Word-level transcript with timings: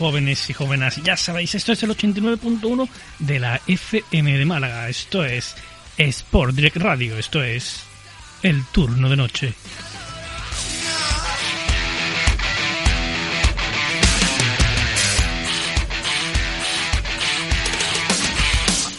Jóvenes 0.00 0.48
y 0.48 0.54
jóvenes. 0.54 0.96
Ya 1.04 1.14
sabéis, 1.14 1.54
esto 1.54 1.72
es 1.72 1.82
el 1.82 1.90
89.1 1.90 2.88
de 3.18 3.38
la 3.38 3.60
FM 3.66 4.38
de 4.38 4.46
Málaga. 4.46 4.88
Esto 4.88 5.26
es 5.26 5.54
Sport 5.98 6.54
Direct 6.54 6.78
Radio. 6.78 7.18
Esto 7.18 7.42
es 7.42 7.82
el 8.42 8.64
turno 8.72 9.10
de 9.10 9.16
noche. 9.16 9.52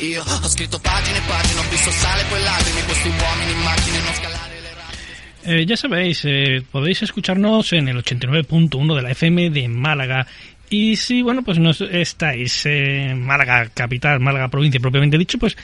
Io 0.02 0.24
ho 0.24 0.50
scritto 0.50 0.80
pagine 0.80 1.18
e 1.18 1.22
pagine 1.28 1.60
Ho 1.60 1.70
visto 1.70 1.92
sale 1.92 2.24
poi 2.28 2.42
lacrime 2.42 2.84
Questi 2.86 3.08
uomini 3.08 3.52
in 3.52 3.60
macchine 3.60 4.00
non 4.00 4.14
scalare 4.14 4.60
le 4.60 4.74
rampe 4.74 5.02
Eh, 5.44 5.66
ya 5.66 5.76
sabéis, 5.76 6.24
eh, 6.26 6.62
podéis 6.70 7.02
escucharnos 7.02 7.74
en 7.74 7.88
el 7.88 7.98
89.1 7.98 8.96
de 8.96 9.02
la 9.02 9.10
FM 9.10 9.50
de 9.50 9.68
Málaga. 9.68 10.28
Y 10.72 10.96
si, 10.96 11.22
bueno, 11.22 11.44
pues 11.44 11.60
no 11.60 11.70
estáis 11.72 12.66
en 12.66 13.24
Málaga 13.26 13.70
capital, 13.74 14.22
Málaga 14.22 14.48
provincia 14.48 14.80
propiamente 14.80 15.18
dicho, 15.18 15.38
pues 15.38 15.58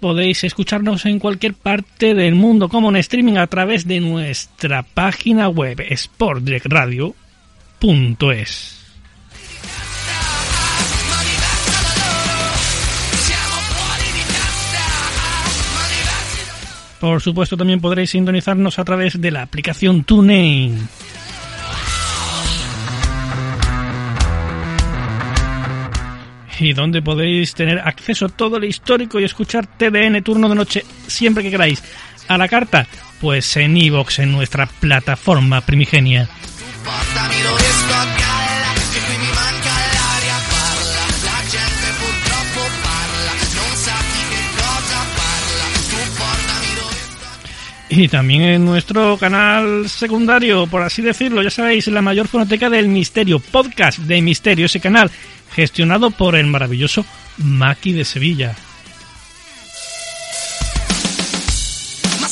podéis 0.00 0.44
escucharnos 0.44 1.06
en 1.06 1.18
cualquier 1.18 1.54
parte 1.54 2.12
del 2.12 2.34
mundo 2.34 2.68
como 2.68 2.90
en 2.90 2.96
streaming 2.96 3.38
a 3.38 3.46
través 3.46 3.88
de 3.88 4.00
nuestra 4.00 4.82
página 4.82 5.48
web 5.48 5.82
sportdirectradio.es. 5.96 8.80
Por 17.00 17.22
supuesto, 17.22 17.56
también 17.56 17.80
podréis 17.80 18.10
sintonizarnos 18.10 18.78
a 18.78 18.84
través 18.84 19.18
de 19.18 19.30
la 19.30 19.40
aplicación 19.40 20.04
TuneIn. 20.04 20.86
Y 26.58 26.72
donde 26.72 27.02
podéis 27.02 27.54
tener 27.54 27.78
acceso 27.78 28.26
a 28.26 28.28
todo 28.28 28.56
el 28.56 28.64
histórico 28.64 29.18
y 29.18 29.24
escuchar 29.24 29.66
TDN 29.66 30.22
turno 30.22 30.48
de 30.48 30.54
noche 30.54 30.84
siempre 31.06 31.42
que 31.42 31.50
queráis. 31.50 31.82
A 32.28 32.38
la 32.38 32.48
carta, 32.48 32.86
pues 33.20 33.56
en 33.56 33.76
iVoox, 33.76 34.20
en 34.20 34.32
nuestra 34.32 34.66
plataforma 34.66 35.60
primigenia. 35.60 36.28
Y 47.96 48.08
también 48.08 48.42
en 48.42 48.64
nuestro 48.64 49.16
canal 49.18 49.88
secundario, 49.88 50.66
por 50.66 50.82
así 50.82 51.00
decirlo, 51.00 51.42
ya 51.42 51.50
sabéis, 51.50 51.86
la 51.86 52.02
mayor 52.02 52.26
fonoteca 52.26 52.68
del 52.68 52.88
misterio, 52.88 53.38
podcast 53.38 53.98
de 54.00 54.20
misterio, 54.20 54.66
ese 54.66 54.80
canal, 54.80 55.10
gestionado 55.54 56.10
por 56.10 56.34
el 56.34 56.46
maravilloso 56.46 57.04
Maki 57.38 57.92
de 57.92 58.04
Sevilla. 58.04 58.54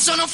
Loro 0.07 0.27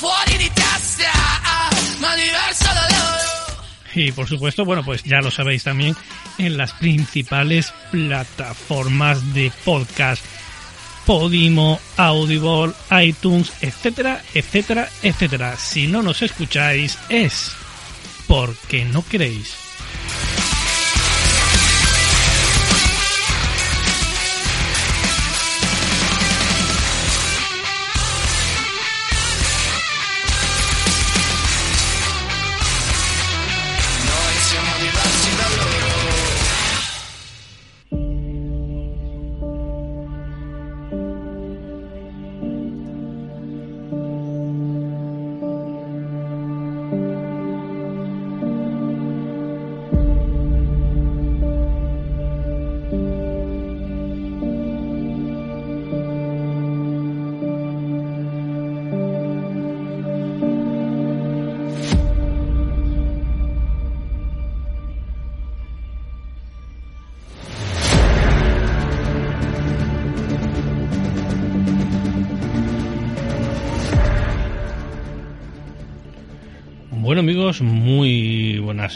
Y 3.94 4.12
por 4.12 4.28
supuesto, 4.28 4.65
bueno, 4.65 4.84
pues 4.84 5.03
ya 5.03 5.21
lo 5.21 5.31
sabéis 5.31 5.65
también 5.65 5.97
en 6.38 6.56
las 6.56 6.72
principales 6.72 7.72
plataformas 7.91 9.34
de 9.34 9.53
podcast. 9.65 10.25
Podimo, 11.04 11.81
Audible, 11.97 12.72
iTunes, 13.03 13.53
etcétera, 13.60 14.22
etcétera, 14.34 14.88
etcétera. 15.03 15.56
Si 15.56 15.87
no 15.87 16.03
nos 16.03 16.22
escucháis 16.22 16.98
es 17.09 17.53
porque 18.27 18.84
no 18.84 19.04
queréis. 19.06 19.68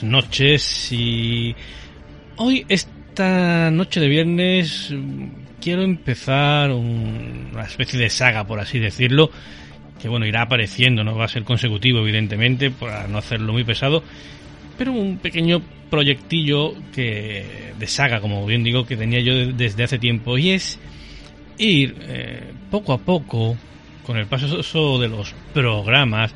Noches 0.02 0.90
y 0.92 1.54
hoy 2.36 2.64
esta 2.68 3.70
noche 3.70 4.00
de 4.00 4.08
viernes 4.08 4.92
quiero 5.60 5.82
empezar 5.82 6.70
un- 6.72 7.50
una 7.52 7.64
especie 7.64 7.98
de 7.98 8.10
saga, 8.10 8.44
por 8.44 8.58
así 8.60 8.78
decirlo, 8.78 9.30
que 10.00 10.08
bueno, 10.08 10.26
irá 10.26 10.42
apareciendo, 10.42 11.04
no 11.04 11.14
va 11.16 11.26
a 11.26 11.28
ser 11.28 11.44
consecutivo 11.44 12.00
evidentemente, 12.00 12.70
para 12.70 13.06
no 13.06 13.18
hacerlo 13.18 13.52
muy 13.52 13.64
pesado, 13.64 14.02
pero 14.76 14.92
un 14.92 15.18
pequeño 15.18 15.62
proyectillo 15.90 16.74
que 16.92 17.72
de 17.78 17.86
saga, 17.86 18.20
como 18.20 18.44
bien 18.46 18.64
digo, 18.64 18.84
que 18.86 18.96
tenía 18.96 19.20
yo 19.20 19.34
de- 19.34 19.52
desde 19.52 19.84
hace 19.84 19.98
tiempo 19.98 20.38
y 20.38 20.50
es 20.50 20.78
ir 21.58 21.94
eh, 22.00 22.52
poco 22.70 22.92
a 22.94 22.98
poco, 22.98 23.56
con 24.04 24.16
el 24.16 24.26
paso 24.26 24.98
de 24.98 25.08
los 25.08 25.34
programas, 25.54 26.34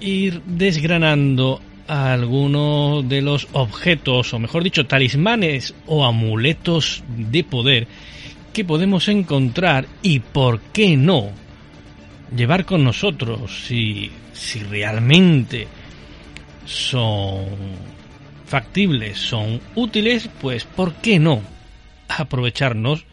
ir 0.00 0.40
desgranando 0.44 1.60
alguno 1.86 3.02
de 3.02 3.22
los 3.22 3.48
objetos, 3.52 4.32
o 4.32 4.38
mejor 4.38 4.64
dicho, 4.64 4.86
talismanes 4.86 5.74
o 5.86 6.04
amuletos 6.04 7.02
de 7.08 7.44
poder 7.44 7.86
que 8.52 8.64
podemos 8.64 9.08
encontrar 9.08 9.86
y 10.02 10.20
por 10.20 10.60
qué 10.60 10.96
no 10.96 11.30
llevar 12.34 12.64
con 12.64 12.84
nosotros 12.84 13.64
si, 13.66 14.10
si 14.32 14.60
realmente 14.60 15.68
son 16.64 17.46
factibles, 18.46 19.18
son 19.18 19.60
útiles, 19.74 20.30
pues 20.40 20.64
por 20.64 20.94
qué 20.94 21.18
no 21.18 21.42
aprovecharnos 22.08 23.04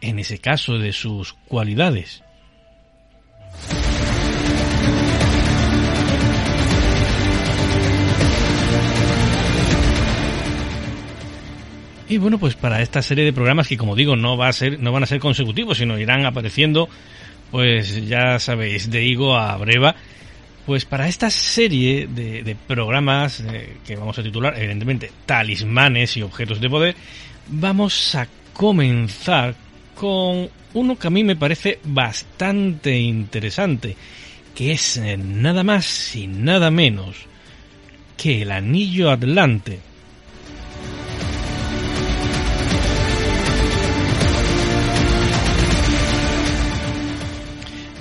en 0.00 0.18
ese 0.18 0.38
caso 0.38 0.78
de 0.78 0.92
sus 0.92 1.32
cualidades. 1.32 2.22
Y 12.08 12.18
bueno, 12.18 12.38
pues 12.38 12.54
para 12.54 12.82
esta 12.82 13.02
serie 13.02 13.24
de 13.24 13.32
programas 13.32 13.66
que 13.66 13.76
como 13.76 13.96
digo 13.96 14.14
no 14.14 14.36
va 14.36 14.48
a 14.48 14.52
ser, 14.52 14.78
no 14.78 14.92
van 14.92 15.02
a 15.02 15.06
ser 15.06 15.18
consecutivos, 15.18 15.78
sino 15.78 15.98
irán 15.98 16.24
apareciendo, 16.24 16.88
pues 17.50 18.06
ya 18.06 18.38
sabéis, 18.38 18.90
de 18.90 19.04
higo 19.04 19.36
a 19.36 19.56
breva. 19.56 19.94
Pues 20.66 20.84
para 20.84 21.08
esta 21.08 21.30
serie 21.30 22.08
de, 22.08 22.56
programas 22.66 23.40
eh, 23.40 23.76
que 23.86 23.94
vamos 23.94 24.18
a 24.18 24.22
titular, 24.22 24.54
evidentemente, 24.56 25.10
talismanes 25.24 26.16
y 26.16 26.22
objetos 26.22 26.60
de 26.60 26.68
poder, 26.68 26.96
vamos 27.48 28.14
a 28.16 28.26
comenzar 28.52 29.54
con 29.94 30.48
uno 30.74 30.98
que 30.98 31.06
a 31.06 31.10
mí 31.10 31.22
me 31.22 31.36
parece 31.36 31.78
bastante 31.84 32.98
interesante, 32.98 33.96
que 34.54 34.72
es 34.72 34.96
eh, 34.96 35.16
nada 35.16 35.62
más 35.62 36.16
y 36.16 36.26
nada 36.26 36.70
menos 36.70 37.16
que 38.16 38.42
el 38.42 38.50
anillo 38.50 39.10
Atlante 39.10 39.78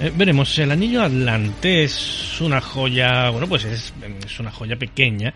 Eh, 0.06 0.12
veremos, 0.16 0.60
el 0.60 0.70
anillo 0.70 1.02
Atlante 1.02 1.84
es 1.84 2.40
una 2.40 2.62
joya, 2.62 3.32
bueno, 3.32 3.50
pues 3.50 3.66
es, 3.66 3.92
es 4.24 4.40
una 4.40 4.52
joya 4.52 4.76
pequeña, 4.76 5.34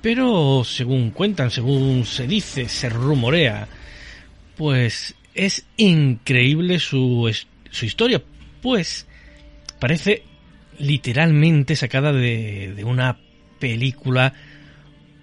pero 0.00 0.64
según 0.64 1.12
cuentan, 1.12 1.52
según 1.52 2.04
se 2.04 2.26
dice, 2.26 2.68
se 2.68 2.88
rumorea, 2.88 3.68
pues 4.56 5.14
es 5.32 5.64
increíble 5.76 6.80
su, 6.80 7.32
su 7.70 7.84
historia, 7.84 8.20
pues 8.60 9.06
parece 9.78 10.24
literalmente 10.80 11.76
sacada 11.76 12.12
de, 12.12 12.72
de 12.74 12.82
una 12.82 13.16
película 13.60 14.34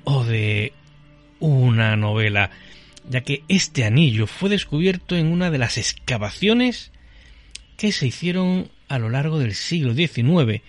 o 0.06 0.24
de 0.24 0.72
una 1.42 1.98
novela, 1.98 2.52
ya 3.10 3.20
que 3.20 3.44
este 3.50 3.84
anillo 3.84 4.28
fue 4.28 4.50
descubierto 4.50 5.18
en 5.18 5.28
una 5.28 5.52
de 5.52 5.58
las 5.58 5.78
excavaciones 5.78 6.94
que 7.80 7.94
se 7.94 8.08
hicieron 8.08 8.70
a 8.90 9.00
lo 9.00 9.10
largo 9.10 9.40
del 9.40 9.56
siglo 9.56 9.94
XIX. 9.94 10.62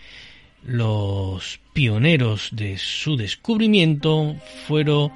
Los 0.62 1.58
pioneros 1.72 2.50
de 2.52 2.78
su 2.78 3.16
descubrimiento 3.16 4.36
fueron 4.68 5.10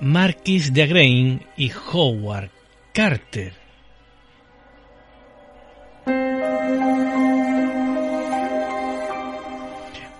Marquis 0.00 0.72
de 0.72 0.84
Agrain 0.84 1.42
y 1.56 1.72
Howard 1.92 2.50
Carter. 2.92 3.54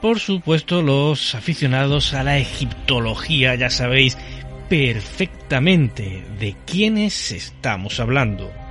Por 0.00 0.18
supuesto, 0.18 0.82
los 0.82 1.36
aficionados 1.36 2.14
a 2.14 2.24
la 2.24 2.38
egiptología 2.38 3.54
ya 3.54 3.70
sabéis 3.70 4.18
perfectamente 4.68 6.24
de 6.40 6.56
quiénes 6.66 7.30
estamos 7.30 8.00
hablando. 8.00 8.63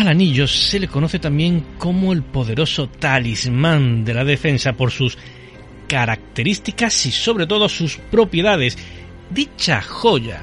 Al 0.00 0.08
anillo 0.08 0.46
se 0.46 0.80
le 0.80 0.88
conoce 0.88 1.18
también 1.18 1.62
como 1.76 2.14
el 2.14 2.22
poderoso 2.22 2.88
talismán 2.88 4.02
de 4.02 4.14
la 4.14 4.24
defensa 4.24 4.72
por 4.72 4.92
sus 4.92 5.18
características 5.88 7.04
y 7.04 7.12
sobre 7.12 7.46
todo 7.46 7.68
sus 7.68 7.98
propiedades. 8.10 8.78
Dicha 9.28 9.82
joya 9.82 10.40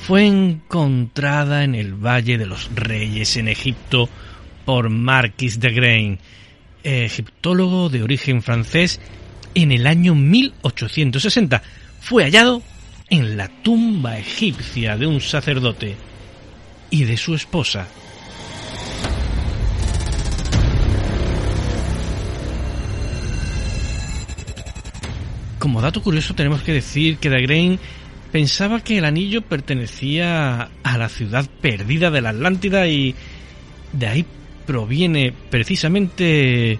fue 0.00 0.26
encontrada 0.26 1.62
en 1.62 1.76
el 1.76 1.94
Valle 1.94 2.36
de 2.36 2.46
los 2.46 2.68
Reyes 2.74 3.36
en 3.36 3.46
Egipto 3.46 4.08
por 4.64 4.90
Marquis 4.90 5.60
de 5.60 5.70
Grain, 5.70 6.18
egiptólogo 6.82 7.88
de 7.90 8.02
origen 8.02 8.42
francés, 8.42 9.00
en 9.54 9.70
el 9.70 9.86
año 9.86 10.16
1860. 10.16 11.62
Fue 12.00 12.24
hallado 12.24 12.60
en 13.08 13.36
la 13.36 13.46
tumba 13.46 14.18
egipcia 14.18 14.96
de 14.96 15.06
un 15.06 15.20
sacerdote 15.20 15.94
y 16.90 17.04
de 17.04 17.16
su 17.16 17.36
esposa. 17.36 17.86
Como 25.64 25.80
dato 25.80 26.02
curioso 26.02 26.34
tenemos 26.34 26.60
que 26.60 26.74
decir 26.74 27.16
que 27.16 27.30
Dagrain 27.30 27.80
pensaba 28.30 28.84
que 28.84 28.98
el 28.98 29.06
anillo 29.06 29.40
pertenecía 29.40 30.68
a 30.82 30.98
la 30.98 31.08
ciudad 31.08 31.48
perdida 31.62 32.10
de 32.10 32.20
la 32.20 32.28
Atlántida 32.28 32.86
y 32.86 33.14
de 33.94 34.06
ahí 34.06 34.26
proviene 34.66 35.32
precisamente 35.48 36.78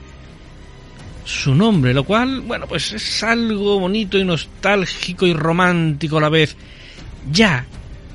su 1.25 1.54
nombre, 1.54 1.94
lo 1.94 2.04
cual, 2.04 2.42
bueno, 2.42 2.66
pues 2.66 2.92
es 2.92 3.22
algo 3.22 3.81
bonito 3.81 4.19
y 4.19 4.25
nostálgico 4.25 5.26
y 5.26 5.32
romántico 5.32 6.19
a 6.19 6.20
la 6.20 6.28
vez, 6.28 6.54
ya 7.32 7.64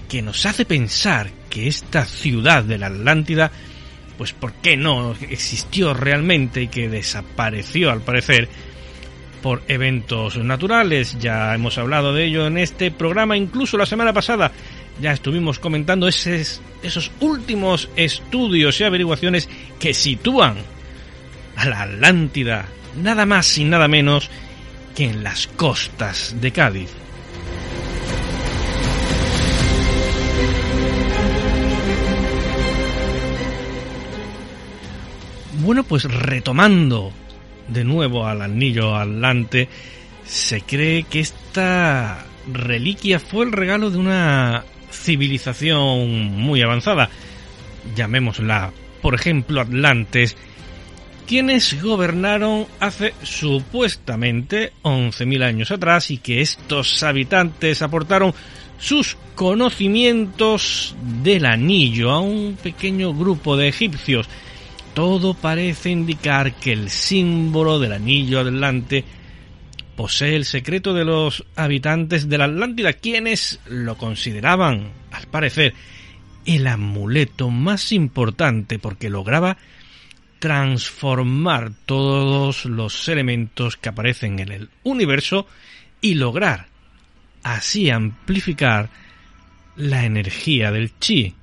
que 0.08 0.22
nos 0.22 0.46
hace 0.46 0.66
pensar 0.66 1.32
que 1.50 1.68
esta 1.68 2.06
ciudad 2.06 2.64
de 2.64 2.78
la 2.78 2.86
Atlántida, 2.86 3.52
pues 4.20 4.34
por 4.34 4.54
qué 4.54 4.78
no 4.78 5.16
existió 5.32 5.96
realmente 5.96 6.62
y 6.62 6.68
que 6.68 6.90
desapareció 6.90 7.90
al 7.90 8.02
parecer, 8.02 8.50
por 9.42 9.62
eventos 9.68 10.38
naturales. 10.38 11.18
Ya 11.20 11.54
hemos 11.54 11.78
hablado 11.78 12.14
de 12.14 12.26
ello 12.26 12.48
en 12.48 12.58
este 12.58 12.92
programa, 12.92 13.38
incluso 13.38 13.78
la 13.78 13.86
semana 13.86 14.14
pasada 14.14 14.52
ya 15.02 15.12
estuvimos 15.12 15.60
comentando 15.60 16.08
esos, 16.08 16.62
esos 16.84 17.12
últimos 17.20 17.90
estudios 17.96 18.80
y 18.80 18.84
averiguaciones 18.84 19.50
que 19.80 19.94
sitúan 19.94 20.58
a 21.56 21.66
la 21.66 21.84
Atlántida 21.84 22.68
nada 22.98 23.26
más 23.26 23.58
y 23.58 23.64
nada 23.64 23.88
menos 23.88 24.30
que 24.96 25.06
en 25.06 25.24
las 25.24 25.48
costas 25.48 26.36
de 26.40 26.52
Cádiz. 26.52 26.90
Bueno, 35.62 35.84
pues 35.84 36.06
retomando 36.06 37.12
de 37.70 37.84
nuevo 37.84 38.26
al 38.26 38.42
anillo 38.42 38.96
atlante, 38.96 39.70
se 40.26 40.62
cree 40.62 41.04
que 41.04 41.20
esta 41.20 42.26
reliquia 42.52 43.20
fue 43.20 43.46
el 43.46 43.52
regalo 43.52 43.90
de 43.90 43.98
una 43.98 44.64
civilización 44.92 46.32
muy 46.32 46.62
avanzada, 46.62 47.10
llamémosla, 47.96 48.72
por 49.02 49.16
ejemplo, 49.16 49.62
Atlantes, 49.62 50.36
quienes 51.28 51.82
gobernaron 51.82 52.66
hace 52.80 53.14
supuestamente 53.22 54.74
11.000 54.84 55.44
años 55.44 55.72
atrás 55.72 56.10
y 56.10 56.18
que 56.18 56.42
estos 56.42 57.04
habitantes 57.04 57.82
aportaron 57.82 58.34
sus 58.80 59.18
conocimientos 59.36 60.96
del 61.22 61.46
anillo 61.46 62.12
a 62.12 62.20
un 62.20 62.58
pequeño 62.62 63.14
grupo 63.14 63.58
de 63.58 63.68
egipcios 63.68 64.28
todo 64.94 65.34
parece 65.34 65.90
indicar 65.90 66.56
que 66.56 66.74
el 66.74 66.90
símbolo 66.90 67.80
del 67.80 67.94
anillo 67.94 68.40
adelante 68.40 69.04
posee 69.96 70.36
el 70.36 70.46
secreto 70.46 70.94
de 70.94 71.06
los 71.06 71.46
habitantes 71.56 72.30
de 72.30 72.38
la 72.38 72.46
Atlántida, 72.46 72.94
quienes 72.94 73.60
lo 73.68 73.98
consideraban, 73.98 74.92
al 75.12 75.28
parecer, 75.28 75.74
el 76.46 76.68
amuleto 76.68 77.50
más 77.50 77.92
importante 77.92 78.80
porque 78.80 79.10
lograba 79.10 79.58
transformar 80.40 81.74
todos 81.86 82.66
los 82.66 83.08
elementos 83.10 83.76
que 83.76 83.90
aparecen 83.90 84.40
en 84.40 84.52
el 84.52 84.70
universo 84.84 85.48
y 86.02 86.16
lograr 86.16 86.68
así 87.44 87.90
amplificar 87.90 88.90
la 89.76 90.06
energía 90.06 90.72
del 90.72 90.98
chi. 91.00 91.36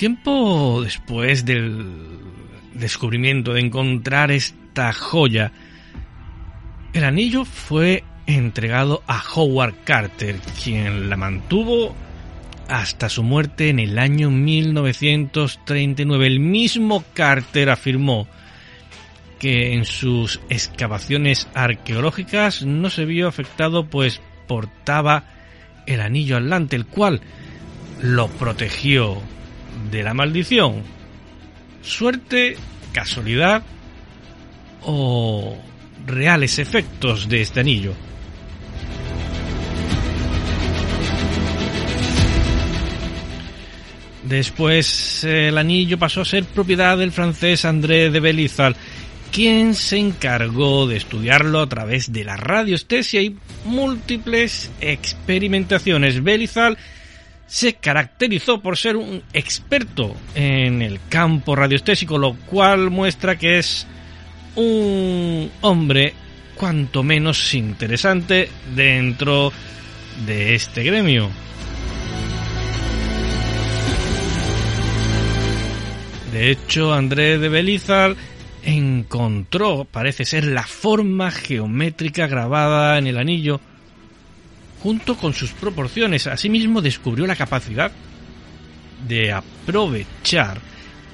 Tiempo 0.00 0.80
después 0.82 1.44
del, 1.44 1.84
descubrimiento, 2.72 3.52
de 3.52 3.60
encontrar 3.60 4.30
esta 4.30 4.94
joya, 4.94 5.52
el 6.94 7.04
anillo 7.04 7.44
fue 7.44 8.02
entregado 8.26 9.02
a 9.06 9.22
Howard 9.34 9.74
Carter, 9.84 10.36
quien 10.64 11.10
la 11.10 11.18
mantuvo 11.18 11.94
hasta 12.66 13.10
su 13.10 13.22
muerte 13.22 13.68
en 13.68 13.78
el 13.78 13.98
año 13.98 14.30
1939. 14.30 16.26
El 16.26 16.40
mismo 16.40 17.04
Carter 17.12 17.68
afirmó 17.68 18.26
que 19.38 19.74
en 19.74 19.84
sus 19.84 20.40
excavaciones 20.48 21.46
arqueológicas 21.52 22.62
no 22.62 22.88
se 22.88 23.04
vio 23.04 23.28
afectado 23.28 23.84
pues 23.84 24.22
portaba 24.48 25.24
el 25.84 26.00
anillo 26.00 26.38
atlante, 26.38 26.74
el 26.74 26.86
cual 26.86 27.20
lo 28.00 28.28
protegió 28.28 29.20
de 29.90 30.02
la 30.02 30.14
maldición. 30.14 30.82
Suerte, 31.82 32.56
casualidad 32.92 33.62
o 34.82 35.56
reales 36.06 36.58
efectos 36.58 37.28
de 37.28 37.42
este 37.42 37.60
anillo. 37.60 37.94
Después 44.22 45.24
el 45.24 45.58
anillo 45.58 45.98
pasó 45.98 46.20
a 46.20 46.24
ser 46.24 46.44
propiedad 46.44 46.96
del 46.96 47.10
francés 47.10 47.64
André 47.64 48.10
de 48.10 48.20
Belizal, 48.20 48.76
quien 49.32 49.74
se 49.74 49.98
encargó 49.98 50.86
de 50.86 50.98
estudiarlo 50.98 51.60
a 51.60 51.68
través 51.68 52.12
de 52.12 52.24
la 52.24 52.36
radioestesia 52.36 53.22
y 53.22 53.36
múltiples 53.64 54.70
experimentaciones. 54.80 56.22
Belizal 56.22 56.78
se 57.50 57.74
caracterizó 57.74 58.60
por 58.60 58.76
ser 58.76 58.96
un 58.96 59.24
experto 59.32 60.14
en 60.36 60.82
el 60.82 61.00
campo 61.08 61.56
radioestésico, 61.56 62.16
lo 62.16 62.36
cual 62.46 62.90
muestra 62.90 63.36
que 63.36 63.58
es 63.58 63.88
un 64.54 65.50
hombre 65.60 66.14
cuanto 66.54 67.02
menos 67.02 67.52
interesante 67.52 68.48
dentro 68.76 69.52
de 70.26 70.54
este 70.54 70.84
gremio. 70.84 71.28
De 76.32 76.52
hecho, 76.52 76.94
André 76.94 77.38
de 77.38 77.48
Belizar 77.48 78.14
encontró, 78.62 79.88
parece 79.90 80.24
ser, 80.24 80.44
la 80.44 80.62
forma 80.62 81.32
geométrica 81.32 82.28
grabada 82.28 82.96
en 82.98 83.08
el 83.08 83.18
anillo 83.18 83.60
junto 84.82 85.16
con 85.16 85.34
sus 85.34 85.52
proporciones. 85.52 86.26
Asimismo, 86.26 86.80
descubrió 86.80 87.26
la 87.26 87.36
capacidad 87.36 87.92
de 89.06 89.32
aprovechar 89.32 90.60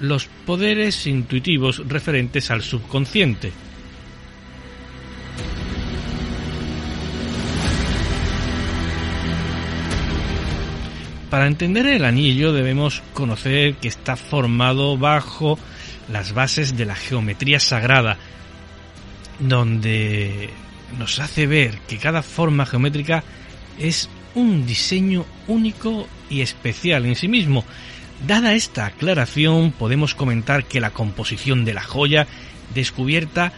los 0.00 0.26
poderes 0.44 1.06
intuitivos 1.06 1.82
referentes 1.88 2.50
al 2.50 2.62
subconsciente. 2.62 3.52
Para 11.30 11.48
entender 11.48 11.86
el 11.86 12.04
anillo 12.04 12.52
debemos 12.52 13.02
conocer 13.12 13.74
que 13.74 13.88
está 13.88 14.16
formado 14.16 14.96
bajo 14.96 15.58
las 16.08 16.32
bases 16.32 16.76
de 16.76 16.84
la 16.84 16.94
geometría 16.94 17.58
sagrada, 17.58 18.16
donde 19.40 20.50
nos 20.98 21.18
hace 21.18 21.46
ver 21.46 21.78
que 21.88 21.98
cada 21.98 22.22
forma 22.22 22.64
geométrica 22.64 23.24
es 23.78 24.08
un 24.34 24.66
diseño 24.66 25.24
único 25.48 26.06
y 26.28 26.40
especial 26.40 27.06
en 27.06 27.16
sí 27.16 27.28
mismo. 27.28 27.64
Dada 28.26 28.54
esta 28.54 28.86
aclaración, 28.86 29.72
podemos 29.72 30.14
comentar 30.14 30.64
que 30.64 30.80
la 30.80 30.90
composición 30.90 31.64
de 31.64 31.74
la 31.74 31.82
joya 31.82 32.26
descubierta 32.74 33.52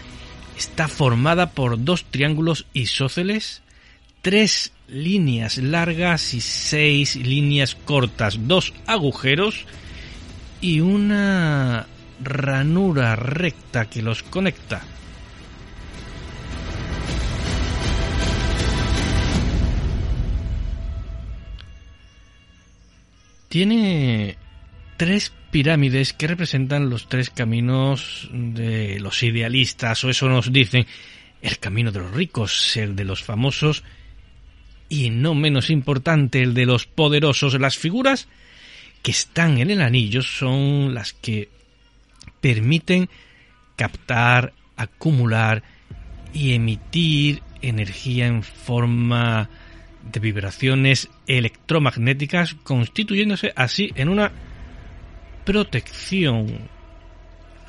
está 0.57 0.89
formada 0.89 1.51
por 1.51 1.83
dos 1.85 2.05
triángulos 2.05 2.67
isósceles, 2.73 3.63
tres 4.23 4.73
líneas 4.89 5.59
largas 5.59 6.35
y 6.35 6.41
seis 6.41 7.17
líneas 7.17 7.77
cortas, 7.85 8.39
dos 8.49 8.73
agujeros 8.87 9.65
y 10.61 10.81
una 10.81 11.87
ranura 12.23 13.15
recta 13.17 13.89
que 13.89 14.03
los 14.03 14.23
conecta. 14.23 14.83
Tiene 23.49 24.37
tres 24.97 25.33
pirámides 25.51 26.13
que 26.13 26.27
representan 26.27 26.91
los 26.91 27.09
tres 27.09 27.31
caminos 27.31 28.29
de 28.33 29.01
los 29.01 29.23
idealistas, 29.23 30.05
o 30.05 30.11
eso 30.11 30.29
nos 30.29 30.53
dicen, 30.53 30.87
el 31.41 31.59
camino 31.59 31.93
de 31.93 32.01
los 32.01 32.13
ricos, 32.13 32.77
el 32.77 32.97
de 32.97 33.05
los 33.05 33.23
famosos 33.23 33.85
y 34.89 35.11
no 35.11 35.35
menos 35.35 35.71
importante 35.71 36.43
el 36.43 36.55
de 36.55 36.67
los 36.67 36.87
poderosos. 36.87 37.59
Las 37.61 37.77
figuras 37.77 38.29
que 39.03 39.11
están 39.11 39.59
en 39.59 39.71
el 39.71 39.83
anillo 39.83 40.23
son 40.23 40.95
las 40.95 41.13
que 41.13 41.49
permiten 42.41 43.09
captar, 43.77 44.53
acumular 44.77 45.63
y 46.33 46.53
emitir 46.53 47.43
energía 47.63 48.27
en 48.27 48.43
forma 48.43 49.49
de 50.11 50.21
vibraciones 50.21 51.09
electromagnéticas, 51.27 52.55
constituyéndose 52.55 53.53
así 53.55 53.93
en 53.95 54.09
una 54.09 54.33
protección 55.45 56.69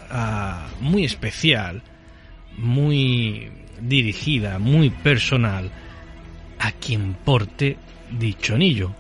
ah, 0.09 0.67
muy 0.81 1.05
especial, 1.05 1.81
muy 2.57 3.49
dirigida, 3.81 4.59
muy 4.59 4.89
personal 4.89 5.71
a 6.59 6.71
quien 6.73 7.13
porte 7.13 7.77
dicho 8.11 8.55
anillo. 8.55 8.93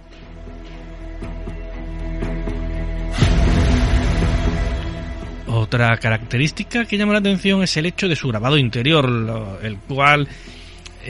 Otra 5.47 5.97
característica 5.97 6.85
que 6.85 6.97
llama 6.97 7.13
la 7.13 7.19
atención 7.19 7.63
es 7.63 7.75
el 7.75 7.87
hecho 7.87 8.07
de 8.07 8.15
su 8.15 8.27
grabado 8.27 8.57
interior, 8.57 9.59
el 9.61 9.77
cual 9.79 10.27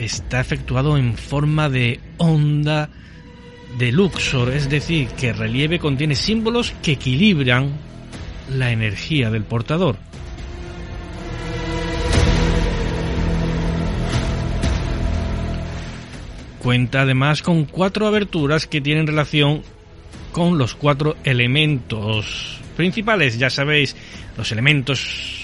está 0.04 0.40
efectuado 0.40 0.96
en 0.96 1.16
forma 1.16 1.68
de 1.68 2.00
onda 2.16 2.88
de 3.78 3.92
Luxor, 3.92 4.50
es 4.50 4.68
decir, 4.68 5.08
que 5.08 5.28
el 5.28 5.36
relieve 5.36 5.78
contiene 5.78 6.14
símbolos 6.14 6.72
que 6.82 6.92
equilibran 6.92 7.70
la 8.50 8.72
energía 8.72 9.30
del 9.30 9.44
portador. 9.44 9.96
Cuenta 16.58 17.02
además 17.02 17.42
con 17.42 17.64
cuatro 17.64 18.06
aberturas 18.06 18.66
que 18.66 18.80
tienen 18.80 19.06
relación 19.06 19.62
con 20.32 20.58
los 20.58 20.74
cuatro 20.74 21.16
elementos 21.24 22.58
principales, 22.76 23.38
ya 23.38 23.50
sabéis, 23.50 23.96
los 24.36 24.52
elementos 24.52 25.39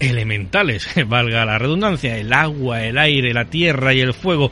elementales, 0.00 0.88
valga 1.08 1.44
la 1.44 1.58
redundancia, 1.58 2.16
el 2.16 2.32
agua, 2.32 2.84
el 2.84 2.98
aire, 2.98 3.32
la 3.32 3.46
tierra 3.46 3.94
y 3.94 4.00
el 4.00 4.14
fuego, 4.14 4.50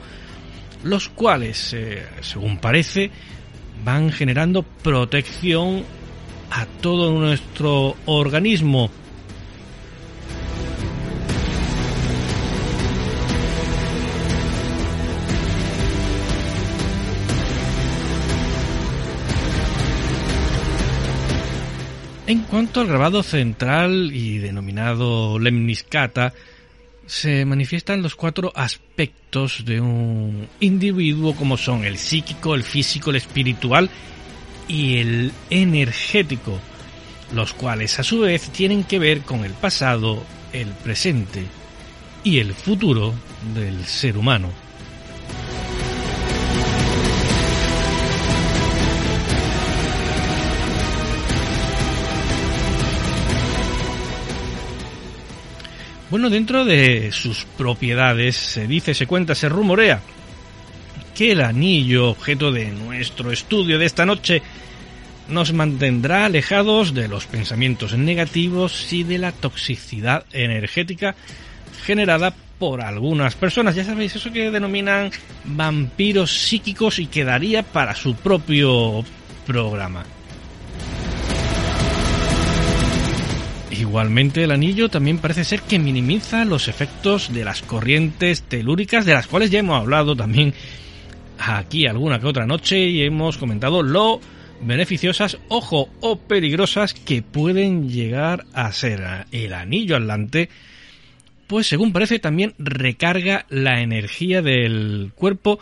los 0.82 1.08
cuales, 1.08 1.72
eh, 1.72 2.04
según 2.20 2.58
parece, 2.58 3.10
van 3.84 4.10
generando 4.10 4.62
protección 4.62 5.84
a 6.50 6.66
todo 6.80 7.12
nuestro 7.18 7.96
organismo 8.06 8.90
En 22.56 22.62
cuanto 22.62 22.80
al 22.80 22.86
grabado 22.86 23.22
central 23.22 24.12
y 24.14 24.38
denominado 24.38 25.38
lemniscata, 25.38 26.32
se 27.04 27.44
manifiestan 27.44 28.00
los 28.00 28.16
cuatro 28.16 28.50
aspectos 28.54 29.66
de 29.66 29.78
un 29.78 30.48
individuo 30.60 31.36
como 31.36 31.58
son 31.58 31.84
el 31.84 31.98
psíquico, 31.98 32.54
el 32.54 32.62
físico, 32.62 33.10
el 33.10 33.16
espiritual 33.16 33.90
y 34.68 34.96
el 34.96 35.32
energético, 35.50 36.58
los 37.34 37.52
cuales 37.52 38.00
a 38.00 38.02
su 38.02 38.20
vez 38.20 38.48
tienen 38.48 38.84
que 38.84 39.00
ver 39.00 39.20
con 39.20 39.44
el 39.44 39.52
pasado, 39.52 40.24
el 40.54 40.68
presente 40.68 41.44
y 42.24 42.38
el 42.38 42.54
futuro 42.54 43.12
del 43.54 43.84
ser 43.84 44.16
humano. 44.16 44.48
Bueno, 56.08 56.30
dentro 56.30 56.64
de 56.64 57.10
sus 57.10 57.44
propiedades 57.56 58.36
se 58.36 58.68
dice, 58.68 58.94
se 58.94 59.06
cuenta, 59.06 59.34
se 59.34 59.48
rumorea 59.48 60.00
que 61.16 61.32
el 61.32 61.40
anillo 61.40 62.10
objeto 62.10 62.52
de 62.52 62.66
nuestro 62.66 63.32
estudio 63.32 63.78
de 63.78 63.86
esta 63.86 64.06
noche 64.06 64.42
nos 65.28 65.52
mantendrá 65.52 66.26
alejados 66.26 66.94
de 66.94 67.08
los 67.08 67.26
pensamientos 67.26 67.96
negativos 67.96 68.92
y 68.92 69.02
de 69.02 69.18
la 69.18 69.32
toxicidad 69.32 70.24
energética 70.32 71.16
generada 71.84 72.32
por 72.58 72.82
algunas 72.82 73.34
personas. 73.34 73.74
Ya 73.74 73.84
sabéis, 73.84 74.14
eso 74.14 74.32
que 74.32 74.50
denominan 74.50 75.10
vampiros 75.44 76.30
psíquicos 76.30 77.00
y 77.00 77.06
quedaría 77.06 77.62
para 77.64 77.94
su 77.96 78.14
propio 78.14 79.04
programa. 79.46 80.04
Igualmente 83.78 84.44
el 84.44 84.52
anillo 84.52 84.88
también 84.88 85.18
parece 85.18 85.44
ser 85.44 85.60
que 85.60 85.78
minimiza 85.78 86.44
los 86.44 86.68
efectos 86.68 87.32
de 87.32 87.44
las 87.44 87.62
corrientes 87.62 88.42
telúricas 88.42 89.04
de 89.04 89.12
las 89.12 89.26
cuales 89.26 89.50
ya 89.50 89.58
hemos 89.58 89.80
hablado 89.80 90.16
también 90.16 90.54
aquí 91.38 91.86
alguna 91.86 92.18
que 92.18 92.26
otra 92.26 92.46
noche 92.46 92.78
y 92.78 93.02
hemos 93.02 93.36
comentado 93.36 93.82
lo 93.82 94.20
beneficiosas, 94.62 95.38
ojo, 95.48 95.90
o 96.00 96.18
peligrosas 96.18 96.94
que 96.94 97.20
pueden 97.22 97.90
llegar 97.90 98.46
a 98.54 98.72
ser. 98.72 99.26
El 99.30 99.52
anillo 99.52 99.96
atlante, 99.96 100.48
pues 101.46 101.66
según 101.66 101.92
parece 101.92 102.18
también 102.18 102.54
recarga 102.58 103.44
la 103.50 103.82
energía 103.82 104.40
del 104.40 105.12
cuerpo 105.14 105.58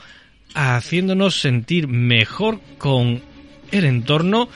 haciéndonos 0.54 1.40
sentir 1.40 1.88
mejor 1.88 2.60
con 2.78 3.20
el 3.72 3.84
entorno 3.84 4.48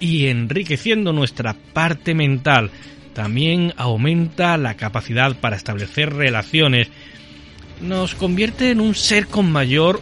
y 0.00 0.26
enriqueciendo 0.26 1.12
nuestra 1.12 1.54
parte 1.54 2.14
mental. 2.14 2.70
También 3.14 3.72
aumenta 3.76 4.56
la 4.56 4.74
capacidad 4.74 5.34
para 5.36 5.56
establecer 5.56 6.12
relaciones. 6.12 6.88
Nos 7.80 8.14
convierte 8.14 8.70
en 8.70 8.80
un 8.80 8.94
ser 8.94 9.26
con 9.26 9.50
mayor 9.50 10.00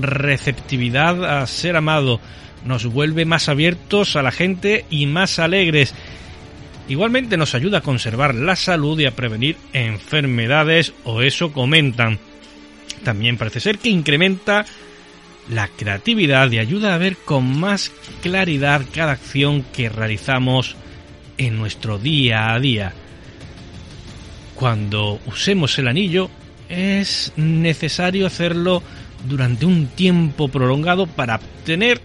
receptividad 0.00 1.40
a 1.40 1.46
ser 1.46 1.76
amado 1.76 2.20
nos 2.64 2.86
vuelve 2.86 3.24
más 3.24 3.48
abiertos 3.48 4.16
a 4.16 4.22
la 4.22 4.30
gente 4.30 4.84
y 4.90 5.06
más 5.06 5.38
alegres. 5.38 5.94
Igualmente 6.88 7.36
nos 7.36 7.54
ayuda 7.54 7.78
a 7.78 7.82
conservar 7.82 8.34
la 8.34 8.56
salud 8.56 8.98
y 8.98 9.06
a 9.06 9.14
prevenir 9.14 9.56
enfermedades, 9.72 10.94
o 11.04 11.22
eso 11.22 11.52
comentan. 11.52 12.18
También 13.04 13.36
parece 13.36 13.60
ser 13.60 13.78
que 13.78 13.90
incrementa 13.90 14.64
la 15.50 15.68
creatividad 15.68 16.50
y 16.50 16.58
ayuda 16.58 16.94
a 16.94 16.98
ver 16.98 17.16
con 17.16 17.58
más 17.58 17.90
claridad 18.22 18.82
cada 18.92 19.12
acción 19.12 19.64
que 19.72 19.88
realizamos 19.88 20.76
en 21.38 21.56
nuestro 21.56 21.98
día 21.98 22.52
a 22.52 22.60
día. 22.60 22.92
Cuando 24.54 25.20
usemos 25.26 25.78
el 25.78 25.88
anillo 25.88 26.30
es 26.68 27.32
necesario 27.36 28.26
hacerlo 28.26 28.82
durante 29.26 29.64
un 29.64 29.86
tiempo 29.86 30.48
prolongado 30.48 31.06
para 31.06 31.36
obtener 31.36 32.00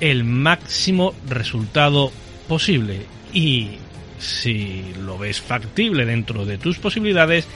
el 0.00 0.24
máximo 0.24 1.14
resultado 1.28 2.12
posible. 2.46 3.06
Y 3.32 3.78
si 4.18 4.92
lo 5.00 5.18
ves 5.18 5.40
factible 5.40 6.04
dentro 6.04 6.44
de 6.44 6.58
tus 6.58 6.78
posibilidades, 6.78 7.46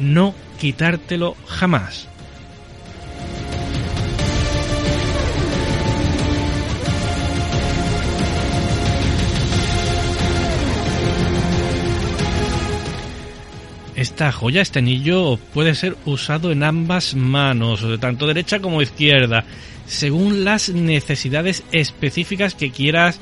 no 0.00 0.34
quitártelo 0.58 1.36
jamás. 1.46 2.08
Esta 14.06 14.30
joya, 14.30 14.62
este 14.62 14.78
anillo, 14.78 15.36
puede 15.52 15.74
ser 15.74 15.96
usado 16.04 16.52
en 16.52 16.62
ambas 16.62 17.16
manos, 17.16 17.84
tanto 17.98 18.28
derecha 18.28 18.60
como 18.60 18.80
izquierda 18.80 19.44
según 19.84 20.44
las 20.44 20.68
necesidades 20.68 21.64
específicas 21.72 22.54
que 22.54 22.70
quieras 22.70 23.18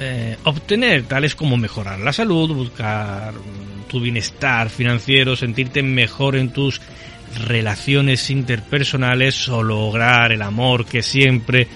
eh, 0.00 0.38
obtener, 0.44 1.02
tales 1.02 1.34
como 1.34 1.58
mejorar 1.58 2.00
la 2.00 2.14
salud, 2.14 2.54
buscar 2.54 3.34
tu 3.86 4.00
bienestar 4.00 4.70
financiero, 4.70 5.36
sentirte 5.36 5.82
mejor 5.82 6.36
en 6.36 6.54
tus 6.54 6.80
relaciones 7.46 8.30
interpersonales 8.30 9.46
o 9.50 9.62
lograr 9.62 10.32
el 10.32 10.40
amor 10.40 10.86
que 10.86 11.02
siempre 11.02 11.68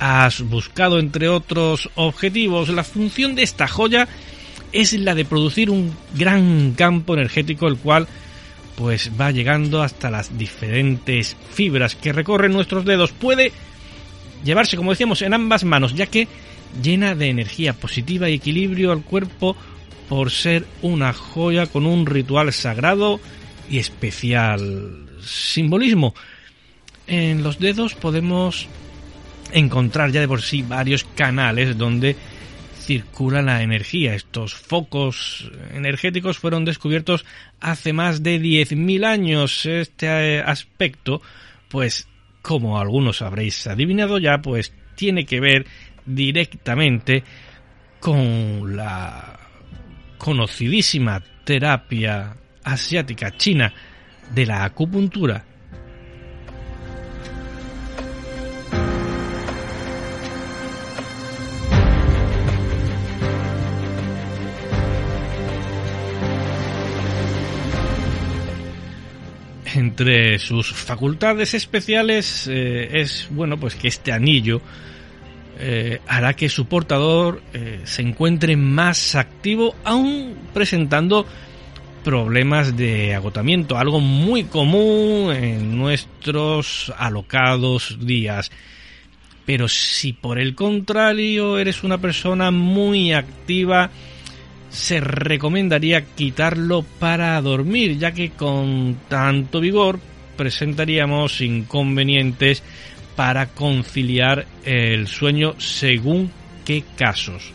has 0.00 0.40
buscado, 0.40 0.98
entre 0.98 1.28
otros 1.28 1.88
objetivos. 1.94 2.70
La 2.70 2.82
función 2.82 3.36
de 3.36 3.44
esta 3.44 3.68
joya 3.68 4.02
es 4.02 4.08
la 4.72 5.14
de 5.14 5.24
producir 5.24 5.70
un 5.70 5.94
gran 6.14 6.72
campo 6.72 7.14
energético, 7.14 7.68
el 7.68 7.76
cual 7.78 8.06
pues 8.76 9.10
va 9.20 9.32
llegando 9.32 9.82
hasta 9.82 10.10
las 10.10 10.38
diferentes 10.38 11.36
fibras 11.50 11.96
que 11.96 12.12
recorren 12.12 12.52
nuestros 12.52 12.84
dedos. 12.84 13.10
Puede 13.10 13.52
llevarse, 14.44 14.76
como 14.76 14.92
decíamos, 14.92 15.22
en 15.22 15.34
ambas 15.34 15.64
manos, 15.64 15.94
ya 15.94 16.06
que 16.06 16.28
llena 16.80 17.14
de 17.14 17.28
energía 17.28 17.72
positiva 17.72 18.28
y 18.28 18.34
equilibrio 18.34 18.92
al 18.92 19.02
cuerpo 19.02 19.56
por 20.08 20.30
ser 20.30 20.64
una 20.82 21.12
joya 21.12 21.66
con 21.66 21.86
un 21.86 22.06
ritual 22.06 22.52
sagrado 22.52 23.20
y 23.68 23.78
especial 23.78 25.06
simbolismo. 25.22 26.14
En 27.06 27.42
los 27.42 27.58
dedos 27.58 27.94
podemos 27.94 28.68
encontrar 29.52 30.12
ya 30.12 30.20
de 30.20 30.28
por 30.28 30.42
sí 30.42 30.62
varios 30.62 31.04
canales 31.16 31.76
donde 31.76 32.16
circula 32.88 33.42
la 33.42 33.62
energía. 33.62 34.14
Estos 34.14 34.54
focos 34.54 35.52
energéticos 35.74 36.38
fueron 36.38 36.64
descubiertos 36.64 37.26
hace 37.60 37.92
más 37.92 38.22
de 38.22 38.40
10.000 38.40 39.04
años. 39.04 39.66
Este 39.66 40.06
eh, 40.06 40.40
aspecto, 40.40 41.20
pues, 41.68 42.08
como 42.40 42.80
algunos 42.80 43.20
habréis 43.20 43.66
adivinado 43.66 44.18
ya, 44.18 44.38
pues 44.38 44.72
tiene 44.94 45.26
que 45.26 45.38
ver 45.38 45.66
directamente 46.06 47.24
con 48.00 48.74
la 48.74 49.38
conocidísima 50.16 51.22
terapia 51.44 52.38
asiática 52.64 53.36
china 53.36 53.70
de 54.34 54.46
la 54.46 54.64
acupuntura 54.64 55.44
entre 69.74 70.38
sus 70.38 70.72
facultades 70.72 71.54
especiales 71.54 72.46
eh, 72.48 73.00
es 73.00 73.28
bueno 73.30 73.58
pues 73.58 73.74
que 73.74 73.88
este 73.88 74.12
anillo 74.12 74.60
eh, 75.58 76.00
hará 76.06 76.34
que 76.34 76.48
su 76.48 76.66
portador 76.66 77.42
eh, 77.52 77.80
se 77.84 78.02
encuentre 78.02 78.56
más 78.56 79.16
activo 79.16 79.74
aún 79.84 80.36
presentando 80.54 81.26
problemas 82.04 82.76
de 82.76 83.14
agotamiento 83.14 83.76
algo 83.76 84.00
muy 84.00 84.44
común 84.44 85.32
en 85.32 85.76
nuestros 85.76 86.92
alocados 86.96 87.98
días. 88.00 88.50
Pero 89.44 89.66
si 89.66 90.12
por 90.12 90.38
el 90.38 90.54
contrario 90.54 91.58
eres 91.58 91.82
una 91.82 91.98
persona 91.98 92.50
muy 92.50 93.12
activa 93.12 93.90
se 94.70 95.00
recomendaría 95.00 96.04
quitarlo 96.04 96.82
para 96.98 97.40
dormir, 97.40 97.98
ya 97.98 98.12
que 98.12 98.30
con 98.30 98.98
tanto 99.08 99.60
vigor 99.60 99.98
presentaríamos 100.36 101.40
inconvenientes 101.40 102.62
para 103.16 103.46
conciliar 103.46 104.46
el 104.64 105.08
sueño 105.08 105.54
según 105.58 106.30
qué 106.64 106.84
casos. 106.96 107.52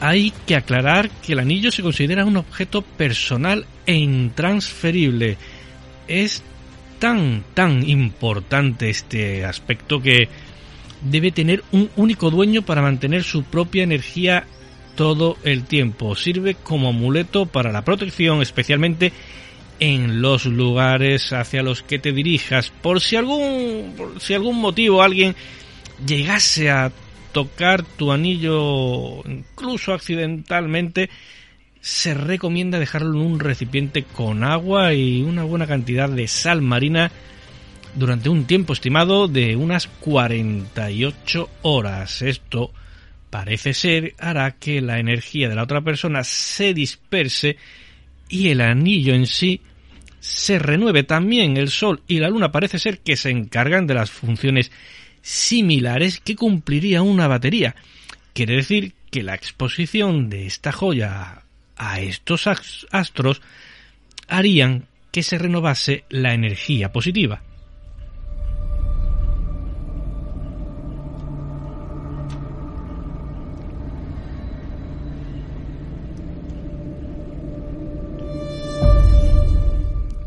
Hay 0.00 0.32
que 0.46 0.56
aclarar 0.56 1.10
que 1.10 1.34
el 1.34 1.40
anillo 1.40 1.70
se 1.70 1.82
considera 1.82 2.24
un 2.24 2.38
objeto 2.38 2.80
personal 2.80 3.66
e 3.84 3.94
intransferible. 3.94 5.36
Es 6.08 6.42
tan, 6.98 7.44
tan 7.52 7.88
importante 7.88 8.88
este 8.88 9.44
aspecto 9.44 10.00
que 10.00 10.28
debe 11.02 11.32
tener 11.32 11.62
un 11.72 11.90
único 11.96 12.30
dueño 12.30 12.62
para 12.62 12.82
mantener 12.82 13.22
su 13.24 13.42
propia 13.44 13.82
energía 13.82 14.46
todo 14.96 15.36
el 15.44 15.64
tiempo. 15.64 16.14
Sirve 16.14 16.54
como 16.54 16.88
amuleto 16.88 17.46
para 17.46 17.72
la 17.72 17.84
protección, 17.84 18.42
especialmente 18.42 19.12
en 19.78 20.20
los 20.20 20.44
lugares 20.44 21.32
hacia 21.32 21.62
los 21.62 21.82
que 21.82 21.98
te 21.98 22.12
dirijas. 22.12 22.70
Por 22.70 23.00
si 23.00 23.16
algún, 23.16 23.94
por 23.96 24.20
si 24.20 24.34
algún 24.34 24.60
motivo 24.60 25.02
alguien 25.02 25.34
llegase 26.06 26.70
a 26.70 26.92
tocar 27.32 27.82
tu 27.82 28.12
anillo, 28.12 29.22
incluso 29.26 29.94
accidentalmente, 29.94 31.08
se 31.80 32.12
recomienda 32.12 32.78
dejarlo 32.78 33.20
en 33.20 33.26
un 33.26 33.40
recipiente 33.40 34.02
con 34.02 34.44
agua 34.44 34.92
y 34.92 35.22
una 35.22 35.44
buena 35.44 35.66
cantidad 35.66 36.10
de 36.10 36.28
sal 36.28 36.60
marina 36.60 37.10
durante 37.94 38.28
un 38.28 38.44
tiempo 38.44 38.72
estimado 38.72 39.28
de 39.28 39.56
unas 39.56 39.86
48 39.86 41.50
horas. 41.62 42.22
Esto 42.22 42.72
parece 43.30 43.74
ser 43.74 44.14
hará 44.18 44.52
que 44.52 44.80
la 44.80 44.98
energía 44.98 45.48
de 45.48 45.54
la 45.54 45.62
otra 45.62 45.80
persona 45.80 46.24
se 46.24 46.74
disperse 46.74 47.56
y 48.28 48.48
el 48.48 48.60
anillo 48.60 49.14
en 49.14 49.26
sí 49.26 49.60
se 50.20 50.58
renueve 50.58 51.02
también 51.02 51.56
el 51.56 51.70
Sol 51.70 52.02
y 52.06 52.18
la 52.18 52.28
Luna 52.28 52.52
parece 52.52 52.78
ser 52.78 52.98
que 53.00 53.16
se 53.16 53.30
encargan 53.30 53.86
de 53.86 53.94
las 53.94 54.10
funciones 54.10 54.70
similares 55.22 56.20
que 56.20 56.36
cumpliría 56.36 57.02
una 57.02 57.26
batería. 57.26 57.74
Quiere 58.34 58.56
decir 58.56 58.94
que 59.10 59.22
la 59.22 59.34
exposición 59.34 60.28
de 60.28 60.46
esta 60.46 60.72
joya 60.72 61.42
a 61.76 62.00
estos 62.00 62.46
astros 62.90 63.42
harían 64.28 64.86
que 65.10 65.22
se 65.22 65.38
renovase 65.38 66.04
la 66.10 66.34
energía 66.34 66.92
positiva. 66.92 67.42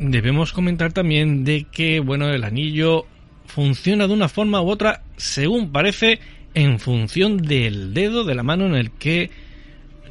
Debemos 0.06 0.52
comentar 0.52 0.92
también 0.92 1.46
de 1.46 1.66
que, 1.72 2.02
bueno, 2.02 2.28
el 2.30 2.44
anillo 2.44 3.06
funciona 3.46 4.06
de 4.06 4.14
una 4.14 4.28
forma 4.28 4.62
u 4.62 4.70
otra, 4.70 5.02
según 5.16 5.72
parece, 5.72 6.20
en 6.54 6.78
función 6.78 7.38
del 7.38 7.94
dedo 7.94 8.26
de 8.26 8.36
la 8.36 8.44
mano 8.44 8.66
en 8.66 8.76
el 8.76 8.92
que 8.92 9.32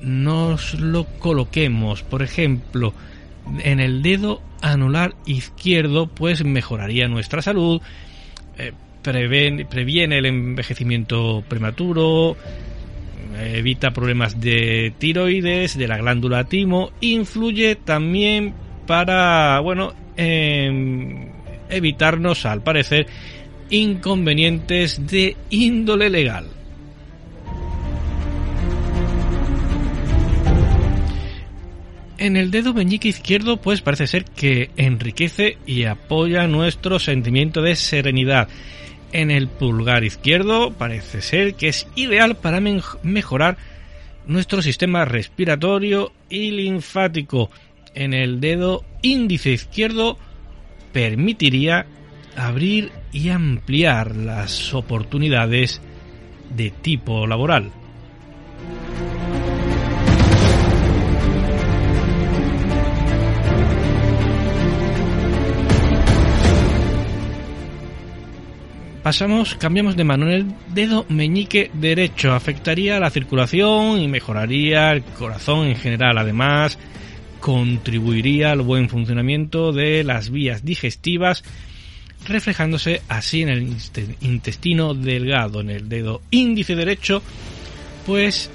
nos 0.00 0.80
lo 0.80 1.04
coloquemos. 1.04 2.02
Por 2.04 2.22
ejemplo, 2.22 2.94
en 3.62 3.80
el 3.80 4.00
dedo 4.00 4.40
anular 4.62 5.14
izquierdo, 5.26 6.06
pues 6.06 6.42
mejoraría 6.42 7.06
nuestra 7.06 7.42
salud, 7.42 7.82
eh, 8.56 8.72
previene, 9.02 10.16
el 10.16 10.24
envejecimiento 10.24 11.44
prematuro, 11.46 12.38
evita 13.38 13.90
problemas 13.90 14.40
de 14.40 14.94
tiroides, 14.96 15.76
de 15.76 15.86
la 15.86 15.98
glándula 15.98 16.44
timo, 16.44 16.92
influye 17.02 17.76
también 17.76 18.54
para, 18.86 19.58
bueno, 19.60 19.92
evitarnos, 21.68 22.46
al 22.46 22.62
parecer, 22.62 23.06
inconvenientes 23.70 25.06
de 25.06 25.36
índole 25.50 26.10
legal. 26.10 26.46
En 32.18 32.36
el 32.36 32.52
dedo 32.52 32.72
meñique 32.72 33.08
izquierdo, 33.08 33.56
pues 33.56 33.80
parece 33.80 34.06
ser 34.06 34.24
que 34.24 34.70
enriquece 34.76 35.58
y 35.66 35.84
apoya 35.84 36.46
nuestro 36.46 37.00
sentimiento 37.00 37.62
de 37.62 37.74
serenidad. 37.74 38.46
En 39.10 39.32
el 39.32 39.48
pulgar 39.48 40.04
izquierdo 40.04 40.72
parece 40.72 41.20
ser 41.20 41.54
que 41.54 41.66
es 41.68 41.88
ideal 41.96 42.36
para 42.36 42.60
mejorar 42.60 43.56
nuestro 44.26 44.62
sistema 44.62 45.04
respiratorio 45.04 46.12
y 46.30 46.52
linfático. 46.52 47.50
En 47.94 48.14
el 48.14 48.40
dedo 48.40 48.84
índice 49.02 49.50
izquierdo 49.50 50.18
permitiría 50.92 51.86
abrir 52.36 52.90
y 53.12 53.28
ampliar 53.28 54.16
las 54.16 54.72
oportunidades 54.72 55.82
de 56.54 56.70
tipo 56.70 57.26
laboral. 57.26 57.70
Pasamos, 69.02 69.56
cambiamos 69.56 69.96
de 69.96 70.04
mano. 70.04 70.26
En 70.26 70.32
el 70.32 70.54
dedo 70.68 71.04
meñique 71.08 71.70
derecho 71.74 72.32
afectaría 72.32 73.00
la 73.00 73.10
circulación 73.10 73.98
y 73.98 74.06
mejoraría 74.06 74.92
el 74.92 75.02
corazón 75.02 75.66
en 75.66 75.74
general. 75.74 76.18
Además, 76.18 76.78
contribuiría 77.42 78.52
al 78.52 78.60
buen 78.60 78.88
funcionamiento 78.88 79.72
de 79.72 80.04
las 80.04 80.30
vías 80.30 80.64
digestivas, 80.64 81.42
reflejándose 82.26 83.02
así 83.08 83.42
en 83.42 83.48
el 83.48 83.76
intestino 84.20 84.94
delgado, 84.94 85.60
en 85.60 85.70
el 85.70 85.88
dedo 85.88 86.22
índice 86.30 86.76
derecho, 86.76 87.20
pues 88.06 88.48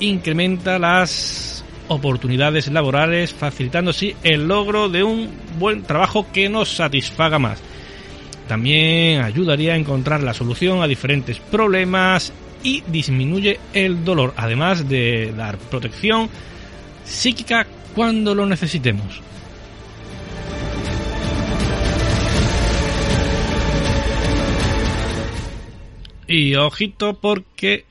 incrementa 0.00 0.78
las 0.78 1.62
oportunidades 1.88 2.68
laborales, 2.68 3.34
facilitando 3.34 3.90
así 3.90 4.16
el 4.22 4.48
logro 4.48 4.88
de 4.88 5.04
un 5.04 5.28
buen 5.58 5.82
trabajo 5.82 6.26
que 6.32 6.48
nos 6.48 6.70
satisfaga 6.70 7.38
más. 7.38 7.60
También 8.48 9.20
ayudaría 9.20 9.74
a 9.74 9.76
encontrar 9.76 10.22
la 10.22 10.32
solución 10.32 10.82
a 10.82 10.88
diferentes 10.88 11.38
problemas 11.38 12.32
y 12.62 12.82
disminuye 12.86 13.60
el 13.74 14.06
dolor, 14.06 14.32
además 14.38 14.88
de 14.88 15.34
dar 15.36 15.58
protección 15.58 16.30
psíquica 17.04 17.66
cuando 17.94 18.34
lo 18.34 18.46
necesitemos. 18.46 19.20
Y 26.26 26.54
ojito 26.54 27.20
porque 27.20 27.84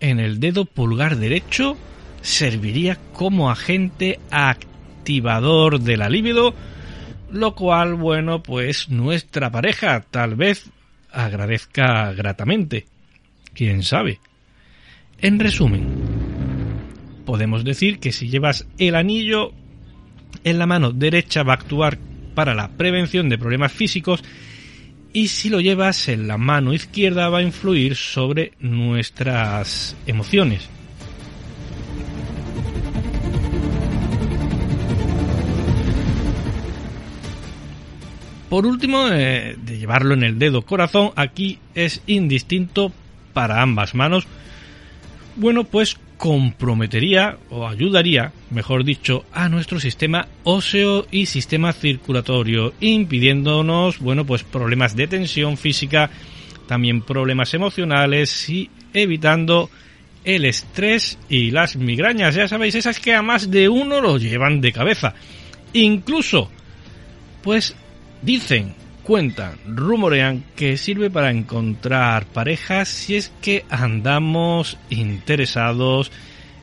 en 0.00 0.20
el 0.20 0.38
dedo 0.38 0.64
pulgar 0.64 1.16
derecho 1.16 1.76
serviría 2.20 2.98
como 3.12 3.50
agente 3.50 4.20
activador 4.30 5.80
de 5.80 5.96
la 5.96 6.08
libido, 6.08 6.54
lo 7.32 7.54
cual, 7.54 7.94
bueno, 7.94 8.42
pues 8.42 8.88
nuestra 8.90 9.50
pareja 9.50 10.04
tal 10.08 10.36
vez 10.36 10.70
agradezca 11.10 12.12
gratamente. 12.12 12.86
¿Quién 13.54 13.82
sabe? 13.82 14.20
En 15.20 15.40
resumen, 15.40 16.17
podemos 17.28 17.62
decir 17.62 17.98
que 17.98 18.10
si 18.10 18.30
llevas 18.30 18.66
el 18.78 18.94
anillo 18.94 19.52
en 20.44 20.58
la 20.58 20.66
mano 20.66 20.92
derecha 20.92 21.42
va 21.42 21.52
a 21.52 21.56
actuar 21.56 21.98
para 22.34 22.54
la 22.54 22.68
prevención 22.68 23.28
de 23.28 23.36
problemas 23.36 23.70
físicos 23.70 24.24
y 25.12 25.28
si 25.28 25.50
lo 25.50 25.60
llevas 25.60 26.08
en 26.08 26.26
la 26.26 26.38
mano 26.38 26.72
izquierda 26.72 27.28
va 27.28 27.40
a 27.40 27.42
influir 27.42 27.96
sobre 27.96 28.52
nuestras 28.60 29.94
emociones. 30.06 30.70
Por 38.48 38.64
último, 38.64 39.06
eh, 39.12 39.54
de 39.62 39.76
llevarlo 39.76 40.14
en 40.14 40.22
el 40.22 40.38
dedo 40.38 40.62
corazón, 40.62 41.10
aquí 41.14 41.58
es 41.74 42.00
indistinto 42.06 42.90
para 43.34 43.60
ambas 43.60 43.94
manos. 43.94 44.26
Bueno, 45.36 45.64
pues 45.64 45.98
comprometería 46.18 47.38
o 47.48 47.66
ayudaría, 47.66 48.32
mejor 48.50 48.84
dicho, 48.84 49.24
a 49.32 49.48
nuestro 49.48 49.80
sistema 49.80 50.26
óseo 50.44 51.06
y 51.10 51.26
sistema 51.26 51.72
circulatorio, 51.72 52.74
impidiéndonos, 52.80 54.00
bueno, 54.00 54.26
pues 54.26 54.42
problemas 54.42 54.96
de 54.96 55.06
tensión 55.06 55.56
física, 55.56 56.10
también 56.66 57.02
problemas 57.02 57.54
emocionales 57.54 58.50
y 58.50 58.68
evitando 58.92 59.70
el 60.24 60.44
estrés 60.44 61.18
y 61.28 61.52
las 61.52 61.76
migrañas, 61.76 62.34
ya 62.34 62.48
sabéis, 62.48 62.74
esas 62.74 63.00
que 63.00 63.14
a 63.14 63.22
más 63.22 63.50
de 63.50 63.68
uno 63.68 64.00
lo 64.00 64.18
llevan 64.18 64.60
de 64.60 64.72
cabeza. 64.72 65.14
Incluso, 65.72 66.50
pues 67.42 67.74
dicen 68.22 68.74
cuentan, 69.08 69.56
rumorean 69.64 70.44
que 70.54 70.76
sirve 70.76 71.08
para 71.08 71.30
encontrar 71.30 72.26
parejas 72.26 72.90
si 72.90 73.16
es 73.16 73.32
que 73.40 73.64
andamos 73.70 74.76
interesados 74.90 76.12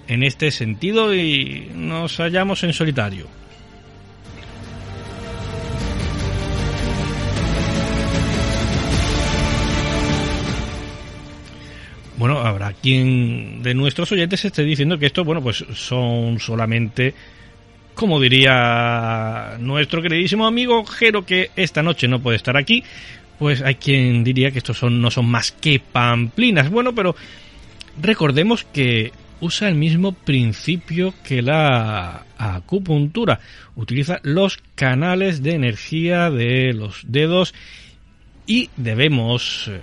en 0.07 0.21
este 0.21 0.51
sentido 0.51 1.15
y 1.15 1.71
nos 1.73 2.17
hallamos 2.17 2.63
en 2.63 2.73
solitario. 2.73 3.25
Bueno, 12.17 12.41
habrá 12.41 12.73
quien 12.73 13.63
de 13.63 13.73
nuestros 13.73 14.11
oyentes 14.11 14.45
esté 14.45 14.61
diciendo 14.61 14.99
que 14.99 15.07
esto, 15.07 15.23
bueno, 15.25 15.41
pues 15.41 15.65
son 15.73 16.37
solamente 16.37 17.15
como 17.95 18.19
diría 18.19 19.55
nuestro 19.59 20.01
queridísimo 20.01 20.45
amigo 20.45 20.85
Jero, 20.85 21.25
que 21.25 21.51
esta 21.55 21.81
noche 21.81 22.07
no 22.07 22.21
puede 22.21 22.37
estar 22.37 22.57
aquí, 22.57 22.83
pues 23.39 23.61
hay 23.61 23.75
quien 23.75 24.23
diría 24.23 24.51
que 24.51 24.59
estos 24.59 24.83
no 24.83 25.09
son 25.09 25.25
más 25.25 25.51
que 25.51 25.79
pamplinas. 25.79 26.69
Bueno, 26.69 26.93
pero 26.93 27.15
recordemos 28.01 28.65
que 28.65 29.11
usa 29.39 29.69
el 29.69 29.75
mismo 29.75 30.11
principio 30.11 31.13
que 31.23 31.41
la 31.41 32.25
acupuntura. 32.37 33.39
Utiliza 33.75 34.19
los 34.23 34.59
canales 34.75 35.41
de 35.41 35.53
energía 35.53 36.29
de 36.29 36.73
los 36.73 37.01
dedos 37.07 37.53
y 38.47 38.69
debemos 38.77 39.67
eh, 39.67 39.81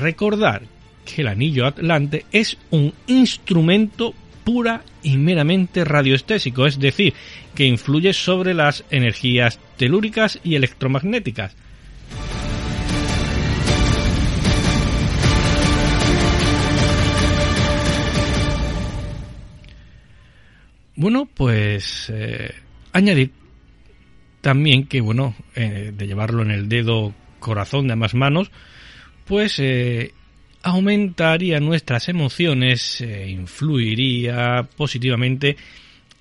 recordar 0.00 0.62
que 1.04 1.22
el 1.22 1.28
anillo 1.28 1.66
atlante 1.66 2.24
es 2.32 2.56
un 2.70 2.92
instrumento 3.06 4.14
pura 4.44 4.82
y 5.02 5.16
meramente 5.16 5.84
radioestésico, 5.84 6.66
es 6.66 6.78
decir, 6.78 7.14
que 7.54 7.64
influye 7.64 8.12
sobre 8.12 8.54
las 8.54 8.84
energías 8.90 9.58
telúricas 9.76 10.38
y 10.42 10.54
electromagnéticas. 10.54 11.56
Bueno, 20.96 21.26
pues 21.34 22.12
eh, 22.12 22.52
añadir 22.92 23.30
también 24.42 24.86
que, 24.86 25.00
bueno, 25.00 25.34
eh, 25.54 25.92
de 25.96 26.06
llevarlo 26.06 26.42
en 26.42 26.50
el 26.50 26.68
dedo 26.68 27.14
corazón 27.38 27.86
de 27.86 27.94
ambas 27.94 28.14
manos, 28.14 28.50
pues 29.24 29.58
eh, 29.60 30.12
aumentaría 30.62 31.60
nuestras 31.60 32.08
emociones, 32.08 33.00
e 33.00 33.30
influiría 33.30 34.66
positivamente 34.76 35.56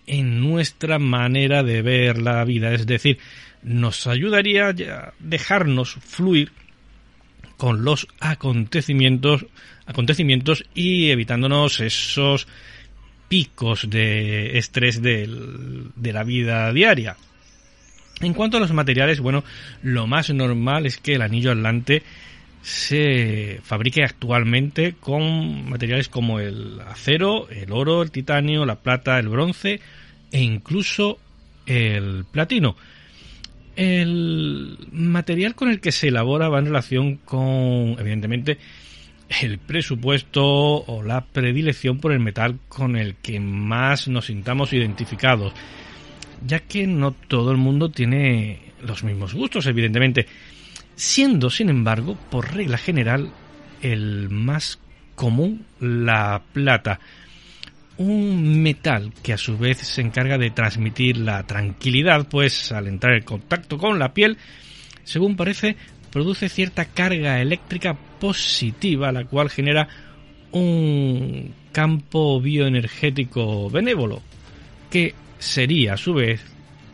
en 0.08 0.42
nuestra 0.42 1.00
manera 1.00 1.64
de 1.64 1.82
ver 1.82 2.18
la 2.20 2.44
vida. 2.46 2.74
Es 2.74 2.88
decir, 2.88 3.20
nos 3.64 4.08
ayudaría 4.08 4.70
a 4.70 5.14
dejarnos 5.20 5.94
fluir 5.94 6.52
con 7.58 7.84
los 7.84 8.08
acontecimientos, 8.20 9.46
acontecimientos 9.86 10.66
y 10.74 11.10
evitándonos 11.10 11.82
esos 11.82 12.48
picos 13.28 13.90
de 13.90 14.58
estrés 14.58 15.02
de 15.02 15.28
la 15.96 16.24
vida 16.24 16.72
diaria. 16.72 17.18
En 18.22 18.34
cuanto 18.34 18.58
a 18.58 18.60
los 18.60 18.74
materiales, 18.74 19.20
bueno, 19.20 19.44
lo 19.84 20.08
más 20.08 20.30
normal 20.30 20.86
es 20.86 20.98
que 20.98 21.16
el 21.16 21.22
anillo 21.22 21.52
atlante 21.52 22.04
se 22.70 23.60
fabrique 23.64 24.04
actualmente 24.04 24.94
con 25.00 25.68
materiales 25.68 26.08
como 26.08 26.40
el 26.40 26.80
acero, 26.82 27.50
el 27.50 27.72
oro, 27.72 28.04
el 28.04 28.12
titanio, 28.12 28.64
la 28.64 28.76
plata, 28.76 29.18
el 29.18 29.28
bronce 29.28 29.80
e 30.32 30.42
incluso 30.42 31.18
el 31.66 32.26
platino. 32.32 32.76
El 33.76 34.78
material 34.92 35.56
con 35.56 35.70
el 35.70 35.80
que 35.80 35.92
se 35.92 36.10
elabora 36.10 36.48
va 36.50 36.60
en 36.60 36.66
relación 36.66 37.16
con, 37.16 37.96
evidentemente, 37.98 38.60
el 39.42 39.58
presupuesto 39.58 40.44
o 40.44 41.02
la 41.02 41.26
predilección 41.26 42.00
por 42.00 42.12
el 42.12 42.20
metal 42.20 42.60
con 42.68 42.96
el 42.96 43.16
que 43.16 43.40
más 43.40 44.08
nos 44.08 44.28
sintamos 44.28 44.74
identificados 44.74 45.54
ya 46.46 46.60
que 46.60 46.88
no 46.88 47.12
todo 47.12 47.52
el 47.52 47.58
mundo 47.58 47.90
tiene 47.90 48.60
los 48.82 49.04
mismos 49.04 49.34
gustos, 49.34 49.66
evidentemente, 49.68 50.26
siendo, 51.00 51.50
sin 51.50 51.70
embargo, 51.70 52.18
por 52.30 52.54
regla 52.54 52.78
general, 52.78 53.32
el 53.82 54.30
más 54.30 54.80
común 55.16 55.66
la 55.80 56.42
plata, 56.52 57.00
un 57.98 58.62
metal 58.62 59.14
que 59.24 59.32
a 59.32 59.38
su 59.38 59.58
vez 59.58 59.78
se 59.78 60.02
encarga 60.02 60.38
de 60.38 60.52
transmitir 60.52 61.18
la 61.18 61.44
tranquilidad, 61.44 62.28
pues 62.28 62.74
al 62.74 62.88
entrar 62.88 63.14
en 63.14 63.24
contacto 63.24 63.78
con 63.78 63.98
la 63.98 64.14
piel, 64.14 64.38
según 65.06 65.38
parece, 65.38 65.78
produce 66.12 66.50
cierta 66.50 66.84
carga 66.84 67.42
eléctrica 67.42 67.98
positiva, 68.20 69.14
la 69.14 69.24
cual 69.24 69.50
genera 69.50 69.88
un 70.52 71.54
campo 71.72 72.42
bioenergético 72.42 73.70
benévolo, 73.70 74.22
que 74.92 75.16
sería 75.38 75.94
a 75.94 75.98
su 75.98 76.14
vez 76.14 76.42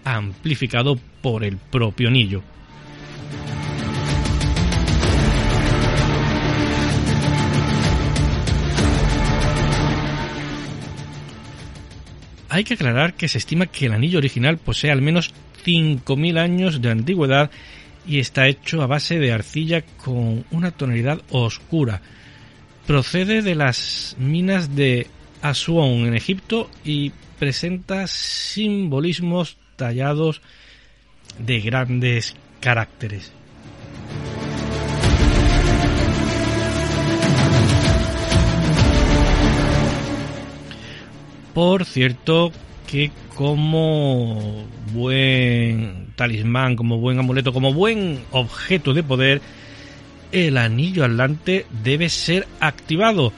amplificado 0.04 0.96
por 1.24 1.44
el 1.44 1.58
propio 1.58 2.10
anillo. 2.10 2.44
Hay 12.56 12.64
que 12.64 12.76
aclarar 12.76 13.16
que 13.16 13.28
se 13.28 13.38
estima 13.38 13.66
que 13.66 13.88
el 13.88 13.92
anillo 13.92 14.18
original 14.18 14.58
posee 14.58 14.90
al 14.90 15.02
menos 15.02 15.34
5.000 15.66 16.40
años 16.40 16.82
de 16.82 16.90
antigüedad 16.90 17.52
y 18.08 18.20
está 18.20 18.48
hecho 18.48 18.82
a 18.82 18.88
base 18.88 19.20
de 19.20 19.34
arcilla 19.34 19.82
con 19.82 20.46
una 20.52 20.72
tonalidad 20.72 21.22
oscura. 21.32 22.02
Procede 22.88 23.42
de 23.42 23.56
las 23.56 24.16
minas 24.20 24.74
de 24.74 25.08
Asuán 25.42 26.06
en 26.08 26.16
Egipto 26.16 26.72
y 26.86 27.12
presenta 27.38 28.08
simbolismos 28.08 29.58
tallados 29.76 30.42
de 31.38 31.60
grandes 31.60 32.38
caracteres. 32.62 33.34
Por 41.56 41.86
cierto, 41.86 42.52
que 42.86 43.12
como 43.34 44.66
buen 44.92 46.08
talismán, 46.18 46.76
como 46.76 46.98
buen 46.98 47.18
amuleto, 47.18 47.54
como 47.54 47.74
buen 47.74 48.20
objeto 48.32 48.94
de 48.94 49.04
poder, 49.04 49.42
el 50.34 50.58
anillo 50.58 51.06
atlante 51.06 51.66
debe 51.82 52.10
ser 52.10 52.46
activado. 52.60 53.32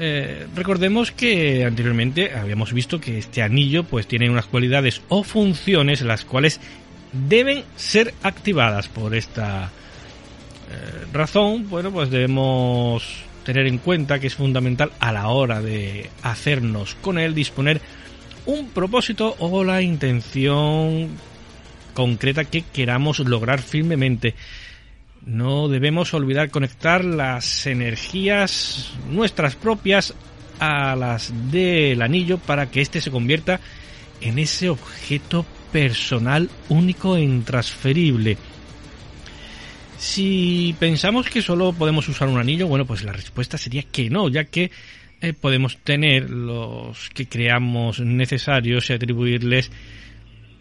Eh, 0.00 0.48
recordemos 0.56 1.12
que 1.12 1.64
anteriormente 1.64 2.34
habíamos 2.34 2.72
visto 2.72 3.00
que 3.00 3.18
este 3.18 3.40
anillo 3.40 3.84
pues 3.84 4.08
tiene 4.08 4.28
unas 4.28 4.46
cualidades 4.46 5.00
o 5.08 5.22
funciones 5.22 6.02
las 6.02 6.24
cuales 6.24 6.60
deben 7.12 7.62
ser 7.76 8.14
activadas. 8.24 8.88
Por 8.88 9.14
esta 9.14 9.70
eh, 10.72 11.06
razón 11.12 11.70
bueno 11.70 11.92
pues 11.92 12.10
debemos 12.10 13.27
tener 13.48 13.66
en 13.66 13.78
cuenta 13.78 14.18
que 14.18 14.26
es 14.26 14.34
fundamental 14.34 14.92
a 15.00 15.10
la 15.10 15.28
hora 15.28 15.62
de 15.62 16.10
hacernos 16.22 16.96
con 16.96 17.18
él 17.18 17.34
disponer 17.34 17.80
un 18.44 18.68
propósito 18.68 19.36
o 19.38 19.64
la 19.64 19.80
intención 19.80 21.08
concreta 21.94 22.44
que 22.44 22.60
queramos 22.60 23.20
lograr 23.20 23.62
firmemente 23.62 24.34
no 25.24 25.68
debemos 25.68 26.12
olvidar 26.12 26.50
conectar 26.50 27.02
las 27.06 27.66
energías 27.66 28.92
nuestras 29.08 29.56
propias 29.56 30.12
a 30.60 30.94
las 30.94 31.32
del 31.50 32.02
anillo 32.02 32.36
para 32.36 32.70
que 32.70 32.82
éste 32.82 33.00
se 33.00 33.10
convierta 33.10 33.60
en 34.20 34.38
ese 34.38 34.68
objeto 34.68 35.46
personal 35.72 36.50
único 36.68 37.16
e 37.16 37.22
intransferible. 37.22 38.36
Si 39.98 40.76
pensamos 40.78 41.28
que 41.28 41.42
solo 41.42 41.72
podemos 41.72 42.08
usar 42.08 42.28
un 42.28 42.38
anillo, 42.38 42.68
bueno, 42.68 42.86
pues 42.86 43.02
la 43.02 43.12
respuesta 43.12 43.58
sería 43.58 43.82
que 43.82 44.08
no, 44.08 44.28
ya 44.28 44.44
que 44.44 44.70
eh, 45.20 45.32
podemos 45.32 45.78
tener 45.78 46.30
los 46.30 47.10
que 47.10 47.26
creamos 47.26 47.98
necesarios 47.98 48.88
y 48.88 48.92
atribuirles 48.92 49.72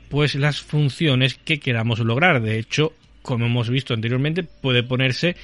pues 0.10 0.34
las 0.34 0.62
funciones 0.62 1.36
que 1.36 1.60
queramos 1.60 2.00
lograr. 2.00 2.41
De 2.41 2.58
hecho, 2.58 2.93
como 3.21 3.45
hemos 3.45 3.69
visto 3.69 3.93
anteriormente, 3.93 4.43
puede 4.43 4.82
ponerse 4.82 5.36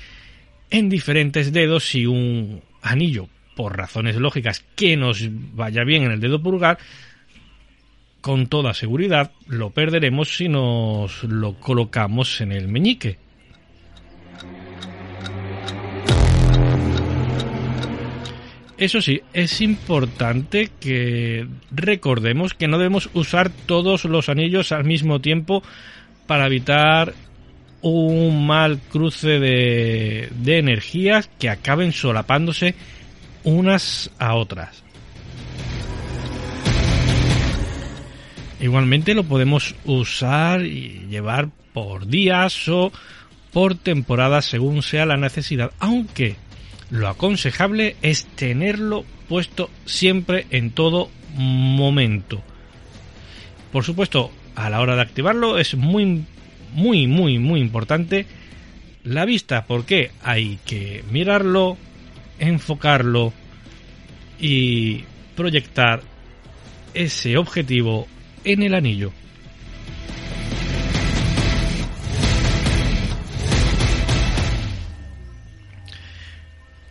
en 0.71 0.89
diferentes 0.89 1.53
dedos 1.53 1.83
si 1.83 2.07
un 2.07 2.61
anillo, 2.81 3.27
por 3.55 3.77
razones 3.77 4.15
lógicas, 4.15 4.65
que 4.75 4.97
nos 4.97 5.27
vaya 5.53 5.83
bien 5.83 6.03
en 6.03 6.11
el 6.13 6.19
dedo 6.19 6.41
pulgar, 6.41 6.79
con 8.21 8.47
toda 8.47 8.73
seguridad 8.73 9.31
lo 9.47 9.69
perderemos 9.69 10.35
si 10.35 10.49
nos 10.49 11.23
lo 11.25 11.59
colocamos 11.59 12.41
en 12.41 12.53
el 12.53 12.67
meñique. 12.69 13.22
Eso 18.77 19.01
sí, 19.01 19.21
es 19.33 19.61
importante 19.61 20.71
que 20.79 21.47
recordemos 21.71 22.53
que 22.53 22.67
no 22.67 22.77
debemos 22.77 23.09
usar 23.13 23.51
todos 23.65 24.05
los 24.05 24.29
anillos 24.29 24.71
al 24.71 24.83
mismo 24.83 25.21
tiempo 25.21 25.63
para 26.25 26.47
evitar 26.47 27.13
un 27.81 28.47
mal 28.47 28.79
cruce 28.89 29.39
de, 29.39 30.29
energías 30.45 31.29
que 31.37 31.49
acaben 31.49 31.91
solapándose 31.91 32.75
unas 33.43 34.09
a 34.17 34.35
otras. 34.35 34.83
Igualmente 38.59 39.13
lo 39.13 39.25
podemos 39.25 39.75
usar 39.83 40.65
y 40.65 41.05
llevar 41.09 41.49
por 41.73 42.07
días 42.07 42.69
o 42.69 42.91
por 43.51 43.75
temporadas 43.75 44.45
según 44.45 44.81
sea 44.81 45.05
la 45.05 45.17
necesidad, 45.17 45.71
aunque 45.79 46.37
lo 46.93 47.07
aconsejable 47.07 47.95
es 48.03 48.27
tenerlo 48.35 49.03
puesto 49.27 49.71
siempre 49.83 50.45
en 50.51 50.69
todo 50.69 51.09
momento. 51.35 52.43
Por 53.71 53.83
supuesto, 53.83 54.31
a 54.53 54.69
la 54.69 54.79
hora 54.79 54.95
de 54.95 55.01
activarlo 55.01 55.57
es 55.57 55.73
muy 55.73 56.23
muy, 56.75 57.07
muy, 57.07 57.39
muy 57.39 57.61
importante 57.61 58.27
la 59.03 59.25
vista, 59.25 59.65
porque 59.65 60.11
hay 60.21 60.59
que 60.65 61.03
mirarlo, 61.09 61.77
enfocarlo 62.37 63.33
y 64.39 65.03
proyectar 65.35 66.03
ese 66.93 67.37
objetivo 67.37 68.07
en 68.43 68.61
el 68.61 68.75
anillo. 68.75 69.11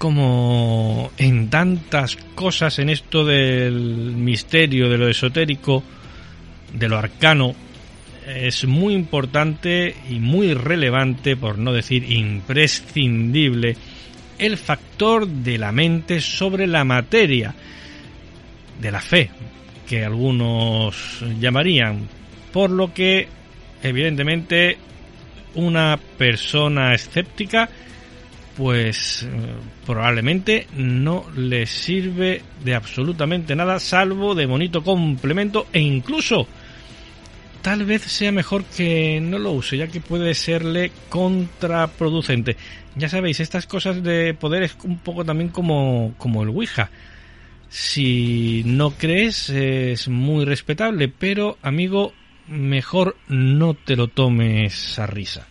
Como 0.03 1.12
en 1.17 1.49
tantas 1.49 2.17
cosas 2.35 2.81
en 2.81 2.88
esto 2.88 3.25
del 3.25 4.17
misterio, 4.17 4.88
de 4.88 4.99
lo 4.99 5.07
esotérico, 5.07 5.85
de 6.73 6.88
lo 6.88 6.99
arcano, 6.99 7.55
es 8.27 8.65
muy 8.65 8.95
importante 8.95 9.95
y 10.11 10.19
muy 10.19 10.55
relevante, 10.55 11.37
por 11.37 11.57
no 11.57 11.73
decir 11.73 12.11
imprescindible, 12.11 13.77
el 14.41 14.57
factor 14.57 15.29
de 15.29 15.57
la 15.57 15.71
mente 15.71 16.21
sobre 16.21 16.67
la 16.67 16.83
materia, 16.83 17.55
de 18.81 18.91
la 18.91 19.01
fe, 19.01 19.31
que 19.87 20.05
algunos 20.05 21.25
llamarían, 21.38 22.09
por 22.53 22.71
lo 22.71 22.93
que 22.93 23.29
evidentemente 23.81 24.79
una 25.55 25.97
persona 26.19 26.93
escéptica 26.93 27.69
pues 28.57 29.23
eh, 29.23 29.29
probablemente 29.87 30.67
no 30.77 31.25
le 31.37 31.67
sirve 31.67 32.43
de 32.65 32.75
absolutamente 32.75 33.57
nada 33.57 33.81
salvo 33.81 34.35
de 34.35 34.47
bonito 34.47 34.83
complemento 34.83 35.67
e 35.73 35.81
incluso 35.81 36.47
tal 37.62 37.85
vez 37.85 38.03
sea 38.03 38.33
mejor 38.33 38.65
que 38.65 39.21
no 39.21 39.38
lo 39.38 39.53
use 39.53 39.77
ya 39.77 39.87
que 39.87 40.01
puede 40.01 40.35
serle 40.35 40.93
contraproducente. 41.09 42.57
Ya 42.97 43.09
sabéis 43.09 43.41
estas 43.41 43.67
cosas 43.67 44.03
de 44.03 44.35
poder 44.35 44.65
es 44.65 44.77
un 44.85 44.99
poco 44.99 45.25
también 45.25 45.49
como 45.49 46.15
como 46.19 46.43
el 46.43 46.51
Ouija. 46.51 46.91
Si 47.69 48.62
no 48.67 48.91
crees 48.91 49.49
es 49.49 50.09
muy 50.09 50.45
respetable 50.45 51.09
pero 51.09 51.57
amigo 51.62 52.12
mejor 52.49 53.17
no 53.29 53.75
te 53.75 53.97
lo 53.97 54.09
tomes 54.09 54.99
a 54.99 55.07
risa 55.07 55.47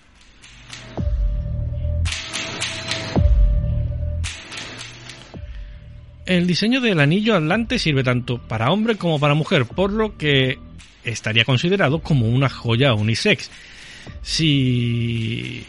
El 6.32 6.48
diseño 6.48 6.80
del 6.80 7.02
anillo 7.02 7.36
atlante 7.36 7.78
sirve 7.78 8.06
tanto 8.06 8.38
para 8.38 8.72
hombre 8.72 8.96
como 8.96 9.20
para 9.20 9.34
mujer, 9.34 9.65
por 9.65 9.91
lo 9.91 10.17
que 10.17 10.60
estaría 11.04 11.44
considerado 11.44 12.00
como 12.00 12.30
una 12.30 12.48
joya 12.48 12.94
unisex. 12.94 13.52
Si 14.22 15.65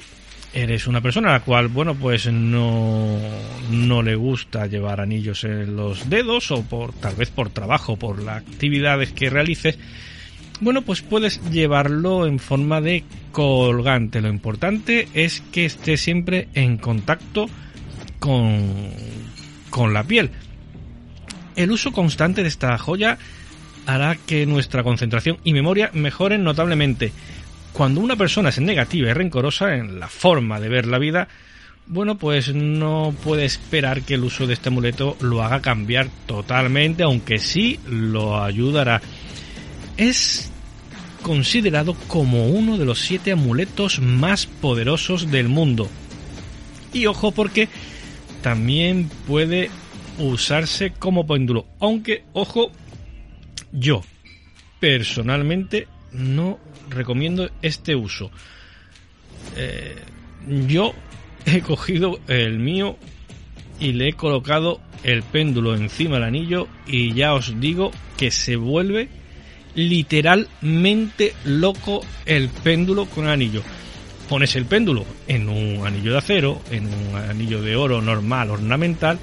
eres 0.55 0.87
una 0.87 1.01
persona 1.01 1.31
a 1.31 1.33
la 1.33 1.41
cual, 1.41 1.67
bueno, 1.67 1.97
pues 1.97 2.31
no, 2.33 3.19
no 3.73 4.03
le 4.05 4.15
gusta 4.15 4.69
llevar 4.69 5.01
anillos 5.01 5.43
en 5.43 5.75
los 5.75 6.09
dedos 6.09 6.53
o 6.53 6.63
por 6.63 6.93
tal 6.93 7.17
vez 7.17 7.31
por 7.31 7.51
trabajo, 7.51 7.97
por 7.97 8.23
las 8.23 8.37
actividades 8.37 9.11
que 9.11 9.31
realices, 9.31 9.81
bueno, 10.61 10.83
pues 10.83 11.03
puedes 11.03 11.43
llevarlo 11.51 12.25
en 12.25 12.39
forma 12.39 12.81
de 12.81 13.03
colgante. 13.33 14.21
Lo 14.21 14.29
importante 14.29 15.09
es 15.13 15.41
que 15.51 15.65
esté 15.65 15.97
siempre 15.97 16.47
en 16.55 16.77
contacto 16.77 17.49
con, 18.21 18.91
con 19.71 19.93
la 19.93 20.05
piel. 20.05 20.31
El 21.57 21.71
uso 21.71 21.93
constante 21.93 22.43
de 22.43 22.49
esta 22.49 22.77
joya 22.79 23.19
hará 23.87 24.17
que 24.17 24.47
nuestra 24.47 24.83
concentración 24.83 25.39
y 25.45 25.53
memoria 25.53 25.91
mejoren 25.93 26.45
notablemente. 26.45 27.13
Cuando 27.73 28.01
una 28.01 28.17
persona 28.17 28.51
es 28.51 28.61
negativa 28.61 29.11
y 29.11 29.13
rencorosa 29.13 29.75
en 29.75 29.99
la 29.99 30.09
forma 30.09 30.61
de 30.61 30.69
ver 30.69 30.87
la 30.87 30.99
vida, 30.99 31.29
bueno, 31.87 32.17
pues 32.17 32.55
no 32.55 33.15
puede 33.25 33.45
esperar 33.45 34.03
que 34.03 34.15
el 34.15 34.25
uso 34.25 34.47
de 34.47 34.55
este 34.55 34.69
amuleto 34.69 35.17
lo 35.21 35.43
haga 35.43 35.61
cambiar 35.61 36.09
totalmente, 36.27 37.03
aunque 37.03 37.39
sí 37.39 37.81
lo 37.89 38.43
ayudará. 38.43 39.03
Es 39.97 40.51
considerado 41.23 41.95
como 42.09 42.49
uno 42.49 42.79
de 42.79 42.85
los 42.85 43.01
siete 43.01 43.33
amuletos 43.33 44.01
más 44.01 44.47
poderosos 44.47 45.31
del 45.31 45.49
mundo. 45.49 45.89
Y 46.93 47.07
ojo 47.07 47.33
porque 47.33 47.69
también 48.43 49.11
puede 49.27 49.71
usarse 50.19 50.93
como 50.93 51.27
péndulo. 51.27 51.67
Aunque, 51.81 52.25
ojo, 52.33 52.71
yo 53.73 54.03
personalmente 54.81 55.89
no 56.13 56.59
recomiendo 56.91 57.51
este 57.63 57.95
uso. 57.95 58.31
Eh, 59.57 59.97
yo 60.67 60.93
he 61.47 61.61
cogido 61.61 62.21
el 62.29 62.59
mío 62.59 62.97
y 63.81 63.93
le 63.93 64.09
he 64.09 64.13
colocado 64.13 64.81
el 65.03 65.23
péndulo 65.23 65.75
encima 65.75 66.17
del 66.17 66.25
anillo 66.25 66.69
y 66.87 67.15
ya 67.15 67.35
os 67.35 67.61
digo 67.61 67.91
que 68.17 68.31
se 68.31 68.57
vuelve 68.57 69.09
literalmente 69.75 71.35
loco 71.45 72.01
el 72.27 72.49
péndulo 72.49 73.07
con 73.07 73.27
anillo. 73.27 73.63
Pones 74.29 74.55
el 74.57 74.67
péndulo 74.67 75.05
en 75.27 75.49
un 75.49 75.87
anillo 75.87 76.13
de 76.13 76.19
acero, 76.19 76.61
en 76.71 76.87
un 76.87 77.17
anillo 77.17 77.61
de 77.61 77.77
oro 77.77 78.01
normal, 78.01 78.51
ornamental, 78.51 79.19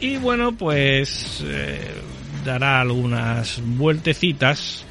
y 0.00 0.16
bueno, 0.16 0.52
pues 0.56 1.42
eh, 1.46 1.90
dará 2.44 2.80
algunas 2.80 3.60
vueltecitas 3.64 4.84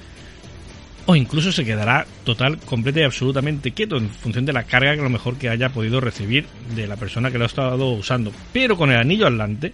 o 1.06 1.16
incluso 1.16 1.54
se 1.54 1.64
quedará 1.64 2.06
total, 2.26 2.58
completa 2.60 3.00
y 3.00 3.04
absolutamente 3.04 3.72
quieto 3.72 3.96
en 3.98 4.10
función 4.10 4.46
de 4.46 4.52
la 4.52 4.64
carga 4.64 4.94
que 4.94 5.00
a 5.00 5.04
lo 5.04 5.10
mejor 5.10 5.38
que 5.38 5.48
haya 5.48 5.70
podido 5.70 6.02
recibir 6.02 6.46
de 6.76 6.86
la 6.86 6.98
persona 6.98 7.32
que 7.32 7.38
lo 7.38 7.46
ha 7.46 7.48
estado 7.48 7.92
usando. 7.92 8.34
Pero 8.52 8.76
con 8.76 8.92
el 8.92 8.98
anillo 8.98 9.28
adelante, 9.28 9.74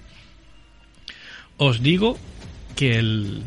os 1.57 1.81
digo 1.81 2.19
que 2.75 2.99
el 2.99 3.41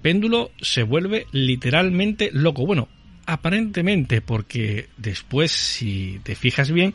péndulo 0.00 0.50
se 0.62 0.82
vuelve 0.82 1.26
literalmente 1.32 2.30
loco. 2.32 2.64
Bueno, 2.64 2.88
aparentemente, 3.26 4.22
porque 4.22 4.88
después, 4.96 5.52
si 5.52 6.20
te 6.22 6.34
fijas 6.34 6.70
bien, 6.70 6.94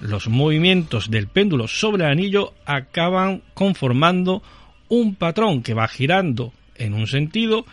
los 0.00 0.28
movimientos 0.28 1.10
del 1.10 1.28
péndulo 1.28 1.68
sobre 1.68 2.04
el 2.04 2.10
anillo 2.10 2.54
acaban 2.64 3.42
conformando 3.54 4.42
un 4.88 5.14
patrón 5.14 5.62
que 5.62 5.74
va 5.74 5.88
girando 5.88 6.52
en 6.74 6.94
un 6.94 7.06
sentido 7.06 7.66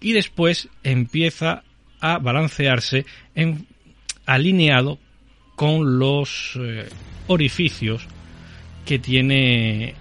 y 0.00 0.12
después 0.12 0.68
empieza 0.82 1.62
a 2.00 2.18
balancearse 2.18 3.06
alineado 4.26 4.98
con 5.54 5.98
los 5.98 6.58
eh, 6.60 6.88
orificios 7.26 8.06
que 8.84 8.98
tiene 8.98 9.94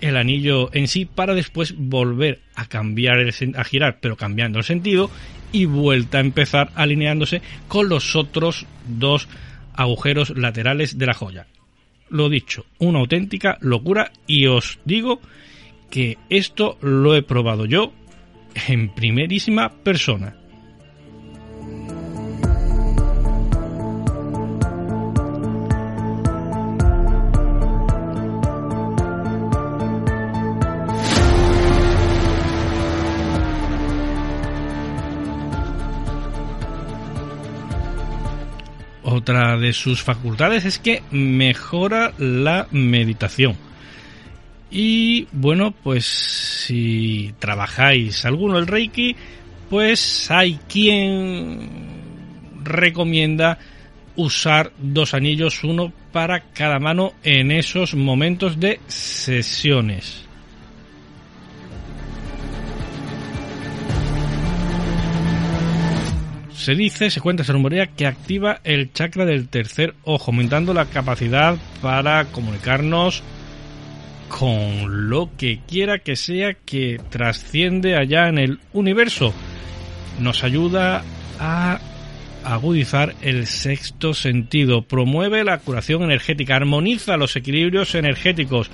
el 0.00 0.16
anillo 0.16 0.70
en 0.72 0.88
sí 0.88 1.04
para 1.04 1.34
después 1.34 1.74
volver 1.76 2.40
a 2.54 2.66
cambiar 2.66 3.18
el, 3.18 3.32
a 3.56 3.64
girar 3.64 3.98
pero 4.00 4.16
cambiando 4.16 4.58
el 4.58 4.64
sentido 4.64 5.10
y 5.52 5.64
vuelta 5.64 6.18
a 6.18 6.22
empezar 6.22 6.70
alineándose 6.74 7.42
con 7.68 7.88
los 7.88 8.16
otros 8.16 8.66
dos 8.86 9.28
agujeros 9.78 10.30
laterales 10.30 10.98
de 10.98 11.06
la 11.06 11.14
joya. 11.14 11.46
Lo 12.10 12.28
dicho, 12.28 12.66
una 12.78 12.98
auténtica 12.98 13.58
locura 13.60 14.10
y 14.26 14.46
os 14.46 14.80
digo 14.84 15.20
que 15.88 16.18
esto 16.28 16.76
lo 16.82 17.14
he 17.14 17.22
probado 17.22 17.64
yo 17.64 17.92
en 18.66 18.92
primerísima 18.92 19.70
persona. 19.84 20.36
Otra 39.28 39.58
de 39.58 39.74
sus 39.74 40.02
facultades 40.02 40.64
es 40.64 40.78
que 40.78 41.02
mejora 41.10 42.14
la 42.16 42.66
meditación. 42.70 43.58
Y 44.70 45.28
bueno, 45.32 45.72
pues 45.72 46.06
si 46.06 47.34
trabajáis 47.38 48.24
alguno 48.24 48.56
el 48.56 48.66
Reiki, 48.66 49.16
pues 49.68 50.30
hay 50.30 50.58
quien 50.66 51.58
recomienda 52.64 53.58
usar 54.16 54.72
dos 54.78 55.12
anillos, 55.12 55.62
uno 55.62 55.92
para 56.10 56.40
cada 56.54 56.78
mano 56.78 57.12
en 57.22 57.50
esos 57.50 57.94
momentos 57.94 58.58
de 58.58 58.80
sesiones. 58.86 60.26
Se 66.58 66.74
dice, 66.74 67.08
se 67.08 67.20
cuenta, 67.20 67.44
se 67.44 67.52
rumorea 67.52 67.86
que 67.86 68.04
activa 68.04 68.60
el 68.64 68.92
chakra 68.92 69.24
del 69.24 69.48
tercer 69.48 69.94
ojo, 70.02 70.32
aumentando 70.32 70.74
la 70.74 70.86
capacidad 70.86 71.56
para 71.80 72.24
comunicarnos 72.24 73.22
con 74.28 75.08
lo 75.08 75.30
que 75.36 75.60
quiera 75.68 76.00
que 76.00 76.16
sea 76.16 76.54
que 76.54 77.00
trasciende 77.10 77.96
allá 77.96 78.28
en 78.28 78.38
el 78.38 78.58
universo. 78.72 79.32
Nos 80.18 80.42
ayuda 80.42 81.04
a 81.38 81.78
agudizar 82.44 83.14
el 83.22 83.46
sexto 83.46 84.12
sentido, 84.12 84.82
promueve 84.82 85.44
la 85.44 85.58
curación 85.58 86.02
energética, 86.02 86.56
armoniza 86.56 87.16
los 87.16 87.36
equilibrios 87.36 87.94
energéticos. 87.94 88.68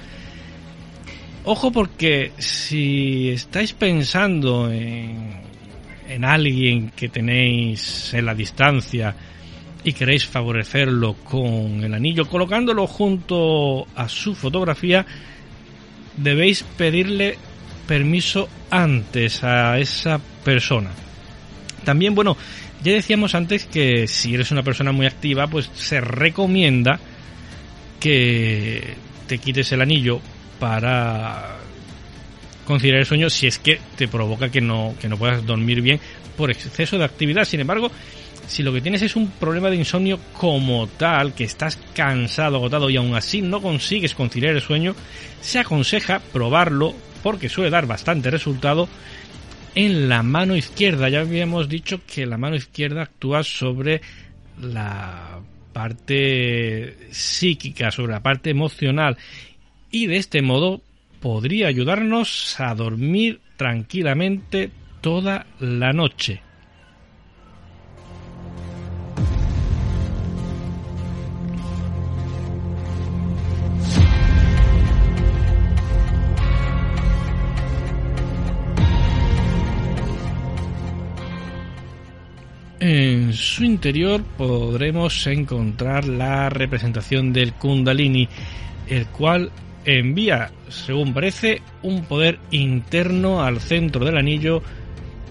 Ojo 1.45 1.70
porque 1.70 2.32
si 2.39 3.28
estáis 3.28 3.74
pensando 3.74 4.72
en 4.72 5.43
en 6.14 6.24
alguien 6.24 6.90
que 6.90 7.08
tenéis 7.08 8.14
en 8.14 8.26
la 8.26 8.34
distancia 8.34 9.14
y 9.82 9.92
queréis 9.92 10.26
favorecerlo 10.26 11.14
con 11.24 11.82
el 11.82 11.92
anillo, 11.92 12.26
colocándolo 12.26 12.86
junto 12.86 13.86
a 13.94 14.08
su 14.08 14.34
fotografía, 14.34 15.04
debéis 16.16 16.62
pedirle 16.62 17.36
permiso 17.86 18.48
antes 18.70 19.42
a 19.44 19.78
esa 19.78 20.20
persona. 20.44 20.90
También, 21.84 22.14
bueno, 22.14 22.36
ya 22.82 22.92
decíamos 22.92 23.34
antes 23.34 23.66
que 23.66 24.06
si 24.06 24.34
eres 24.34 24.50
una 24.52 24.62
persona 24.62 24.92
muy 24.92 25.06
activa, 25.06 25.48
pues 25.48 25.70
se 25.74 26.00
recomienda 26.00 26.98
que 28.00 28.94
te 29.26 29.38
quites 29.38 29.72
el 29.72 29.82
anillo 29.82 30.20
para 30.58 31.58
considerar 32.64 33.00
el 33.00 33.06
sueño 33.06 33.30
si 33.30 33.46
es 33.46 33.58
que 33.58 33.80
te 33.96 34.08
provoca 34.08 34.50
que 34.50 34.60
no, 34.60 34.94
que 35.00 35.08
no 35.08 35.16
puedas 35.16 35.44
dormir 35.44 35.80
bien 35.82 36.00
por 36.36 36.50
exceso 36.50 36.98
de 36.98 37.04
actividad. 37.04 37.44
Sin 37.44 37.60
embargo, 37.60 37.90
Si 38.46 38.62
lo 38.62 38.72
que 38.72 38.80
tienes 38.80 39.02
es 39.02 39.16
un 39.16 39.30
problema 39.30 39.70
de 39.70 39.76
insomnio 39.76 40.18
como 40.34 40.86
tal, 40.86 41.34
que 41.34 41.44
estás 41.44 41.78
cansado, 41.94 42.56
agotado 42.56 42.90
y 42.90 42.96
aún 42.96 43.14
así 43.14 43.40
no 43.40 43.62
consigues 43.62 44.14
conciliar 44.14 44.54
el 44.54 44.60
sueño, 44.60 44.94
se 45.40 45.60
aconseja 45.60 46.20
probarlo 46.32 46.94
porque 47.22 47.48
suele 47.48 47.70
dar 47.70 47.86
bastante 47.86 48.30
resultado 48.30 48.88
en 49.74 50.08
la 50.08 50.22
mano 50.22 50.56
izquierda. 50.56 51.08
Ya 51.08 51.20
habíamos 51.20 51.68
dicho 51.68 52.00
que 52.06 52.26
la 52.26 52.36
mano 52.36 52.56
izquierda 52.56 53.02
actúa 53.02 53.42
sobre 53.42 54.02
la 54.60 55.40
parte 55.72 57.08
psíquica, 57.10 57.90
sobre 57.90 58.12
la 58.12 58.22
parte 58.22 58.50
emocional 58.50 59.16
y 59.90 60.06
de 60.06 60.18
este 60.18 60.42
modo 60.42 60.82
podría 61.25 61.68
ayudarnos 61.68 62.61
a 62.61 62.75
dormir 62.75 63.41
tranquilamente 63.57 64.70
toda 65.01 65.47
la 65.59 65.95
noche. 65.95 66.43
En 82.81 83.33
su 83.33 83.64
interior 83.64 84.22
podremos 84.37 85.27
encontrar 85.27 86.07
la 86.07 86.51
representación 86.51 87.33
del 87.33 87.55
Kundalini, 87.55 88.29
el 88.89 89.07
cual 89.07 89.51
envía, 89.85 90.51
según 90.68 91.12
parece, 91.14 91.62
un 91.82 92.05
poder 92.05 92.39
interno 92.51 93.43
al 93.43 93.61
centro 93.61 94.05
del 94.05 94.16
anillo 94.16 94.62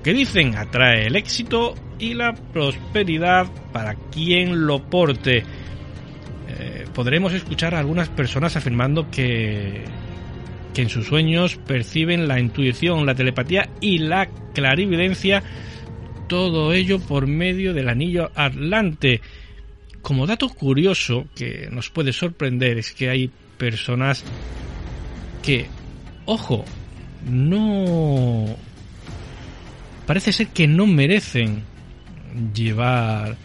que 0.04 0.14
dicen 0.14 0.56
atrae 0.58 1.08
el 1.08 1.16
éxito 1.16 1.76
y 1.98 2.14
la 2.14 2.34
prosperidad 2.34 3.48
para 3.72 3.96
quien 3.96 4.66
lo 4.66 4.84
porte. 4.84 5.44
Eh, 6.50 6.86
podremos 6.94 7.34
escuchar 7.34 7.74
a 7.74 7.80
algunas 7.80 8.10
personas 8.10 8.56
afirmando 8.56 9.10
que, 9.10 9.86
que 10.74 10.82
en 10.82 10.90
sus 10.90 11.08
sueños 11.08 11.56
perciben 11.56 12.28
la 12.28 12.40
intuición, 12.40 13.06
la 13.06 13.16
telepatía 13.16 13.70
y 13.80 14.00
la 14.00 14.28
clarividencia 14.54 15.42
todo 16.28 16.74
ello 16.74 17.00
por 17.00 17.28
medio 17.28 17.74
del 17.74 17.90
anillo 17.90 18.32
Atlante. 18.34 19.22
Como 20.02 20.28
dato 20.28 20.50
curioso 20.50 21.28
que 21.36 21.70
nos 21.72 21.90
puede 21.90 22.12
sorprender 22.12 22.78
es 22.78 22.92
que 22.92 23.10
hay 23.10 23.32
personas 23.64 24.26
que, 25.42 25.68
ojo, 26.26 26.66
no... 27.26 28.58
Parece 30.06 30.34
ser 30.34 30.48
que 30.48 30.68
no 30.68 30.86
merecen 30.86 31.64
llevar 32.54 33.38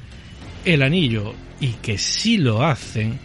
el 0.64 0.82
anillo 0.82 1.34
y 1.60 1.68
que 1.74 1.98
si 1.98 2.36
lo 2.36 2.64
hacen, 2.64 3.20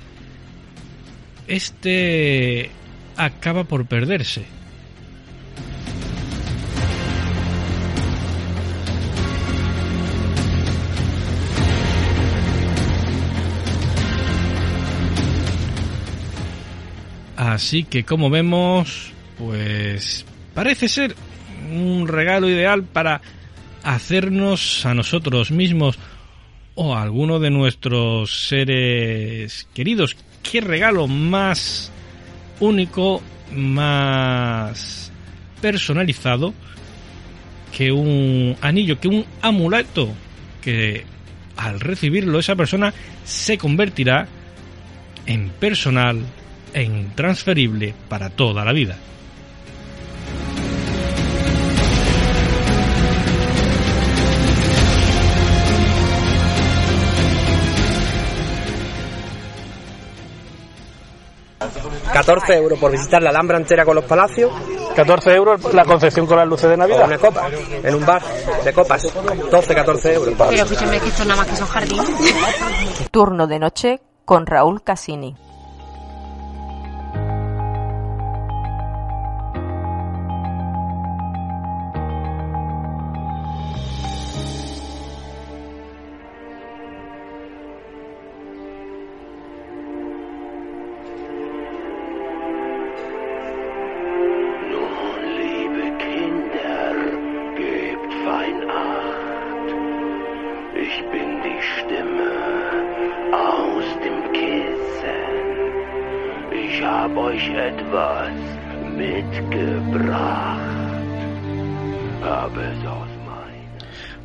este 1.47 2.69
acaba 3.17 3.63
por 3.63 3.87
perderse. 3.87 4.43
Así 17.53 17.83
que 17.83 18.03
como 18.03 18.31
vemos, 18.31 19.11
pues 19.37 20.25
parece 20.55 20.87
ser 20.87 21.15
un 21.71 22.07
regalo 22.07 22.49
ideal 22.49 22.83
para 22.83 23.21
hacernos 23.83 24.85
a 24.87 24.95
nosotros 24.95 25.51
mismos 25.51 25.99
o 26.73 26.95
a 26.95 27.03
alguno 27.03 27.39
de 27.39 27.51
nuestros 27.51 28.47
seres 28.47 29.67
queridos. 29.73 30.17
¿Qué 30.41 30.61
regalo 30.61 31.07
más 31.07 31.91
único, 32.59 33.21
más 33.55 35.11
personalizado 35.61 36.55
que 37.77 37.91
un 37.91 38.57
anillo, 38.61 38.99
que 38.99 39.09
un 39.09 39.25
amuleto 39.43 40.09
que 40.59 41.05
al 41.55 41.79
recibirlo 41.79 42.39
esa 42.39 42.55
persona 42.55 42.91
se 43.23 43.59
convertirá 43.59 44.27
en 45.27 45.49
personal, 45.49 46.19
e 46.73 46.83
intransferible 46.83 47.93
para 48.09 48.29
toda 48.29 48.65
la 48.65 48.73
vida. 48.73 48.97
¿14 62.13 62.55
euros 62.57 62.79
por 62.79 62.91
visitar 62.91 63.21
la 63.23 63.31
Alhambra 63.31 63.57
entera 63.57 63.83
con 63.83 63.95
los 63.95 64.05
palacios? 64.05 64.51
14 64.95 65.33
euros 65.33 65.73
la 65.73 65.83
concepción 65.83 66.27
con 66.27 66.37
las 66.37 66.47
luces 66.47 66.69
de 66.69 66.77
Navidad. 66.77 67.07
una 67.07 67.17
copa, 67.17 67.49
en 67.83 67.95
un 67.95 68.05
bar 68.05 68.21
de 68.63 68.71
copas. 68.73 69.03
12, 69.51 69.75
14 69.75 70.13
euros. 70.13 70.35
Pero 70.37 70.63
escúchame 70.63 70.99
que 70.99 71.07
esto 71.07 71.25
nada 71.25 71.37
más 71.41 71.47
que 71.47 71.55
son 71.55 71.67
jardines. 71.67 72.07
Turno 73.11 73.47
de 73.47 73.59
noche 73.59 74.01
con 74.25 74.45
Raúl 74.45 74.83
Cassini. 74.83 75.35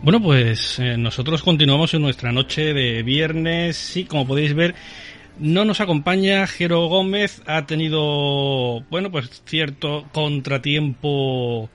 Bueno, 0.09 0.23
pues 0.23 0.79
eh, 0.79 0.97
nosotros 0.97 1.43
continuamos 1.43 1.93
en 1.93 2.01
nuestra 2.01 2.33
noche 2.33 2.73
de 2.73 3.03
viernes 3.03 3.95
y 3.95 4.05
como 4.05 4.27
podéis 4.27 4.55
ver 4.55 4.75
no 5.39 5.67
nos 5.67 5.83
acompaña 5.83 6.47
Jero 6.47 6.87
Gómez, 6.87 7.43
ha 7.45 7.67
tenido, 7.67 8.81
bueno, 8.89 9.11
pues 9.11 9.43
cierto 9.45 10.07
contratiempo 10.11 11.69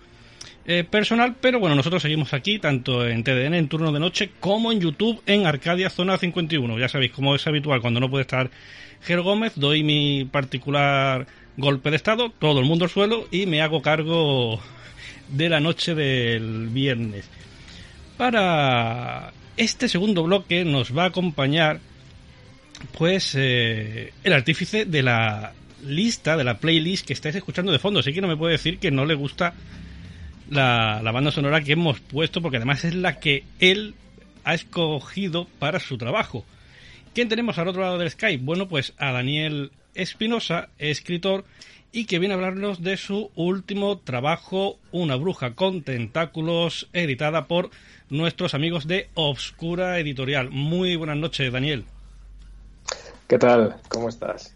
eh, 0.65 0.83
personal, 0.83 1.35
pero 1.39 1.59
bueno, 1.59 1.75
nosotros 1.75 2.01
seguimos 2.01 2.33
aquí, 2.33 2.57
tanto 2.57 3.07
en 3.07 3.23
TDN 3.23 3.53
en 3.53 3.67
turno 3.67 3.91
de 3.91 3.99
noche, 3.99 4.31
como 4.39 4.71
en 4.71 4.79
YouTube 4.79 5.21
en 5.27 5.45
Arcadia 5.45 5.91
Zona 5.91 6.17
51. 6.17 6.79
Ya 6.79 6.89
sabéis, 6.89 7.11
como 7.11 7.35
es 7.35 7.45
habitual, 7.45 7.81
cuando 7.81 7.99
no 7.99 8.09
puede 8.09 8.23
estar 8.23 8.49
Jero 9.03 9.21
Gómez, 9.21 9.53
doy 9.57 9.83
mi 9.83 10.25
particular 10.25 11.27
golpe 11.55 11.91
de 11.91 11.97
estado, 11.97 12.31
todo 12.31 12.61
el 12.61 12.65
mundo 12.65 12.85
al 12.85 12.89
suelo 12.89 13.27
y 13.29 13.45
me 13.45 13.61
hago 13.61 13.83
cargo 13.83 14.59
de 15.27 15.49
la 15.49 15.59
noche 15.59 15.93
del 15.93 16.69
viernes. 16.69 17.29
Para 18.17 19.33
este 19.57 19.87
segundo 19.87 20.23
bloque 20.23 20.65
nos 20.65 20.95
va 20.95 21.03
a 21.03 21.07
acompañar 21.07 21.79
pues 22.97 23.33
eh, 23.35 24.13
el 24.23 24.33
artífice 24.33 24.85
de 24.85 25.03
la 25.03 25.53
lista, 25.85 26.37
de 26.37 26.43
la 26.43 26.57
playlist 26.57 27.05
que 27.05 27.13
estáis 27.13 27.35
escuchando 27.35 27.71
de 27.71 27.79
fondo. 27.79 27.99
Así 27.99 28.13
que 28.13 28.21
no 28.21 28.27
me 28.27 28.37
puede 28.37 28.53
decir 28.53 28.79
que 28.79 28.91
no 28.91 29.05
le 29.05 29.15
gusta 29.15 29.53
la, 30.49 31.01
la 31.03 31.11
banda 31.11 31.31
sonora 31.31 31.61
que 31.61 31.73
hemos 31.73 31.99
puesto, 31.99 32.41
porque 32.41 32.57
además 32.57 32.83
es 32.85 32.95
la 32.95 33.19
que 33.19 33.43
él 33.59 33.95
ha 34.43 34.53
escogido 34.53 35.47
para 35.59 35.79
su 35.79 35.97
trabajo. 35.97 36.45
¿Quién 37.13 37.29
tenemos 37.29 37.57
al 37.57 37.67
otro 37.67 37.81
lado 37.81 37.97
del 37.97 38.09
Skype? 38.09 38.43
Bueno, 38.43 38.67
pues 38.67 38.93
a 38.97 39.11
Daniel 39.11 39.71
Espinosa, 39.95 40.69
escritor, 40.79 41.45
y 41.93 42.05
que 42.05 42.19
viene 42.19 42.33
a 42.33 42.37
hablarnos 42.37 42.81
de 42.81 42.97
su 42.97 43.31
último 43.35 43.99
trabajo, 43.99 44.79
Una 44.91 45.15
bruja 45.15 45.53
con 45.53 45.83
tentáculos, 45.83 46.89
editada 46.91 47.45
por 47.45 47.69
nuestros 48.09 48.55
amigos 48.55 48.87
de 48.87 49.09
Obscura 49.13 49.99
Editorial. 49.99 50.49
Muy 50.49 50.95
buenas 50.95 51.17
noches, 51.17 51.53
Daniel. 51.53 51.85
¿Qué 53.27 53.37
tal? 53.37 53.75
¿Cómo 53.89 54.09
estás? 54.09 54.55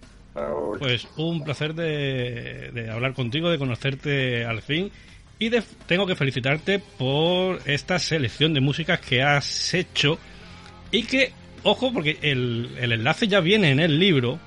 Pues 0.79 1.07
un 1.15 1.43
placer 1.43 1.73
de, 1.73 2.89
hablar 2.91 3.13
contigo, 3.13 3.49
de 3.49 3.57
conocerte 3.57 4.43
al 4.43 4.61
fin. 4.61 4.91
Y 5.39 5.51
tengo 5.85 6.07
que 6.07 6.15
felicitarte 6.15 6.79
por 6.79 7.59
esta 7.65 7.99
selección 7.99 8.53
de 8.55 8.61
músicas 8.61 8.99
que 8.99 9.21
has 9.21 9.73
hecho. 9.75 10.17
Y 10.91 11.03
que, 11.03 11.31
ojo, 11.63 11.93
porque 11.93 12.17
el, 12.21 12.75
enlace 12.79 13.27
ya 13.27 13.39
viene 13.39 13.71
en 13.71 13.79
el 13.79 13.99
libro. 13.99 14.39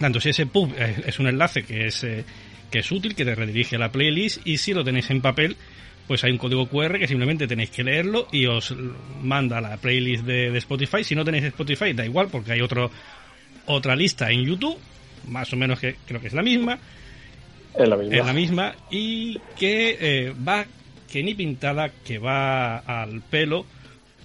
Tanto 0.00 0.18
si 0.18 0.30
ese 0.30 0.46
pub 0.46 0.74
es 0.78 1.18
un 1.18 1.26
enlace 1.26 1.62
que 1.62 1.86
es, 1.86 2.02
eh, 2.04 2.24
que 2.70 2.78
es 2.78 2.90
útil, 2.90 3.14
que 3.14 3.26
te 3.26 3.34
redirige 3.34 3.76
a 3.76 3.78
la 3.78 3.92
playlist. 3.92 4.46
Y 4.46 4.56
si 4.56 4.72
lo 4.72 4.82
tenéis 4.82 5.10
en 5.10 5.20
papel, 5.20 5.56
pues 6.08 6.24
hay 6.24 6.32
un 6.32 6.38
código 6.38 6.66
QR 6.66 6.98
que 6.98 7.06
simplemente 7.06 7.46
tenéis 7.46 7.68
que 7.70 7.84
leerlo 7.84 8.26
y 8.32 8.46
os 8.46 8.74
manda 9.22 9.58
a 9.58 9.60
la 9.60 9.76
playlist 9.76 10.24
de, 10.24 10.50
de 10.50 10.58
Spotify. 10.58 11.04
Si 11.04 11.14
no 11.14 11.22
tenéis 11.22 11.44
Spotify, 11.44 11.92
da 11.92 12.06
igual, 12.06 12.28
porque 12.32 12.52
hay 12.52 12.62
otro, 12.62 12.90
otra 13.66 13.94
lista 13.94 14.30
en 14.30 14.42
YouTube, 14.42 14.78
más 15.28 15.52
o 15.52 15.56
menos 15.56 15.78
que 15.78 15.96
creo 16.06 16.18
que 16.18 16.28
es 16.28 16.34
la 16.34 16.42
misma. 16.42 16.78
Es 17.78 17.86
la 17.86 17.96
misma. 17.96 18.16
Es 18.16 18.26
la 18.26 18.32
misma. 18.32 18.74
Y 18.90 19.38
que 19.58 19.98
eh, 20.00 20.34
va, 20.48 20.64
que 21.12 21.22
ni 21.22 21.34
pintada, 21.34 21.90
que 21.90 22.18
va 22.18 22.78
al 22.78 23.20
pelo 23.20 23.66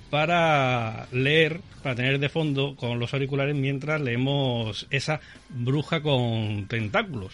para 0.09 1.07
leer, 1.11 1.61
para 1.83 1.95
tener 1.95 2.19
de 2.19 2.29
fondo 2.29 2.75
con 2.75 2.99
los 2.99 3.13
auriculares 3.13 3.55
mientras 3.55 4.01
leemos 4.01 4.87
esa 4.89 5.19
bruja 5.49 6.01
con 6.01 6.67
tentáculos. 6.67 7.33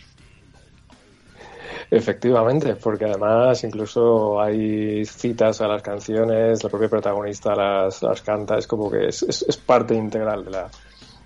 Efectivamente, 1.89 2.75
porque 2.75 3.05
además 3.05 3.63
incluso 3.63 4.41
hay 4.41 5.03
citas 5.05 5.59
a 5.59 5.67
las 5.67 5.81
canciones, 5.81 6.63
la 6.63 6.69
propia 6.69 6.87
protagonista 6.87 7.53
las, 7.53 8.01
las 8.01 8.21
canta, 8.21 8.57
es 8.57 8.65
como 8.67 8.89
que 8.89 9.07
es, 9.07 9.23
es, 9.23 9.43
es 9.47 9.57
parte 9.57 9.93
integral 9.93 10.45
de 10.45 10.51
la, 10.51 10.69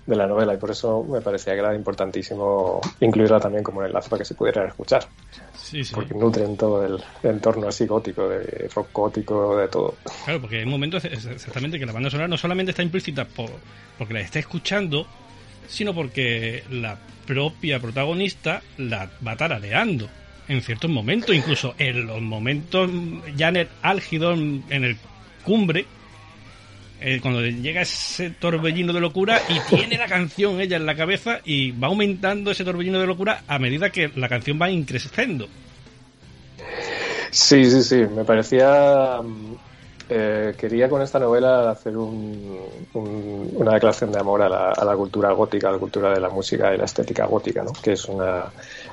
de 0.06 0.16
la 0.16 0.26
novela 0.26 0.54
y 0.54 0.56
por 0.56 0.70
eso 0.70 1.04
me 1.04 1.20
parecía 1.20 1.54
que 1.54 1.60
era 1.60 1.74
importantísimo 1.74 2.80
incluirla 3.00 3.40
también 3.40 3.64
como 3.64 3.80
un 3.80 3.86
enlace 3.86 4.08
para 4.08 4.20
que 4.20 4.24
se 4.24 4.34
pudiera 4.34 4.66
escuchar. 4.66 5.06
Sí, 5.54 5.82
sí. 5.84 5.94
Porque 5.94 6.14
nutren 6.14 6.56
todo 6.56 6.84
el, 6.84 7.02
entorno 7.22 7.68
así 7.68 7.86
gótico, 7.86 8.28
de 8.28 8.68
rock 8.74 8.88
gótico, 8.92 9.56
de 9.56 9.68
todo. 9.68 9.96
Claro, 10.24 10.40
porque 10.40 10.58
hay 10.58 10.62
un 10.62 10.70
momento 10.70 10.98
exactamente 10.98 11.78
que 11.78 11.86
la 11.86 11.92
banda 11.92 12.10
sonora 12.10 12.28
no 12.28 12.36
solamente 12.36 12.70
está 12.70 12.82
implícita 12.82 13.24
por, 13.24 13.50
porque 13.98 14.14
la 14.14 14.20
está 14.20 14.38
escuchando, 14.38 15.06
sino 15.66 15.92
porque 15.92 16.62
la 16.70 16.98
propia 17.26 17.80
protagonista 17.80 18.62
la 18.78 19.10
va 19.26 19.36
tarareando 19.36 20.08
en 20.46 20.62
ciertos 20.62 20.88
momentos, 20.88 21.34
incluso 21.34 21.74
en 21.78 22.06
los 22.06 22.20
momentos 22.20 22.88
ya 23.36 23.48
en 23.48 23.56
el 23.56 23.68
álgido, 23.82 24.34
en 24.34 24.62
el 24.70 24.96
cumbre, 25.42 25.86
eh, 27.00 27.20
cuando 27.20 27.40
llega 27.42 27.82
ese 27.82 28.30
torbellino 28.30 28.92
de 28.92 29.00
locura 29.00 29.40
y 29.48 29.60
tiene 29.74 29.98
la 29.98 30.06
canción 30.06 30.60
ella 30.60 30.76
en 30.76 30.86
la 30.86 30.96
cabeza 30.96 31.40
y 31.44 31.72
va 31.72 31.88
aumentando 31.88 32.50
ese 32.50 32.64
torbellino 32.64 32.98
de 32.98 33.06
locura 33.06 33.42
a 33.46 33.58
medida 33.58 33.90
que 33.90 34.10
la 34.16 34.28
canción 34.28 34.58
va 34.60 34.70
increciendo. 34.70 35.46
Sí, 37.30 37.70
sí, 37.70 37.82
sí, 37.82 37.96
me 38.14 38.24
parecía... 38.24 39.20
Eh, 40.08 40.54
quería 40.56 40.88
con 40.88 41.02
esta 41.02 41.18
novela 41.18 41.68
hacer 41.68 41.96
un, 41.96 42.60
un, 42.94 43.50
una 43.54 43.72
declaración 43.72 44.12
de 44.12 44.20
amor 44.20 44.40
a 44.40 44.48
la, 44.48 44.70
a 44.70 44.84
la, 44.84 44.94
cultura 44.94 45.32
gótica, 45.32 45.68
a 45.68 45.72
la 45.72 45.78
cultura 45.78 46.14
de 46.14 46.20
la 46.20 46.30
música 46.30 46.72
y 46.72 46.78
la 46.78 46.84
estética 46.84 47.26
gótica, 47.26 47.64
¿no? 47.64 47.72
que 47.82 47.94
es, 47.94 48.04
una, 48.04 48.44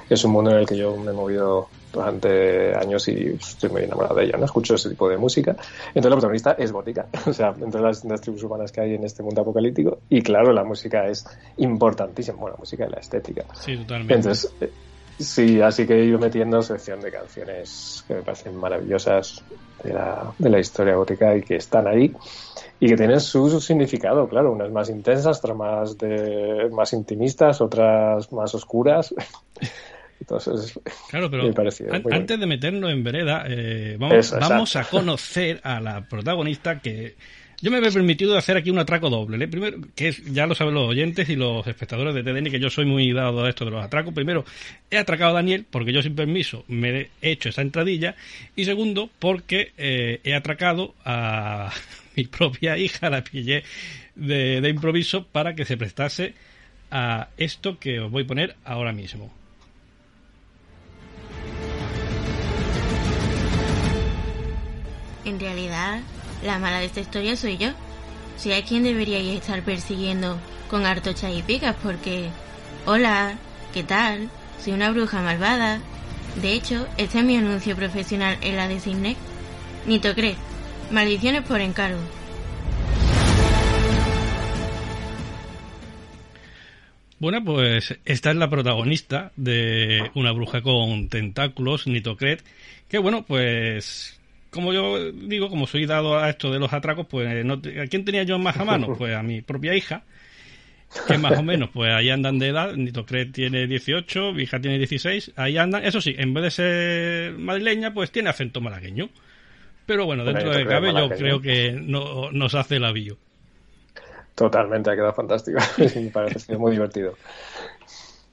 es 0.10 0.24
un 0.24 0.32
mundo 0.32 0.50
en 0.50 0.58
el 0.58 0.66
que 0.66 0.76
yo 0.76 0.98
me 0.98 1.12
he 1.12 1.14
movido 1.14 1.70
durante 1.94 2.76
años 2.76 3.08
y 3.08 3.38
estoy 3.40 3.70
muy 3.70 3.84
enamorado 3.84 4.16
de 4.16 4.26
ella, 4.26 4.38
¿no? 4.38 4.46
Escucho 4.46 4.76
ese 4.76 4.90
tipo 4.90 5.08
de 5.08 5.18
música. 5.18 5.52
Entonces 5.52 6.10
la 6.10 6.16
protagonista 6.16 6.52
es 6.58 6.72
gótica, 6.72 7.06
o 7.28 7.32
sea, 7.32 7.54
entre 7.62 7.82
las, 7.82 8.04
las 8.04 8.20
tribus 8.20 8.44
humanas 8.44 8.72
que 8.72 8.82
hay 8.82 8.96
en 8.96 9.04
este 9.04 9.22
mundo 9.22 9.42
apocalíptico. 9.42 10.00
Y 10.10 10.22
claro, 10.24 10.52
la 10.52 10.64
música 10.64 11.08
es 11.08 11.26
importantísima, 11.58 12.38
bueno, 12.38 12.56
la 12.56 12.60
música 12.60 12.88
y 12.88 12.90
la 12.90 13.00
estética. 13.00 13.46
Sí, 13.54 13.78
totalmente. 13.78 14.16
Entonces, 14.16 14.52
eh, 14.60 14.72
sí, 15.20 15.62
así 15.62 15.86
que 15.86 15.94
he 15.94 16.06
ido 16.06 16.18
metiendo 16.18 16.64
sección 16.64 17.00
de 17.00 17.12
canciones 17.12 18.04
que 18.08 18.16
me 18.16 18.22
parecen 18.24 18.58
maravillosas 18.58 19.44
de 19.84 19.94
la, 19.94 20.34
de 20.40 20.50
la 20.50 20.60
historia 20.60 20.96
gótica 20.96 21.38
y 21.38 21.44
que 21.44 21.58
están 21.58 21.88
ahí 21.88 22.12
y 22.80 22.88
que 22.88 22.98
tienen 22.98 23.20
su, 23.20 23.50
su, 23.50 23.62
significado, 23.62 24.28
claro, 24.28 24.52
unas 24.52 24.72
más 24.72 24.90
intensas, 24.90 25.38
otras 25.38 25.56
más 25.56 25.98
de 25.98 26.70
más 26.72 26.92
intimistas, 26.94 27.62
otras 27.62 28.32
más 28.32 28.56
oscuras. 28.56 29.14
Entonces, 30.24 30.80
claro, 31.10 31.30
pero 31.30 31.44
an 31.92 32.04
antes 32.14 32.40
de 32.40 32.46
meternos 32.46 32.90
en 32.92 33.04
vereda, 33.04 33.44
eh, 33.46 33.98
vamos, 34.00 34.18
Eso, 34.18 34.40
vamos 34.40 34.74
a 34.78 34.86
conocer 34.86 35.60
a 35.64 35.82
la 35.82 36.08
protagonista 36.08 36.80
que 36.80 37.16
yo 37.62 37.70
me 37.70 37.80
he 37.80 37.92
permitido 37.92 38.38
hacer 38.38 38.56
aquí 38.56 38.70
un 38.70 38.80
atraco 38.80 39.10
doble. 39.10 39.44
¿eh? 39.44 39.48
Primero, 39.50 39.80
que 39.96 40.14
ya 40.32 40.48
lo 40.48 40.56
saben 40.56 40.76
los 40.76 40.88
oyentes 40.88 41.28
y 41.28 41.36
los 41.36 41.68
espectadores 41.68 42.16
de 42.16 42.24
TDN, 42.24 42.50
que 42.50 42.60
yo 42.60 42.70
soy 42.70 42.86
muy 42.86 43.12
dado 43.12 43.44
a 43.44 43.50
esto 43.50 43.66
de 43.66 43.72
los 43.72 43.84
atracos. 43.84 44.14
Primero, 44.14 44.46
he 44.90 44.98
atracado 44.98 45.32
a 45.32 45.34
Daniel 45.34 45.66
porque 45.70 45.92
yo 45.92 46.02
sin 46.02 46.16
permiso 46.16 46.64
me 46.70 47.10
he 47.22 47.32
hecho 47.32 47.50
esa 47.50 47.62
entradilla. 47.62 48.16
Y 48.56 48.64
segundo, 48.64 49.10
porque 49.20 49.74
eh, 49.78 50.22
he 50.24 50.36
atracado 50.36 50.96
a 51.04 51.70
mi 52.16 52.24
propia 52.28 52.78
hija, 52.78 53.10
la 53.10 53.26
pillé 53.26 53.64
de, 54.16 54.62
de 54.62 54.70
improviso 54.70 55.26
para 55.26 55.54
que 55.54 55.66
se 55.66 55.76
prestase 55.76 56.34
a 56.92 57.28
esto 57.36 57.78
que 57.78 58.00
os 58.00 58.10
voy 58.10 58.24
a 58.24 58.28
poner 58.28 58.56
ahora 58.64 58.94
mismo. 58.94 59.43
En 65.26 65.40
realidad, 65.40 66.02
la 66.44 66.60
mala 66.60 66.80
de 66.80 66.86
esta 66.86 67.00
historia 67.00 67.36
soy 67.36 67.58
yo. 67.58 67.70
Si 68.36 68.52
hay 68.52 68.64
quien 68.64 68.84
deberíais 68.84 69.40
estar 69.40 69.62
persiguiendo 69.64 70.38
con 70.70 70.86
harto 70.86 71.12
y 71.12 71.42
picas 71.44 71.76
porque... 71.82 72.30
Hola, 72.86 73.38
¿qué 73.74 73.84
tal? 73.84 74.30
Soy 74.60 74.74
una 74.74 74.92
bruja 74.92 75.22
malvada. 75.22 75.80
De 76.42 76.54
hecho, 76.54 76.88
este 76.98 77.20
es 77.20 77.24
mi 77.24 77.38
anuncio 77.38 77.76
profesional 77.76 78.38
en 78.42 78.58
la 78.58 78.68
de 78.68 78.80
Cine. 78.80 79.16
Ni. 79.86 80.02
Maldiciones 80.92 81.44
por 81.44 81.62
encargo. 81.62 82.02
Bueno, 87.20 87.42
pues 87.46 87.98
esta 88.04 88.32
es 88.32 88.36
la 88.36 88.50
protagonista 88.50 89.32
de 89.38 90.12
Una 90.16 90.34
bruja 90.34 90.62
con 90.62 91.08
tentáculos, 91.08 91.88
Nitocret, 91.88 92.44
que 92.90 92.98
bueno, 92.98 93.24
pues 93.24 94.20
como 94.54 94.72
yo 94.72 95.12
digo, 95.12 95.50
como 95.50 95.68
soy 95.68 95.86
dado 95.86 96.18
a 96.18 96.30
esto 96.30 96.52
de 96.52 96.60
los 96.60 96.72
atracos, 96.72 97.08
pues 97.10 97.44
no 97.44 97.56
¿a 97.56 97.88
quién 97.88 98.06
tenía 98.06 98.24
yo 98.24 98.38
más 98.40 98.58
a 98.58 98.64
mano? 98.64 98.94
Pues 98.98 99.16
a 99.16 99.24
mi 99.24 99.42
propia 99.42 99.76
hija, 99.76 100.04
que 101.08 101.18
más 101.18 101.38
o 101.38 101.44
menos, 101.44 101.70
pues 101.74 101.92
ahí 101.92 102.10
andan 102.10 102.40
de 102.40 102.50
edad, 102.50 102.74
Nitocret 102.76 103.32
tiene 103.32 103.68
18, 103.68 104.34
mi 104.34 104.44
hija 104.44 104.60
tiene 104.60 104.78
16, 104.78 105.34
ahí 105.36 105.58
andan, 105.58 105.84
eso 105.84 106.00
sí, 106.00 106.16
en 106.18 106.34
vez 106.34 106.44
de 106.44 106.52
ser 106.52 107.34
madrileña, 107.34 107.94
pues 107.94 108.12
tiene 108.12 108.30
acento 108.30 108.62
malagueño. 108.62 109.10
Pero 109.86 110.06
bueno, 110.06 110.24
dentro 110.24 110.46
bueno, 110.46 110.60
de 110.60 110.66
cabe 110.66 110.94
yo 110.94 111.10
creo 111.10 111.42
que 111.42 111.74
no, 111.74 112.32
nos 112.32 112.56
hace 112.56 112.78
el 112.78 112.86
avío. 112.86 113.18
Totalmente, 114.36 114.90
ha 114.90 114.96
quedado 114.96 115.14
fantástico. 115.14 115.60
Me 115.96 116.10
parece 116.10 116.58
muy 116.58 116.72
divertido. 116.72 117.16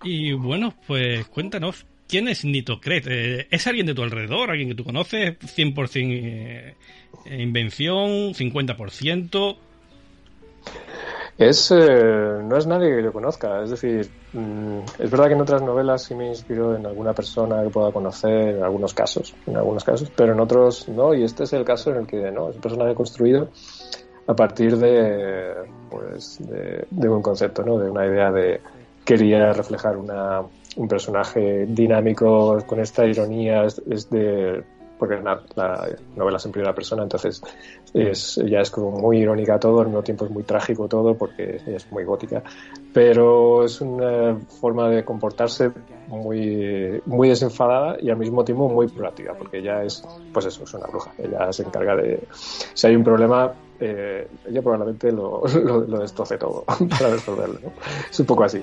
Y 0.02 0.32
bueno, 0.32 0.74
pues 0.86 1.26
cuéntanos, 1.26 1.86
¿quién 2.11 2.28
es 2.28 2.44
Nitocret? 2.44 3.06
Eh, 3.08 3.46
¿Es 3.50 3.66
alguien 3.66 3.86
de 3.86 3.94
tu 3.94 4.02
alrededor, 4.02 4.50
alguien 4.50 4.68
que 4.68 4.74
tú 4.74 4.84
conoces? 4.84 5.38
¿100% 5.38 5.94
eh, 6.12 6.74
invención? 7.26 8.34
¿50%? 8.34 9.56
Es, 11.38 11.70
eh, 11.70 12.42
no 12.44 12.56
es 12.58 12.66
nadie 12.66 12.94
que 12.94 13.02
yo 13.02 13.12
conozca, 13.12 13.62
es 13.62 13.70
decir, 13.70 14.11
mmm, 14.34 14.80
es 14.98 15.11
verdad 15.11 15.28
que 15.28 15.34
en 15.34 15.40
otras 15.40 15.62
novelas 15.62 16.02
sí 16.02 16.14
me 16.14 16.26
inspiro 16.28 16.76
en 16.76 16.84
alguna 16.84 17.14
persona 17.14 17.62
que 17.62 17.70
pueda 17.70 17.92
conocer, 17.92 18.56
en 18.56 18.62
algunos 18.62 18.92
casos, 18.92 19.34
en 19.46 19.56
algunos 19.56 19.82
casos, 19.82 20.12
pero 20.14 20.34
en 20.34 20.40
otros 20.40 20.86
no, 20.90 21.14
y 21.14 21.22
este 21.22 21.44
es 21.44 21.52
el 21.54 21.64
caso 21.64 21.92
en 21.92 21.98
el 21.98 22.06
que 22.06 22.30
no, 22.30 22.50
es 22.50 22.56
un 22.56 22.61
personaje 22.61 22.94
construido 22.94 23.48
a 24.26 24.34
partir 24.34 24.76
de, 24.76 25.54
pues, 25.88 26.38
de 26.40 27.08
un 27.08 27.22
concepto, 27.22 27.62
¿no? 27.62 27.78
de 27.78 27.90
una 27.90 28.04
idea 28.04 28.30
de 28.30 28.61
quería 29.04 29.52
reflejar 29.54 29.96
una, 29.96 30.42
un 30.80 30.88
personaje 30.88 31.66
dinámico 31.66 32.58
con 32.66 32.80
esta 32.80 33.04
ironía 33.04 33.64
es, 33.64 34.08
de 34.08 34.64
porque 34.98 35.16
la, 35.16 35.42
la, 35.54 35.88
novela 36.14 36.36
es 36.36 36.44
en 36.44 36.52
primera 36.52 36.74
persona, 36.74 37.02
entonces 37.02 37.42
es, 37.94 38.36
ya 38.44 38.60
es 38.60 38.70
como 38.70 38.90
muy 38.90 39.18
irónica 39.18 39.58
todo, 39.58 39.80
al 39.80 39.86
mismo 39.86 40.02
tiempo 40.02 40.26
es 40.26 40.30
muy 40.30 40.42
trágico 40.42 40.88
todo 40.88 41.14
porque 41.14 41.60
es 41.66 41.90
muy 41.90 42.04
gótica, 42.04 42.42
pero 42.92 43.64
es 43.64 43.80
una 43.80 44.38
forma 44.60 44.90
de 44.90 45.04
comportarse 45.04 45.70
muy, 46.08 47.00
muy 47.06 47.28
desenfadada 47.28 47.96
y 48.00 48.10
al 48.10 48.18
mismo 48.18 48.44
tiempo 48.44 48.68
muy 48.68 48.88
proactiva, 48.88 49.34
porque 49.34 49.58
ella 49.58 49.82
es, 49.84 50.02
pues 50.32 50.46
eso, 50.46 50.64
es 50.64 50.74
una 50.74 50.86
bruja, 50.86 51.12
ella 51.18 51.50
se 51.52 51.62
encarga 51.62 51.96
de, 51.96 52.22
si 52.74 52.86
hay 52.86 52.96
un 52.96 53.04
problema, 53.04 53.52
eh, 53.78 54.28
ella 54.46 54.60
probablemente 54.60 55.12
lo, 55.12 55.42
lo, 55.64 55.80
lo 55.80 55.98
destroce 55.98 56.36
todo 56.36 56.64
para 56.90 57.10
resolverlo, 57.10 57.58
¿no? 57.60 57.72
Es 58.10 58.20
un 58.20 58.26
poco 58.26 58.44
así. 58.44 58.62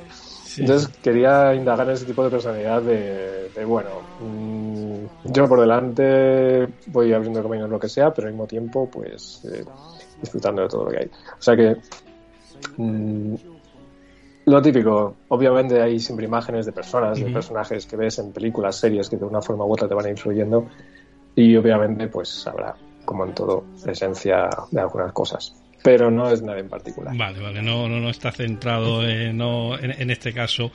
Sí. 0.58 0.64
Entonces 0.64 0.90
quería 1.04 1.54
indagar 1.54 1.86
en 1.88 1.94
ese 1.94 2.06
tipo 2.06 2.24
de 2.24 2.32
personalidad 2.32 2.82
de, 2.82 3.50
de 3.56 3.64
bueno, 3.66 3.90
mmm, 4.20 5.06
yo 5.26 5.48
por 5.48 5.62
delante 5.62 6.68
voy 6.88 7.14
abriendo 7.14 7.44
camino 7.44 7.66
en 7.66 7.72
lo 7.72 7.80
que 7.80 7.88
sea, 7.88 8.12
pero 8.12 8.26
al 8.28 8.34
mismo 8.34 8.48
tiempo 8.48 8.90
pues 8.90 9.46
eh, 9.46 9.64
disfrutando 10.20 10.64
de 10.64 10.68
todo 10.68 10.86
lo 10.86 10.90
que 10.90 10.98
hay. 10.98 11.06
O 11.06 11.42
sea 11.42 11.56
que 11.56 11.78
mmm, 12.78 13.36
lo 14.46 14.60
típico, 14.64 15.14
obviamente 15.28 15.80
hay 15.80 16.00
siempre 16.00 16.26
imágenes 16.26 16.66
de 16.66 16.72
personas, 16.72 17.20
uh 17.20 17.22
-huh. 17.22 17.26
de 17.26 17.34
personajes 17.34 17.86
que 17.86 17.96
ves 17.96 18.18
en 18.18 18.32
películas, 18.32 18.78
series 18.78 19.10
que 19.10 19.18
de 19.18 19.26
una 19.26 19.44
forma 19.44 19.64
u 19.64 19.74
otra 19.74 19.88
te 19.88 19.94
van 19.94 20.10
influyendo 20.10 20.66
y 21.36 21.56
obviamente 21.56 22.08
pues 22.08 22.48
habrá, 22.48 22.76
como 23.06 23.26
en 23.26 23.36
todo, 23.36 23.64
esencia 23.86 24.50
de 24.72 24.82
algunas 24.82 25.14
cosas 25.14 25.54
pero 25.84 26.12
no 26.12 26.30
es 26.30 26.42
nada 26.42 26.60
en 26.60 26.70
particular. 26.70 27.16
Vale, 27.16 27.40
vale, 27.40 27.62
no, 27.62 27.88
no, 27.88 28.00
no 28.00 28.10
está 28.10 28.32
centrado, 28.32 29.08
eh, 29.08 29.32
no, 29.34 29.78
en, 29.78 29.92
en, 29.92 30.10
este 30.10 30.34
caso, 30.34 30.72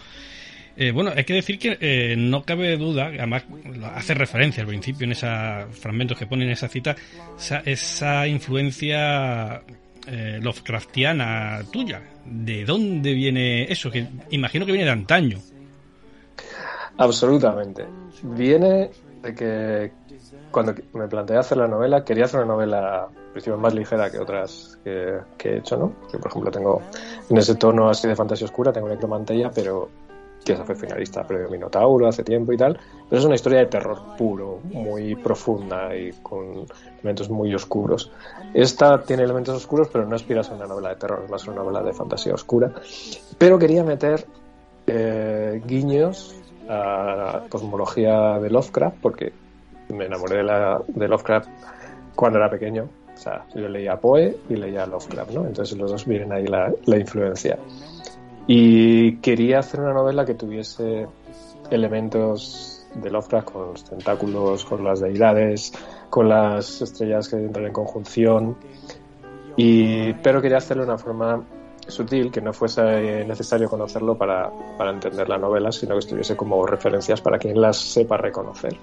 Eh, 0.77 0.91
bueno, 0.91 1.13
hay 1.15 1.25
que 1.25 1.35
decir 1.35 1.59
que 1.59 1.77
eh, 1.81 2.15
no 2.17 2.45
cabe 2.45 2.77
duda, 2.79 3.07
además 3.07 3.45
hace 3.95 4.15
referencia 4.15 4.63
al 4.63 4.69
principio 4.69 5.05
en 5.05 5.13
esos 5.13 5.29
fragmentos 5.79 6.19
que 6.19 6.27
pone 6.27 6.45
en 6.45 6.51
esa 6.51 6.69
cita, 6.69 6.97
esa, 7.37 7.59
esa 7.67 8.27
influencia 8.27 9.63
eh, 10.07 10.41
Lovecraftiana 10.43 11.63
tuya. 11.71 12.01
¿De 12.25 12.65
dónde 12.65 13.13
viene 13.13 13.71
eso? 13.71 13.91
Que 13.91 14.07
imagino 14.31 14.65
que 14.65 14.73
viene 14.73 14.87
de 14.87 14.93
antaño. 14.93 15.39
Absolutamente. 16.97 17.85
Viene 18.23 18.91
de 19.23 19.35
que 19.35 19.93
cuando 20.53 20.75
me 20.93 21.09
planteé 21.09 21.37
hacer 21.37 21.59
la 21.59 21.67
novela, 21.67 22.05
quería 22.05 22.27
hacer 22.27 22.41
una 22.41 22.53
novela 22.55 23.09
más 23.59 23.75
ligera 23.75 24.11
que 24.11 24.19
otras 24.19 24.79
que, 24.85 25.19
que, 25.39 25.55
he 25.55 25.57
hecho, 25.59 25.77
¿no? 25.77 25.93
Yo, 26.13 26.21
por 26.21 26.31
ejemplo, 26.31 26.51
tengo 26.51 26.83
en 27.29 27.37
ese 27.39 27.55
tono 27.55 27.89
así 27.89 28.07
de 28.07 28.15
fantasía 28.15 28.45
oscura, 28.45 28.73
tengo 28.73 28.89
Necromantella, 28.89 29.51
pero 29.53 29.89
que 30.45 30.53
esa 30.53 30.65
fue 30.65 30.75
finalista 30.75 31.25
premio 31.25 31.49
Minotauro 31.49 32.07
hace 32.07 32.25
tiempo 32.25 32.53
y 32.53 32.57
tal, 32.57 32.79
pero 33.09 33.21
es 33.21 33.25
una 33.25 33.35
historia 33.35 33.61
de 33.61 33.67
terror 33.67 34.17
puro, 34.17 34.61
muy 34.65 35.15
profunda 35.15 35.95
y 35.97 36.13
con 36.23 36.67
elementos 36.95 37.31
muy 37.31 37.55
oscuros. 37.55 38.11
Esta 38.53 39.03
tiene 39.03 39.23
elementos 39.23 39.57
oscuros, 39.57 39.89
pero 39.93 40.07
no 40.07 40.17
aspira 40.17 40.43
a 40.43 40.55
una 40.55 40.67
novela 40.67 40.91
de 40.91 40.97
terror, 40.97 41.23
es 41.25 41.31
más 41.31 41.47
una 41.47 41.57
novela 41.57 41.83
de 41.83 41.93
fantasía 41.93 42.35
oscura. 42.35 42.73
Pero 43.39 43.59
quería 43.59 43.85
meter 43.85 44.27
eh, 44.87 45.63
guiños 45.65 46.35
a 46.69 46.75
la 46.75 47.45
cosmología 47.49 48.39
de 48.39 48.51
Lovecraft, 48.51 48.97
porque 49.01 49.33
me 49.93 50.07
enamoré 50.07 50.39
de, 50.39 51.09
Lovecraft 51.09 51.49
cuando 52.15 52.39
era 52.39 52.51
pequeño. 52.51 52.89
O 53.15 53.17
sea, 53.17 53.45
yo 53.55 53.69
leía 53.69 54.01
Poe 54.01 54.37
y 54.49 54.57
leía 54.57 54.87
Lovecraft, 54.87 55.33
¿no? 55.33 55.47
Entonces 55.47 55.77
los 55.79 55.91
dos 55.91 56.07
vienen 56.07 56.33
ahí 56.33 56.47
la, 56.47 56.73
la 56.87 56.99
influencia. 56.99 57.59
Y 58.47 59.17
quería 59.17 59.61
hacer 59.61 59.81
una 59.81 59.93
novela 59.93 60.25
que 60.25 60.35
tuviese 60.35 61.07
elementos 61.71 62.87
de 62.95 63.11
Lovecraft 63.11 63.51
con 63.51 63.67
los 63.69 63.85
tentáculos, 63.85 64.65
con 64.65 64.85
las 64.85 65.01
deidades, 65.01 65.73
con 66.11 66.29
las 66.29 66.83
estrellas 66.83 67.29
que 67.29 67.37
entran 67.37 67.67
en 67.67 67.73
conjunción. 67.73 68.57
Y, 69.57 70.13
pero 70.15 70.41
quería 70.41 70.59
hacerlo 70.59 70.85
de 70.85 70.91
una 70.91 70.99
forma 70.99 71.43
sutil, 71.87 72.31
que 72.31 72.41
no 72.41 72.53
fuese 72.53 73.25
necesario 73.25 73.69
conocerlo 73.69 74.17
para, 74.17 74.51
para 74.79 74.91
entender 74.91 75.29
la 75.29 75.39
novela, 75.39 75.73
sino 75.73 75.95
que 75.95 76.01
estuviese 76.01 76.37
como 76.37 76.65
referencias 76.67 77.21
para 77.21 77.39
quien 77.39 77.61
las 77.61 77.77
sepa 77.77 78.17
reconocer. 78.17 78.77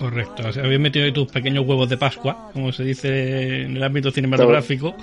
Correcto. 0.00 0.48
O 0.48 0.52
sea, 0.52 0.64
habías 0.64 0.80
metido 0.80 1.04
ahí 1.04 1.12
tus 1.12 1.30
pequeños 1.30 1.66
huevos 1.66 1.86
de 1.90 1.98
Pascua, 1.98 2.50
como 2.54 2.72
se 2.72 2.84
dice 2.84 3.64
en 3.64 3.76
el 3.76 3.82
ámbito 3.82 4.10
cinematográfico. 4.10 4.94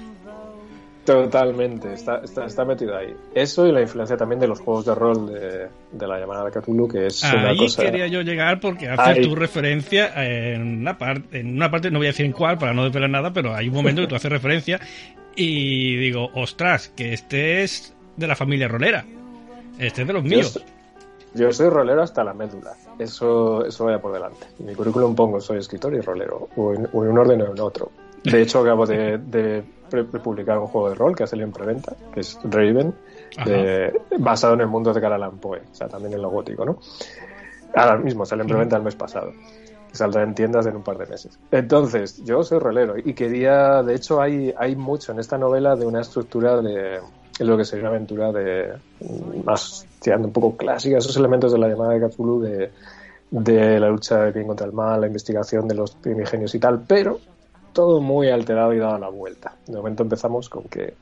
Totalmente, 1.06 1.94
está, 1.94 2.22
está, 2.24 2.48
está, 2.48 2.66
metido 2.66 2.98
ahí. 2.98 3.14
Eso 3.36 3.68
y 3.68 3.72
la 3.72 3.82
influencia 3.82 4.18
también 4.18 4.40
de 4.40 4.48
los 4.48 4.60
juegos 4.60 4.86
de 4.86 4.96
rol 4.96 5.32
de, 5.32 5.68
de 5.92 6.08
la 6.08 6.20
llamada 6.20 6.46
de 6.46 6.52
Cthulhu, 6.52 6.88
que 6.88 7.06
es 7.06 7.24
Ahí 7.24 7.38
una 7.38 7.56
cosa... 7.56 7.84
quería 7.84 8.08
yo 8.08 8.24
llegar 8.24 8.60
porque 8.60 8.90
haces 8.90 9.22
tu 9.22 9.36
referencia 9.36 10.12
en 10.16 10.80
una, 10.80 10.98
parte, 10.98 11.40
en 11.40 11.54
una 11.54 11.70
parte, 11.70 11.92
no 11.92 12.00
voy 12.00 12.08
a 12.08 12.10
decir 12.10 12.26
en 12.26 12.32
cuál 12.32 12.58
para 12.58 12.74
no 12.74 12.84
desvelar 12.84 13.12
nada, 13.12 13.32
pero 13.32 13.54
hay 13.54 13.68
un 13.68 13.76
momento 13.76 14.02
que 14.02 14.08
tú 14.08 14.16
haces 14.16 14.32
referencia 14.32 14.82
y 15.36 15.96
digo, 15.98 16.32
ostras, 16.34 16.90
que 16.90 17.14
este 17.14 17.64
es 17.64 17.94
de 18.16 18.28
la 18.28 18.36
familia 18.36 18.68
rolera. 18.68 19.06
Este 19.78 20.02
es 20.02 20.08
de 20.08 20.14
los 20.14 20.24
míos. 20.24 20.60
Yo 21.38 21.52
soy 21.52 21.70
rolero 21.70 22.02
hasta 22.02 22.24
la 22.24 22.34
médula. 22.34 22.74
Eso, 23.00 23.66
eso 23.66 23.86
vaya 23.86 24.00
por 24.00 24.12
delante. 24.14 24.48
En 24.60 24.66
mi 24.66 24.76
currículum 24.76 25.16
pongo 25.16 25.40
soy 25.40 25.60
escritor 25.60 25.94
y 25.94 26.02
rolero, 26.02 26.50
o 26.56 26.74
en, 26.74 26.88
o 26.92 27.04
en 27.04 27.12
un 27.12 27.18
orden 27.18 27.42
o 27.42 27.52
en 27.52 27.60
otro. 27.60 27.92
De 28.24 28.42
hecho, 28.42 28.60
acabo 28.60 28.86
de, 28.86 29.64
publicar 30.24 30.58
un 30.58 30.68
juego 30.68 30.90
de 30.90 30.96
rol 30.96 31.16
que 31.16 31.24
ha 31.24 31.28
salido 31.28 31.48
en 31.48 31.54
preventa, 31.54 31.94
que 32.14 32.20
es 32.22 32.38
Raven, 32.44 32.94
de- 33.46 33.94
basado 34.20 34.56
en 34.56 34.62
el 34.62 34.68
mundo 34.68 34.92
de 34.94 35.00
Caralan 35.00 35.38
Poe, 35.38 35.60
o 35.60 35.76
sea, 35.76 35.88
también 35.88 36.14
en 36.14 36.22
lo 36.22 36.30
gótico, 36.30 36.66
¿no? 36.66 36.80
Ahora 37.76 37.98
mismo 37.98 38.26
sale 38.26 38.42
en 38.42 38.48
preventa 38.50 38.76
el 38.78 38.84
mes 38.84 38.96
pasado. 38.96 39.32
Saldrá 39.92 40.24
en 40.24 40.36
tiendas 40.36 40.66
en 40.66 40.76
un 40.76 40.84
par 40.84 40.98
de 40.98 41.06
meses. 41.06 41.40
Entonces, 41.52 42.24
yo 42.24 42.44
soy 42.44 42.60
rolero 42.60 42.96
y 42.98 43.14
quería, 43.14 43.82
de 43.84 43.96
hecho, 43.96 44.22
hay, 44.22 44.54
hay 44.58 44.76
mucho 44.76 45.12
en 45.12 45.20
esta 45.20 45.38
novela 45.38 45.76
de 45.76 45.86
una 45.86 46.02
estructura 46.02 46.62
de 46.62 47.00
lo 47.40 47.58
que 47.58 47.66
sería 47.66 47.84
una 47.84 47.96
aventura 47.96 48.32
de 48.32 48.74
más 49.44 49.86
tirando 50.02 50.28
un 50.28 50.34
poco 50.34 50.58
clásica, 50.58 50.98
esos 50.98 51.16
elementos 51.18 51.52
de 51.52 51.60
la 51.60 51.68
llamada 51.68 51.94
de 51.94 52.08
Cthulhu 52.08 52.42
de, 52.42 53.80
la 53.80 53.90
lucha 53.90 54.24
del 54.24 54.34
bien 54.34 54.48
contra 54.48 54.66
el 54.66 54.74
mal, 54.74 55.02
la 55.02 55.08
investigación 55.08 55.68
de 55.68 55.76
los 55.76 55.92
primigenios 55.92 56.56
y 56.56 56.60
tal, 56.60 56.84
pero 56.88 57.20
todo 57.74 58.02
muy 58.02 58.30
alterado 58.30 58.74
y 58.74 58.80
dado 58.80 58.98
la 58.98 59.10
vuelta. 59.10 59.54
De 59.68 59.76
momento 59.76 60.04
empezamos 60.04 60.50
con 60.50 60.64
que 60.64 60.94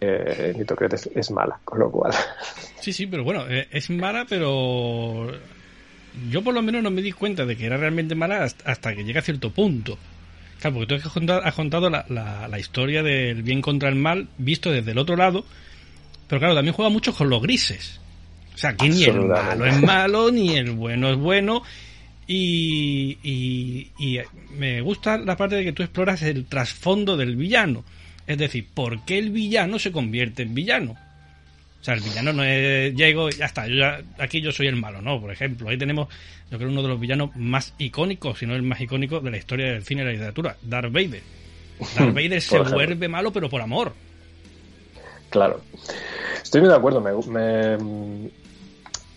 eh, 0.00 0.54
Nitocret 0.56 0.94
es, 0.94 1.10
es 1.14 1.30
mala, 1.30 1.58
con 1.64 1.78
lo 1.78 1.90
cual 1.90 2.12
Sí, 2.80 2.92
sí, 2.92 3.06
pero 3.06 3.24
bueno, 3.24 3.44
eh, 3.48 3.66
es 3.70 3.90
mala, 3.90 4.26
pero 4.28 5.26
yo 6.30 6.42
por 6.42 6.54
lo 6.54 6.62
menos 6.62 6.82
no 6.82 6.90
me 6.90 7.02
di 7.02 7.12
cuenta 7.12 7.44
de 7.44 7.56
que 7.56 7.66
era 7.66 7.76
realmente 7.76 8.14
mala 8.14 8.44
hasta 8.44 8.94
que 8.94 9.04
llega 9.04 9.20
a 9.20 9.24
cierto 9.24 9.50
punto. 9.50 9.98
Claro, 10.60 10.76
porque 10.76 10.86
tú 10.98 11.06
has 11.06 11.12
contado, 11.12 11.42
has 11.44 11.54
contado 11.54 11.90
la, 11.90 12.04
la- 12.08 12.48
la 12.48 12.58
historia 12.58 13.02
del 13.02 13.42
bien 13.42 13.60
contra 13.60 13.88
el 13.88 13.94
mal 13.96 14.28
visto 14.38 14.70
desde 14.70 14.92
el 14.92 14.98
otro 14.98 15.16
lado, 15.16 15.44
pero 16.28 16.38
claro, 16.40 16.54
también 16.54 16.74
juega 16.74 16.90
mucho 16.90 17.12
con 17.14 17.28
los 17.28 17.42
grises. 17.42 18.00
O 18.54 18.58
sea, 18.58 18.74
que 18.76 18.88
ni 18.88 19.04
el 19.04 19.20
malo 19.26 19.66
es 19.66 19.82
malo, 19.82 20.30
ni 20.30 20.56
el 20.56 20.70
bueno 20.70 21.10
es 21.10 21.16
bueno. 21.16 21.62
Y, 22.26 23.18
y, 23.22 23.90
y 23.98 24.18
me 24.56 24.80
gusta 24.80 25.18
la 25.18 25.36
parte 25.36 25.56
de 25.56 25.64
que 25.64 25.72
tú 25.72 25.82
exploras 25.82 26.22
el 26.22 26.46
trasfondo 26.46 27.16
del 27.16 27.36
villano. 27.36 27.84
Es 28.26 28.38
decir, 28.38 28.66
¿por 28.72 29.04
qué 29.04 29.18
el 29.18 29.30
villano 29.30 29.78
se 29.78 29.92
convierte 29.92 30.42
en 30.42 30.54
villano? 30.54 30.92
O 31.80 31.84
sea, 31.84 31.94
el 31.94 32.00
villano 32.00 32.32
no 32.32 32.42
es 32.42 32.94
llego 32.94 33.28
y 33.28 33.32
ya 33.34 33.44
está, 33.44 33.66
yo 33.66 33.74
ya, 33.74 34.00
aquí 34.18 34.40
yo 34.40 34.52
soy 34.52 34.68
el 34.68 34.76
malo, 34.76 35.02
¿no? 35.02 35.20
Por 35.20 35.30
ejemplo, 35.30 35.68
ahí 35.68 35.76
tenemos, 35.76 36.08
yo 36.54 36.58
creo, 36.58 36.70
uno 36.70 36.82
de 36.82 36.88
los 36.88 37.00
villanos 37.00 37.30
más 37.34 37.74
icónicos, 37.78 38.38
si 38.38 38.46
no 38.46 38.54
el 38.54 38.62
más 38.62 38.80
icónico 38.80 39.20
de 39.20 39.30
la 39.30 39.36
historia 39.36 39.66
del 39.72 39.84
cine 39.84 40.02
y 40.02 40.04
la 40.06 40.12
literatura, 40.12 40.56
Darth 40.62 40.92
Vader. 40.92 41.22
Darth 41.96 42.14
Vader 42.14 42.40
se 42.40 42.56
ejemplo. 42.56 42.76
vuelve 42.76 43.08
malo, 43.08 43.32
pero 43.32 43.48
por 43.48 43.60
amor. 43.60 43.92
Claro. 45.30 45.60
Estoy 46.42 46.60
muy 46.60 46.70
de 46.70 46.76
acuerdo. 46.76 47.00
Me, 47.00 47.12
me- 47.28 48.30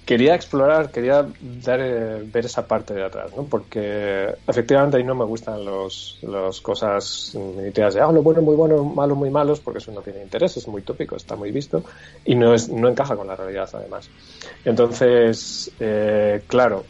quería 0.05 0.35
explorar, 0.35 0.89
quería 0.89 1.27
dar, 1.39 1.81
eh, 1.81 2.23
ver 2.25 2.45
esa 2.45 2.65
parte 2.65 2.93
de 2.93 3.03
atrás, 3.03 3.35
¿no? 3.35 3.45
Porque 3.45 4.33
efectivamente 4.47 4.95
ahí 4.97 5.03
no 5.03 5.15
me 5.15 5.25
gustan 5.25 5.65
los, 5.65 6.19
las 6.21 6.61
cosas 6.61 7.31
militares 7.35 7.95
de, 7.95 8.01
ah, 8.01 8.11
lo 8.11 8.23
bueno 8.23 8.41
muy 8.41 8.55
bueno, 8.55 8.85
malo 8.85 9.15
muy 9.15 9.29
malos, 9.29 9.59
porque 9.59 9.79
eso 9.79 9.91
no 9.91 10.01
tiene 10.01 10.23
interés, 10.23 10.55
es 10.55 10.67
muy 10.69 10.81
tópico, 10.81 11.17
está 11.17 11.35
muy 11.35 11.51
visto 11.51 11.83
y 12.23 12.35
no, 12.35 12.53
es, 12.53 12.69
no 12.69 12.87
encaja 12.87 13.17
con 13.17 13.27
la 13.27 13.35
realidad 13.35 13.69
además. 13.73 14.09
Entonces, 14.63 15.75
eh, 15.77 16.41
claro, 16.47 16.85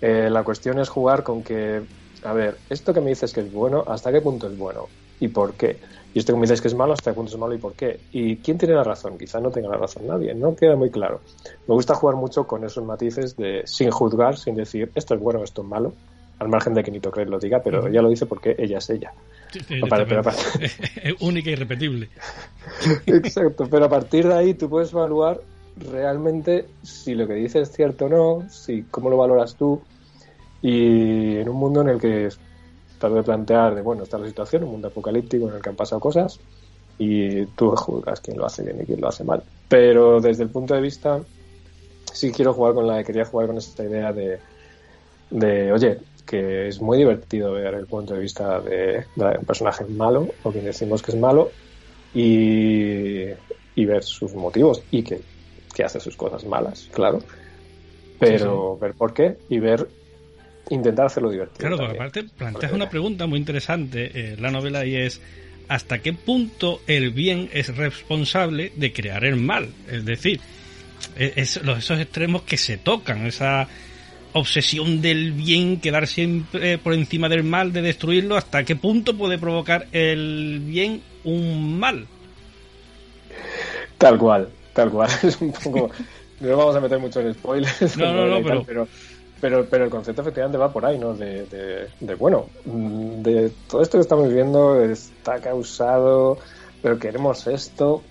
eh, 0.00 0.28
la 0.30 0.42
cuestión 0.42 0.78
es 0.78 0.88
jugar 0.88 1.22
con 1.22 1.42
que, 1.42 1.82
a 2.24 2.32
ver, 2.32 2.56
esto 2.68 2.94
que 2.94 3.00
me 3.00 3.10
dices 3.10 3.32
que 3.32 3.40
es 3.40 3.52
bueno, 3.52 3.84
¿hasta 3.86 4.12
qué 4.12 4.20
punto 4.20 4.46
es 4.48 4.56
bueno? 4.56 4.88
¿Y 5.20 5.28
por 5.28 5.54
qué? 5.54 5.78
Y 6.14 6.18
esto 6.18 6.32
que 6.32 6.38
me 6.38 6.42
dices 6.42 6.60
que 6.60 6.68
es 6.68 6.74
malo, 6.74 6.94
¿hasta 6.94 7.10
qué 7.10 7.14
punto 7.14 7.32
es 7.32 7.38
malo 7.38 7.54
y 7.54 7.58
por 7.58 7.74
qué? 7.74 8.00
¿Y 8.10 8.36
quién 8.36 8.58
tiene 8.58 8.74
la 8.74 8.82
razón? 8.82 9.18
Quizá 9.18 9.40
no 9.40 9.50
tenga 9.50 9.68
la 9.68 9.76
razón 9.76 10.06
nadie, 10.06 10.34
no 10.34 10.56
queda 10.56 10.74
muy 10.76 10.90
claro. 10.90 11.20
Me 11.68 11.74
gusta 11.74 11.94
jugar 11.94 12.16
mucho 12.16 12.46
con 12.46 12.64
esos 12.64 12.84
matices 12.84 13.36
de 13.36 13.62
sin 13.66 13.90
juzgar, 13.90 14.36
sin 14.36 14.56
decir 14.56 14.90
esto 14.94 15.14
es 15.14 15.20
bueno, 15.20 15.44
esto 15.44 15.62
es 15.62 15.68
malo, 15.68 15.92
al 16.40 16.48
margen 16.48 16.74
de 16.74 16.82
que 16.82 16.90
Nito 16.90 17.10
Craig 17.10 17.28
lo 17.28 17.38
diga, 17.38 17.62
pero 17.62 17.86
ella 17.86 18.00
lo 18.00 18.08
dice 18.08 18.26
porque 18.26 18.56
ella 18.58 18.78
es 18.78 18.90
ella. 18.90 19.12
Sí, 19.52 19.60
sí, 19.60 19.80
Vale, 19.80 20.06
pero 20.06 20.20
exactamente. 20.20 20.72
Es 21.02 21.14
única 21.20 21.50
y 21.50 21.52
irrepetible. 21.52 22.08
Exacto, 23.06 23.68
pero 23.70 23.84
a 23.84 23.88
partir 23.88 24.26
de 24.26 24.34
ahí 24.34 24.54
tú 24.54 24.68
puedes 24.68 24.92
evaluar 24.92 25.40
realmente 25.90 26.66
si 26.82 27.14
lo 27.14 27.26
que 27.26 27.34
dice 27.34 27.60
es 27.60 27.72
cierto 27.72 28.06
o 28.06 28.08
no, 28.08 28.50
si 28.50 28.82
cómo 28.84 29.10
lo 29.10 29.16
valoras 29.16 29.54
tú 29.56 29.80
y 30.62 31.36
en 31.36 31.48
un 31.48 31.56
mundo 31.56 31.80
en 31.80 31.88
el 31.88 32.00
que 32.00 32.28
trato 32.98 33.14
de 33.14 33.22
plantear 33.22 33.74
de 33.74 33.82
bueno, 33.82 34.02
está 34.02 34.18
la 34.18 34.26
situación, 34.26 34.64
un 34.64 34.72
mundo 34.72 34.88
apocalíptico 34.88 35.48
en 35.48 35.56
el 35.56 35.62
que 35.62 35.70
han 35.70 35.76
pasado 35.76 36.00
cosas 36.00 36.38
y 36.98 37.46
tú 37.46 37.70
juzgas 37.70 38.20
quién 38.20 38.36
lo 38.36 38.46
hace 38.46 38.62
bien 38.62 38.82
y 38.82 38.84
quién 38.84 39.00
lo 39.00 39.08
hace 39.08 39.24
mal. 39.24 39.42
Pero 39.68 40.20
desde 40.20 40.42
el 40.42 40.50
punto 40.50 40.74
de 40.74 40.80
vista 40.80 41.20
sí 42.12 42.30
quiero 42.30 42.52
jugar 42.52 42.74
con 42.74 42.86
la 42.86 43.02
quería 43.02 43.24
jugar 43.24 43.46
con 43.46 43.58
esta 43.58 43.84
idea 43.84 44.12
de 44.12 44.38
de 45.30 45.72
oye, 45.72 45.98
que 46.26 46.68
es 46.68 46.80
muy 46.80 46.98
divertido 46.98 47.52
ver 47.52 47.74
el 47.74 47.86
punto 47.86 48.14
de 48.14 48.20
vista 48.20 48.60
de, 48.60 49.04
de 49.14 49.38
un 49.38 49.44
personaje 49.46 49.84
malo 49.84 50.28
o 50.42 50.52
quien 50.52 50.64
decimos 50.64 51.02
que 51.02 51.12
es 51.12 51.16
malo 51.16 51.50
y, 52.12 53.26
y 53.74 53.84
ver 53.84 54.02
sus 54.02 54.34
motivos 54.34 54.82
y 54.90 55.02
que, 55.02 55.20
que 55.74 55.84
hace 55.84 56.00
sus 56.00 56.16
cosas 56.16 56.44
malas, 56.44 56.88
claro. 56.92 57.20
Pero 58.18 58.76
ver 58.78 58.94
por 58.94 59.14
qué 59.14 59.36
y 59.48 59.58
ver 59.58 59.88
intentar 60.68 61.06
hacerlo 61.06 61.30
divertido. 61.30 61.58
Claro, 61.58 61.78
porque 61.78 61.94
aparte 61.94 62.24
planteas 62.36 62.72
una 62.72 62.88
pregunta 62.88 63.26
muy 63.26 63.38
interesante 63.38 64.32
en 64.32 64.42
la 64.42 64.50
novela 64.50 64.84
y 64.84 64.96
es 64.96 65.20
¿hasta 65.68 65.98
qué 66.00 66.12
punto 66.12 66.80
el 66.86 67.10
bien 67.10 67.48
es 67.52 67.76
responsable 67.76 68.72
de 68.76 68.92
crear 68.92 69.24
el 69.24 69.36
mal? 69.36 69.68
Es 69.88 70.04
decir, 70.04 70.40
es, 71.16 71.32
es 71.36 71.64
los, 71.64 71.78
esos 71.78 71.98
extremos 71.98 72.42
que 72.42 72.56
se 72.56 72.76
tocan, 72.76 73.26
esa 73.26 73.68
obsesión 74.32 75.00
del 75.00 75.32
bien, 75.32 75.80
quedar 75.80 76.06
siempre 76.06 76.78
por 76.78 76.94
encima 76.94 77.28
del 77.28 77.42
mal, 77.42 77.72
de 77.72 77.82
destruirlo, 77.82 78.36
¿hasta 78.36 78.64
qué 78.64 78.76
punto 78.76 79.16
puede 79.16 79.38
provocar 79.38 79.86
el 79.92 80.60
bien 80.62 81.02
un 81.24 81.78
mal? 81.78 82.06
Tal 83.98 84.18
cual, 84.18 84.48
tal 84.72 84.90
cual. 84.90 85.10
Es 85.22 85.40
un 85.40 85.52
poco. 85.52 85.90
no 86.40 86.56
vamos 86.56 86.76
a 86.76 86.80
meter 86.80 86.98
mucho 86.98 87.20
en 87.20 87.34
spoilers. 87.34 87.96
No, 87.96 88.12
no, 88.12 88.26
no, 88.40 88.42
pero... 88.42 88.64
pero... 88.64 88.64
pero... 88.64 88.88
Pero, 89.40 89.84
el 89.84 89.90
concepto 89.90 90.20
efectivamente 90.20 90.58
va 90.58 90.70
por 90.70 90.84
ahí, 90.84 90.98
¿no? 90.98 91.14
De, 91.14 91.46
de, 91.46 91.88
de, 91.98 92.14
bueno, 92.14 92.50
mm, 92.66 93.22
de 93.22 93.50
todo 93.70 93.80
esto 93.80 93.96
que 93.96 94.02
estamos 94.02 94.28
viviendo 94.28 94.78
está 94.84 95.40
causado, 95.40 96.36
pero 96.82 96.98
queremos 96.98 97.46
esto. 97.46 98.02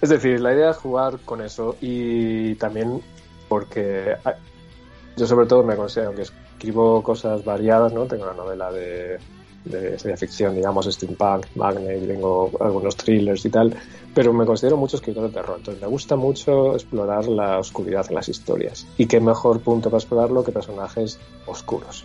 Es 0.00 0.10
decir, 0.10 0.40
la 0.40 0.52
idea 0.52 0.70
es 0.70 0.76
jugar 0.76 1.18
con 1.24 1.40
eso 1.42 1.76
y 1.80 2.54
también 2.56 3.00
porque 3.48 4.14
ah, 4.24 4.34
yo 5.16 5.26
sobre 5.26 5.46
todo 5.46 5.62
me 5.62 5.76
considero 5.76 6.14
que 6.14 6.22
escribo 6.22 7.02
cosas 7.02 7.44
variadas, 7.44 7.92
¿no? 7.92 8.06
Tengo 8.06 8.24
una 8.24 8.34
novela 8.34 8.70
de, 8.70 9.18
de 9.64 9.98
ciencia 9.98 10.16
ficción, 10.16 10.54
digamos, 10.54 10.86
steampunk, 10.86 11.46
magnet, 11.54 12.06
tengo 12.06 12.50
algunos 12.60 12.96
thrillers 12.96 13.44
y 13.44 13.50
tal, 13.50 13.74
pero 14.14 14.32
me 14.32 14.44
considero 14.44 14.76
mucho 14.76 14.96
escritor 14.96 15.28
de 15.28 15.34
terror. 15.34 15.56
Entonces 15.58 15.82
me 15.82 15.88
gusta 15.88 16.16
mucho 16.16 16.74
explorar 16.74 17.26
la 17.26 17.58
oscuridad 17.58 18.06
en 18.08 18.14
las 18.14 18.28
historias. 18.28 18.86
Y 18.98 19.06
qué 19.06 19.20
mejor 19.20 19.60
punto 19.60 19.90
para 19.90 19.98
explorarlo 19.98 20.44
que 20.44 20.52
personajes 20.52 21.18
oscuros. 21.46 22.04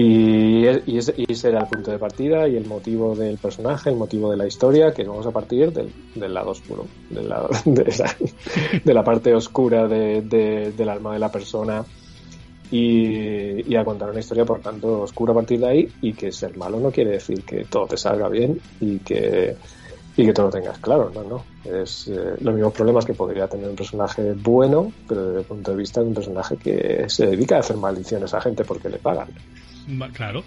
Y, 0.00 0.64
ese, 0.64 1.48
era 1.48 1.58
el 1.62 1.66
punto 1.66 1.90
de 1.90 1.98
partida 1.98 2.46
y 2.46 2.56
el 2.56 2.66
motivo 2.66 3.16
del 3.16 3.36
personaje, 3.36 3.90
el 3.90 3.96
motivo 3.96 4.30
de 4.30 4.36
la 4.36 4.46
historia, 4.46 4.94
que 4.94 5.02
vamos 5.02 5.26
a 5.26 5.32
partir 5.32 5.72
del, 5.72 5.92
del 6.14 6.34
lado 6.34 6.50
oscuro, 6.50 6.86
del 7.10 7.28
lado, 7.28 7.48
de, 7.64 7.82
esa, 7.82 8.04
de, 8.84 8.94
la 8.94 9.02
parte 9.02 9.34
oscura 9.34 9.88
de, 9.88 10.20
del 10.76 10.88
alma 10.88 11.14
de 11.14 11.18
la 11.18 11.32
persona 11.32 11.84
y, 12.70 13.72
y, 13.72 13.76
a 13.76 13.84
contar 13.84 14.10
una 14.10 14.20
historia, 14.20 14.44
por 14.44 14.60
tanto, 14.60 15.02
oscura 15.02 15.32
a 15.32 15.36
partir 15.36 15.60
de 15.60 15.68
ahí 15.68 15.92
y 16.02 16.12
que 16.12 16.30
ser 16.32 16.56
malo 16.56 16.78
no 16.78 16.90
quiere 16.90 17.12
decir 17.12 17.42
que 17.44 17.64
todo 17.64 17.86
te 17.86 17.96
salga 17.96 18.28
bien 18.28 18.60
y 18.80 18.98
que, 18.98 19.56
y 20.16 20.26
que 20.26 20.32
todo 20.32 20.46
lo 20.46 20.52
tengas 20.52 20.78
claro, 20.78 21.10
no, 21.14 21.22
no. 21.22 21.44
Es 21.64 22.08
eh, 22.08 22.34
los 22.40 22.54
mismos 22.54 22.72
problemas 22.72 23.04
que 23.04 23.14
podría 23.14 23.46
tener 23.48 23.68
un 23.68 23.76
personaje 23.76 24.32
bueno, 24.34 24.92
pero 25.06 25.26
desde 25.26 25.40
el 25.40 25.46
punto 25.46 25.70
de 25.70 25.76
vista 25.76 26.00
de 26.00 26.08
un 26.08 26.14
personaje 26.14 26.56
que 26.56 27.04
se 27.08 27.26
dedica 27.26 27.56
a 27.56 27.60
hacer 27.60 27.76
maldiciones 27.76 28.34
a 28.34 28.40
gente 28.40 28.64
porque 28.64 28.88
le 28.88 28.98
pagan. 28.98 29.28
Claro, 30.12 30.44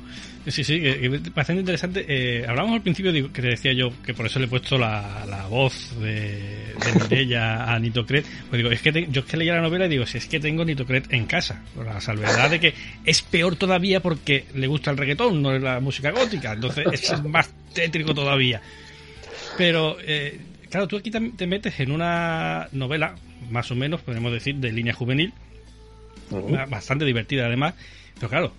sí, 0.48 0.64
sí, 0.64 0.80
bastante 1.34 1.62
interesante. 1.62 2.06
Eh, 2.08 2.46
hablamos 2.48 2.74
al 2.74 2.82
principio 2.82 3.12
que 3.32 3.42
decía 3.42 3.74
yo 3.74 3.92
que 4.06 4.14
por 4.14 4.26
eso 4.26 4.40
le 4.40 4.46
he 4.46 4.48
puesto 4.48 4.78
la, 4.78 5.26
la 5.28 5.48
voz 5.48 6.00
de, 6.00 6.76
de 6.76 7.00
Mireia 7.02 7.64
a 7.64 7.80
Nitocret. 7.80 8.26
Pues 8.50 8.60
digo, 8.60 8.72
es 8.72 8.82
que 8.82 8.92
te, 8.92 9.08
yo 9.10 9.22
es 9.22 9.28
que 9.28 9.38
leía 9.38 9.56
la 9.56 9.62
novela 9.62 9.86
y 9.86 9.90
digo, 9.90 10.06
si 10.06 10.20
es 10.20 10.28
que 10.28 10.40
tengo 10.40 10.64
Nitocret 10.64 11.12
en 11.12 11.26
casa, 11.26 11.64
por 11.76 11.86
la 11.86 12.00
salvedad 12.02 12.50
de 12.50 12.60
que 12.60 12.74
es 13.06 13.22
peor 13.24 13.56
todavía 13.56 14.00
porque 14.00 14.46
le 14.54 14.68
gusta 14.68 14.92
el 14.92 14.98
reggaetón, 14.98 15.42
no 15.42 15.58
la 15.58 15.80
música 15.80 16.12
gótica, 16.12 16.54
entonces 16.54 16.86
es 16.92 17.24
más 17.24 17.50
tétrico 17.74 18.14
todavía. 18.14 18.62
Pero, 19.58 19.98
eh, 20.06 20.40
claro, 20.70 20.88
tú 20.88 20.98
aquí 20.98 21.12
te 21.12 21.48
metes 21.48 21.80
en 21.80 21.92
una 21.92 22.68
novela, 22.72 23.16
más 23.50 23.72
o 23.72 23.76
menos, 23.76 24.02
podemos 24.02 24.32
decir, 24.32 24.56
de 24.56 24.72
línea 24.72 24.94
juvenil, 24.94 25.34
uh 26.30 26.36
-huh. 26.36 26.70
bastante 26.70 27.06
divertida 27.06 27.48
además, 27.48 27.74
pero 28.16 28.30
claro, 28.30 28.54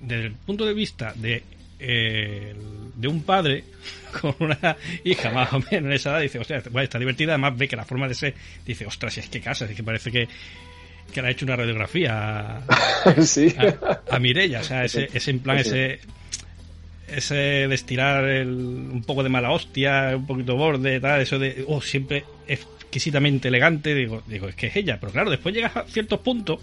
desde 0.00 0.26
el 0.26 0.32
punto 0.32 0.66
de 0.66 0.74
vista 0.74 1.12
de, 1.14 1.42
eh, 1.78 2.54
de 2.96 3.08
un 3.08 3.22
padre 3.22 3.64
con 4.20 4.34
una 4.40 4.76
hija 5.04 5.30
más 5.30 5.52
o 5.52 5.58
menos 5.58 5.72
en 5.72 5.92
esa 5.92 6.10
edad, 6.10 6.20
dice, 6.20 6.38
o 6.38 6.44
sea, 6.44 6.62
bueno, 6.70 6.82
está 6.82 6.98
divertida, 6.98 7.32
además 7.32 7.56
ve 7.56 7.68
que 7.68 7.76
la 7.76 7.84
forma 7.84 8.08
de 8.08 8.14
ser, 8.14 8.34
dice, 8.64 8.86
ostras, 8.86 9.14
si 9.14 9.20
es 9.20 9.28
que 9.28 9.40
casa, 9.40 9.64
es 9.64 9.76
que 9.76 9.82
parece 9.82 10.10
que, 10.10 10.28
que 11.12 11.22
le 11.22 11.28
ha 11.28 11.30
hecho 11.30 11.44
una 11.44 11.56
radiografía 11.56 12.58
a, 12.58 13.14
sí. 13.22 13.54
a, 13.58 14.00
a 14.14 14.18
Mirella, 14.18 14.60
o 14.60 14.64
sea, 14.64 14.84
ese, 14.84 15.08
ese 15.12 15.30
en 15.30 15.40
plan, 15.40 15.62
sí. 15.62 15.70
ese 15.70 16.00
ese 17.08 17.34
de 17.34 17.74
estirar 17.74 18.24
el, 18.24 18.48
un 18.48 19.02
poco 19.04 19.22
de 19.22 19.28
mala 19.28 19.50
hostia, 19.50 20.16
un 20.16 20.26
poquito 20.26 20.56
borde, 20.56 21.00
tal, 21.00 21.20
eso 21.20 21.38
de, 21.38 21.64
oh, 21.68 21.80
siempre 21.80 22.24
exquisitamente 22.46 23.48
elegante, 23.48 23.94
digo, 23.94 24.22
digo, 24.26 24.48
es 24.48 24.54
que 24.54 24.68
es 24.68 24.76
ella, 24.76 24.98
pero 25.00 25.12
claro, 25.12 25.30
después 25.30 25.54
llegas 25.54 25.76
a 25.76 25.84
ciertos 25.84 26.20
puntos 26.20 26.60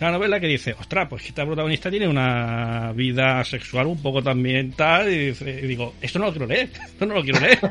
la 0.00 0.12
novela 0.12 0.38
que 0.38 0.46
dice, 0.46 0.74
ostras, 0.78 1.08
pues 1.08 1.26
esta 1.26 1.44
protagonista 1.44 1.90
tiene 1.90 2.06
una 2.06 2.92
vida 2.94 3.42
sexual 3.44 3.88
un 3.88 4.00
poco 4.00 4.22
también 4.22 4.72
tal, 4.72 5.08
y, 5.08 5.28
dice, 5.28 5.50
y 5.50 5.66
digo, 5.66 5.94
esto 6.00 6.18
no 6.18 6.26
lo 6.26 6.32
quiero 6.32 6.46
leer, 6.46 6.70
esto 6.86 7.06
no 7.06 7.14
lo 7.14 7.22
quiero 7.22 7.40
leer. 7.40 7.58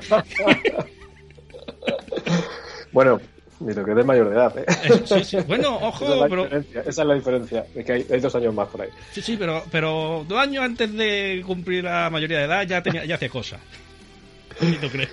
bueno, 2.92 3.22
ni 3.60 3.74
lo 3.74 3.86
que 3.86 3.92
es 3.92 4.06
mayor 4.06 4.30
de 4.30 4.36
edad, 4.36 4.58
¿eh? 4.58 4.66
Sí, 5.06 5.24
sí. 5.24 5.38
Bueno, 5.48 5.76
ojo, 5.82 6.06
esa 6.06 6.16
es 6.16 6.30
pero... 6.30 6.46
Esa 6.90 7.02
es 7.02 7.08
la 7.08 7.14
diferencia, 7.16 7.66
es 7.74 7.86
que 7.86 7.92
hay, 7.94 8.06
hay, 8.12 8.20
dos 8.20 8.36
años 8.36 8.54
más 8.54 8.68
por 8.68 8.82
ahí. 8.82 8.90
Sí, 9.12 9.22
sí, 9.22 9.36
pero, 9.38 9.64
pero 9.72 10.26
dos 10.28 10.40
años 10.40 10.64
antes 10.64 10.94
de 10.94 11.42
cumplir 11.46 11.86
la 11.86 12.10
mayoría 12.10 12.40
de 12.40 12.46
edad 12.46 12.68
ya, 12.68 12.84
tenía, 12.84 13.06
ya 13.06 13.16
hacía 13.16 13.30
cosas. 13.30 13.60
¿Y 14.62 14.74
tú 14.74 14.90
crees? 14.90 15.10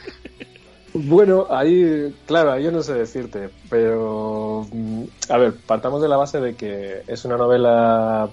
Bueno, 0.96 1.48
ahí, 1.50 2.14
claro, 2.24 2.56
yo 2.60 2.70
no 2.70 2.80
sé 2.80 2.94
decirte, 2.94 3.50
pero 3.68 4.64
a 5.28 5.38
ver, 5.38 5.54
partamos 5.66 6.00
de 6.00 6.08
la 6.08 6.16
base 6.16 6.40
de 6.40 6.54
que 6.54 7.02
es 7.08 7.24
una 7.24 7.36
novela, 7.36 8.30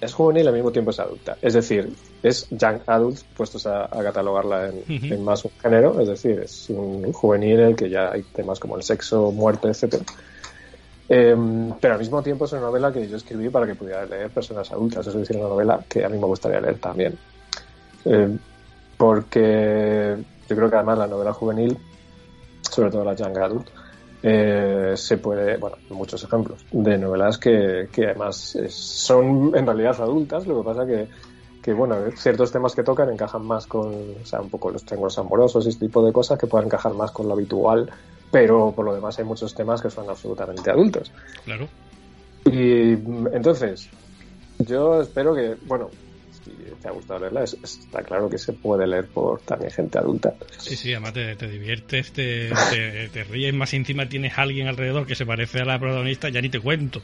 es 0.00 0.14
juvenil 0.14 0.44
y 0.44 0.48
al 0.48 0.54
mismo 0.54 0.72
tiempo 0.72 0.92
es 0.92 0.98
adulta. 0.98 1.36
Es 1.42 1.52
decir, 1.52 1.92
es 2.22 2.48
young 2.50 2.78
adult, 2.86 3.20
puestos 3.36 3.66
a, 3.66 3.84
a 3.84 4.02
catalogarla 4.02 4.68
en, 4.68 4.76
uh 4.76 4.82
-huh. 4.86 5.12
en, 5.12 5.22
más 5.22 5.44
un 5.44 5.50
género, 5.60 6.00
es 6.00 6.08
decir, 6.08 6.40
es 6.40 6.70
un 6.70 7.12
juvenil 7.12 7.60
en 7.60 7.66
el 7.66 7.76
que 7.76 7.90
ya 7.90 8.12
hay 8.12 8.22
temas 8.22 8.58
como 8.58 8.76
el 8.76 8.82
sexo, 8.82 9.30
muerte, 9.30 9.68
etcétera. 9.68 10.04
Eh, 11.06 11.36
pero 11.82 11.94
al 11.94 12.00
mismo 12.00 12.22
tiempo 12.22 12.46
es 12.46 12.52
una 12.52 12.62
novela 12.62 12.90
que 12.92 13.06
yo 13.08 13.18
escribí 13.18 13.50
para 13.50 13.66
que 13.66 13.74
pudiera 13.74 14.06
leer 14.06 14.30
personas 14.30 14.72
adultas, 14.72 15.06
es 15.06 15.12
decir, 15.12 15.36
una 15.36 15.48
novela 15.48 15.84
que 15.86 16.02
a 16.02 16.08
mí 16.08 16.16
me 16.16 16.26
gustaría 16.26 16.62
leer 16.62 16.78
también. 16.78 17.18
Eh, 18.06 18.38
porque 18.96 20.16
yo 20.48 20.56
creo 20.56 20.70
que 20.70 20.76
además 20.76 20.96
la 20.98 21.06
novela 21.06 21.34
juvenil 21.34 21.76
sobre 22.70 22.90
todo 22.90 23.04
la 23.04 23.14
Young 23.14 23.38
Adult, 23.38 23.68
eh, 24.22 24.92
se 24.96 25.16
puede, 25.16 25.56
bueno, 25.56 25.76
muchos 25.90 26.22
ejemplos 26.22 26.64
de 26.70 26.98
novelas 26.98 27.38
que, 27.38 27.88
que 27.90 28.06
además 28.06 28.54
es, 28.56 28.74
son 28.74 29.52
en 29.54 29.66
realidad 29.66 30.00
adultas, 30.00 30.46
lo 30.46 30.58
que 30.58 30.64
pasa 30.64 30.86
que, 30.86 31.08
que, 31.62 31.72
bueno, 31.72 31.96
ciertos 32.16 32.52
temas 32.52 32.74
que 32.74 32.82
tocan 32.82 33.10
encajan 33.10 33.44
más 33.44 33.66
con, 33.66 33.88
o 33.88 34.26
sea, 34.26 34.40
un 34.40 34.50
poco 34.50 34.70
los 34.70 34.84
triángulos 34.84 35.18
amorosos 35.18 35.64
y 35.66 35.70
este 35.70 35.86
tipo 35.86 36.04
de 36.04 36.12
cosas 36.12 36.38
que 36.38 36.46
pueden 36.46 36.66
encajar 36.66 36.92
más 36.94 37.10
con 37.12 37.28
lo 37.28 37.34
habitual, 37.34 37.90
pero 38.30 38.72
por 38.72 38.84
lo 38.84 38.94
demás 38.94 39.18
hay 39.18 39.24
muchos 39.24 39.54
temas 39.54 39.80
que 39.80 39.90
son 39.90 40.08
absolutamente 40.08 40.70
adultos. 40.70 41.10
Claro. 41.44 41.66
Y 42.44 42.92
entonces, 43.32 43.88
yo 44.58 45.00
espero 45.00 45.34
que, 45.34 45.56
bueno, 45.66 45.88
si 46.44 46.50
te 46.80 46.88
ha 46.88 46.92
gustado 46.92 47.20
leerla, 47.20 47.44
es, 47.44 47.54
está 47.54 48.02
claro 48.02 48.28
que 48.28 48.38
se 48.38 48.52
puede 48.52 48.86
leer 48.86 49.06
por 49.06 49.40
también 49.40 49.70
gente 49.70 49.98
adulta. 49.98 50.34
Sí, 50.58 50.76
sí, 50.76 50.92
además 50.92 51.12
te, 51.12 51.36
te 51.36 51.48
diviertes, 51.48 52.12
te, 52.12 52.50
te, 52.70 53.08
te, 53.08 53.24
ríes, 53.24 53.54
más 53.54 53.74
encima 53.74 54.08
tienes 54.08 54.38
a 54.38 54.42
alguien 54.42 54.68
alrededor 54.68 55.06
que 55.06 55.14
se 55.14 55.26
parece 55.26 55.60
a 55.60 55.64
la 55.64 55.78
protagonista, 55.78 56.28
ya 56.28 56.40
ni 56.40 56.48
te 56.48 56.60
cuento. 56.60 57.02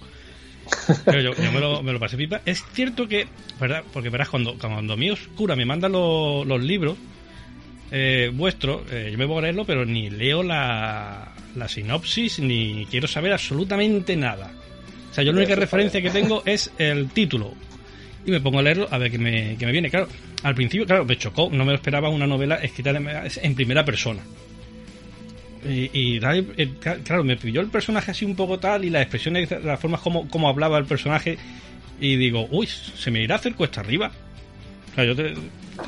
Pero 1.05 1.21
yo, 1.21 1.43
yo 1.43 1.53
me, 1.53 1.61
lo, 1.61 1.83
me, 1.83 1.93
lo, 1.93 2.01
pasé 2.01 2.17
pipa. 2.17 2.41
Es 2.45 2.65
cierto 2.73 3.07
que, 3.07 3.27
¿verdad? 3.61 3.85
Porque 3.93 4.11
verás, 4.11 4.29
cuando, 4.29 4.59
cuando 4.59 4.97
mi 4.97 5.11
oscura 5.11 5.55
me 5.55 5.65
manda 5.65 5.89
los, 5.89 6.47
los 6.47 6.63
libros 6.63 6.97
eh, 7.91 8.31
vuestros, 8.33 8.83
eh, 8.91 9.11
yo 9.13 9.19
me 9.19 9.27
voy 9.27 9.39
a 9.39 9.43
leerlo, 9.43 9.65
pero 9.65 9.85
ni 9.85 10.11
leo 10.11 10.43
la, 10.43 11.33
la 11.55 11.69
sinopsis, 11.69 12.41
ni 12.41 12.87
quiero 12.91 13.07
saber 13.07 13.33
absolutamente 13.33 14.17
nada. 14.17 14.51
O 15.11 15.15
sea, 15.15 15.23
yo 15.25 15.33
la 15.33 15.39
única 15.39 15.55
referencia 15.55 16.03
que 16.03 16.11
tengo 16.11 16.43
es 16.45 16.73
el 16.79 17.09
título, 17.11 17.55
y 18.27 18.31
me 18.31 18.41
pongo 18.41 18.59
a 18.59 18.63
leerlo 18.63 18.89
a 18.91 18.99
ver 18.99 19.11
qué 19.11 19.19
me, 19.19 19.57
qué 19.59 19.67
me 19.67 19.73
viene. 19.73 19.89
Claro, 19.89 20.09
al 20.43 20.55
principio, 20.55 20.87
claro, 20.87 21.05
me 21.05 21.17
chocó, 21.17 21.49
no 21.51 21.65
me 21.65 21.73
lo 21.73 21.77
esperaba 21.77 22.09
una 22.09 22.27
novela 22.27 22.57
escrita 22.57 22.91
en 22.91 23.55
primera 23.55 23.85
persona. 23.85 24.23
Y, 25.69 25.91
y, 25.93 26.21
claro, 26.21 27.25
me 27.25 27.37
pilló 27.37 27.61
el 27.61 27.69
personaje 27.69 28.11
así 28.11 28.25
un 28.25 28.37
poco 28.37 28.59
tal 28.59 28.85
y 28.85 28.91
las 28.91 29.03
expresiones, 29.03 29.51
las 29.65 29.81
formas 29.81 30.01
como, 30.01 30.29
como 30.29 30.49
hablaba 30.49 30.79
el 30.79 30.85
personaje 30.85 31.39
y 32.01 32.17
digo, 32.17 32.47
uy, 32.51 32.67
se 32.67 33.11
me 33.11 33.23
irá 33.23 33.37
a 33.37 33.39
hacer 33.39 33.55
cuesta 33.55 33.81
arriba. 33.81 34.13
O 34.93 34.95
sea, 34.95 35.05
yo 35.05 35.17
te, 35.17 35.35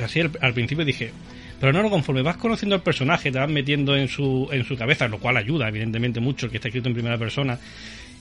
así 0.02 0.20
al, 0.20 0.54
principio 0.54 0.84
dije, 0.84 1.12
pero 1.60 1.72
no, 1.72 1.82
no, 1.82 1.90
conforme 1.90 2.22
vas 2.22 2.36
conociendo 2.36 2.74
al 2.74 2.82
personaje, 2.82 3.30
te 3.30 3.38
vas 3.38 3.50
metiendo 3.50 3.96
en 3.96 4.08
su, 4.08 4.48
en 4.50 4.64
su 4.64 4.76
cabeza, 4.76 5.06
lo 5.06 5.18
cual 5.18 5.36
ayuda, 5.36 5.68
evidentemente, 5.68 6.20
mucho 6.20 6.46
el 6.46 6.50
que 6.50 6.56
está 6.58 6.68
escrito 6.68 6.88
en 6.88 6.94
primera 6.94 7.18
persona. 7.18 7.58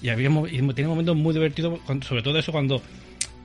Y, 0.02 0.10
había, 0.10 0.30
y 0.30 0.62
tiene 0.74 0.88
momentos 0.88 1.16
muy 1.16 1.34
divertidos, 1.34 1.80
sobre 2.02 2.22
todo 2.22 2.38
eso 2.38 2.52
cuando 2.52 2.84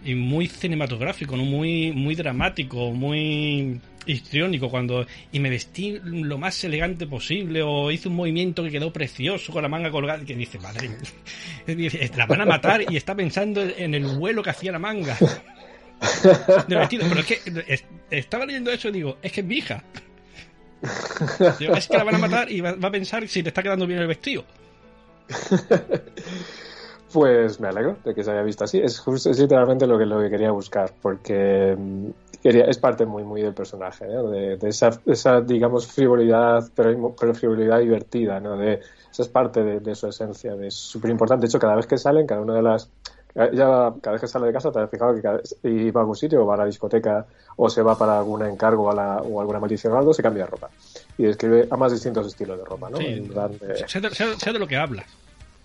y 0.04 0.14
muy 0.14 0.48
cinematográfico, 0.48 1.36
¿no? 1.36 1.44
muy, 1.44 1.92
muy 1.92 2.14
dramático, 2.14 2.90
muy 2.92 3.80
histriónico 4.06 4.68
cuando 4.68 5.06
y 5.30 5.38
me 5.38 5.48
vestí 5.48 6.00
lo 6.02 6.38
más 6.38 6.64
elegante 6.64 7.06
posible 7.06 7.62
o 7.62 7.90
hice 7.90 8.08
un 8.08 8.16
movimiento 8.16 8.64
que 8.64 8.70
quedó 8.70 8.92
precioso 8.92 9.52
con 9.52 9.62
la 9.62 9.68
manga 9.68 9.90
colgada 9.90 10.24
que 10.24 10.34
dice 10.34 10.58
madre 10.58 10.90
la 12.16 12.26
van 12.26 12.40
a 12.40 12.44
matar 12.44 12.84
y 12.90 12.96
está 12.96 13.14
pensando 13.14 13.62
en 13.62 13.94
el 13.94 14.06
vuelo 14.06 14.42
que 14.42 14.50
hacía 14.50 14.72
la 14.72 14.80
manga 14.80 15.16
de 16.66 16.76
vestido. 16.76 17.06
Pero 17.08 17.20
es 17.20 17.26
que 17.26 17.40
es, 17.68 17.84
estaba 18.10 18.44
leyendo 18.44 18.72
eso 18.72 18.88
y 18.88 18.92
digo 18.92 19.18
es 19.22 19.30
que 19.30 19.40
es 19.40 19.46
mi 19.46 19.58
hija 19.58 19.84
es 21.76 21.86
que 21.86 21.96
la 21.96 22.02
van 22.02 22.16
a 22.16 22.18
matar 22.18 22.50
y 22.50 22.60
va, 22.60 22.72
va 22.72 22.88
a 22.88 22.92
pensar 22.92 23.26
si 23.28 23.42
te 23.42 23.50
está 23.50 23.62
quedando 23.62 23.86
bien 23.86 24.00
el 24.00 24.08
vestido 24.08 24.44
pues 27.12 27.60
me 27.60 27.68
alegro 27.68 27.96
de 28.04 28.14
que 28.14 28.24
se 28.24 28.30
haya 28.30 28.42
visto 28.42 28.64
así. 28.64 28.78
Es 28.80 28.98
justo, 29.00 29.30
es 29.30 29.38
literalmente 29.38 29.86
lo 29.86 29.98
que, 29.98 30.06
lo 30.06 30.20
que 30.20 30.30
quería 30.30 30.50
buscar, 30.50 30.92
porque 31.00 31.76
quería, 32.42 32.64
es 32.64 32.78
parte 32.78 33.06
muy, 33.06 33.22
muy 33.24 33.42
del 33.42 33.54
personaje, 33.54 34.06
¿no? 34.06 34.28
de, 34.30 34.56
de 34.56 34.68
esa, 34.68 34.90
esa, 35.06 35.40
digamos, 35.40 35.86
frivolidad, 35.86 36.64
pero, 36.74 37.14
pero 37.18 37.34
frivolidad 37.34 37.78
divertida, 37.80 38.40
¿no? 38.40 38.56
De, 38.56 38.80
esa 39.10 39.22
es 39.22 39.28
parte 39.28 39.62
de, 39.62 39.80
de 39.80 39.94
su 39.94 40.08
esencia, 40.08 40.54
de 40.56 40.70
súper 40.70 41.10
importante. 41.10 41.42
De 41.42 41.48
hecho, 41.48 41.58
cada 41.58 41.76
vez 41.76 41.86
que 41.86 41.98
salen, 41.98 42.26
cada 42.26 42.40
una 42.40 42.54
de 42.54 42.62
las 42.62 42.90
ella 43.34 43.94
cada 44.02 44.12
vez 44.12 44.20
que 44.20 44.26
sale 44.26 44.46
de 44.48 44.52
casa 44.52 44.70
te 44.70 44.78
has 44.78 44.90
fijado 44.90 45.14
que 45.14 45.22
cada 45.22 45.38
vez 45.38 45.56
va 45.64 46.00
a 46.00 46.02
algún 46.02 46.14
sitio 46.16 46.42
o 46.42 46.46
va 46.46 46.52
a 46.52 46.58
la 46.58 46.64
discoteca 46.66 47.26
o 47.56 47.70
se 47.70 47.80
va 47.80 47.96
para 47.96 48.18
algún 48.18 48.44
encargo 48.44 48.84
o, 48.90 48.92
la, 48.94 49.22
o 49.22 49.40
alguna 49.40 49.58
maldición 49.58 49.94
o 49.94 49.96
algo, 49.96 50.12
se 50.12 50.22
cambia 50.22 50.44
de 50.44 50.50
ropa. 50.50 50.70
Y 51.16 51.22
describe 51.24 51.66
a 51.70 51.76
más 51.78 51.92
distintos 51.92 52.26
estilos 52.26 52.58
de 52.58 52.64
ropa, 52.66 52.90
¿no? 52.90 52.98
Sí. 52.98 53.06
En 53.06 53.28
plan 53.28 53.56
de- 53.58 53.88
Sé, 53.88 54.00
de, 54.02 54.10
sé- 54.10 54.38
sé 54.38 54.52
de 54.52 54.58
lo 54.58 54.66
que 54.66 54.76
hablas. 54.76 55.06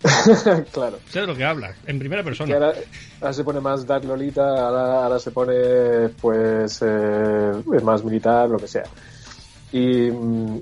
claro. 0.71 0.99
Sé 1.09 1.21
de 1.21 1.27
lo 1.27 1.35
que 1.35 1.43
hablas. 1.43 1.75
En 1.87 1.97
primera 1.97 2.23
persona. 2.23 2.53
ahora, 2.53 2.73
ahora 3.19 3.33
se 3.33 3.43
pone 3.43 3.59
más 3.59 3.85
Dark 3.85 4.05
Lolita, 4.05 4.47
ahora, 4.47 5.03
ahora 5.03 5.19
se 5.19 5.31
pone 5.31 6.09
pues 6.21 6.79
eh, 6.85 7.51
más 7.83 8.03
militar, 8.03 8.49
lo 8.49 8.57
que 8.57 8.67
sea. 8.67 8.83
Y, 9.71 10.11
mm, 10.11 10.59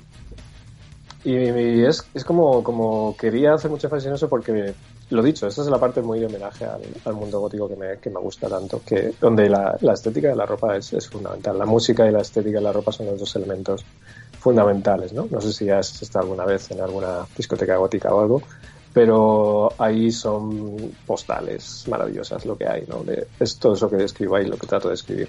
y, 1.25 1.33
y 1.33 1.85
es, 1.85 2.07
es 2.13 2.23
como, 2.23 2.63
como 2.63 3.15
quería 3.17 3.53
hacer 3.53 3.69
mucho 3.69 3.87
énfasis 3.87 4.07
en 4.07 4.13
eso 4.13 4.29
porque, 4.29 4.73
lo 5.09 5.23
dicho, 5.23 5.47
esa 5.47 5.61
es 5.63 5.67
la 5.67 5.79
parte 5.79 6.01
muy 6.01 6.19
de 6.19 6.27
homenaje 6.27 6.65
al, 6.65 6.81
al 7.03 7.13
mundo 7.13 7.39
gótico 7.39 7.67
que 7.67 7.75
me, 7.75 7.97
que 7.97 8.09
me 8.09 8.19
gusta 8.19 8.47
tanto, 8.47 8.81
que 8.85 9.13
donde 9.19 9.49
la, 9.49 9.75
la 9.81 9.93
estética 9.93 10.29
de 10.29 10.35
la 10.35 10.45
ropa 10.45 10.77
es, 10.77 10.93
es 10.93 11.09
fundamental. 11.09 11.57
La 11.57 11.65
música 11.65 12.07
y 12.07 12.11
la 12.11 12.21
estética 12.21 12.59
de 12.59 12.63
la 12.63 12.71
ropa 12.71 12.91
son 12.91 13.07
los 13.07 13.19
dos 13.19 13.35
elementos 13.35 13.83
fundamentales, 14.39 15.11
¿no? 15.11 15.27
No 15.29 15.41
sé 15.41 15.51
si 15.51 15.69
has 15.69 16.01
estado 16.01 16.25
alguna 16.25 16.45
vez 16.45 16.69
en 16.69 16.79
alguna 16.79 17.25
discoteca 17.35 17.75
gótica 17.77 18.13
o 18.13 18.21
algo, 18.21 18.41
pero 18.95 19.73
ahí 19.77 20.09
son 20.09 20.77
postales 21.05 21.83
maravillosas 21.89 22.45
lo 22.45 22.57
que 22.57 22.65
hay, 22.65 22.85
¿no? 22.87 23.03
De, 23.03 23.27
es 23.41 23.59
todo 23.59 23.73
eso 23.73 23.89
que 23.89 23.97
describo 23.97 24.37
ahí, 24.37 24.45
lo 24.47 24.55
que 24.57 24.67
trato 24.67 24.87
de 24.87 24.95
escribir. 24.95 25.27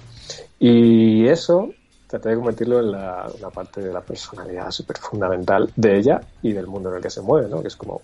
Y 0.61 1.27
eso 1.27 1.75
traté 2.07 2.29
de 2.29 2.37
convertirlo 2.37 2.79
en 2.79 2.93
la, 2.93 3.29
una 3.41 3.51
parte 3.51 3.81
de 3.81 3.93
la 3.93 4.01
personalidad 4.01 4.71
súper 4.71 4.99
fundamental 4.99 5.69
de 5.75 5.99
ella 5.99 6.21
y 6.43 6.53
del 6.53 6.69
mundo 6.69 6.91
en 6.91 6.97
el 6.99 7.03
que 7.03 7.11
se 7.11 7.21
mueve, 7.23 7.49
¿no? 7.49 7.61
Que 7.61 7.67
es 7.69 7.75
como 7.77 8.03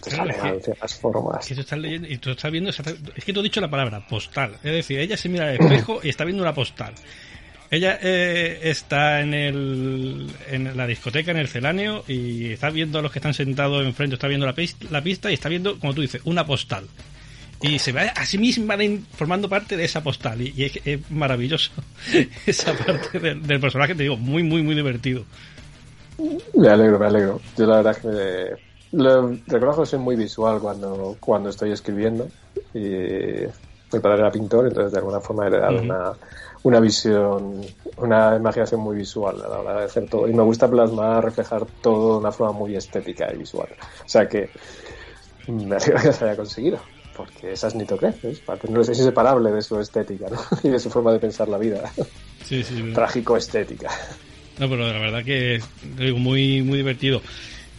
Claro, 0.00 0.30
es 0.56 0.64
que- 0.64 0.74
las 0.80 0.94
formas. 0.94 1.46
Que 1.46 1.54
tú 1.54 1.60
estás 1.60 1.78
leyendo 1.78 2.08
y 2.08 2.16
tú 2.16 2.30
estás 2.30 2.50
viendo. 2.50 2.70
Es 2.70 3.24
que 3.24 3.32
tú 3.34 3.40
has 3.40 3.44
dicho 3.44 3.60
la 3.60 3.70
palabra 3.70 4.00
postal. 4.08 4.54
Es 4.64 4.72
decir, 4.72 4.98
ella 4.98 5.16
se 5.18 5.28
mira 5.28 5.44
al 5.50 5.60
espejo 5.60 6.00
y 6.02 6.08
está 6.08 6.24
viendo 6.24 6.42
una 6.42 6.54
postal. 6.54 6.94
Ella 7.72 7.98
eh, 8.02 8.60
está 8.64 9.22
en, 9.22 9.32
el, 9.32 10.26
en 10.50 10.76
la 10.76 10.86
discoteca, 10.86 11.30
en 11.30 11.38
el 11.38 11.48
celáneo, 11.48 12.04
y 12.06 12.52
está 12.52 12.68
viendo 12.68 12.98
a 12.98 13.02
los 13.02 13.10
que 13.10 13.18
están 13.18 13.32
sentados 13.32 13.82
enfrente, 13.86 14.16
está 14.16 14.28
viendo 14.28 14.44
la, 14.44 14.54
pis- 14.54 14.76
la 14.90 15.02
pista 15.02 15.30
y 15.30 15.34
está 15.34 15.48
viendo, 15.48 15.78
como 15.80 15.94
tú 15.94 16.02
dices, 16.02 16.20
una 16.24 16.44
postal. 16.44 16.84
Y 17.62 17.78
se 17.78 17.92
ve 17.92 18.10
a 18.14 18.26
sí 18.26 18.36
misma 18.36 18.76
formando 19.14 19.48
parte 19.48 19.78
de 19.78 19.84
esa 19.84 20.02
postal. 20.02 20.42
Y, 20.42 20.52
y 20.54 20.64
es, 20.64 20.80
es 20.84 21.10
maravilloso 21.10 21.72
esa 22.46 22.74
parte 22.74 23.18
del, 23.18 23.46
del 23.46 23.58
personaje, 23.60 23.94
te 23.94 24.02
digo, 24.02 24.18
muy, 24.18 24.42
muy, 24.42 24.62
muy 24.62 24.74
divertido. 24.74 25.24
Me 26.54 26.68
alegro, 26.68 26.98
me 26.98 27.06
alegro. 27.06 27.40
Yo 27.56 27.66
la 27.66 27.76
verdad 27.76 27.92
es 27.96 27.98
que 28.02 28.08
me, 28.92 29.02
lo, 29.02 29.38
reconozco 29.46 29.82
que 29.82 29.86
soy 29.88 29.98
muy 29.98 30.16
visual 30.16 30.60
cuando, 30.60 31.16
cuando 31.20 31.48
estoy 31.48 31.72
escribiendo. 31.72 32.28
Y 32.74 32.80
mi 32.80 34.00
padre 34.00 34.20
era 34.20 34.30
pintor, 34.30 34.66
entonces 34.66 34.92
de 34.92 34.98
alguna 34.98 35.20
forma 35.20 35.44
he 35.44 35.48
heredado 35.48 35.76
Ujú. 35.76 35.84
una, 35.84 36.12
una 36.64 36.78
visión, 36.80 37.60
una 37.96 38.36
imaginación 38.36 38.80
muy 38.80 38.96
visual 38.96 39.36
a 39.44 39.48
la 39.48 39.58
hora 39.60 39.78
de 39.80 39.84
hacer 39.86 40.06
todo. 40.08 40.28
Y 40.28 40.32
me 40.32 40.42
gusta 40.42 40.68
plasmar, 40.70 41.24
reflejar 41.24 41.66
todo 41.82 42.14
de 42.14 42.18
una 42.20 42.32
forma 42.32 42.52
muy 42.58 42.76
estética 42.76 43.32
y 43.34 43.38
visual. 43.38 43.68
O 44.04 44.08
sea 44.08 44.28
que 44.28 44.48
me 45.48 45.74
alegro 45.76 46.00
que 46.02 46.12
se 46.12 46.24
haya 46.24 46.36
conseguido. 46.36 46.80
Porque 47.16 47.52
esa 47.52 47.66
es 47.68 47.74
Nito 47.74 47.96
Creces, 47.98 48.40
parte- 48.40 48.68
no 48.70 48.80
es 48.80 48.88
inseparable 48.88 49.50
de 49.50 49.60
su 49.60 49.78
estética 49.78 50.26
¿no? 50.30 50.40
y 50.62 50.68
de 50.70 50.78
su 50.78 50.88
forma 50.88 51.12
de 51.12 51.18
pensar 51.18 51.46
la 51.48 51.58
vida. 51.58 51.92
Sí, 52.42 52.62
sí. 52.62 52.90
Trágico-estética. 52.94 53.90
No, 54.58 54.68
pero 54.68 54.86
la 54.90 54.98
verdad 54.98 55.22
que 55.24 55.56
es 55.56 55.64
muy, 56.14 56.62
muy 56.62 56.78
divertido. 56.78 57.20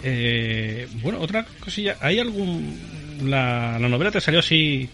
Eh, 0.04 0.88
bueno, 1.02 1.20
otra 1.22 1.46
cosilla, 1.64 1.98
¿hay 2.02 2.20
algún... 2.20 2.78
La, 3.24 3.78
la 3.80 3.88
novela 3.90 4.12
te 4.12 4.20
salió 4.22 4.40
así 4.40 4.90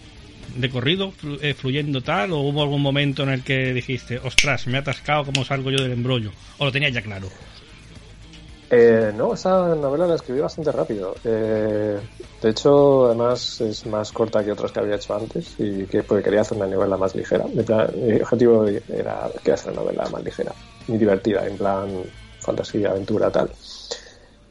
de 0.56 0.70
corrido, 0.70 1.12
eh, 1.42 1.54
fluyendo 1.54 2.00
tal, 2.02 2.32
o 2.32 2.40
hubo 2.40 2.62
algún 2.62 2.82
momento 2.82 3.22
en 3.22 3.30
el 3.30 3.42
que 3.44 3.72
dijiste, 3.72 4.18
ostras, 4.18 4.66
me 4.66 4.78
he 4.78 4.80
atascado, 4.80 5.24
¿cómo 5.26 5.44
salgo 5.44 5.70
yo 5.70 5.82
del 5.82 5.92
embrollo? 5.92 6.30
¿O 6.58 6.64
lo 6.64 6.72
tenías 6.72 6.92
ya 6.92 7.02
claro? 7.02 7.28
Eh, 8.72 9.12
no, 9.16 9.34
esa 9.34 9.74
novela 9.74 10.06
la 10.06 10.14
escribí 10.14 10.40
bastante 10.40 10.70
rápido. 10.70 11.12
Eh, 11.24 11.98
de 12.40 12.50
hecho, 12.50 13.06
además 13.06 13.60
es 13.60 13.84
más 13.86 14.12
corta 14.12 14.44
que 14.44 14.52
otras 14.52 14.70
que 14.70 14.78
había 14.80 14.94
hecho 14.94 15.14
antes 15.14 15.56
y 15.58 15.86
que 15.86 16.04
porque 16.04 16.22
quería 16.22 16.42
hacer 16.42 16.56
una 16.56 16.68
novela 16.68 16.96
más 16.96 17.14
ligera. 17.16 17.46
Mi, 17.52 17.64
plan- 17.64 17.90
mi 17.96 18.20
objetivo 18.20 18.66
era 18.66 19.28
quería 19.38 19.54
hacer 19.54 19.72
una 19.72 19.82
novela 19.82 20.08
más 20.12 20.22
ligera, 20.22 20.52
muy 20.86 20.98
divertida, 20.98 21.44
en 21.46 21.56
plan 21.58 21.88
fantasía, 22.38 22.90
aventura, 22.90 23.28
tal. 23.30 23.50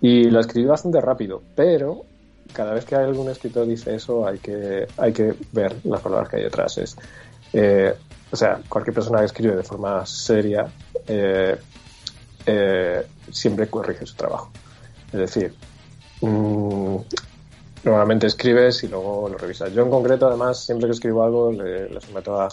Y 0.01 0.29
la 0.29 0.41
escribí 0.41 0.67
bastante 0.67 0.99
rápido, 0.99 1.41
pero 1.55 2.03
cada 2.53 2.73
vez 2.73 2.85
que 2.85 2.95
algún 2.95 3.29
escritor 3.29 3.65
dice 3.65 3.95
eso 3.95 4.27
hay 4.27 4.39
que, 4.39 4.87
hay 4.97 5.13
que 5.13 5.35
ver 5.51 5.75
las 5.83 6.01
palabras 6.01 6.29
que 6.29 6.37
hay 6.37 6.43
detrás. 6.43 6.77
Es, 6.77 6.95
eh, 7.53 7.93
o 8.31 8.35
sea, 8.35 8.59
cualquier 8.67 8.93
persona 8.93 9.19
que 9.19 9.25
escribe 9.25 9.55
de 9.55 9.63
forma 9.63 10.05
seria 10.05 10.67
eh, 11.07 11.57
eh, 12.45 13.07
siempre 13.31 13.67
corrige 13.67 14.05
su 14.05 14.15
trabajo. 14.15 14.51
Es 15.11 15.19
decir, 15.19 15.53
mm, 16.21 16.97
normalmente 17.83 18.27
escribes 18.27 18.83
y 18.83 18.87
luego 18.87 19.29
lo 19.29 19.37
revisas. 19.37 19.73
Yo 19.73 19.83
en 19.83 19.89
concreto, 19.89 20.27
además, 20.27 20.63
siempre 20.63 20.87
que 20.87 20.93
escribo 20.93 21.23
algo, 21.23 21.51
le, 21.51 21.99
someto 22.01 22.39
a, 22.39 22.49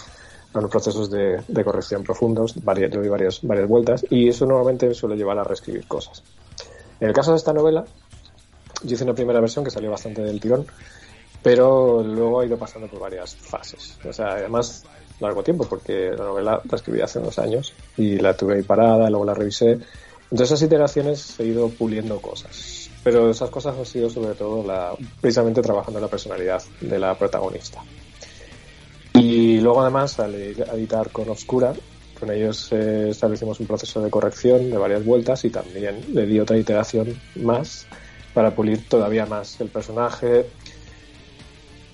unos 0.55 0.71
procesos 0.71 1.11
de, 1.11 1.65
corrección 1.65 2.03
profundos, 2.03 2.55
varias, 2.65 2.91
doy 2.91 3.09
varias, 3.09 3.41
varias 3.43 3.69
vueltas, 3.69 4.07
y 4.09 4.29
eso 4.29 4.47
normalmente 4.47 4.95
suele 4.95 5.17
llevar 5.17 5.39
a 5.39 5.45
reescribir 5.45 5.87
cosas. 5.87 6.23
En 6.99 7.09
el 7.09 7.15
caso 7.15 7.33
de 7.33 7.37
esta 7.37 7.53
novela, 7.53 7.85
yo 8.83 8.95
hice 8.95 9.05
una 9.05 9.15
primera 9.15 9.41
versión 9.41 9.65
que 9.65 9.71
salió 9.71 9.91
bastante 9.91 10.23
del 10.23 10.41
tirón, 10.41 10.67
pero 11.43 12.03
luego 12.03 12.41
ha 12.41 12.47
ido 12.47 12.59
pasando 12.59 12.89
por 12.89 13.01
varias 13.01 13.37
fases. 13.37 13.99
O 14.05 14.13
sea, 14.13 14.33
además, 14.33 14.85
largo 15.21 15.43
tiempo, 15.43 15.67
porque 15.69 16.11
la 16.11 16.25
novela 16.25 16.61
la 16.69 16.77
escribí 16.77 17.01
hace 17.01 17.19
unos 17.19 17.39
años 17.39 17.73
y 17.97 18.19
la 18.19 18.37
tuve 18.37 18.57
ahí 18.57 18.63
parada, 18.63 19.09
luego 19.09 19.25
la 19.25 19.35
revisé. 19.35 19.79
Entonces, 20.25 20.51
esas 20.51 20.63
iteraciones 20.63 21.39
he 21.39 21.45
ido 21.45 21.69
puliendo 21.69 22.21
cosas. 22.21 22.91
Pero 23.05 23.31
esas 23.31 23.51
cosas 23.51 23.77
han 23.79 23.87
sido 23.87 24.11
sobre 24.11 24.35
todo 24.35 24.65
precisamente 25.21 25.63
trabajando 25.63 26.01
la 26.01 26.09
personalidad 26.09 26.63
de 26.81 26.99
la 26.99 27.17
protagonista. 27.17 27.81
Y 29.15 29.61
luego, 29.61 29.83
además, 29.83 30.19
al 30.19 30.35
editar 30.35 31.11
con 31.11 31.29
Obscura, 31.29 31.73
con 32.19 32.31
ellos 32.31 32.73
eh, 32.73 33.11
establecimos 33.11 33.61
un 33.61 33.67
proceso 33.67 34.01
de 34.03 34.11
corrección 34.11 34.71
de 34.71 34.79
varias 34.79 35.05
vueltas 35.05 35.45
y 35.45 35.51
también 35.51 36.01
le 36.13 36.27
di 36.27 36.41
otra 36.41 36.57
iteración 36.57 37.19
más 37.37 37.87
para 38.37 38.55
pulir 38.55 38.87
todavía 38.87 39.25
más 39.25 39.59
el 39.63 39.71
personaje 39.71 40.45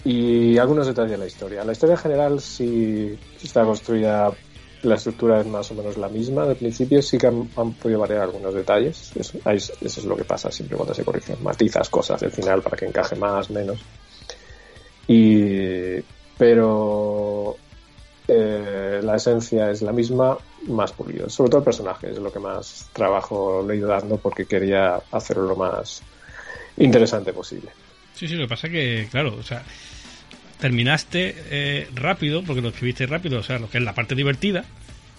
y 0.04 0.58
algunos 0.58 0.88
detalles 0.88 1.12
de 1.12 1.18
la 1.18 1.26
historia. 1.26 1.62
La 1.62 1.70
historia 1.70 1.92
en 1.92 2.00
general 2.00 2.40
sí 2.40 3.16
está 3.40 3.62
construida, 3.62 4.34
la 4.82 4.96
estructura 4.96 5.40
es 5.40 5.46
más 5.46 5.70
o 5.70 5.76
menos 5.76 5.96
la 5.98 6.08
misma 6.08 6.44
del 6.44 6.56
principio, 6.56 7.00
sí 7.00 7.16
que 7.16 7.28
han, 7.28 7.46
podido 7.46 8.00
variar 8.00 8.22
algunos 8.22 8.52
detalles, 8.54 9.12
eso, 9.14 9.38
es- 9.48 10.04
lo 10.04 10.16
que 10.16 10.24
pasa 10.24 10.50
siempre 10.50 10.76
cuando 10.76 10.94
se 10.94 11.04
corrigen, 11.04 11.36
matizas 11.44 11.88
cosas 11.88 12.20
del 12.20 12.32
final 12.32 12.60
para 12.60 12.76
que 12.76 12.86
encaje 12.86 13.14
más, 13.14 13.48
menos. 13.48 13.78
Y, 15.06 16.00
pero 16.36 17.56
eh, 18.26 18.98
la 19.00 19.14
esencia 19.14 19.70
es 19.70 19.80
la 19.82 19.92
misma, 19.92 20.36
más 20.66 20.92
pulido. 20.92 21.30
Sobre 21.30 21.50
todo 21.50 21.58
el 21.60 21.64
personaje 21.64 22.10
es 22.10 22.18
lo 22.18 22.32
que 22.32 22.40
más 22.40 22.90
trabajo 22.92 23.62
le 23.64 23.74
he 23.74 23.76
ido 23.76 23.86
dando 23.86 24.16
porque 24.16 24.44
quería 24.44 25.00
hacerlo 25.12 25.44
lo 25.44 25.54
más 25.54 26.02
interesante 26.78 27.32
posible. 27.32 27.70
Sí, 28.14 28.28
sí, 28.28 28.34
lo 28.34 28.44
que 28.44 28.48
pasa 28.48 28.68
que, 28.68 29.08
claro, 29.10 29.34
o 29.36 29.42
sea, 29.42 29.62
terminaste 30.60 31.34
eh, 31.50 31.88
rápido, 31.94 32.42
porque 32.42 32.60
lo 32.62 32.68
escribiste 32.68 33.06
rápido, 33.06 33.40
o 33.40 33.42
sea, 33.42 33.58
lo 33.58 33.68
que 33.68 33.78
es 33.78 33.84
la 33.84 33.94
parte 33.94 34.14
divertida, 34.14 34.64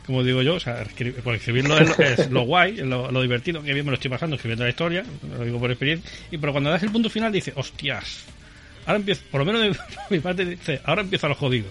como 0.06 0.24
digo 0.24 0.42
yo, 0.42 0.56
o 0.56 0.60
sea, 0.60 0.86
por 1.24 1.36
escribirlo 1.36 1.78
es, 1.80 1.88
lo- 1.90 2.06
es 2.06 2.30
lo 2.30 2.42
guay, 2.46 2.80
es 2.80 2.86
lo, 2.86 3.12
lo 3.12 3.22
divertido, 3.22 3.62
que 3.64 3.74
bien 3.74 3.86
me 3.86 3.92
lo 3.92 3.96
estoy 3.96 4.12
pasando 4.12 4.36
escribiendo 4.36 4.64
la 4.64 4.70
historia, 4.70 5.04
lo 5.38 5.44
digo 5.44 5.60
por 5.60 5.72
experiencia, 5.72 6.10
y 6.32 6.38
pero 6.38 6.52
cuando 6.54 6.70
das 6.70 6.84
el 6.84 6.92
punto 6.92 7.10
final 7.10 7.32
dices, 7.32 7.54
hostias, 7.58 8.26
ahora 8.86 9.00
empiezo, 9.00 9.24
por 9.32 9.40
lo 9.44 9.52
menos 9.52 9.62
de 9.78 9.84
mi 10.10 10.20
parte 10.20 10.46
dice, 10.46 10.80
ahora 10.86 11.02
empieza 11.02 11.28
lo 11.28 11.36
jodido. 11.36 11.70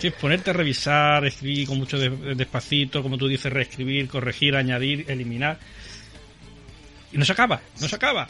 Que 0.00 0.08
es 0.08 0.12
ponerte 0.14 0.50
a 0.50 0.52
revisar, 0.52 1.24
escribir 1.24 1.66
con 1.66 1.78
mucho 1.78 1.98
de- 1.98 2.34
despacito, 2.34 3.02
como 3.02 3.16
tú 3.16 3.28
dices, 3.28 3.50
reescribir, 3.50 4.08
corregir, 4.08 4.54
añadir, 4.54 5.06
eliminar. 5.08 5.58
Y 7.12 7.16
no 7.18 7.24
se 7.24 7.32
acaba, 7.32 7.62
no 7.80 7.88
se 7.88 7.96
acaba. 7.96 8.28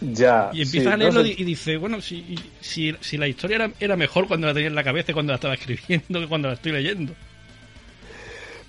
Ya. 0.00 0.50
Y 0.52 0.64
sí, 0.64 0.76
empieza 0.76 0.88
a 0.90 0.92
no 0.92 0.98
leerlo 0.98 1.22
sé- 1.22 1.28
y 1.28 1.34
y 1.38 1.44
dice, 1.44 1.76
bueno, 1.78 2.00
si, 2.00 2.36
si, 2.60 2.92
si 3.00 3.16
la 3.16 3.26
historia 3.28 3.56
era, 3.56 3.72
era 3.80 3.96
mejor 3.96 4.28
cuando 4.28 4.46
la 4.46 4.54
tenía 4.54 4.68
en 4.68 4.74
la 4.74 4.84
cabeza 4.84 5.10
y 5.12 5.14
cuando 5.14 5.32
la 5.32 5.36
estaba 5.36 5.54
escribiendo 5.60 6.20
que 6.20 6.28
cuando 6.28 6.48
la 6.48 6.54
estoy 6.54 6.72
leyendo. 6.72 7.14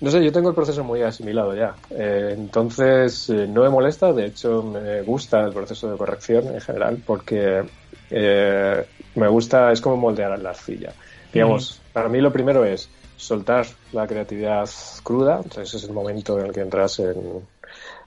No 0.00 0.10
sé, 0.10 0.22
yo 0.24 0.30
tengo 0.32 0.50
el 0.50 0.54
proceso 0.54 0.84
muy 0.84 1.02
asimilado 1.02 1.54
ya. 1.54 1.80
Eh, 1.90 2.34
entonces, 2.36 3.28
eh, 3.30 3.46
no 3.48 3.62
me 3.62 3.70
molesta, 3.70 4.12
de 4.12 4.26
hecho, 4.26 4.62
me 4.62 5.02
gusta 5.02 5.40
el 5.44 5.52
proceso 5.52 5.90
de 5.90 5.96
corrección 5.96 6.48
en 6.54 6.60
general, 6.60 7.02
porque 7.04 7.64
Eh, 8.08 8.86
me 9.14 9.26
gusta, 9.28 9.72
es 9.72 9.80
como 9.80 9.96
moldear 9.96 10.38
la 10.38 10.50
arcilla. 10.50 10.94
Digamos, 11.32 11.84
para 11.92 12.08
mí 12.08 12.20
lo 12.20 12.30
primero 12.32 12.64
es 12.64 12.92
soltar 13.16 13.66
la 13.90 14.06
creatividad 14.06 14.68
cruda, 15.02 15.40
entonces 15.42 15.74
es 15.82 15.88
el 15.88 15.92
momento 15.94 16.38
en 16.38 16.46
el 16.46 16.52
que 16.52 16.60
entras 16.60 17.00
en, 17.00 17.48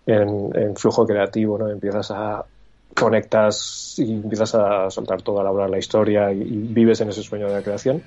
en, 0.06 0.50
en 0.56 0.76
flujo 0.76 1.06
creativo, 1.06 1.58
¿no? 1.58 1.70
Empiezas 1.70 2.12
a 2.12 2.46
conectas 2.96 3.96
y 3.98 4.12
empiezas 4.12 4.56
a 4.56 4.90
soltar 4.90 5.22
todo, 5.22 5.40
a 5.40 5.42
elaborar 5.42 5.70
la 5.70 5.78
historia 5.78 6.32
y, 6.32 6.44
vives 6.44 7.02
en 7.02 7.10
ese 7.10 7.24
sueño 7.24 7.48
de 7.48 7.54
la 7.54 7.62
creación. 7.62 8.04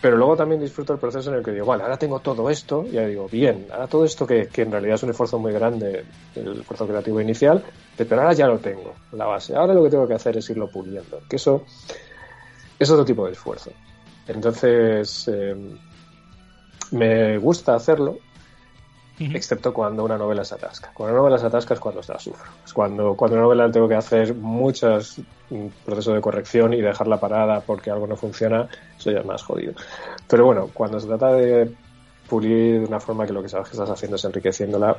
Pero 0.00 0.16
luego 0.16 0.36
también 0.36 0.60
disfruto 0.60 0.92
el 0.92 0.98
proceso 0.98 1.30
en 1.30 1.38
el 1.38 1.44
que 1.44 1.52
digo, 1.52 1.66
vale, 1.66 1.82
ahora 1.82 1.96
tengo 1.96 2.20
todo 2.20 2.50
esto, 2.50 2.84
y 2.86 2.98
digo, 2.98 3.28
bien, 3.28 3.66
ahora 3.72 3.86
todo 3.86 4.04
esto 4.04 4.26
que, 4.26 4.46
que 4.48 4.62
en 4.62 4.70
realidad 4.70 4.96
es 4.96 5.02
un 5.02 5.10
esfuerzo 5.10 5.38
muy 5.38 5.52
grande, 5.52 6.04
el 6.34 6.60
esfuerzo 6.60 6.86
creativo 6.86 7.20
inicial, 7.20 7.64
pero 7.96 8.20
ahora 8.20 8.34
ya 8.34 8.46
lo 8.46 8.58
tengo, 8.58 8.94
la 9.12 9.24
base. 9.24 9.56
Ahora 9.56 9.74
lo 9.74 9.82
que 9.82 9.90
tengo 9.90 10.06
que 10.06 10.14
hacer 10.14 10.36
es 10.36 10.48
irlo 10.50 10.68
puliendo, 10.68 11.20
que 11.28 11.36
eso 11.36 11.64
es 12.78 12.90
otro 12.90 13.04
tipo 13.04 13.26
de 13.26 13.32
esfuerzo. 13.32 13.72
Entonces, 14.28 15.28
eh, 15.32 15.56
me 16.90 17.38
gusta 17.38 17.74
hacerlo, 17.74 18.18
excepto 19.18 19.72
cuando 19.72 20.04
una 20.04 20.18
novela 20.18 20.44
se 20.44 20.54
atasca. 20.54 20.90
Cuando 20.92 21.14
una 21.14 21.22
novela 21.22 21.38
se 21.38 21.46
atasca 21.46 21.74
es 21.74 21.80
cuando 21.80 22.00
la 22.06 22.18
sufro. 22.18 22.50
Es 22.64 22.72
cuando, 22.72 23.14
cuando 23.14 23.36
una 23.36 23.44
novela 23.44 23.70
tengo 23.70 23.88
que 23.88 23.94
hacer 23.94 24.34
muchos 24.34 25.18
mm, 25.50 25.66
procesos 25.84 26.14
de 26.14 26.20
corrección 26.20 26.74
y 26.74 26.80
dejarla 26.80 27.18
parada 27.18 27.60
porque 27.60 27.90
algo 27.90 28.06
no 28.06 28.16
funciona, 28.16 28.68
eso 28.98 29.10
ya 29.10 29.20
es 29.20 29.26
más 29.26 29.42
jodido. 29.42 29.74
Pero 30.28 30.44
bueno, 30.46 30.70
cuando 30.72 31.00
se 31.00 31.06
trata 31.06 31.32
de 31.32 31.70
pulir 32.28 32.80
de 32.80 32.86
una 32.86 33.00
forma 33.00 33.26
que 33.26 33.32
lo 33.32 33.42
que 33.42 33.48
sabes 33.48 33.68
que 33.68 33.74
estás 33.74 33.90
haciendo 33.90 34.16
es 34.16 34.24
enriqueciéndola, 34.24 34.96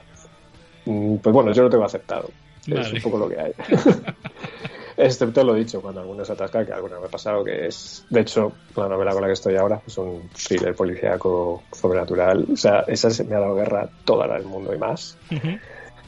mm, 0.86 1.18
pues 1.18 1.34
bueno, 1.34 1.51
yo 1.51 1.63
lo 1.63 1.70
tengo 1.70 1.86
aceptado. 1.86 2.30
Es 2.65 2.91
un 2.91 3.01
poco 3.01 3.18
lo 3.18 3.30
que 3.30 3.39
hay. 3.39 3.53
Excepto 4.99 5.43
lo 5.43 5.53
dicho, 5.53 5.79
cuando 5.79 6.01
alguno 6.01 6.25
se 6.25 6.33
atasca, 6.33 6.65
que 6.65 6.73
alguna 6.73 6.99
me 6.99 7.05
ha 7.05 7.09
pasado, 7.09 7.43
que 7.43 7.67
es, 7.67 8.03
de 8.09 8.21
hecho, 8.21 8.53
la 8.75 8.87
novela 8.87 9.11
con 9.11 9.21
la 9.21 9.27
que 9.27 9.33
estoy 9.33 9.55
ahora 9.55 9.79
es 9.85 9.95
un 9.99 10.27
thriller 10.29 10.73
policíaco 10.73 11.63
sobrenatural. 11.71 12.47
O 12.51 12.57
sea, 12.57 12.83
esa 12.87 13.11
se 13.11 13.23
me 13.23 13.35
ha 13.35 13.39
dado 13.39 13.53
guerra 13.53 13.87
toda 14.05 14.25
la 14.25 14.35
del 14.35 14.45
mundo 14.45 14.73
y 14.73 14.79
más, 14.79 15.15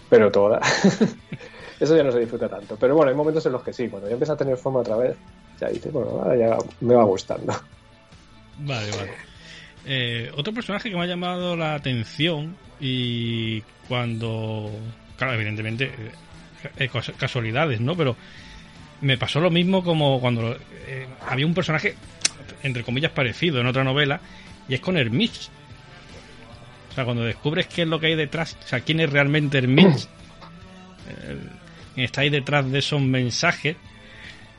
pero 0.09 0.31
toda. 0.31 0.59
Eso 1.79 1.95
ya 1.95 2.03
no 2.03 2.11
se 2.11 2.19
disfruta 2.19 2.49
tanto. 2.49 2.77
Pero 2.77 2.95
bueno, 2.95 3.11
hay 3.11 3.15
momentos 3.15 3.45
en 3.45 3.51
los 3.51 3.63
que 3.63 3.73
sí, 3.73 3.87
cuando 3.87 4.07
ya 4.07 4.13
empieza 4.13 4.33
a 4.33 4.37
tener 4.37 4.57
forma 4.57 4.79
otra 4.79 4.97
vez, 4.97 5.15
ya 5.61 5.69
dices, 5.69 5.93
bueno, 5.93 6.09
ahora 6.09 6.35
ya 6.35 6.57
me 6.81 6.95
va 6.95 7.03
gustando. 7.03 7.53
Vale, 8.57 8.89
vale. 8.91 9.11
Eh, 9.85 10.31
otro 10.35 10.51
personaje 10.51 10.89
que 10.89 10.95
me 10.95 11.03
ha 11.03 11.07
llamado 11.07 11.55
la 11.55 11.75
atención 11.75 12.57
y 12.79 13.61
cuando, 13.87 14.71
claro, 15.15 15.33
evidentemente, 15.33 15.85
eh, 15.85 16.11
eh, 16.77 16.89
casualidades, 17.17 17.79
¿no? 17.79 17.95
Pero 17.95 18.17
me 19.01 19.17
pasó 19.17 19.39
lo 19.39 19.49
mismo 19.49 19.83
como 19.83 20.19
cuando 20.19 20.55
eh, 20.87 21.07
había 21.27 21.45
un 21.45 21.53
personaje, 21.53 21.95
entre 22.63 22.83
comillas, 22.83 23.11
parecido 23.11 23.59
en 23.61 23.67
otra 23.67 23.83
novela, 23.83 24.19
y 24.67 24.73
es 24.73 24.79
con 24.79 24.97
Hermich. 24.97 25.49
O 26.91 26.93
sea, 26.93 27.05
cuando 27.05 27.23
descubres 27.23 27.67
qué 27.67 27.83
es 27.83 27.87
lo 27.87 27.99
que 27.99 28.07
hay 28.07 28.15
detrás, 28.15 28.57
o 28.63 28.67
sea, 28.67 28.81
quién 28.81 28.99
es 28.99 29.09
realmente 29.11 29.57
Hermich, 29.57 30.07
eh, 31.09 31.37
está 31.95 32.21
ahí 32.21 32.29
detrás 32.29 32.69
de 32.71 32.79
esos 32.79 33.01
mensajes, 33.01 33.75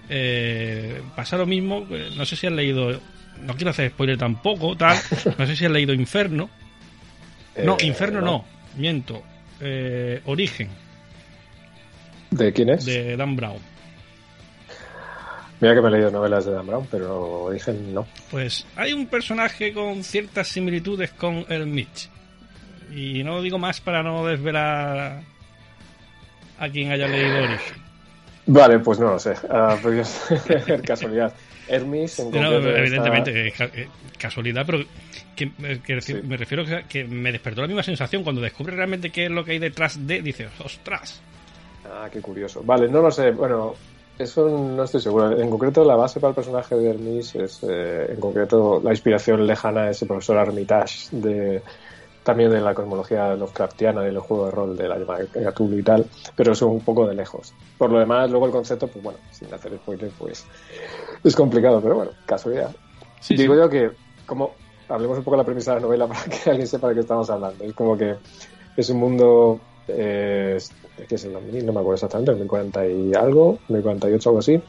eh, 0.09 1.03
pasa 1.15 1.37
lo 1.37 1.47
mismo, 1.47 1.87
eh, 1.91 2.11
no 2.17 2.25
sé 2.25 2.37
si 2.37 2.47
has 2.47 2.53
leído, 2.53 3.01
no 3.43 3.55
quiero 3.55 3.71
hacer 3.71 3.91
spoiler 3.91 4.19
tampoco, 4.19 4.77
tal, 4.77 4.97
no 5.39 5.47
sé 5.47 5.57
si 5.57 5.65
has 5.65 5.71
leído 5.73 5.93
Inferno. 5.95 6.51
No, 7.65 7.77
Eh, 7.81 7.87
Inferno 7.87 8.21
no, 8.21 8.45
miento. 8.77 9.23
Eh, 9.61 10.21
Origen, 10.25 10.71
¿De 12.31 12.53
quién 12.53 12.71
es? 12.71 12.85
de 12.87 13.17
Dan 13.17 13.37
Brown. 13.37 13.59
Mira 15.61 15.75
que 15.75 15.81
me 15.83 15.89
he 15.89 15.91
leído 15.91 16.11
novelas 16.11 16.45
de 16.47 16.53
Dan 16.53 16.67
Brown, 16.67 16.87
pero 16.91 17.51
dicen 17.53 17.93
no. 17.93 18.07
Pues 18.31 18.67
hay 18.77 18.93
un 18.95 19.07
personaje 19.07 19.73
con 19.73 20.03
ciertas 20.03 20.49
similitudes 20.49 21.11
con 21.13 21.45
el 21.49 21.67
Mitch. 21.67 22.09
Y 22.95 23.23
no 23.23 23.41
digo 23.43 23.59
más 23.59 23.81
para 23.81 24.03
no 24.03 24.25
desvelar 24.27 25.23
a 26.59 26.69
quien 26.71 26.91
haya 26.91 27.07
leído 27.07 27.45
Origen. 27.45 27.77
Vale, 28.47 28.79
pues 28.81 28.99
no 28.99 29.11
lo 29.13 29.19
sé. 29.19 29.35
Ah, 29.51 29.77
podría 29.83 30.05
ser 30.05 30.83
casualidad. 30.83 31.33
Hermes, 31.69 32.19
en 32.19 32.31
No, 32.33 32.53
evidentemente, 32.57 33.47
eh, 33.49 33.53
ca- 33.57 33.71
casualidad, 34.19 34.65
pero 34.67 34.83
que, 35.37 35.53
eh, 35.63 35.81
que 35.85 35.95
decir- 35.97 36.21
Sí. 36.21 36.27
me 36.27 36.37
refiero 36.37 36.65
que, 36.65 36.85
que 36.89 37.05
me 37.05 37.31
despertó 37.31 37.61
la 37.61 37.69
misma 37.69 37.85
sensación 37.85 38.25
cuando 38.25 38.41
descubres 38.41 38.75
realmente 38.77 39.11
qué 39.11 39.27
es 39.27 39.31
lo 39.31 39.45
que 39.45 39.53
hay 39.53 39.59
detrás 39.61 40.05
de, 40.05 40.21
dices, 40.21 40.49
ostras. 40.65 41.21
Ah, 41.85 42.09
qué 42.13 42.21
curioso. 42.21 42.63
Vale, 42.65 42.89
no 42.89 43.01
lo 43.03 43.11
sé. 43.13 43.31
Bueno, 43.31 43.77
eso 44.23 44.49
no 44.49 44.85
estoy 44.85 45.01
seguro. 45.01 45.39
En 45.39 45.51
concreto, 45.51 45.85
la 45.85 45.97
base 45.97 46.21
para 46.21 46.31
el 46.31 46.35
personaje 46.35 46.77
de 46.77 46.91
Hermes 46.91 47.35
es, 47.35 47.63
eh, 47.63 48.13
en 48.13 48.21
concreto, 48.21 48.81
la 48.83 48.91
inspiración 48.91 49.47
lejana 49.47 49.83
a 49.85 49.91
ese 49.91 50.07
profesor 50.07 50.39
Armitage 50.39 51.09
de 51.13 51.63
también 52.23 52.51
de 52.51 52.61
la 52.61 52.75
cosmología 52.75 53.35
Lovecraftiana 53.35 54.03
del 54.03 54.19
juego 54.19 54.45
de 54.47 54.51
rol 54.51 54.77
de 54.77 54.89
la 54.89 54.99
llamada 54.99 55.25
Cthulhu 55.25 55.79
y 55.79 55.83
tal, 55.83 56.07
pero 56.37 56.53
es 56.53 56.63
un 56.63 56.81
poco 56.81 57.07
de 57.07 57.15
lejos. 57.15 57.55
Por 57.79 57.91
lo 57.91 57.99
demás, 57.99 58.31
luego 58.31 58.47
el 58.47 58.53
concepto, 58.53 58.89
pues 58.89 59.03
bueno, 59.03 59.19
sin 59.31 59.53
hacer 59.53 59.75
spoiler, 59.77 60.11
pues 60.19 60.47
es 61.25 61.35
complicado, 61.35 61.81
pero 61.81 61.97
bueno, 61.97 62.11
casualidad. 62.27 62.75
Sí, 63.21 63.37
Digo 63.37 63.55
sí. 63.55 63.61
yo 63.61 63.71
que, 63.71 63.91
como 64.27 64.53
hablemos 64.89 65.19
un 65.19 65.25
poco 65.25 65.37
de 65.37 65.43
la 65.43 65.47
premisa 65.47 65.73
de 65.73 65.81
la 65.81 65.87
novela 65.87 66.07
para 66.09 66.25
que 66.25 66.51
alguien 66.51 66.67
sepa 66.67 66.89
de 66.89 66.95
qué 66.95 67.01
estamos 67.01 67.31
hablando. 67.31 67.65
Es 67.65 67.73
como 67.75 67.97
que 67.97 68.17
es 68.77 68.91
un 68.91 68.99
mundo, 68.99 69.61
eh, 69.97 70.59
que 71.09 71.15
es 71.15 71.25
el 71.25 71.33
2000, 71.33 71.67
no 71.67 71.73
me 71.73 71.81
acuerdo 71.81 71.95
exactamente, 71.95 72.33
el 72.33 72.39
1040 72.39 72.87
y 72.89 73.15
algo, 73.15 73.59
1048, 73.69 74.29
algo 74.29 74.39
así. 74.39 74.61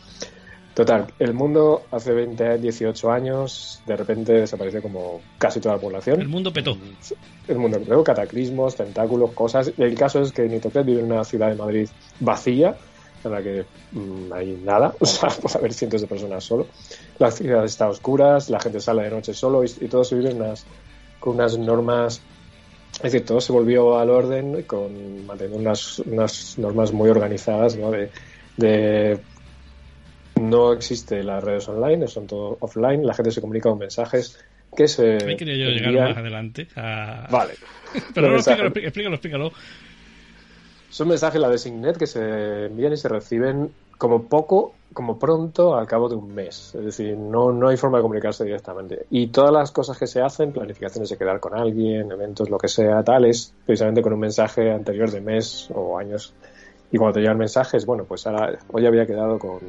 Total, 0.74 1.08
el 1.20 1.34
mundo 1.34 1.84
hace 1.92 2.14
20, 2.14 2.60
18 2.60 3.12
años, 3.12 3.82
de 3.86 3.98
repente 3.98 4.34
desaparece 4.34 4.82
como 4.82 5.20
casi 5.38 5.60
toda 5.60 5.76
la 5.76 5.82
población. 5.82 6.22
El 6.22 6.30
mundo 6.30 6.54
petó. 6.54 6.78
El 7.48 7.58
mundo 7.58 7.82
luego 7.86 8.06
cataclismos, 8.06 8.76
tentáculos, 8.76 9.32
cosas. 9.32 9.74
El 9.78 9.96
caso 9.96 10.22
es 10.22 10.32
que 10.32 10.44
Nitocret 10.44 10.86
vive 10.86 11.02
en 11.02 11.12
una 11.12 11.26
ciudad 11.26 11.50
de 11.50 11.56
Madrid 11.56 11.90
vacía, 12.22 12.78
en 13.24 13.32
la 13.32 13.44
que 13.44 13.66
mm, 13.92 14.32
hay 14.32 14.62
nada, 14.64 14.96
o 15.00 15.06
sea, 15.06 15.30
puede 15.30 15.58
haber 15.58 15.74
cientos 15.74 16.02
de 16.02 16.08
personas 16.08 16.46
solo. 16.46 16.68
La 17.20 17.32
ciudad 17.32 17.66
está 17.66 17.86
a 17.86 17.90
oscuras, 17.90 18.50
la 18.50 18.62
gente 18.62 18.80
sale 18.80 19.04
de 19.04 19.10
noche 19.10 19.34
solo 19.34 19.66
y, 19.66 19.72
y 19.82 19.88
todo 19.90 20.06
se 20.06 20.16
vive 20.16 20.32
en 20.32 20.42
unas, 20.42 20.66
con 21.20 21.36
unas 21.36 21.58
normas. 21.58 22.22
Es 22.96 23.12
decir, 23.12 23.26
todo 23.26 23.42
se 23.42 23.52
volvió 23.54 23.98
al 23.98 24.10
orden 24.10 24.64
con 24.64 25.26
manteniendo 25.26 25.60
unas, 25.60 26.00
unas 26.00 26.58
normas 26.58 26.92
muy 26.92 27.10
organizadas, 27.10 27.78
¿no? 27.78 27.90
De, 27.90 28.12
de 28.58 29.20
no 30.40 30.74
existe 30.74 31.24
las 31.24 31.44
redes 31.44 31.68
online, 31.70 32.08
son 32.08 32.28
todo 32.28 32.58
offline, 32.62 33.06
la 33.06 33.14
gente 33.14 33.32
se 33.32 33.42
comunica 33.42 33.70
con 33.70 33.80
mensajes 33.80 34.38
que 34.76 34.88
se 34.88 35.18
Ahí 35.18 35.36
quería 35.38 35.56
yo 35.56 35.70
llegar 35.72 36.10
más 36.10 36.18
adelante. 36.18 36.68
a- 36.76 37.28
Vale. 37.32 37.56
Pero 38.14 38.30
no, 38.30 38.36
explícalo, 38.36 38.70
explícalo, 38.76 39.16
explícalo. 39.16 39.52
Son 40.90 41.08
mensajes, 41.08 41.40
la 41.40 41.50
de 41.50 41.58
Signet, 41.58 41.98
que 41.98 42.08
se 42.08 42.66
envían 42.66 42.94
y 42.94 42.98
se 42.98 43.08
reciben 43.08 43.74
como 44.02 44.24
poco, 44.24 44.74
como 44.94 45.20
pronto, 45.20 45.76
al 45.76 45.86
cabo 45.86 46.10
de 46.10 46.16
un 46.16 46.34
mes. 46.34 46.74
Es 46.74 46.84
decir, 46.84 47.16
no, 47.16 47.52
no 47.52 47.68
hay 47.68 47.78
forma 47.78 48.00
de 48.00 48.02
comunicarse 48.02 48.44
directamente. 48.44 49.06
Y 49.12 49.28
todas 49.28 49.52
las 49.54 49.72
cosas 49.72 49.96
que 49.96 50.08
se 50.08 50.22
hacen, 50.24 50.52
planificaciones 50.52 51.08
de 51.12 51.18
quedar 51.18 51.40
con 51.40 51.54
alguien, 51.54 52.12
eventos, 52.12 52.50
lo 52.50 52.58
que 52.58 52.68
sea, 52.68 53.04
tales, 53.04 53.54
precisamente 53.64 54.02
con 54.02 54.14
un 54.14 54.20
mensaje 54.20 54.72
anterior 54.72 55.12
de 55.12 55.22
mes 55.22 55.70
o 55.76 56.00
años. 56.00 56.34
Y 56.92 56.98
cuando 56.98 57.14
te 57.14 57.20
llegan 57.20 57.38
mensajes, 57.38 57.86
bueno, 57.86 58.06
pues 58.06 58.26
ahora, 58.26 58.58
hoy 58.72 58.88
había 58.88 59.06
quedado 59.06 59.38
con, 59.38 59.60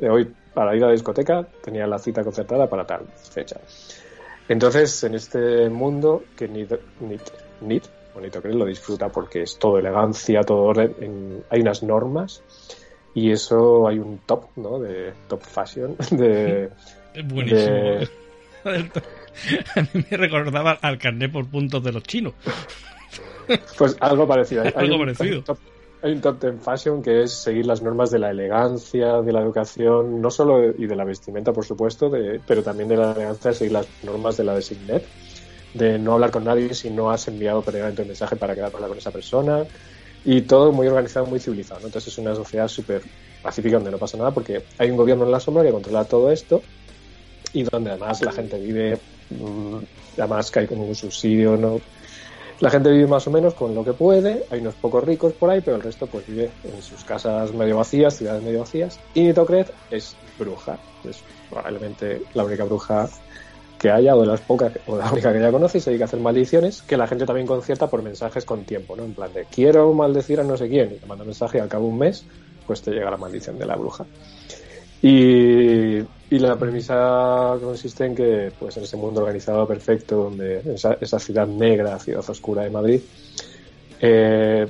eh, 0.00 0.08
hoy 0.10 0.34
para 0.52 0.74
ir 0.74 0.82
a 0.82 0.88
la 0.88 0.92
discoteca, 0.92 1.46
tenía 1.62 1.86
la 1.86 2.00
cita 2.00 2.24
concertada 2.24 2.68
para 2.68 2.84
tal 2.84 3.02
fecha. 3.14 3.60
Entonces, 4.48 5.04
en 5.04 5.14
este 5.14 5.70
mundo 5.70 6.24
que 6.36 6.48
Nit, 6.48 6.72
Nit, 7.02 7.22
Nit 7.60 7.84
o 8.16 8.20
Nitocret 8.20 8.54
lo 8.54 8.64
disfruta 8.64 9.10
porque 9.10 9.42
es 9.42 9.56
todo 9.60 9.78
elegancia, 9.78 10.40
todo 10.40 10.72
hay 10.72 11.60
unas 11.60 11.84
normas 11.84 12.42
y 13.16 13.30
eso 13.32 13.88
hay 13.88 13.98
un 13.98 14.18
top, 14.26 14.50
¿no? 14.56 14.78
De 14.78 15.14
top 15.26 15.42
fashion, 15.42 15.96
de... 16.10 16.68
Es 17.14 17.26
buenísimo. 17.26 17.74
de- 17.74 18.08
A 19.74 19.80
mí 19.80 20.04
me 20.10 20.16
recordaba 20.18 20.72
al 20.72 20.98
carnet 20.98 21.32
por 21.32 21.48
puntos 21.48 21.82
de 21.82 21.92
los 21.92 22.02
chinos. 22.02 22.34
pues 23.78 23.96
algo 24.00 24.28
parecido. 24.28 24.62
Hay, 24.64 24.72
Algo 24.76 24.94
un, 24.96 25.00
parecido. 25.00 25.24
hay 25.32 25.38
un 25.38 25.44
top, 25.44 25.58
hay 26.02 26.12
un 26.12 26.20
top 26.20 26.38
ten 26.40 26.60
fashion 26.60 27.02
que 27.02 27.22
es 27.22 27.32
seguir 27.32 27.64
las 27.64 27.80
normas 27.80 28.10
de 28.10 28.18
la 28.18 28.30
elegancia, 28.30 29.22
de 29.22 29.32
la 29.32 29.40
educación, 29.40 30.20
no 30.20 30.30
solo 30.30 30.58
de- 30.58 30.74
y 30.78 30.86
de 30.86 30.96
la 30.96 31.04
vestimenta, 31.04 31.52
por 31.54 31.64
supuesto, 31.64 32.10
de- 32.10 32.40
pero 32.46 32.62
también 32.62 32.90
de 32.90 32.98
la 32.98 33.12
elegancia, 33.12 33.52
seguir 33.54 33.72
las 33.72 33.88
normas 34.02 34.36
de 34.36 34.44
la 34.44 34.54
de 34.54 34.60
Signet, 34.62 35.06
de 35.72 35.98
no 35.98 36.12
hablar 36.14 36.30
con 36.32 36.44
nadie 36.44 36.74
si 36.74 36.90
no 36.90 37.10
has 37.10 37.28
enviado 37.28 37.62
previamente 37.62 38.02
un 38.02 38.08
mensaje 38.08 38.36
para 38.36 38.54
quedar 38.54 38.70
con 38.72 38.78
hablar 38.78 38.90
con 38.90 38.98
esa 38.98 39.10
persona 39.10 39.64
y 40.26 40.42
todo 40.42 40.72
muy 40.72 40.88
organizado, 40.88 41.24
muy 41.24 41.38
civilizado. 41.38 41.86
Entonces 41.86 42.12
es 42.12 42.18
una 42.18 42.34
sociedad 42.34 42.66
súper 42.66 43.00
pacífica 43.42 43.76
donde 43.76 43.92
no 43.92 43.98
pasa 43.98 44.18
nada 44.18 44.32
porque 44.32 44.64
hay 44.76 44.90
un 44.90 44.96
gobierno 44.96 45.24
en 45.24 45.30
la 45.30 45.38
sombra 45.38 45.62
que 45.62 45.70
controla 45.70 46.04
todo 46.04 46.32
esto 46.32 46.62
y 47.52 47.62
donde 47.62 47.90
además 47.90 48.20
la 48.22 48.32
gente 48.32 48.58
vive, 48.58 48.98
mm, 49.30 49.76
además 50.18 50.50
que 50.50 50.58
hay 50.58 50.66
como 50.66 50.84
un 50.84 50.96
subsidio, 50.96 51.56
¿no? 51.56 51.80
La 52.58 52.70
gente 52.70 52.90
vive 52.90 53.06
más 53.06 53.26
o 53.28 53.30
menos 53.30 53.54
con 53.54 53.74
lo 53.74 53.84
que 53.84 53.92
puede, 53.92 54.44
hay 54.50 54.60
unos 54.60 54.74
pocos 54.74 55.04
ricos 55.04 55.32
por 55.34 55.50
ahí, 55.50 55.60
pero 55.60 55.76
el 55.76 55.82
resto 55.82 56.06
pues 56.08 56.26
vive 56.26 56.50
en 56.64 56.82
sus 56.82 57.04
casas 57.04 57.52
medio 57.52 57.76
vacías, 57.76 58.16
ciudades 58.16 58.42
medio 58.42 58.60
vacías. 58.60 58.98
Y 59.14 59.20
Nitocret 59.20 59.72
es 59.90 60.16
bruja, 60.38 60.78
es 61.08 61.18
probablemente 61.50 62.22
la 62.34 62.44
única 62.44 62.64
bruja 62.64 63.08
que 63.78 63.90
haya, 63.90 64.14
o 64.16 64.24
las 64.24 64.40
pocas, 64.40 64.72
o 64.86 64.96
la 64.96 65.10
única 65.12 65.32
que 65.32 65.40
ya 65.40 65.50
conoce, 65.50 65.78
y 65.78 65.80
se 65.80 65.90
dedica 65.90 66.04
a 66.04 66.06
hacer 66.06 66.20
maldiciones, 66.20 66.82
que 66.82 66.96
la 66.96 67.06
gente 67.06 67.26
también 67.26 67.46
concierta 67.46 67.88
por 67.88 68.02
mensajes 68.02 68.44
con 68.44 68.64
tiempo, 68.64 68.96
¿no? 68.96 69.04
En 69.04 69.14
plan 69.14 69.32
de 69.32 69.44
quiero 69.44 69.92
maldecir 69.92 70.40
a 70.40 70.44
no 70.44 70.56
sé 70.56 70.68
quién, 70.68 70.92
y 70.92 70.96
te 70.96 71.06
manda 71.06 71.22
un 71.22 71.28
mensaje 71.28 71.58
y 71.58 71.60
al 71.60 71.68
cabo 71.68 71.84
de 71.86 71.92
un 71.92 71.98
mes, 71.98 72.24
pues 72.66 72.82
te 72.82 72.90
llega 72.90 73.10
la 73.10 73.16
maldición 73.16 73.58
de 73.58 73.66
la 73.66 73.76
bruja. 73.76 74.04
Y, 75.02 75.98
y 75.98 76.38
la 76.38 76.56
premisa 76.56 77.56
consiste 77.62 78.06
en 78.06 78.14
que, 78.14 78.50
pues 78.58 78.76
en 78.76 78.84
ese 78.84 78.96
mundo 78.96 79.20
organizado 79.20 79.66
perfecto, 79.66 80.16
donde 80.16 80.62
esa, 80.74 80.96
esa 81.00 81.18
ciudad 81.18 81.46
negra, 81.46 81.98
ciudad 81.98 82.24
oscura 82.28 82.62
de 82.62 82.70
Madrid, 82.70 83.00
eh, 84.00 84.66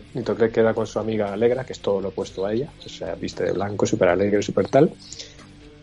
queda 0.52 0.74
con 0.74 0.86
su 0.86 0.98
amiga 0.98 1.32
Alegra, 1.32 1.64
que 1.64 1.72
es 1.72 1.80
todo 1.80 2.00
lo 2.00 2.09
opuesto 2.09 2.44
a 2.46 2.52
ella, 2.52 2.70
o 2.84 2.88
sea, 2.88 3.14
viste 3.14 3.44
de 3.44 3.52
blanco, 3.52 3.86
súper 3.86 4.09
alegre, 4.09 4.42
súper 4.42 4.68
tal, 4.68 4.90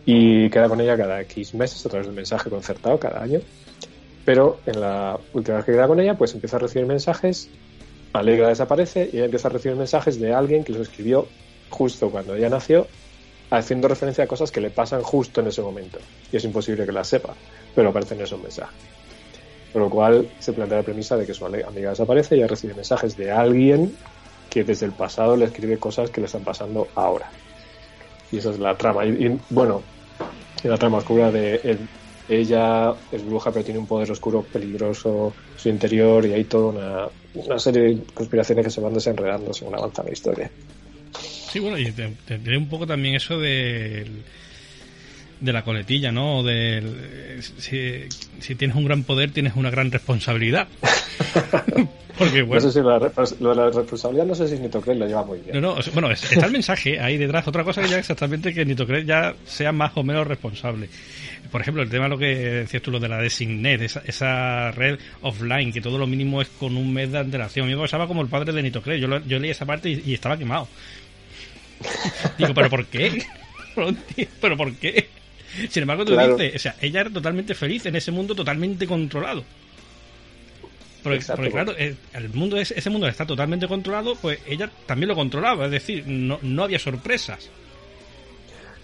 y 0.06 0.50
queda 0.50 0.68
con 0.68 0.80
ella 0.80 0.96
cada 0.96 1.20
X 1.22 1.54
meses 1.54 1.84
a 1.86 1.88
través 1.88 2.06
de 2.06 2.10
un 2.10 2.16
mensaje 2.16 2.50
concertado 2.50 2.98
cada 2.98 3.22
año. 3.22 3.40
Pero 4.24 4.60
en 4.66 4.80
la 4.80 5.18
última 5.32 5.58
vez 5.58 5.66
que 5.66 5.72
queda 5.72 5.86
con 5.86 6.00
ella, 6.00 6.16
pues 6.16 6.34
empieza 6.34 6.56
a 6.56 6.60
recibir 6.60 6.86
mensajes, 6.86 7.50
Alegra 8.12 8.48
desaparece 8.48 9.10
y 9.12 9.16
ella 9.16 9.24
empieza 9.26 9.48
a 9.48 9.50
recibir 9.50 9.76
mensajes 9.76 10.20
de 10.20 10.32
alguien 10.32 10.64
que 10.64 10.72
los 10.72 10.82
escribió 10.82 11.26
justo 11.68 12.10
cuando 12.10 12.34
ella 12.34 12.48
nació, 12.48 12.86
haciendo 13.50 13.88
referencia 13.88 14.24
a 14.24 14.26
cosas 14.26 14.50
que 14.50 14.60
le 14.60 14.70
pasan 14.70 15.02
justo 15.02 15.40
en 15.40 15.48
ese 15.48 15.62
momento. 15.62 15.98
Y 16.32 16.36
es 16.36 16.44
imposible 16.44 16.86
que 16.86 16.92
las 16.92 17.08
sepa, 17.08 17.34
pero 17.74 17.90
aparecen 17.90 18.20
esos 18.20 18.40
mensajes. 18.40 18.76
Por 19.72 19.82
lo 19.82 19.90
cual 19.90 20.30
se 20.38 20.52
plantea 20.52 20.78
la 20.78 20.84
premisa 20.84 21.16
de 21.16 21.26
que 21.26 21.34
su 21.34 21.44
amiga 21.44 21.90
desaparece 21.90 22.36
y 22.36 22.38
ella 22.38 22.46
recibe 22.46 22.74
mensajes 22.74 23.16
de 23.16 23.32
alguien 23.32 23.94
que 24.48 24.62
desde 24.62 24.86
el 24.86 24.92
pasado 24.92 25.36
le 25.36 25.46
escribe 25.46 25.78
cosas 25.78 26.10
que 26.10 26.20
le 26.20 26.26
están 26.26 26.44
pasando 26.44 26.86
ahora. 26.94 27.28
Y 28.30 28.38
esa 28.38 28.50
es 28.50 28.60
la 28.60 28.76
trama. 28.76 29.04
Y, 29.04 29.36
bueno, 29.50 29.82
la 30.68 30.78
trama 30.78 30.98
oscura 30.98 31.30
de 31.30 31.60
el- 31.62 31.88
ella 32.26 32.94
es 33.10 33.24
bruja 33.24 33.52
pero 33.52 33.64
tiene 33.64 33.80
un 33.80 33.86
poder 33.86 34.10
oscuro 34.10 34.42
peligroso 34.44 35.36
en 35.52 35.58
su 35.58 35.68
interior 35.68 36.24
y 36.26 36.32
hay 36.32 36.44
toda 36.44 37.12
una, 37.34 37.58
serie 37.58 37.82
de 37.82 38.02
conspiraciones 38.14 38.64
que 38.64 38.70
se 38.70 38.80
van 38.80 38.94
desenredando 38.94 39.52
según 39.52 39.76
avanza 39.76 40.02
la 40.02 40.12
historia. 40.12 40.50
Sí, 41.12 41.60
bueno, 41.60 41.78
y 41.78 41.92
tiene 41.92 42.56
un 42.56 42.68
poco 42.68 42.86
también 42.86 43.14
eso 43.14 43.38
del 43.38 44.24
de 45.44 45.52
la 45.52 45.62
coletilla, 45.62 46.10
¿no? 46.10 46.42
Del, 46.42 46.96
eh, 47.02 47.40
si, 47.58 48.04
si 48.40 48.54
tienes 48.54 48.76
un 48.76 48.84
gran 48.84 49.02
poder, 49.04 49.30
tienes 49.30 49.54
una 49.56 49.70
gran 49.70 49.90
responsabilidad. 49.90 50.66
Porque, 52.16 52.40
No 52.42 52.46
bueno, 52.46 52.60
sé 52.60 52.70
si 52.70 52.78
lo, 52.78 52.90
de 52.92 53.00
la 53.00 53.06
respons- 53.10 53.36
lo 53.40 53.50
de 53.50 53.56
la 53.56 53.70
responsabilidad 53.70 54.24
no 54.24 54.34
sé 54.36 54.46
si 54.46 54.56
Nitocret 54.56 54.96
lo 54.96 55.04
lleva 55.06 55.24
muy 55.24 55.40
bien. 55.40 55.60
no, 55.60 55.74
no, 55.74 55.82
bueno, 55.94 56.12
es- 56.12 56.30
está 56.30 56.46
el 56.46 56.52
mensaje 56.52 57.00
ahí 57.00 57.18
detrás. 57.18 57.46
Otra 57.48 57.64
cosa 57.64 57.82
que 57.82 57.88
ya 57.88 57.98
exactamente 57.98 58.54
que 58.54 58.64
Nitocret 58.64 59.04
ya 59.04 59.34
sea 59.44 59.72
más 59.72 59.92
o 59.96 60.04
menos 60.04 60.24
responsable. 60.24 60.88
Por 61.50 61.60
ejemplo, 61.60 61.82
el 61.82 61.90
tema 61.90 62.04
de 62.04 62.10
lo 62.10 62.18
que 62.18 62.26
decías 62.26 62.82
tú, 62.82 62.92
lo 62.92 63.00
de 63.00 63.08
la 63.08 63.18
Designet, 63.18 63.80
esa, 63.82 64.02
esa 64.06 64.70
red 64.70 64.98
offline, 65.22 65.72
que 65.72 65.80
todo 65.80 65.98
lo 65.98 66.06
mínimo 66.06 66.40
es 66.40 66.48
con 66.48 66.76
un 66.76 66.92
mes 66.92 67.10
de 67.10 67.18
antelación. 67.18 67.68
Yo 67.68 67.80
pasaba 67.80 68.06
como 68.06 68.22
el 68.22 68.28
padre 68.28 68.52
de 68.52 68.62
Nitocret. 68.62 69.00
Yo, 69.00 69.08
lo- 69.08 69.24
yo 69.26 69.38
leí 69.40 69.50
esa 69.50 69.66
parte 69.66 69.90
y, 69.90 70.02
y 70.06 70.14
estaba 70.14 70.36
quemado. 70.38 70.68
Digo, 72.38 72.54
¿pero 72.54 72.70
por 72.70 72.86
qué? 72.86 73.22
No 73.76 73.88
¿Pero 74.40 74.56
por 74.56 74.72
qué? 74.76 75.08
Sin 75.70 75.82
embargo, 75.82 76.04
tú 76.04 76.12
Claro. 76.12 76.36
dices, 76.36 76.56
o 76.56 76.58
sea, 76.58 76.76
ella 76.80 77.00
era 77.02 77.10
totalmente 77.10 77.54
feliz 77.54 77.86
en 77.86 77.96
ese 77.96 78.10
mundo 78.10 78.34
totalmente 78.34 78.86
controlado. 78.86 79.44
Porque, 81.02 81.18
claro, 81.50 81.74
eh, 81.76 81.94
el 82.14 82.30
mundo 82.30 82.56
es, 82.56 82.70
ese 82.70 82.88
mundo 82.88 83.06
está 83.06 83.26
totalmente 83.26 83.68
controlado, 83.68 84.14
pues 84.16 84.38
ella 84.46 84.70
también 84.86 85.08
lo 85.08 85.14
controlaba, 85.14 85.66
es 85.66 85.70
decir, 85.70 86.04
no, 86.06 86.38
no 86.40 86.64
había 86.64 86.78
sorpresas. 86.78 87.50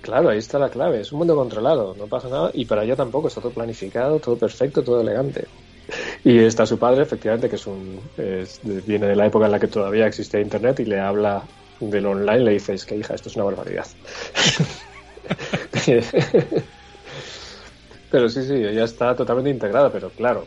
Claro, 0.03 0.29
ahí 0.29 0.39
está 0.39 0.59
la 0.59 0.69
clave. 0.71 1.01
Es 1.01 1.13
un 1.13 1.19
mundo 1.19 1.35
controlado, 1.35 1.95
no 1.99 2.07
pasa 2.07 2.29
nada. 2.29 2.51
Y 2.55 2.65
para 2.67 2.85
ella 2.85 2.97
tampoco, 2.97 3.29
está 3.29 3.41
todo 3.41 3.53
planificado, 3.53 4.19
todo 4.19 4.37
perfecto, 4.37 4.83
todo 4.83 5.01
elegante. 5.01 5.47
Y 6.25 6.39
está 6.39 6.65
su 6.67 6.79
padre, 6.79 7.03
efectivamente, 7.03 7.49
que 7.49 7.57
es 7.57 7.67
un 7.67 8.01
es- 8.17 8.61
viene 8.87 9.07
de 9.07 9.17
la 9.17 9.27
época 9.27 9.47
en 9.47 9.53
la 9.53 9.59
que 9.61 9.67
todavía 9.69 10.07
existía 10.07 10.41
Internet 10.41 10.81
y 10.81 10.85
le 10.85 11.01
habla 11.01 11.43
del 11.81 12.05
online, 12.07 12.41
le 12.41 12.53
dice, 12.53 12.75
es 12.75 12.85
que 12.85 12.97
hija, 12.97 13.15
esto 13.15 13.29
es 13.31 13.37
una 13.37 13.47
barbaridad. 13.47 13.87
pero 18.11 18.29
sí, 18.29 18.43
sí, 18.43 18.55
ella 18.55 18.85
está 18.85 19.15
totalmente 19.15 19.51
integrada, 19.51 19.91
pero 19.93 20.11
claro, 20.11 20.47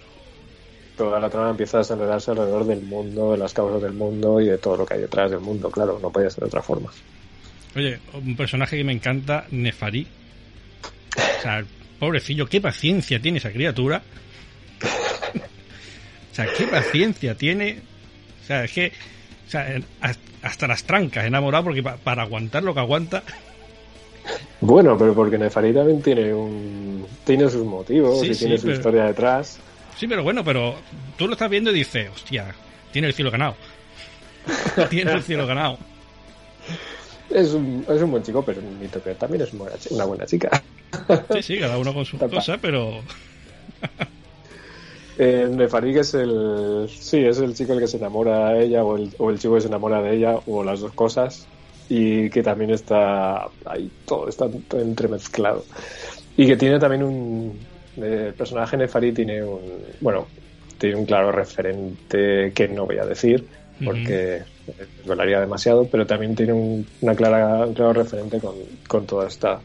toda 0.98 1.20
la 1.20 1.30
trama 1.30 1.50
empieza 1.52 1.78
a 1.78 1.82
desenredarse 1.82 2.32
alrededor 2.32 2.66
del 2.66 2.82
mundo, 2.82 3.32
de 3.32 3.38
las 3.38 3.54
causas 3.54 3.82
del 3.82 3.94
mundo 3.94 4.42
y 4.42 4.48
de 4.48 4.58
todo 4.58 4.78
lo 4.78 4.86
que 4.86 4.96
hay 4.96 5.02
detrás 5.02 5.32
del 5.32 5.40
mundo, 5.40 5.72
claro, 5.72 6.00
no 6.02 6.12
podía 6.12 6.30
ser 6.30 6.42
de 6.42 6.48
otra 6.48 6.62
forma. 6.62 6.92
Oye, 7.76 8.00
un 8.14 8.36
personaje 8.36 8.78
que 8.78 8.84
me 8.84 8.94
encanta, 8.94 9.46
Nefarí. 9.52 10.06
O 11.16 11.42
sea, 11.42 11.64
pobrecillo, 12.00 12.46
qué 12.48 12.62
paciencia 12.62 13.20
tiene 13.22 13.40
esa 13.40 13.52
criatura. 13.52 14.02
O 16.32 16.36
sea, 16.36 16.48
qué 16.58 16.68
paciencia 16.68 17.36
tiene. 17.36 17.80
O 18.44 18.46
sea, 18.48 18.64
es 18.66 18.72
que. 18.72 18.92
O 19.48 19.50
sea, 19.50 19.80
hasta 20.42 20.68
las 20.68 20.84
trancas 20.84 21.26
enamorado 21.26 21.64
porque 21.66 21.82
pa- 21.84 21.98
para 21.98 22.24
aguantar 22.24 22.64
lo 22.64 22.74
que 22.74 22.80
aguanta. 22.80 23.24
Bueno, 24.62 24.98
pero 24.98 25.14
porque 25.14 25.38
Nefari 25.38 25.74
también 25.74 26.02
tiene 26.02 26.34
un 26.34 27.06
tiene 27.26 27.50
sus 27.50 27.66
motivos 27.66 28.20
Sí, 28.22 28.28
y 28.30 28.34
sí, 28.34 28.40
tiene 28.46 28.58
su 28.58 28.64
pero- 28.66 28.76
historia 28.78 29.04
detrás. 29.06 29.60
Sí, 29.98 30.08
pero 30.08 30.24
bueno, 30.24 30.44
pero 30.44 30.76
tú 31.18 31.28
lo 31.28 31.34
estás 31.34 31.50
viendo 31.50 31.70
y 31.72 31.76
dices, 31.76 32.10
hostia, 32.14 32.54
tiene 32.92 33.08
el 33.10 33.14
cielo 33.14 33.30
ganado. 33.32 33.56
tiene 34.90 35.12
el 35.14 35.22
cielo 35.24 35.46
ganado. 35.46 35.78
Es 37.30 37.52
un, 37.54 37.86
es 37.90 38.02
un 38.02 38.12
buen 38.12 38.24
chico, 38.24 38.44
pero 38.44 38.62
Nito 38.62 39.02
que 39.02 39.16
también 39.16 39.42
es 39.44 39.54
una 39.54 39.64
buena, 39.64 39.78
chi- 39.78 39.94
una 39.94 40.06
buena 40.06 40.26
chica. 40.26 40.64
Sí, 41.34 41.42
sí, 41.44 41.60
cada 41.60 41.78
uno 41.78 41.94
con 41.94 42.06
sus 42.06 42.20
cosas, 42.20 42.58
pero. 42.62 43.02
Eh, 45.18 45.48
Nefari 45.52 45.94
que 45.94 46.00
es 46.00 46.14
el 46.16 46.90
sí, 46.90 47.18
es 47.24 47.38
el 47.38 47.54
chico 47.54 47.74
el 47.74 47.80
que 47.80 47.88
se 47.88 47.98
enamora 47.98 48.48
a 48.48 48.58
ella 48.60 48.84
o 48.84 48.98
el, 48.98 49.12
o 49.20 49.30
el 49.30 49.38
chico 49.38 49.54
que 49.56 49.62
se 49.62 49.68
enamora 49.68 50.02
de 50.02 50.16
ella 50.16 50.38
o 50.48 50.64
las 50.64 50.80
dos 50.80 50.92
cosas 50.94 51.46
y 51.90 52.30
que 52.30 52.42
también 52.42 52.72
está 52.72 53.46
ahí 53.66 53.92
todo 54.06 54.28
está 54.30 54.48
todo 54.68 54.82
entremezclado. 54.82 55.66
Y 56.36 56.48
que 56.48 56.58
tiene 56.58 56.80
también 56.80 57.04
un 57.04 57.60
el 57.98 58.34
personaje 58.34 58.78
Nefari 58.78 59.12
tiene 59.12 59.44
un 59.44 59.84
bueno 60.02 60.28
tiene 60.78 60.96
un 60.96 61.06
claro 61.06 61.32
referente 61.32 62.52
que 62.54 62.68
no 62.68 62.86
voy 62.86 62.98
a 62.98 63.06
decir 63.06 63.46
porque 63.84 64.44
volaría 65.06 65.40
demasiado 65.40 65.88
pero 65.88 66.06
también 66.06 66.36
tiene 66.36 66.54
un, 66.54 66.88
una 67.02 67.16
clara 67.16 67.66
un 67.66 67.74
claro 67.74 67.94
referente 67.94 68.40
con, 68.40 68.56
con 68.88 69.06
toda 69.06 69.28
esta 69.28 69.60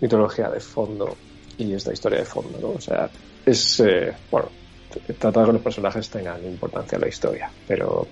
mitología 0.00 0.48
de 0.48 0.60
fondo 0.60 1.16
y 1.56 1.72
esta 1.72 1.92
historia 1.92 2.18
de 2.18 2.24
fondo 2.24 2.58
no 2.60 2.68
o 2.70 2.80
sea 2.80 3.08
es 3.44 3.80
eh, 3.80 4.12
bueno 4.30 4.48
trata 5.18 5.40
de 5.40 5.46
que 5.46 5.52
los 5.52 5.62
personajes 5.62 6.08
tengan 6.08 6.44
importancia 6.44 6.96
en 6.96 7.02
la 7.02 7.08
historia 7.08 7.50
pero 7.66 8.08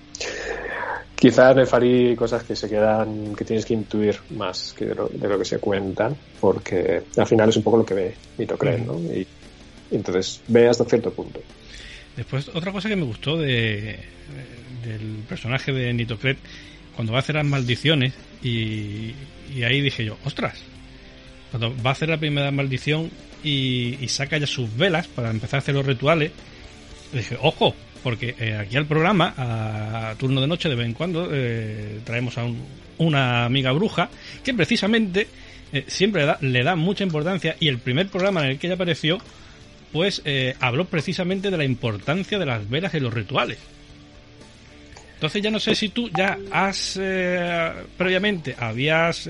quizás 1.19 1.55
Nefari 1.55 2.15
cosas 2.15 2.43
que 2.43 2.55
se 2.55 2.69
quedan 2.69 3.35
que 3.35 3.43
tienes 3.43 3.65
que 3.65 3.73
intuir 3.73 4.17
más 4.31 4.73
que 4.77 4.85
de 4.85 4.95
lo, 4.95 5.07
de 5.07 5.27
lo 5.27 5.37
que 5.37 5.45
se 5.45 5.59
cuentan 5.59 6.15
porque 6.39 7.03
al 7.17 7.27
final 7.27 7.49
es 7.49 7.57
un 7.57 7.63
poco 7.63 7.77
lo 7.77 7.85
que 7.85 7.93
ve 7.93 8.15
Nito 8.37 8.57
cree 8.57 8.79
¿no? 8.79 8.99
y, 8.99 9.25
y 9.91 9.95
entonces 9.95 10.41
ve 10.47 10.69
hasta 10.69 10.85
cierto 10.85 11.11
punto 11.11 11.41
Después, 12.17 12.49
otra 12.49 12.71
cosa 12.71 12.89
que 12.89 12.95
me 12.95 13.05
gustó 13.05 13.37
de, 13.37 13.99
del 14.83 15.23
personaje 15.29 15.71
de 15.71 15.93
Nitocret, 15.93 16.39
cuando 16.95 17.13
va 17.13 17.19
a 17.19 17.21
hacer 17.21 17.35
las 17.35 17.45
maldiciones, 17.45 18.13
y, 18.41 19.13
y 19.55 19.63
ahí 19.63 19.81
dije 19.81 20.03
yo, 20.03 20.17
ostras, 20.25 20.55
cuando 21.51 21.71
va 21.83 21.91
a 21.91 21.93
hacer 21.93 22.09
la 22.09 22.17
primera 22.17 22.49
maldición 22.49 23.11
y, 23.43 24.03
y 24.03 24.07
saca 24.07 24.39
ya 24.39 24.47
sus 24.47 24.75
velas 24.75 25.07
para 25.07 25.29
empezar 25.29 25.59
a 25.59 25.61
hacer 25.61 25.75
los 25.75 25.85
rituales, 25.85 26.31
dije, 27.13 27.37
ojo, 27.39 27.75
porque 27.97 28.35
eh, 28.39 28.55
aquí 28.55 28.77
al 28.77 28.85
programa, 28.85 29.33
a 29.37 30.15
turno 30.17 30.39
de 30.41 30.47
noche, 30.47 30.69
de 30.69 30.75
vez 30.75 30.85
en 30.85 30.93
cuando, 30.93 31.29
eh, 31.31 31.99
traemos 32.03 32.37
a 32.37 32.43
un- 32.45 32.63
una 32.99 33.45
amiga 33.45 33.71
bruja 33.71 34.09
que 34.43 34.53
precisamente 34.53 35.27
eh, 35.73 35.83
siempre 35.87 36.25
le 36.41 36.63
da, 36.63 36.75
mucha 36.75 37.03
importancia 37.03 37.55
y 37.59 37.67
el 37.67 37.79
primer 37.79 38.07
programa 38.07 38.43
en 38.43 38.51
el 38.51 38.59
que 38.59 38.67
ella 38.67 38.75
apareció 38.75 39.17
pues 39.91 40.21
habló 40.59 40.85
precisamente 40.85 41.49
de 41.49 41.57
la 41.57 41.63
importancia 41.63 42.37
de 42.37 42.45
las 42.45 42.69
velas 42.69 42.93
en 42.93 43.03
los 43.03 43.13
rituales. 43.13 43.57
Entonces 45.15 45.41
ya 45.41 45.49
no 45.49 45.59
sé 45.59 45.75
si 45.75 45.89
tú 45.89 46.09
ya 46.15 46.37
has 46.51 46.99
previamente 47.97 48.55
habías 48.59 49.29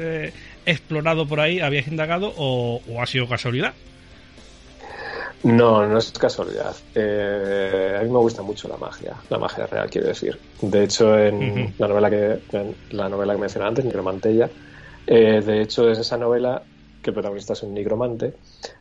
explorado 0.65 1.27
por 1.27 1.39
ahí, 1.39 1.59
habías 1.59 1.87
indagado 1.87 2.33
o, 2.35 2.81
o 2.87 3.01
ha 3.01 3.05
sido 3.05 3.27
casualidad. 3.29 3.73
No, 5.43 5.85
no 5.85 5.97
es 5.97 6.11
casualidad. 6.13 6.75
Eh, 6.95 7.97
a 7.99 8.03
mí 8.03 8.09
me 8.09 8.19
gusta 8.19 8.41
mucho 8.41 8.67
la 8.67 8.77
magia, 8.77 9.15
la 9.29 9.37
magia 9.37 9.67
real, 9.67 9.89
quiero 9.89 10.07
decir. 10.07 10.39
De 10.61 10.83
hecho, 10.83 11.17
en 11.17 11.73
la 11.77 11.87
novela 11.87 12.09
que 12.09 12.41
en 12.51 12.75
la 12.91 13.07
novela 13.07 13.33
que 13.33 13.41
mencioné 13.41 13.67
antes, 13.67 13.85
Necromantella, 13.85 14.49
eh, 15.05 15.41
de 15.41 15.61
hecho 15.61 15.89
es 15.89 15.99
esa 15.99 16.17
novela 16.17 16.63
que 17.01 17.11
el 17.11 17.13
protagonista 17.13 17.53
es 17.53 17.63
un 17.63 17.73
nigromante, 17.73 18.33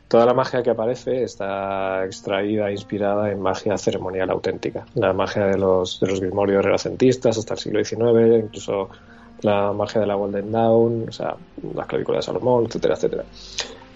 toda 0.07 0.25
la 0.25 0.33
magia 0.33 0.63
que 0.63 0.71
aparece 0.71 1.23
está 1.23 2.03
extraída, 2.03 2.71
inspirada 2.71 3.31
en 3.31 3.39
magia 3.39 3.77
ceremonial 3.77 4.29
auténtica. 4.31 4.85
La 4.95 5.13
magia 5.13 5.45
de 5.45 5.57
los, 5.57 5.99
de 5.99 6.07
los 6.07 6.19
grimorios 6.19 6.65
renacentistas 6.65 7.37
hasta 7.37 7.53
el 7.53 7.59
siglo 7.59 7.85
XIX, 7.85 8.43
incluso 8.43 8.89
la 9.41 9.71
magia 9.71 10.01
de 10.01 10.07
la 10.07 10.15
Golden 10.15 10.51
Dawn, 10.51 11.05
o 11.07 11.11
sea, 11.11 11.35
las 11.75 11.87
clavículas 11.87 12.25
de 12.25 12.33
Salomón, 12.33 12.65
etcétera, 12.65 12.95
etcétera. 12.95 13.23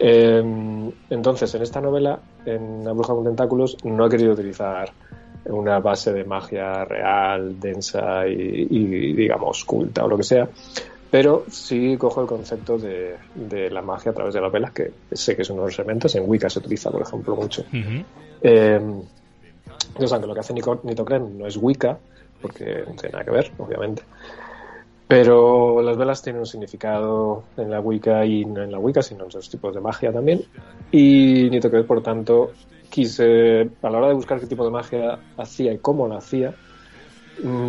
Eh, 0.03 0.91
entonces, 1.11 1.53
en 1.53 1.61
esta 1.61 1.79
novela, 1.79 2.19
en 2.43 2.83
La 2.83 2.91
bruja 2.91 3.13
con 3.13 3.23
tentáculos, 3.23 3.77
no 3.83 4.07
he 4.07 4.09
querido 4.09 4.33
utilizar 4.33 4.91
una 5.45 5.79
base 5.79 6.11
de 6.11 6.23
magia 6.23 6.83
real, 6.85 7.59
densa 7.59 8.27
y, 8.27 8.67
y, 8.69 9.13
digamos, 9.13 9.63
culta 9.63 10.03
o 10.03 10.07
lo 10.07 10.17
que 10.17 10.23
sea, 10.23 10.49
pero 11.11 11.45
sí 11.49 11.97
cojo 11.97 12.21
el 12.21 12.27
concepto 12.27 12.79
de, 12.79 13.15
de, 13.35 13.69
la 13.69 13.83
magia 13.83 14.11
a 14.11 14.15
través 14.15 14.33
de 14.33 14.41
las 14.41 14.51
velas, 14.51 14.71
que 14.71 14.91
sé 15.11 15.35
que 15.35 15.43
es 15.43 15.49
uno 15.51 15.61
de 15.61 15.67
los 15.67 15.77
elementos. 15.77 16.15
En 16.15 16.27
Wicca 16.27 16.49
se 16.49 16.59
utiliza, 16.59 16.89
por 16.89 17.03
ejemplo, 17.03 17.35
mucho. 17.35 17.61
Uh 17.71 17.75
-huh. 17.75 18.05
eh, 18.41 18.81
entonces, 19.87 20.13
aunque 20.13 20.27
lo 20.27 20.33
que 20.33 20.39
hace 20.39 20.53
Nitocren 20.53 21.37
no 21.37 21.45
es 21.45 21.57
Wicca, 21.57 21.99
porque 22.41 22.83
no 22.87 22.93
tiene 22.93 23.11
nada 23.11 23.25
que 23.25 23.31
ver, 23.31 23.51
obviamente. 23.59 24.01
Pero 25.11 25.81
las 25.81 25.97
velas 25.97 26.21
tienen 26.21 26.39
un 26.39 26.45
significado 26.45 27.43
en 27.57 27.69
la 27.69 27.81
Wicca 27.81 28.25
y 28.25 28.45
no 28.45 28.63
en 28.63 28.71
la 28.71 28.79
Wicca, 28.79 29.01
sino 29.01 29.19
en 29.19 29.25
otros 29.25 29.49
tipos 29.49 29.75
de 29.75 29.81
magia 29.81 30.09
también. 30.13 30.41
Y 30.89 31.49
Nitocred, 31.49 31.85
por 31.85 32.01
tanto, 32.01 32.51
quise, 32.89 33.69
a 33.81 33.89
la 33.89 33.97
hora 33.97 34.07
de 34.07 34.13
buscar 34.13 34.39
qué 34.39 34.47
tipo 34.47 34.63
de 34.63 34.71
magia 34.71 35.19
hacía 35.35 35.73
y 35.73 35.79
cómo 35.79 36.07
la 36.07 36.19
hacía, 36.19 36.53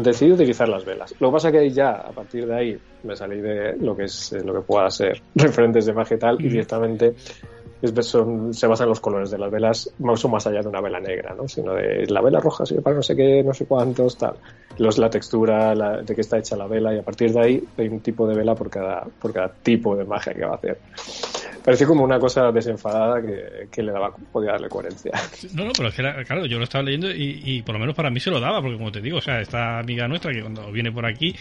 decidí 0.04 0.30
utilizar 0.30 0.68
las 0.68 0.84
velas. 0.84 1.16
Lo 1.18 1.30
que 1.30 1.32
pasa 1.32 1.50
que 1.50 1.68
ya, 1.70 1.90
a 1.90 2.12
partir 2.12 2.46
de 2.46 2.54
ahí, 2.54 2.78
me 3.02 3.16
salí 3.16 3.40
de 3.40 3.76
lo 3.76 3.96
que 3.96 4.04
es 4.04 4.30
lo 4.44 4.54
que 4.54 4.60
pueda 4.60 4.88
ser 4.88 5.20
referentes 5.34 5.84
de 5.86 5.94
magia 5.94 6.16
y 6.16 6.20
tal, 6.20 6.40
y 6.40 6.48
directamente 6.48 7.16
es, 7.82 8.06
son, 8.06 8.54
se 8.54 8.66
basan 8.66 8.84
en 8.84 8.90
los 8.90 9.00
colores 9.00 9.30
de 9.30 9.38
las 9.38 9.50
velas, 9.50 9.90
no 9.98 10.16
son 10.16 10.30
más 10.30 10.46
allá 10.46 10.62
de 10.62 10.68
una 10.68 10.80
vela 10.80 11.00
negra, 11.00 11.34
¿no? 11.34 11.48
sino 11.48 11.74
de 11.74 12.06
la 12.06 12.20
vela 12.20 12.40
roja 12.40 12.64
sirve 12.64 12.82
para 12.82 12.96
no 12.96 13.02
sé 13.02 13.16
qué, 13.16 13.42
no 13.42 13.52
sé 13.52 13.66
cuántos, 13.66 14.16
tal. 14.16 14.36
Los, 14.78 14.96
la 14.98 15.10
textura 15.10 15.74
la, 15.74 16.00
de 16.00 16.14
que 16.14 16.22
está 16.22 16.38
hecha 16.38 16.56
la 16.56 16.66
vela, 16.66 16.94
y 16.94 16.98
a 16.98 17.02
partir 17.02 17.32
de 17.32 17.40
ahí 17.40 17.64
hay 17.76 17.88
un 17.88 18.00
tipo 18.00 18.26
de 18.26 18.34
vela 18.34 18.54
por 18.54 18.70
cada, 18.70 19.04
por 19.20 19.32
cada 19.32 19.48
tipo 19.48 19.96
de 19.96 20.04
magia 20.04 20.32
que 20.32 20.44
va 20.44 20.52
a 20.52 20.56
hacer. 20.56 20.78
Parecía 21.64 21.86
como 21.86 22.02
una 22.02 22.18
cosa 22.18 22.50
desenfadada 22.50 23.22
que, 23.22 23.68
que 23.70 23.82
le 23.82 23.92
daba, 23.92 24.12
podía 24.32 24.52
darle 24.52 24.68
coherencia. 24.68 25.12
No, 25.54 25.64
no, 25.64 25.72
pero 25.76 25.88
es 25.90 25.94
que 25.94 26.02
era, 26.02 26.24
claro, 26.24 26.46
yo 26.46 26.58
lo 26.58 26.64
estaba 26.64 26.82
leyendo 26.82 27.10
y, 27.10 27.40
y, 27.44 27.62
por 27.62 27.74
lo 27.74 27.78
menos 27.78 27.94
para 27.94 28.10
mí 28.10 28.18
se 28.18 28.30
lo 28.30 28.40
daba, 28.40 28.60
porque 28.60 28.78
como 28.78 28.90
te 28.90 29.00
digo, 29.00 29.18
o 29.18 29.20
sea, 29.20 29.40
esta 29.40 29.78
amiga 29.78 30.08
nuestra 30.08 30.32
que 30.32 30.40
cuando 30.40 30.72
viene 30.72 30.90
por 30.90 31.06
aquí 31.06 31.34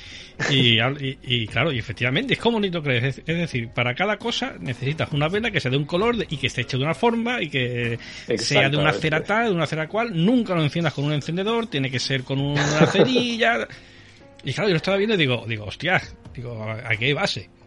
y, 0.49 0.79
y, 0.99 1.17
y 1.23 1.47
claro, 1.47 1.71
y 1.71 1.79
efectivamente 1.79 2.33
es 2.33 2.39
como 2.39 2.59
Nito 2.59 2.83
crees, 2.83 3.03
es, 3.03 3.17
es, 3.19 3.37
decir, 3.37 3.69
para 3.69 3.95
cada 3.95 4.17
cosa 4.17 4.53
necesitas 4.59 5.11
una 5.11 5.27
vela 5.27 5.49
que 5.49 5.59
sea 5.59 5.71
de 5.71 5.77
un 5.77 5.85
color 5.85 6.15
y 6.31 6.37
que 6.37 6.47
esté 6.47 6.61
hecha 6.61 6.77
de 6.77 6.83
una 6.83 6.93
forma 6.93 7.41
y 7.41 7.49
que 7.49 7.99
sea 8.37 8.69
de 8.69 8.77
una 8.77 8.93
cera 8.93 9.21
tal, 9.21 9.49
de 9.49 9.55
una 9.55 9.67
cera 9.67 9.87
cual, 9.87 10.11
nunca 10.13 10.55
lo 10.55 10.63
enciendas 10.63 10.93
con 10.93 11.05
un 11.05 11.13
encendedor, 11.13 11.67
tiene 11.67 11.91
que 11.91 11.99
ser 11.99 12.23
con 12.23 12.39
una 12.39 12.87
cerilla. 12.91 13.67
y 14.43 14.53
claro, 14.53 14.69
yo 14.69 14.73
lo 14.73 14.77
estaba 14.77 14.97
viendo 14.97 15.15
y 15.15 15.17
digo, 15.17 15.43
digo, 15.45 15.65
hostia, 15.65 16.01
digo, 16.33 16.65
aquí 16.85 17.05
hay 17.05 17.13
base. 17.13 17.49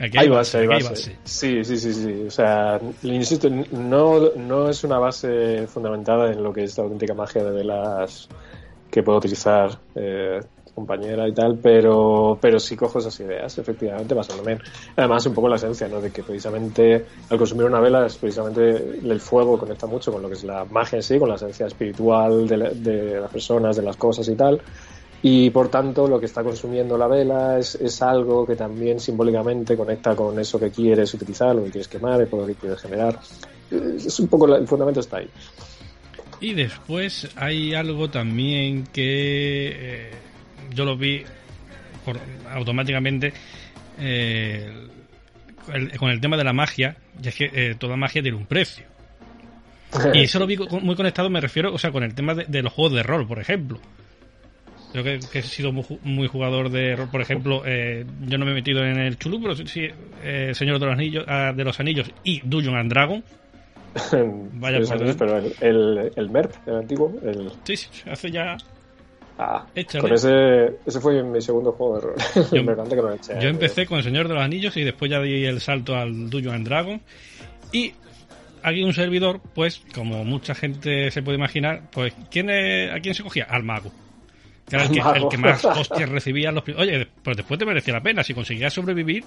Aquí 0.00 0.16
hay, 0.16 0.24
hay, 0.24 0.28
base, 0.28 0.58
hay 0.58 0.66
base. 0.66 0.88
base. 0.88 1.16
Sí, 1.24 1.62
sí, 1.62 1.76
sí, 1.76 1.92
sí. 1.92 2.24
O 2.26 2.30
sea, 2.30 2.80
insisto, 3.02 3.50
no, 3.50 4.32
no 4.34 4.70
es 4.70 4.82
una 4.82 4.98
base 4.98 5.66
fundamentada 5.66 6.32
en 6.32 6.42
lo 6.42 6.54
que 6.54 6.64
es 6.64 6.78
la 6.78 6.84
auténtica 6.84 7.12
magia 7.12 7.44
de 7.44 7.50
velas 7.50 8.28
que 8.90 9.02
puedo 9.02 9.18
utilizar 9.18 9.78
eh, 9.94 10.40
compañera 10.78 11.28
y 11.28 11.32
tal, 11.32 11.58
pero, 11.62 12.38
pero 12.40 12.58
sí 12.58 12.76
cojo 12.76 12.98
esas 12.98 13.18
ideas, 13.20 13.58
efectivamente, 13.58 14.14
basándome 14.14 14.58
además 14.96 15.26
un 15.26 15.34
poco 15.34 15.48
la 15.48 15.56
esencia, 15.56 15.88
¿no? 15.88 16.00
De 16.00 16.10
que 16.10 16.22
precisamente 16.22 17.04
al 17.28 17.38
consumir 17.38 17.66
una 17.66 17.80
vela 17.80 18.06
es 18.06 18.16
precisamente 18.16 19.00
el 19.02 19.20
fuego 19.20 19.58
conecta 19.58 19.86
mucho 19.86 20.12
con 20.12 20.22
lo 20.22 20.28
que 20.28 20.34
es 20.34 20.44
la 20.44 20.64
magia 20.64 20.96
en 20.96 21.02
sí, 21.02 21.18
con 21.18 21.28
la 21.28 21.34
esencia 21.34 21.66
espiritual 21.66 22.46
de, 22.46 22.56
la, 22.56 22.70
de 22.70 23.20
las 23.20 23.30
personas, 23.30 23.76
de 23.76 23.82
las 23.82 23.96
cosas 23.96 24.28
y 24.28 24.34
tal 24.34 24.60
y 25.22 25.50
por 25.50 25.68
tanto 25.68 26.06
lo 26.06 26.20
que 26.20 26.26
está 26.26 26.44
consumiendo 26.44 26.96
la 26.96 27.08
vela 27.08 27.58
es, 27.58 27.74
es, 27.74 28.00
algo 28.02 28.46
que 28.46 28.54
también 28.54 29.00
simbólicamente 29.00 29.76
conecta 29.76 30.14
con 30.14 30.38
eso 30.38 30.60
que 30.60 30.70
quieres 30.70 31.12
utilizar, 31.12 31.56
lo 31.56 31.64
que 31.64 31.70
quieres 31.70 31.88
quemar, 31.88 32.20
el 32.20 32.28
poder 32.28 32.54
que 32.54 32.60
quieres 32.60 32.80
generar. 32.80 33.18
Es 33.70 34.20
un 34.20 34.28
poco 34.28 34.46
la, 34.46 34.58
el 34.58 34.68
fundamento 34.68 35.00
está 35.00 35.16
ahí. 35.18 35.28
Y 36.40 36.54
después 36.54 37.28
hay 37.34 37.74
algo 37.74 38.08
también 38.10 38.84
que 38.84 39.72
eh, 39.74 40.10
yo 40.74 40.84
lo 40.84 40.96
vi 40.96 41.24
por, 42.04 42.18
automáticamente 42.50 43.32
eh, 44.00 44.70
el, 45.72 45.96
con 45.98 46.10
el 46.10 46.20
tema 46.20 46.36
de 46.36 46.44
la 46.44 46.52
magia, 46.52 46.96
y 47.22 47.28
es 47.28 47.34
que 47.34 47.50
eh, 47.52 47.74
toda 47.78 47.96
magia 47.96 48.22
tiene 48.22 48.36
un 48.36 48.46
precio. 48.46 48.86
Y 50.12 50.24
eso 50.24 50.38
lo 50.38 50.46
vi 50.46 50.56
muy 50.56 50.96
conectado, 50.96 51.30
me 51.30 51.40
refiero, 51.40 51.72
o 51.72 51.78
sea, 51.78 51.90
con 51.90 52.02
el 52.02 52.14
tema 52.14 52.34
de, 52.34 52.44
de 52.44 52.62
los 52.62 52.72
juegos 52.72 52.94
de 52.94 53.02
rol, 53.02 53.26
por 53.26 53.38
ejemplo. 53.38 53.80
Yo 54.94 55.02
que, 55.02 55.18
que, 55.30 55.40
he 55.40 55.42
sido 55.42 55.72
muy, 55.72 55.84
muy, 56.02 56.28
jugador 56.28 56.70
de 56.70 56.96
rol, 56.96 57.10
por 57.10 57.20
ejemplo, 57.20 57.62
eh, 57.66 58.06
yo 58.26 58.38
no 58.38 58.46
me 58.46 58.52
he 58.52 58.54
metido 58.54 58.84
en 58.84 58.98
el 58.98 59.18
Chulú, 59.18 59.40
pero 59.40 59.54
sí, 59.54 59.88
Señor 60.52 60.78
de 60.78 60.86
los 60.86 60.94
Anillos, 60.94 61.24
uh, 61.26 61.54
de 61.54 61.64
los 61.64 61.78
Anillos 61.80 62.10
y 62.24 62.40
Dungeon 62.40 62.76
and 62.76 62.90
Dragon. 62.90 63.24
Vaya 64.54 64.80
por 64.80 65.16
pero 65.16 65.38
el, 65.38 65.54
el, 65.60 66.12
el, 66.16 66.30
MERP, 66.30 66.52
el 66.66 66.76
antiguo. 66.76 67.18
El... 67.22 67.50
Sí, 67.64 67.76
sí, 67.76 67.88
hace 68.10 68.30
ya. 68.30 68.56
Ah, 69.40 69.64
con 70.00 70.12
ese, 70.12 70.78
ese 70.84 71.00
fue 71.00 71.22
mi 71.22 71.40
segundo 71.40 71.70
juego 71.70 71.94
de 71.94 72.00
rol. 72.00 72.14
Yo, 72.52 72.64
me 72.64 72.74
que 72.88 72.96
lo 72.96 73.12
eché, 73.12 73.40
yo 73.40 73.48
empecé 73.48 73.86
con 73.86 73.98
el 73.98 74.04
Señor 74.04 74.26
de 74.26 74.34
los 74.34 74.42
Anillos 74.42 74.76
y 74.76 74.82
después 74.82 75.08
ya 75.08 75.20
di 75.20 75.44
el 75.44 75.60
salto 75.60 75.94
al 75.94 76.28
Dungeon 76.28 76.56
and 76.56 76.66
Dragon. 76.66 77.00
Y 77.70 77.92
aquí 78.64 78.82
un 78.82 78.94
servidor, 78.94 79.40
pues, 79.54 79.80
como 79.94 80.24
mucha 80.24 80.56
gente 80.56 81.12
se 81.12 81.22
puede 81.22 81.38
imaginar, 81.38 81.82
pues, 81.92 82.14
¿quién 82.32 82.50
es, 82.50 82.92
¿a 82.92 82.98
quién 82.98 83.14
se 83.14 83.22
cogía? 83.22 83.44
Al 83.44 83.62
mago. 83.62 83.92
Que 84.68 84.74
era 84.74 84.84
el 84.86 84.90
que, 84.90 84.98
el 84.98 85.28
que 85.28 85.38
más 85.38 85.64
hostias 85.64 86.08
recibía 86.08 86.50
los 86.50 86.64
Oye, 86.76 87.06
pues 87.22 87.36
después 87.36 87.58
te 87.58 87.64
merecía 87.64 87.94
la 87.94 88.02
pena. 88.02 88.24
Si 88.24 88.34
conseguías 88.34 88.72
sobrevivir, 88.72 89.24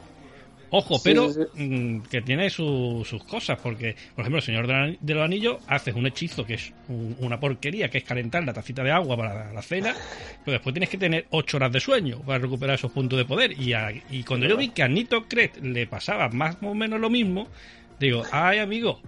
ojo, 0.71 0.95
sí, 0.95 1.01
pero 1.03 1.29
sí. 1.31 1.41
Mmm, 1.53 1.99
que 2.09 2.21
tiene 2.21 2.49
su, 2.49 3.05
sus 3.07 3.23
cosas. 3.23 3.59
Porque, 3.61 3.95
por 4.15 4.23
ejemplo, 4.23 4.39
el 4.39 4.43
Señor 4.43 4.67
de 4.67 5.13
los 5.13 5.23
Anillos 5.23 5.57
haces 5.67 5.95
un 5.95 6.07
hechizo 6.07 6.45
que 6.45 6.55
es 6.55 6.73
un, 6.89 7.15
una 7.19 7.39
porquería, 7.39 7.89
que 7.89 7.99
es 7.99 8.03
calentar 8.03 8.43
la 8.43 8.53
tacita 8.53 8.83
de 8.83 8.91
agua 8.91 9.15
para 9.15 9.53
la 9.53 9.61
cena. 9.61 9.95
Pero 10.43 10.53
después 10.53 10.73
tienes 10.73 10.89
que 10.89 10.97
tener 10.97 11.27
8 11.29 11.57
horas 11.57 11.71
de 11.71 11.79
sueño 11.79 12.19
para 12.25 12.39
recuperar 12.39 12.75
esos 12.75 12.91
puntos 12.91 13.17
de 13.17 13.25
poder. 13.25 13.59
Y, 13.59 13.73
a, 13.73 13.91
y 14.09 14.23
cuando 14.23 14.47
yo 14.47 14.57
vi 14.57 14.69
que 14.69 14.83
a 14.83 14.87
Nito 14.87 15.27
Kret 15.27 15.57
le 15.61 15.87
pasaba 15.87 16.29
más 16.29 16.57
o 16.61 16.73
menos 16.73 16.99
lo 16.99 17.09
mismo, 17.09 17.47
digo, 17.99 18.23
ay, 18.31 18.59
amigo, 18.59 18.99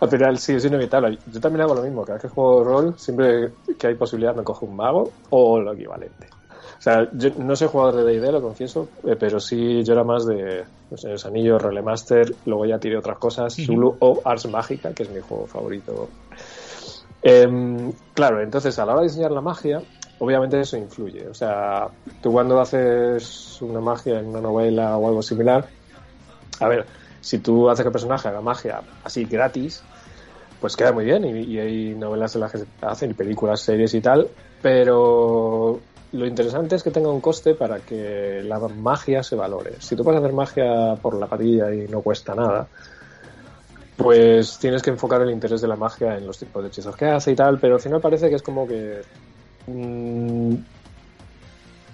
al 0.00 0.10
final 0.10 0.38
sí, 0.38 0.52
es 0.52 0.64
inevitable. 0.64 1.18
Yo 1.32 1.40
también 1.40 1.62
hago 1.62 1.74
lo 1.74 1.82
mismo. 1.82 2.02
Cada 2.02 2.14
vez 2.14 2.22
que 2.22 2.28
juego 2.28 2.64
rol, 2.64 2.94
siempre 2.98 3.52
que 3.78 3.86
hay 3.86 3.94
posibilidad 3.94 4.34
me 4.34 4.44
cojo 4.44 4.66
un 4.66 4.76
mago 4.76 5.12
o 5.30 5.60
lo 5.60 5.72
equivalente. 5.72 6.28
O 6.78 6.82
sea, 6.82 7.08
yo 7.12 7.30
no 7.38 7.56
soy 7.56 7.68
jugador 7.68 8.04
de 8.04 8.12
D&D, 8.12 8.32
lo 8.32 8.42
confieso, 8.42 8.88
eh, 9.04 9.16
pero 9.18 9.40
sí 9.40 9.82
yo 9.82 9.94
era 9.94 10.04
más 10.04 10.26
de 10.26 10.64
los 10.90 11.00
Señores 11.00 11.24
Anillos, 11.26 11.62
Rolemaster, 11.62 12.34
luego 12.44 12.66
ya 12.66 12.78
tiré 12.78 12.96
otras 12.96 13.18
cosas, 13.18 13.58
uh 13.58 13.62
-huh. 13.62 13.66
Zulu 13.66 13.96
o 13.98 14.20
Ars 14.24 14.46
Mágica, 14.46 14.92
que 14.92 15.02
es 15.04 15.10
mi 15.10 15.20
juego 15.20 15.46
favorito. 15.46 16.08
Eh, 17.22 17.92
claro, 18.14 18.40
entonces 18.40 18.78
a 18.78 18.84
la 18.84 18.92
hora 18.92 19.00
de 19.02 19.08
diseñar 19.08 19.32
la 19.32 19.40
magia, 19.40 19.82
obviamente 20.18 20.60
eso 20.60 20.76
influye. 20.76 21.26
O 21.28 21.34
sea, 21.34 21.88
tú 22.22 22.32
cuando 22.32 22.60
haces 22.60 23.60
una 23.62 23.80
magia 23.80 24.20
en 24.20 24.26
una 24.26 24.40
novela 24.40 24.96
o 24.96 25.08
algo 25.08 25.22
similar, 25.22 25.66
a 26.60 26.68
ver, 26.68 26.86
si 27.20 27.38
tú 27.38 27.68
haces 27.68 27.82
que 27.82 27.88
el 27.88 27.92
personaje 27.92 28.28
haga 28.28 28.40
magia 28.40 28.82
así 29.02 29.24
gratis, 29.24 29.82
pues 30.60 30.76
queda 30.76 30.92
muy 30.92 31.04
bien. 31.04 31.24
Y, 31.24 31.54
y, 31.54 31.58
hay 31.58 31.94
novelas 31.94 32.34
en 32.34 32.42
las 32.42 32.52
que 32.52 32.58
se 32.58 32.66
hacen, 32.82 33.10
y 33.10 33.14
películas, 33.14 33.60
series 33.60 33.94
y 33.94 34.00
tal, 34.00 34.28
pero 34.62 35.80
lo 36.16 36.26
interesante 36.26 36.76
es 36.76 36.82
que 36.82 36.90
tenga 36.90 37.10
un 37.10 37.20
coste 37.20 37.54
para 37.54 37.80
que 37.80 38.42
la 38.44 38.58
magia 38.58 39.22
se 39.22 39.36
valore. 39.36 39.74
Si 39.78 39.94
tú 39.94 40.02
puedes 40.02 40.20
hacer 40.20 40.32
magia 40.32 40.96
por 41.00 41.14
la 41.14 41.26
patilla 41.26 41.72
y 41.72 41.86
no 41.88 42.00
cuesta 42.00 42.34
nada, 42.34 42.66
pues 43.96 44.58
tienes 44.58 44.82
que 44.82 44.90
enfocar 44.90 45.22
el 45.22 45.30
interés 45.30 45.60
de 45.60 45.68
la 45.68 45.76
magia 45.76 46.16
en 46.16 46.26
los 46.26 46.38
tipos 46.38 46.62
de 46.62 46.68
hechizos 46.68 46.96
que 46.96 47.06
hace 47.06 47.32
y 47.32 47.36
tal, 47.36 47.58
pero 47.58 47.74
al 47.74 47.80
final 47.80 48.00
parece 48.00 48.28
que 48.28 48.36
es 48.36 48.42
como 48.42 48.66
que 48.66 49.02
mmm, 49.66 50.54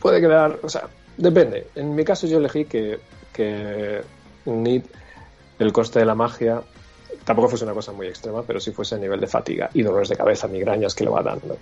puede 0.00 0.20
quedar, 0.20 0.58
o 0.62 0.68
sea, 0.68 0.88
depende. 1.16 1.68
En 1.74 1.94
mi 1.94 2.04
caso 2.04 2.26
yo 2.26 2.38
elegí 2.38 2.64
que, 2.64 3.00
que 3.32 4.02
Need 4.44 4.84
el 5.58 5.72
coste 5.72 6.00
de 6.00 6.04
la 6.04 6.14
magia 6.14 6.62
tampoco 7.24 7.48
fuese 7.48 7.64
una 7.64 7.74
cosa 7.74 7.92
muy 7.92 8.06
extrema, 8.06 8.42
pero 8.42 8.60
sí 8.60 8.72
fuese 8.72 8.96
a 8.96 8.98
nivel 8.98 9.20
de 9.20 9.26
fatiga 9.26 9.70
y 9.74 9.82
dolores 9.82 10.08
de 10.08 10.16
cabeza, 10.16 10.48
migrañas 10.48 10.94
que 10.94 11.04
le 11.04 11.10
va 11.10 11.22
dando. 11.22 11.56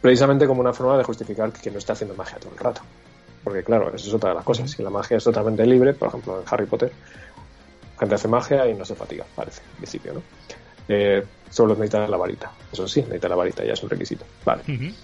Precisamente 0.00 0.46
como 0.46 0.60
una 0.60 0.72
forma 0.72 0.96
de 0.96 1.04
justificar 1.04 1.52
que 1.52 1.70
no 1.70 1.78
está 1.78 1.92
haciendo 1.94 2.14
magia 2.14 2.38
todo 2.38 2.52
el 2.52 2.58
rato. 2.58 2.82
Porque 3.42 3.62
claro, 3.62 3.88
eso 3.94 4.08
es 4.08 4.14
otra 4.14 4.30
de 4.30 4.36
las 4.36 4.44
cosas. 4.44 4.70
Si 4.70 4.82
la 4.82 4.90
magia 4.90 5.16
es 5.16 5.24
totalmente 5.24 5.64
libre, 5.66 5.94
por 5.94 6.08
ejemplo 6.08 6.38
en 6.40 6.44
Harry 6.50 6.66
Potter, 6.66 6.92
gente 7.98 8.14
hace 8.14 8.28
magia 8.28 8.68
y 8.68 8.74
no 8.74 8.84
se 8.84 8.94
fatiga, 8.94 9.24
parece, 9.34 9.62
en 9.72 9.76
principio, 9.78 10.14
¿no? 10.14 10.22
Eh, 10.88 11.22
solo 11.50 11.74
necesita 11.74 12.06
la 12.06 12.16
varita. 12.16 12.50
Eso 12.72 12.86
sí, 12.86 13.00
necesita 13.02 13.28
la 13.28 13.36
varita, 13.36 13.64
ya 13.64 13.72
es 13.72 13.82
un 13.82 13.90
requisito. 13.90 14.24
Vale. 14.44 14.62
Uh 14.68 14.72
-huh. 14.72 14.94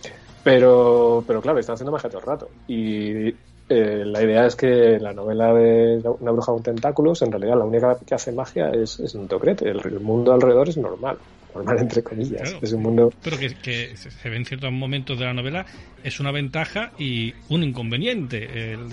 Pero, 0.42 1.24
pero 1.26 1.40
claro, 1.40 1.58
están 1.58 1.74
haciendo 1.74 1.92
magia 1.92 2.10
todo 2.10 2.20
el 2.20 2.26
rato. 2.26 2.48
Y 2.68 3.28
eh, 3.68 4.04
la 4.04 4.22
idea 4.22 4.46
es 4.46 4.56
que 4.56 4.98
la 5.00 5.12
novela 5.12 5.54
de 5.54 6.02
una 6.20 6.30
bruja 6.32 6.52
con 6.52 6.62
tentáculos, 6.62 7.22
en 7.22 7.32
realidad 7.32 7.56
la 7.56 7.64
única 7.64 7.96
que 8.06 8.14
hace 8.14 8.30
magia 8.30 8.70
es, 8.70 9.00
es 9.00 9.14
Nitocret. 9.14 9.62
El, 9.62 9.80
el 9.84 10.00
mundo 10.00 10.32
alrededor 10.32 10.68
es 10.68 10.76
normal, 10.76 11.16
normal 11.54 11.78
entre 11.78 12.02
comillas. 12.02 12.42
Claro. 12.42 12.58
Es 12.62 12.72
un 12.72 12.82
mundo 12.82 13.12
Pero 13.22 13.38
que, 13.38 13.54
que 13.54 13.96
se 13.96 14.28
ve 14.30 14.36
en 14.36 14.44
ciertos 14.44 14.72
momentos 14.72 15.18
de 15.18 15.24
la 15.24 15.34
novela 15.34 15.64
es 16.02 16.20
una 16.20 16.30
ventaja 16.32 16.92
y 16.98 17.32
un 17.48 17.62
inconveniente. 17.62 18.72
el- 18.72 18.88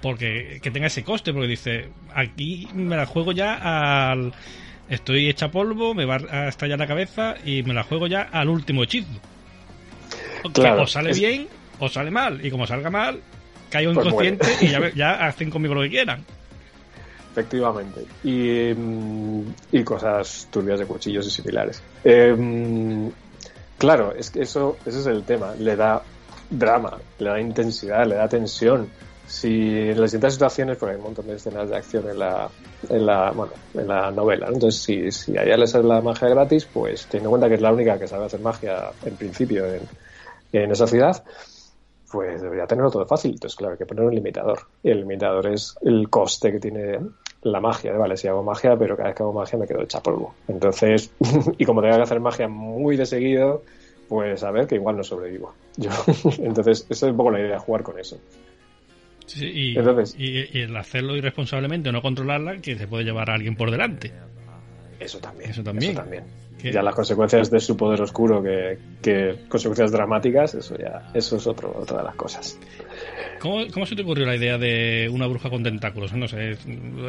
porque 0.00 0.60
que 0.62 0.70
tenga 0.70 0.86
ese 0.86 1.02
coste, 1.02 1.32
porque 1.32 1.48
dice, 1.48 1.88
aquí 2.14 2.68
me 2.72 2.96
la 2.96 3.04
juego 3.06 3.32
ya 3.32 4.10
al... 4.12 4.32
Estoy 4.88 5.28
hecha 5.28 5.50
polvo, 5.50 5.92
me 5.92 6.04
va 6.04 6.18
a 6.30 6.48
estallar 6.48 6.78
la 6.78 6.86
cabeza 6.86 7.34
y 7.44 7.62
me 7.64 7.74
la 7.74 7.82
juego 7.82 8.06
ya 8.06 8.22
al 8.22 8.48
último 8.48 8.84
hechizo. 8.84 9.08
Que 10.44 10.52
Claro, 10.52 10.82
o 10.82 10.86
sale 10.86 11.10
es- 11.10 11.18
bien 11.18 11.48
o 11.80 11.88
sale 11.88 12.10
mal. 12.12 12.44
Y 12.46 12.50
como 12.50 12.64
salga 12.66 12.90
mal, 12.90 13.20
caigo 13.70 13.92
Pues 13.92 14.06
inconsciente 14.06 14.46
muere. 14.62 14.92
y 14.94 14.96
ya 14.96 15.26
hacen 15.26 15.50
conmigo 15.50 15.74
lo 15.74 15.82
que 15.82 15.90
quieran. 15.90 16.24
Efectivamente. 17.38 18.04
Y, 18.24 18.74
mm, 18.74 19.54
y 19.70 19.84
cosas 19.84 20.48
turbias 20.50 20.80
de 20.80 20.86
cuchillos 20.86 21.24
y 21.26 21.30
similares. 21.30 21.80
Eh, 22.02 23.10
claro, 23.78 24.12
es 24.12 24.30
que 24.30 24.42
eso, 24.42 24.76
ese 24.84 24.98
es 24.98 25.06
el 25.06 25.22
tema. 25.22 25.54
Le 25.56 25.76
da 25.76 26.02
drama, 26.50 26.98
le 27.18 27.30
da 27.30 27.40
intensidad, 27.40 28.06
le 28.06 28.16
da 28.16 28.28
tensión. 28.28 28.88
Si 29.28 29.48
en 29.48 30.00
las 30.00 30.10
distintas 30.10 30.32
situaciones, 30.32 30.78
porque 30.78 30.94
hay 30.94 30.98
un 30.98 31.04
montón 31.04 31.26
de 31.26 31.36
escenas 31.36 31.68
de 31.68 31.76
acción 31.76 32.08
en 32.08 32.18
la, 32.18 32.48
en 32.88 33.06
la, 33.06 33.30
bueno, 33.30 33.52
en 33.74 33.86
la 33.86 34.10
novela. 34.10 34.46
¿no? 34.46 34.54
Entonces, 34.54 34.82
si, 34.82 35.12
si 35.12 35.36
a 35.36 35.44
ella 35.44 35.58
le 35.58 35.66
sale 35.66 35.86
la 35.86 36.00
magia 36.00 36.28
gratis, 36.28 36.64
pues 36.64 37.06
teniendo 37.06 37.28
en 37.28 37.30
cuenta 37.32 37.48
que 37.48 37.54
es 37.54 37.60
la 37.60 37.72
única 37.72 37.98
que 37.98 38.08
sabe 38.08 38.24
hacer 38.24 38.40
magia 38.40 38.90
en 39.04 39.14
principio 39.16 39.66
en, 39.66 39.82
en 40.52 40.72
esa 40.72 40.86
ciudad, 40.86 41.22
pues 42.10 42.40
debería 42.40 42.66
tenerlo 42.66 42.90
todo 42.90 43.06
fácil. 43.06 43.32
Entonces, 43.32 43.56
claro, 43.56 43.72
hay 43.72 43.78
que 43.78 43.86
poner 43.86 44.04
un 44.04 44.14
limitador. 44.14 44.60
Y 44.82 44.90
el 44.90 45.00
limitador 45.00 45.46
es 45.48 45.76
el 45.82 46.08
coste 46.08 46.52
que 46.52 46.60
tiene 46.60 46.98
la 47.42 47.60
magia. 47.60 47.92
Vale, 47.94 48.16
si 48.16 48.28
hago 48.28 48.42
magia, 48.42 48.76
pero 48.76 48.96
cada 48.96 49.08
vez 49.10 49.16
que 49.16 49.22
hago 49.22 49.32
magia 49.32 49.58
me 49.58 49.66
quedo 49.66 49.82
hecha 49.82 50.00
polvo. 50.02 50.34
Entonces, 50.48 51.10
y 51.58 51.64
como 51.64 51.80
tengo 51.82 51.96
que 51.96 52.02
hacer 52.02 52.20
magia 52.20 52.48
muy 52.48 52.96
de 52.96 53.06
seguido, 53.06 53.62
pues 54.08 54.42
a 54.42 54.50
ver 54.50 54.66
que 54.66 54.74
igual 54.76 54.96
no 54.96 55.04
sobrevivo. 55.04 55.54
Yo. 55.76 55.90
Entonces, 56.38 56.86
esa 56.88 57.06
es 57.06 57.10
un 57.12 57.16
poco 57.16 57.30
la 57.30 57.40
idea, 57.40 57.58
jugar 57.58 57.82
con 57.82 57.98
eso. 57.98 58.18
Sí, 59.26 59.46
y, 59.46 59.78
Entonces- 59.78 60.16
y- 60.18 60.48
y 60.58 60.62
el 60.62 60.76
hacerlo 60.76 61.14
irresponsablemente 61.16 61.90
o 61.90 61.92
no 61.92 62.00
controlarla, 62.02 62.56
que 62.58 62.76
se 62.76 62.86
puede 62.88 63.04
llevar 63.04 63.30
a 63.30 63.34
alguien 63.34 63.56
por 63.56 63.70
delante. 63.70 64.10
Eso 64.98 65.18
también. 65.18 65.50
Eso 65.50 65.62
también. 65.62 65.92
Eso 65.92 66.00
también. 66.00 66.24
Ya 66.72 66.82
las 66.82 66.94
consecuencias 66.96 67.50
de 67.52 67.60
su 67.60 67.76
poder 67.76 68.00
oscuro, 68.02 68.42
que, 68.42 68.76
que 69.00 69.44
consecuencias 69.48 69.92
dramáticas, 69.92 70.54
eso 70.54 70.76
ya, 70.76 71.08
eso 71.14 71.36
es 71.36 71.46
otro, 71.46 71.72
otra 71.78 71.98
de 71.98 72.02
las 72.04 72.16
cosas. 72.16 72.58
¿Cómo, 73.40 73.64
¿Cómo 73.72 73.86
se 73.86 73.96
te 73.96 74.02
ocurrió 74.02 74.26
la 74.26 74.36
idea 74.36 74.58
de 74.58 75.08
una 75.12 75.26
bruja 75.26 75.50
con 75.50 75.62
tentáculos? 75.62 76.12
No 76.12 76.28
sé, 76.28 76.56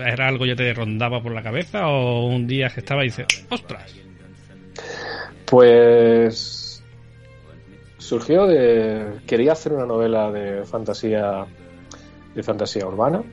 ¿era 0.06 0.28
algo 0.28 0.46
que 0.46 0.56
te 0.56 0.74
rondaba 0.74 1.22
por 1.22 1.34
la 1.34 1.44
cabeza 1.44 1.88
o 1.88 2.28
un 2.28 2.48
día 2.48 2.70
que 2.70 2.82
estaba 2.82 3.04
y 3.04 3.08
dices, 3.08 3.28
ostras? 3.50 3.96
Pues 5.46 6.84
surgió 7.98 8.48
de 8.48 9.20
quería 9.28 9.52
hacer 9.52 9.74
una 9.74 9.86
novela 9.86 10.32
de 10.32 10.66
fantasía 10.66 11.46
de 12.34 12.44
fantasía 12.44 12.88
urbana 12.88 13.24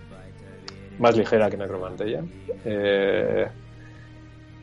más 0.99 1.17
ligera 1.17 1.51
que 1.51 1.57
Necromantella 1.57 2.23
eh, 2.65 3.49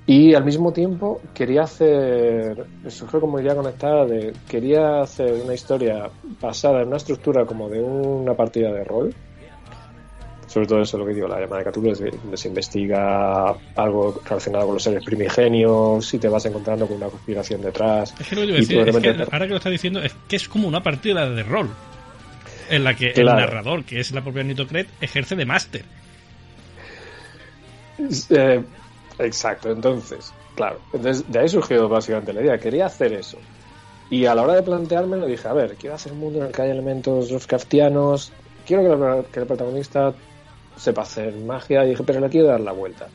y 0.06 0.34
al 0.34 0.44
mismo 0.44 0.74
tiempo 0.74 1.22
quería 1.34 1.64
hacer 1.64 2.66
surgió 2.88 3.22
como 3.22 3.40
idea 3.40 3.56
conectada 3.56 4.06
de 4.06 4.34
quería 4.50 5.02
hacer 5.02 5.42
una 5.44 5.54
historia 5.54 6.10
basada 6.42 6.82
en 6.82 6.88
una 6.88 6.98
estructura 6.98 7.46
como 7.46 7.70
de 7.70 7.82
una 7.82 8.34
partida 8.34 8.72
de 8.74 8.84
rol 8.84 9.16
sobre 10.54 10.68
todo 10.68 10.82
eso 10.84 11.00
lo 11.00 11.06
que 11.08 11.16
digo, 11.16 11.28
la 11.28 11.40
llamada 11.40 11.64
de 11.64 11.72
Cthulhu 11.72 11.92
es 11.94 12.00
donde 12.00 12.38
se 12.38 12.48
investiga 12.48 13.56
algo 13.76 14.22
relacionado 14.24 14.68
con 14.68 14.76
los 14.76 14.84
seres 14.84 15.04
primigenios 15.04 16.14
y 16.14 16.20
te 16.20 16.30
vas 16.30 16.46
encontrando 16.46 16.86
con 16.86 16.98
una 16.98 17.08
conspiración 17.08 17.60
detrás. 17.64 18.14
Es 18.20 18.28
que 18.28 18.36
lo 18.36 18.42
que 18.46 18.52
decir, 18.52 18.88
es 18.88 18.96
que 18.96 19.10
ahora 19.32 19.48
que 19.48 19.52
lo 19.52 19.58
estás 19.58 19.72
diciendo, 19.72 20.04
es 20.04 20.14
que 20.28 20.36
es 20.36 20.48
como 20.48 20.68
una 20.68 20.84
partida 20.84 21.28
de 21.28 21.42
rol. 21.42 21.72
En 22.70 22.84
la 22.84 22.96
que 22.96 23.14
el 23.16 23.26
narrador, 23.26 23.84
que 23.84 24.00
es 24.00 24.12
la 24.12 24.22
propia 24.22 24.44
Nitocret, 24.44 24.88
ejerce 25.02 25.36
de 25.36 25.46
máster. 25.46 25.86
Eh, 28.30 28.64
exacto, 29.20 29.72
entonces, 29.72 30.34
claro. 30.56 30.80
Entonces, 30.94 31.30
de 31.32 31.40
ahí 31.40 31.50
surgió 31.50 31.88
básicamente 31.88 32.34
la 32.34 32.42
idea. 32.42 32.58
Quería 32.58 32.86
hacer 32.88 33.14
eso. 33.14 33.38
Y 34.10 34.26
a 34.26 34.36
la 34.36 34.44
hora 34.44 34.54
de 34.54 34.64
planteármelo 34.64 35.26
dije, 35.26 35.48
a 35.48 35.54
ver, 35.54 35.76
quiero 35.76 35.96
hacer 35.96 36.12
un 36.12 36.20
mundo 36.20 36.40
en 36.40 36.46
el 36.46 36.52
que 36.52 36.62
haya 36.62 36.74
elementos 36.74 37.32
Lovecraftianos, 37.32 38.32
quiero 38.66 39.26
que 39.32 39.40
el, 39.40 39.48
protagonista 39.48 40.14
sepa 40.76 41.02
hacer 41.02 41.34
magia, 41.36 41.86
y 41.86 41.90
dije, 41.90 42.04
pero 42.04 42.20
le 42.20 42.30
quiero 42.30 42.48
dar 42.48 42.60
la 42.60 42.72
vuelta. 42.72 43.08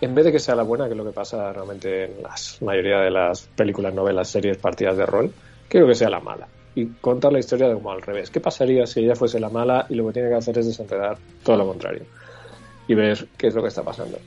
En 0.00 0.14
vez 0.14 0.26
de 0.26 0.32
que 0.32 0.38
sea 0.38 0.54
la 0.54 0.62
buena, 0.62 0.86
que 0.86 0.90
es 0.90 0.96
lo 0.96 1.04
que 1.04 1.12
pasa 1.12 1.52
normalmente 1.52 2.04
en 2.04 2.22
la 2.22 2.34
mayoría 2.60 2.98
de 2.98 3.10
las 3.10 3.42
películas, 3.42 3.94
novelas, 3.94 4.28
series, 4.28 4.58
partidas 4.58 4.96
de 4.96 5.06
rol, 5.06 5.32
quiero 5.68 5.86
que 5.86 5.94
sea 5.94 6.10
la 6.10 6.20
mala. 6.20 6.48
Y 6.74 6.86
contar 6.86 7.32
la 7.32 7.38
historia 7.38 7.68
de 7.68 7.74
como 7.74 7.92
al 7.92 8.02
revés. 8.02 8.30
¿Qué 8.30 8.40
pasaría 8.40 8.86
si 8.86 9.00
ella 9.00 9.14
fuese 9.14 9.38
la 9.38 9.48
mala 9.48 9.86
y 9.88 9.94
lo 9.94 10.06
que 10.08 10.14
tiene 10.14 10.28
que 10.28 10.34
hacer 10.34 10.58
es 10.58 10.66
desenredar 10.66 11.16
todo 11.44 11.56
lo 11.56 11.66
contrario? 11.68 12.02
Y 12.88 12.94
ver 12.94 13.28
qué 13.38 13.46
es 13.46 13.54
lo 13.54 13.62
que 13.62 13.68
está 13.68 13.82
pasando. 13.82 14.18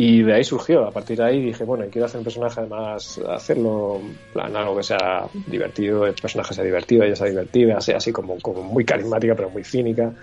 Y 0.00 0.22
de 0.22 0.32
ahí 0.32 0.44
surgió, 0.44 0.86
a 0.86 0.92
partir 0.92 1.18
de 1.18 1.24
ahí 1.24 1.42
dije, 1.42 1.64
bueno, 1.64 1.84
quiero 1.90 2.06
hacer 2.06 2.18
un 2.18 2.24
personaje 2.24 2.60
además, 2.60 3.20
hacerlo 3.28 4.00
plan 4.32 4.56
algo 4.56 4.76
que 4.76 4.84
sea 4.84 5.26
divertido, 5.48 6.06
el 6.06 6.14
personaje 6.14 6.54
sea 6.54 6.62
divertido, 6.62 7.02
ella 7.02 7.16
sea 7.16 7.26
divertida, 7.26 7.80
sea 7.80 7.96
así 7.96 8.12
como, 8.12 8.38
como 8.38 8.62
muy 8.62 8.84
carismática 8.84 9.34
pero 9.34 9.50
muy 9.50 9.64
cínica. 9.64 10.14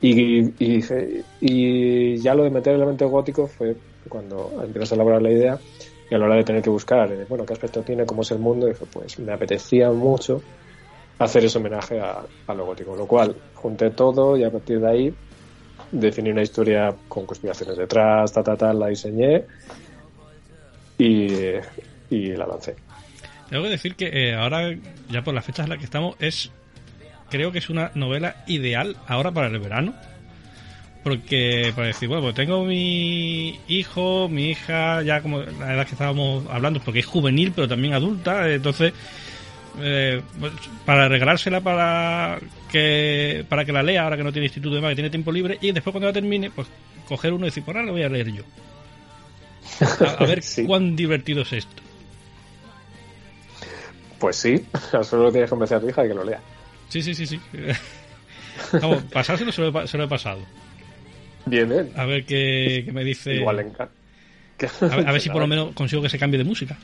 Y, 0.00 0.42
y 0.64 0.76
dije, 0.76 1.24
y 1.40 2.18
ya 2.18 2.36
lo 2.36 2.44
de 2.44 2.50
meter 2.50 2.74
elementos 2.74 3.10
góticos 3.10 3.50
fue 3.50 3.74
cuando 4.08 4.62
empiezas 4.62 4.92
a 4.92 4.94
elaborar 4.94 5.20
la 5.22 5.32
idea 5.32 5.58
y 6.08 6.14
a 6.14 6.18
la 6.18 6.26
hora 6.26 6.36
de 6.36 6.44
tener 6.44 6.62
que 6.62 6.70
buscar, 6.70 7.10
eh, 7.10 7.26
bueno, 7.28 7.44
qué 7.44 7.52
aspecto 7.52 7.82
tiene, 7.82 8.06
cómo 8.06 8.22
es 8.22 8.30
el 8.30 8.38
mundo, 8.38 8.68
dije, 8.68 8.84
pues 8.92 9.18
me 9.18 9.32
apetecía 9.32 9.90
mucho 9.90 10.40
hacer 11.18 11.44
ese 11.44 11.58
homenaje 11.58 11.98
a, 11.98 12.24
a 12.46 12.54
lo 12.54 12.64
gótico, 12.64 12.94
lo 12.94 13.08
cual 13.08 13.34
junté 13.54 13.90
todo 13.90 14.36
y 14.36 14.44
a 14.44 14.52
partir 14.52 14.78
de 14.78 14.88
ahí 14.88 15.14
definí 15.92 16.30
una 16.30 16.42
historia 16.42 16.94
con 17.08 17.26
conspiraciones 17.26 17.76
detrás, 17.76 18.32
ta, 18.32 18.42
ta, 18.42 18.56
ta, 18.56 18.72
la 18.72 18.88
diseñé 18.88 19.44
y, 20.98 21.28
y 22.10 22.36
la 22.36 22.46
lancé. 22.46 22.76
Tengo 23.50 23.64
que 23.64 23.70
decir 23.70 23.94
que 23.94 24.06
eh, 24.08 24.34
ahora, 24.34 24.74
ya 25.10 25.22
por 25.22 25.34
las 25.34 25.44
fechas 25.44 25.64
en 25.64 25.70
las 25.70 25.78
que 25.78 25.84
estamos, 25.84 26.16
es 26.18 26.50
creo 27.30 27.52
que 27.52 27.58
es 27.58 27.70
una 27.70 27.90
novela 27.94 28.44
ideal 28.46 28.96
ahora 29.06 29.30
para 29.30 29.48
el 29.48 29.58
verano. 29.58 29.94
Porque, 31.04 31.72
para 31.76 31.86
decir, 31.86 32.08
bueno, 32.08 32.24
pues 32.24 32.34
tengo 32.34 32.64
mi 32.64 33.60
hijo, 33.68 34.28
mi 34.28 34.50
hija, 34.50 35.02
ya 35.02 35.20
como 35.20 35.38
la 35.40 35.74
edad 35.74 35.86
que 35.86 35.92
estábamos 35.92 36.44
hablando, 36.50 36.80
porque 36.80 36.98
es 36.98 37.06
juvenil, 37.06 37.52
pero 37.54 37.68
también 37.68 37.94
adulta, 37.94 38.50
entonces, 38.52 38.92
eh, 39.80 40.22
para 40.84 41.08
regalársela 41.08 41.60
para 41.60 42.38
que 42.70 43.44
para 43.48 43.64
que 43.64 43.72
la 43.72 43.82
lea, 43.82 44.04
ahora 44.04 44.16
que 44.16 44.24
no 44.24 44.32
tiene 44.32 44.46
instituto 44.46 44.74
y 44.74 44.76
demás, 44.76 44.90
que 44.90 44.96
tiene 44.96 45.10
tiempo 45.10 45.32
libre, 45.32 45.58
y 45.60 45.72
después 45.72 45.92
cuando 45.92 46.06
la 46.08 46.12
termine, 46.12 46.50
pues 46.50 46.68
coger 47.08 47.32
uno 47.32 47.46
y 47.46 47.48
decir, 47.48 47.62
pues 47.64 47.74
ahora 47.76 47.86
lo 47.86 47.92
voy 47.92 48.02
a 48.02 48.08
leer 48.08 48.32
yo. 48.32 48.42
A, 50.00 50.22
a 50.22 50.26
ver 50.26 50.42
Sí. 50.42 50.64
cuán 50.64 50.96
divertido 50.96 51.42
es 51.42 51.52
esto. 51.52 51.82
Pues 54.18 54.36
sí, 54.36 54.64
solo 55.02 55.30
tienes 55.30 55.48
que 55.48 55.50
convencer 55.50 55.78
a 55.78 55.80
tu 55.80 55.88
hija 55.88 56.02
de 56.02 56.08
que 56.08 56.14
lo 56.14 56.24
lea. 56.24 56.40
Sí, 56.88 57.02
sí, 57.02 57.14
sí, 57.14 57.26
sí. 57.26 57.40
Vamos, 58.72 59.02
pasárselo 59.12 59.52
se 59.52 59.60
lo, 59.62 59.82
he, 59.82 59.86
se 59.88 59.98
lo 59.98 60.04
he 60.04 60.08
pasado. 60.08 60.40
Bien, 61.44 61.68
bien. 61.68 61.92
A 61.96 62.06
ver 62.06 62.24
qué, 62.24 62.82
qué 62.84 62.92
me 62.92 63.04
dice. 63.04 63.34
Igual 63.34 63.60
encanta. 63.60 63.90
A 64.80 64.94
a 64.94 65.12
ver 65.12 65.20
si 65.20 65.28
por 65.28 65.40
lo 65.42 65.46
menos 65.46 65.74
consigo 65.74 66.00
que 66.00 66.08
se 66.08 66.18
cambie 66.18 66.38
de 66.38 66.44
música. 66.44 66.76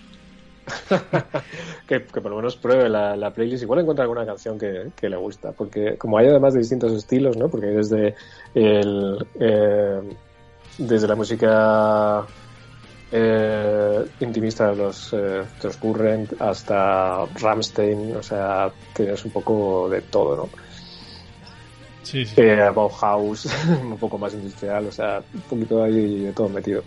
que, 1.86 2.04
que 2.04 2.20
por 2.20 2.30
lo 2.30 2.36
menos 2.36 2.56
pruebe 2.56 2.88
la, 2.88 3.16
la 3.16 3.32
playlist. 3.32 3.62
Igual 3.62 3.80
encuentra 3.80 4.04
alguna 4.04 4.26
canción 4.26 4.58
que, 4.58 4.90
que 4.96 5.08
le 5.08 5.16
gusta. 5.16 5.52
Porque 5.52 5.96
como 5.96 6.18
hay 6.18 6.28
además 6.28 6.54
de 6.54 6.60
distintos 6.60 6.92
estilos, 6.92 7.36
¿no? 7.36 7.48
Porque 7.48 7.66
hay 7.66 7.74
desde 7.74 8.14
el, 8.54 9.26
eh, 9.40 10.00
desde 10.78 11.08
la 11.08 11.14
música 11.14 12.26
eh, 13.14 14.04
intimista 14.20 14.70
de 14.70 14.76
los 14.76 15.12
eh, 15.12 15.42
Transcurrent 15.60 16.40
hasta 16.40 17.26
Ramstein, 17.26 18.16
o 18.16 18.22
sea, 18.22 18.72
tienes 18.94 19.22
un 19.24 19.30
poco 19.30 19.88
de 19.90 20.00
todo, 20.00 20.36
¿no? 20.36 20.48
Sí, 22.02 22.24
sí. 22.24 22.34
Eh, 22.38 22.70
Bauhaus, 22.74 23.46
un 23.82 23.98
poco 23.98 24.18
más 24.18 24.32
industrial, 24.32 24.86
o 24.86 24.92
sea, 24.92 25.22
un 25.34 25.40
poquito 25.42 25.82
ahí 25.82 26.20
de 26.20 26.32
todo 26.32 26.48
metido. 26.48 26.82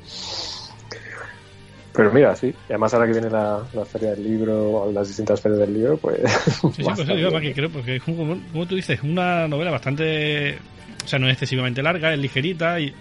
Pero 1.95 2.11
mira, 2.11 2.35
sí, 2.35 2.47
y 2.47 2.71
además 2.71 2.93
ahora 2.93 3.05
que 3.07 3.13
viene 3.13 3.29
la, 3.29 3.63
la 3.73 3.85
feria 3.85 4.11
del 4.11 4.23
libro, 4.23 4.71
o 4.71 4.91
las 4.91 5.07
distintas 5.07 5.39
ferias 5.41 5.59
del 5.61 5.73
libro, 5.73 5.97
pues... 5.97 6.19
Sí, 6.45 6.69
sí, 6.77 6.83
pues 6.83 7.41
que 7.41 7.53
creo, 7.53 7.69
porque 7.69 7.95
es 7.97 8.03
como, 8.03 8.37
como 8.51 8.65
tú 8.65 8.75
dices, 8.75 9.01
una 9.03 9.47
novela 9.47 9.71
bastante. 9.71 10.57
O 11.03 11.07
sea, 11.07 11.19
no 11.19 11.27
es 11.27 11.33
excesivamente 11.33 11.81
larga, 11.83 12.13
es 12.13 12.19
ligerita 12.19 12.79
y, 12.79 12.93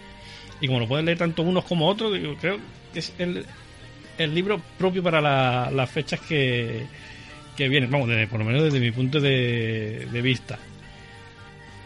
y 0.61 0.67
como 0.67 0.81
lo 0.81 0.87
pueden 0.89 1.07
leer 1.07 1.19
tanto 1.19 1.43
unos 1.43 1.65
como 1.65 1.89
otros, 1.89 2.13
digo, 2.15 2.35
creo 2.41 2.59
que 2.93 2.99
es 2.99 3.13
el, 3.19 3.45
el 4.19 4.35
libro 4.35 4.61
propio 4.79 5.03
para 5.03 5.21
la- 5.21 5.71
las 5.73 5.91
fechas 5.91 6.21
que, 6.21 6.85
que 7.57 7.69
vienen, 7.69 7.91
vamos, 7.91 8.09
desde- 8.09 8.27
por 8.29 8.39
lo 8.41 8.45
menos 8.45 8.63
desde 8.65 8.79
mi 8.81 8.91
punto 8.91 9.21
de, 9.21 10.07
de 10.13 10.23
vista. 10.23 10.59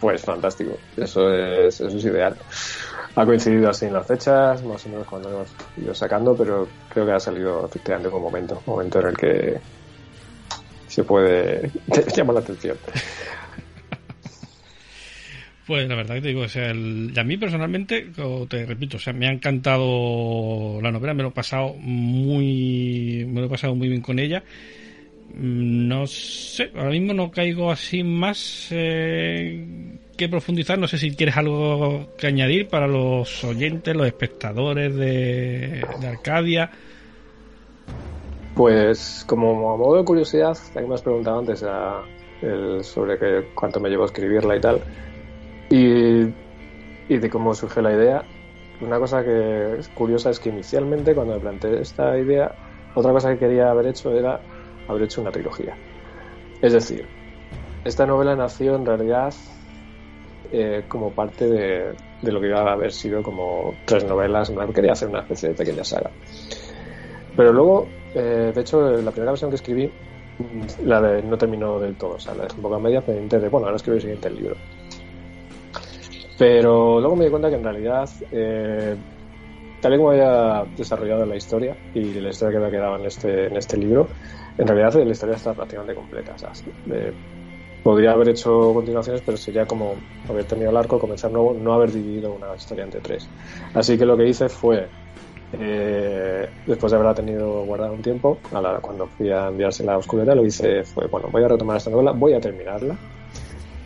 pues 0.01 0.23
fantástico. 0.23 0.77
Eso 0.97 1.33
es, 1.35 1.81
eso 1.81 1.97
es 1.97 2.05
ideal. 2.05 2.37
Ha 3.15 3.27
coincidido 3.27 3.71
así 3.71 3.87
en 3.87 3.93
las 3.95 4.07
fechas, 4.07 4.63
más 4.63 4.85
o 4.87 4.89
menos 4.89 5.07
cuando 5.07 5.29
hemos 5.31 5.49
ido 5.77 5.95
sacando, 5.95 6.37
pero 6.37 6.69
creo 6.89 7.05
que 7.07 7.13
ha 7.13 7.21
salido 7.21 7.67
efectivamente 7.67 8.09
un 8.09 8.23
momento, 8.23 8.63
momento 8.67 9.01
en 9.01 9.07
el 9.09 9.17
que 9.17 9.57
se 10.87 11.05
puede 11.05 11.71
llamar 12.17 12.35
la 12.35 12.41
atención. 12.41 12.77
Pues 15.67 15.87
la 15.87 15.97
verdad 15.97 16.15
que 16.15 16.23
te 16.23 16.29
digo, 16.29 16.43
o 16.43 17.21
a 17.21 17.25
mí 17.25 17.37
personalmente, 17.37 18.11
te 18.49 18.65
repito, 18.65 18.97
o 18.97 19.01
sea, 19.01 19.13
me 19.13 19.29
ha 19.29 19.33
encantado 19.33 20.81
la 20.81 20.91
novela, 20.91 21.13
me 21.13 21.23
lo 21.23 21.29
he 21.29 21.33
pasado 21.33 21.75
muy, 21.75 23.27
me 23.29 23.41
lo 23.43 23.49
he 23.49 23.51
pasado 23.51 23.75
muy 23.75 23.89
bien 23.89 24.01
con 24.01 24.19
ella. 24.19 24.43
Mm, 25.35 25.89
No 25.89 26.07
sé, 26.07 26.71
ahora 26.75 26.89
mismo 26.91 27.13
no 27.13 27.31
caigo 27.31 27.71
así 27.71 28.03
más 28.03 28.69
eh, 28.71 29.99
que 30.19 30.29
profundizar. 30.29 30.79
No 30.79 30.87
sé 30.89 30.99
si 30.99 31.17
quieres 31.17 31.37
algo 31.39 32.05
que 32.19 32.27
añadir 32.27 32.69
para 32.69 32.87
los 32.87 33.43
oyentes, 33.45 33.97
los 33.97 34.07
espectadores 34.07 34.95
de, 34.95 35.87
Arcadia. 36.07 36.71
Pues 38.55 39.25
como 39.27 39.73
a 39.73 39.77
modo 39.77 39.97
de 39.97 40.05
curiosidad, 40.05 40.59
que 40.75 40.81
me 40.83 40.95
has 40.95 41.03
preguntado 41.03 41.39
antes 41.39 41.63
a- 41.63 42.03
el- 42.43 42.85
sobre 42.85 43.19
que, 43.19 43.45
cuánto 43.55 43.81
me 43.81 43.89
llevó 43.89 44.03
a 44.03 44.07
escribirla 44.07 44.57
y 44.57 44.61
tal, 44.61 44.81
y, 45.71 46.23
y 47.09 47.19
de 47.19 47.31
cómo 47.31 47.55
surgió 47.55 47.83
la 47.83 47.93
idea, 47.93 48.25
una 48.81 48.99
cosa 48.99 49.25
que 49.25 49.77
es 49.79 49.89
curiosa 49.89 50.31
es 50.31 50.41
que 50.41 50.51
inicialmente 50.51 51.15
cuando 51.15 51.35
me 51.35 51.41
planteé 51.41 51.81
esta 51.81 52.19
idea, 52.19 52.53
otra 52.95 53.13
cosa 53.13 53.33
que 53.33 53.39
quería 53.39 53.71
haber 53.71 53.87
hecho 53.87 54.13
era 54.13 54.41
haber 54.89 55.03
hecho 55.05 55.21
una 55.21 55.31
trilogía. 55.31 55.77
Es 56.61 56.73
decir, 56.73 57.07
esta 57.85 58.07
novela 58.07 58.35
nació 58.35 58.75
en 58.77 58.87
realidad 58.87 59.33
eh, 60.53 60.85
como 60.89 61.13
parte 61.13 61.47
de, 61.47 61.93
de 62.23 62.33
lo 62.33 62.41
que 62.41 62.49
iba 62.49 62.61
a 62.61 62.73
haber 62.73 62.93
sido 62.93 63.23
como 63.23 63.75
tres 63.85 64.05
novelas, 64.05 64.49
una- 64.51 64.67
quería 64.73 64.93
hacer 64.93 65.09
una 65.09 65.21
especie 65.21 65.51
de 65.51 65.55
pequeña 65.55 65.85
saga. 65.85 66.11
Pero 67.37 67.53
luego, 67.53 67.89
eh, 68.15 68.53
de 68.55 68.61
hecho, 68.61 68.81
la 68.91 69.11
primera 69.11 69.33
versión 69.33 69.51
que 69.51 69.57
escribí, 69.57 69.87
mm, 70.39 70.87
la 70.87 71.01
de 71.01 71.23
no 71.23 71.37
terminó 71.39 71.79
del 71.79 71.97
todo, 71.97 72.13
o 72.17 72.19
sea, 72.19 72.35
la 72.35 72.45
dejé 72.45 72.57
un 72.57 72.63
poco 72.63 72.75
a 72.77 72.81
medias 72.81 73.05
pendiente 73.05 73.39
de, 73.39 73.49
bueno, 73.49 73.67
ahora 73.67 73.77
escribo 73.77 73.97
el 73.97 74.01
siguiente 74.03 74.31
libro. 74.31 74.57
Pero 76.39 77.01
luego 77.01 77.17
me 77.17 77.25
di 77.25 77.31
cuenta 77.31 77.49
que 77.51 77.57
en 77.57 77.65
realidad, 77.65 78.09
eh, 78.31 78.97
tal 79.81 79.95
y 79.95 79.97
como 79.97 80.11
había 80.11 80.65
desarrollado 80.77 81.27
la 81.27 81.37
historia 81.37 81.77
y 81.95 82.13
la 82.15 82.31
historia 82.31 82.59
que 82.59 82.65
me 82.65 82.71
quedaba 82.71 82.97
en 82.97 83.07
este, 83.07 83.47
en 83.47 83.57
este 83.57 83.77
libro, 83.77 84.09
en 84.57 84.67
realidad 84.67 84.95
la 85.05 85.11
historia 85.11 85.37
está 85.37 85.53
prácticamente 85.53 85.95
completa. 85.95 86.33
O 86.35 86.39
sea, 86.39 86.53
eh, 86.93 87.13
podría 87.83 88.13
haber 88.13 88.31
hecho 88.31 88.73
continuaciones, 88.75 89.23
pero 89.23 89.37
sería 89.37 89.67
como 89.67 89.95
haber 90.29 90.45
terminado 90.47 90.73
el 90.73 90.77
arco, 90.85 90.99
comenzar 90.99 91.31
nuevo, 91.31 91.55
no 91.55 91.73
haber 91.75 91.93
dividido 91.93 92.33
una 92.35 92.55
historia 92.57 92.85
entre 92.85 93.01
tres. 93.01 93.29
Así 93.75 93.97
que 93.99 94.05
lo 94.07 94.17
que 94.17 94.29
hice 94.29 94.49
fue 94.49 94.91
eh, 95.53 96.47
después 96.67 96.91
de 96.91 96.97
haberla 96.97 97.15
tenido 97.15 97.63
guardada 97.65 97.93
un 97.93 98.03
tiempo, 98.03 98.41
a 98.53 98.61
la- 98.61 98.81
cuando 98.81 99.09
fui 99.09 99.31
a 99.31 99.49
enviársela 99.49 99.95
a 99.95 99.99
Oscureta, 99.99 100.35
lo 100.35 100.45
hice 100.45 100.85
fue, 100.85 101.07
bueno, 101.09 101.29
voy 101.31 101.43
a 101.45 101.49
retomar 101.49 101.77
esta 101.79 101.91
novela, 101.91 102.13
voy 102.13 102.35
a 102.35 102.41
terminarla, 102.41 102.97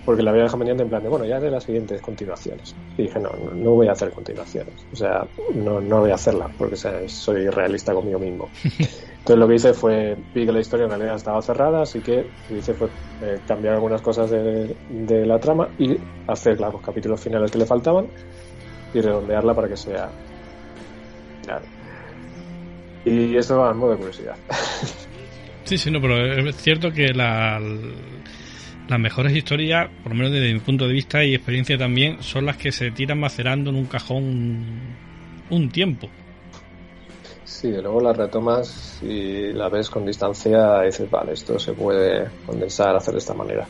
porque 0.04 0.22
la 0.22 0.30
había 0.30 0.42
dejado 0.42 0.58
pendiente 0.58 0.82
en 0.82 0.88
plan 0.88 1.02
de, 1.02 1.08
bueno, 1.08 1.24
ya 1.24 1.36
haré 1.36 1.50
las 1.50 1.62
siguientes 1.64 2.00
continuaciones. 2.02 2.74
Y 2.96 3.02
dije, 3.04 3.20
no, 3.20 3.30
no, 3.54 3.70
voy 3.72 3.86
a 3.86 3.92
hacer 3.92 4.10
continuaciones, 4.10 4.86
o 4.92 4.96
sea, 4.96 5.28
no, 5.54 5.80
no 5.80 6.00
voy 6.00 6.10
a 6.10 6.14
hacerla, 6.14 6.50
porque 6.58 6.76
soy 7.06 7.48
realista 7.48 7.94
conmigo 7.94 8.18
mismo. 8.18 8.50
Entonces 9.22 9.38
lo 9.38 9.46
que 9.46 9.54
hice 9.54 9.72
fue, 9.72 10.16
vi 10.34 10.44
que 10.44 10.50
la 10.50 10.58
historia 10.58 10.82
en 10.82 10.90
realidad 10.90 11.14
estaba 11.14 11.40
cerrada, 11.40 11.82
así 11.82 12.00
que 12.00 12.16
lo 12.16 12.48
que 12.48 12.58
hice 12.58 12.74
fue 12.74 12.88
eh, 13.22 13.38
cambiar 13.46 13.74
algunas 13.74 14.02
cosas 14.02 14.28
de, 14.28 14.74
la 15.24 15.38
trama 15.38 15.68
y 15.78 15.96
hacer 16.26 16.58
los 16.60 16.82
capítulos 16.82 17.20
finales 17.20 17.52
que 17.52 17.58
le 17.58 17.64
faltaban 17.64 18.08
y 18.92 19.00
redondearla 19.00 19.54
para 19.54 19.68
que 19.68 19.76
sea. 19.76 20.10
Y 23.04 23.36
eso 23.36 23.64
a 23.64 23.72
modo 23.72 23.92
de 23.92 23.96
curiosidad. 23.98 24.36
Sí, 25.64 25.78
sí, 25.78 25.92
no, 25.92 26.00
pero 26.00 26.48
es 26.48 26.56
cierto 26.56 26.90
que 26.90 27.14
la, 27.14 27.60
las 28.88 28.98
mejores 28.98 29.32
historias, 29.32 29.88
por 30.02 30.10
lo 30.10 30.18
menos 30.18 30.32
desde 30.32 30.52
mi 30.52 30.58
punto 30.58 30.88
de 30.88 30.92
vista 30.92 31.22
y 31.24 31.36
experiencia 31.36 31.78
también, 31.78 32.20
son 32.20 32.46
las 32.46 32.56
que 32.56 32.72
se 32.72 32.90
tiran 32.90 33.20
macerando 33.20 33.70
en 33.70 33.76
un 33.76 33.86
cajón 33.86 34.66
un 35.50 35.70
tiempo. 35.70 36.10
Sí, 37.60 37.70
de 37.70 37.82
luego 37.82 38.00
las 38.00 38.16
retomas 38.16 38.96
y 39.02 39.52
la 39.52 39.68
ves 39.68 39.90
con 39.90 40.04
distancia 40.06 40.82
y 40.82 40.86
dices, 40.86 41.08
vale, 41.10 41.32
esto 41.32 41.58
se 41.58 41.74
puede 41.74 42.32
condensar, 42.42 42.96
hacer 42.96 43.12
de 43.14 43.18
esta 43.18 43.34
manera. 43.34 43.68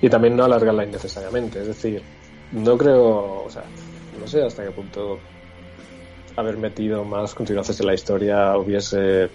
Y 0.00 0.08
también 0.10 0.36
no 0.36 0.44
alargarla 0.44 0.84
innecesariamente, 0.84 1.60
es 1.60 1.68
decir, 1.68 2.04
no 2.50 2.76
creo, 2.78 3.44
o 3.44 3.50
sea, 3.50 3.70
no 4.12 4.26
sé 4.26 4.42
hasta 4.42 4.64
qué 4.64 4.72
punto 4.72 5.24
haber 6.36 6.56
metido 6.58 7.04
más 7.04 7.34
continuaciones 7.34 7.80
en 7.80 7.86
la 7.86 7.94
historia 7.94 8.56
hubiese 8.58 9.30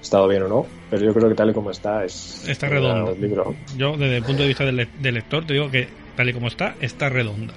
estado 0.00 0.28
bien 0.28 0.44
o 0.44 0.48
no, 0.48 0.68
pero 0.88 1.04
yo 1.04 1.14
creo 1.14 1.28
que 1.28 1.34
tal 1.34 1.50
y 1.50 1.54
como 1.54 1.70
está 1.70 2.04
es 2.04 2.44
Está 2.48 2.68
redondo. 2.68 3.14
libro. 3.16 3.56
Yo, 3.76 3.96
desde 3.96 4.16
el 4.18 4.24
punto 4.24 4.42
de 4.42 4.48
vista 4.48 4.64
del, 4.64 4.76
le- 4.76 4.90
del 4.94 5.14
lector, 5.14 5.46
te 5.46 5.54
digo 5.54 5.70
que 5.70 5.90
tal 6.16 6.28
y 6.28 6.32
como 6.32 6.48
está, 6.48 6.76
está 6.80 7.08
redonda. 7.08 7.54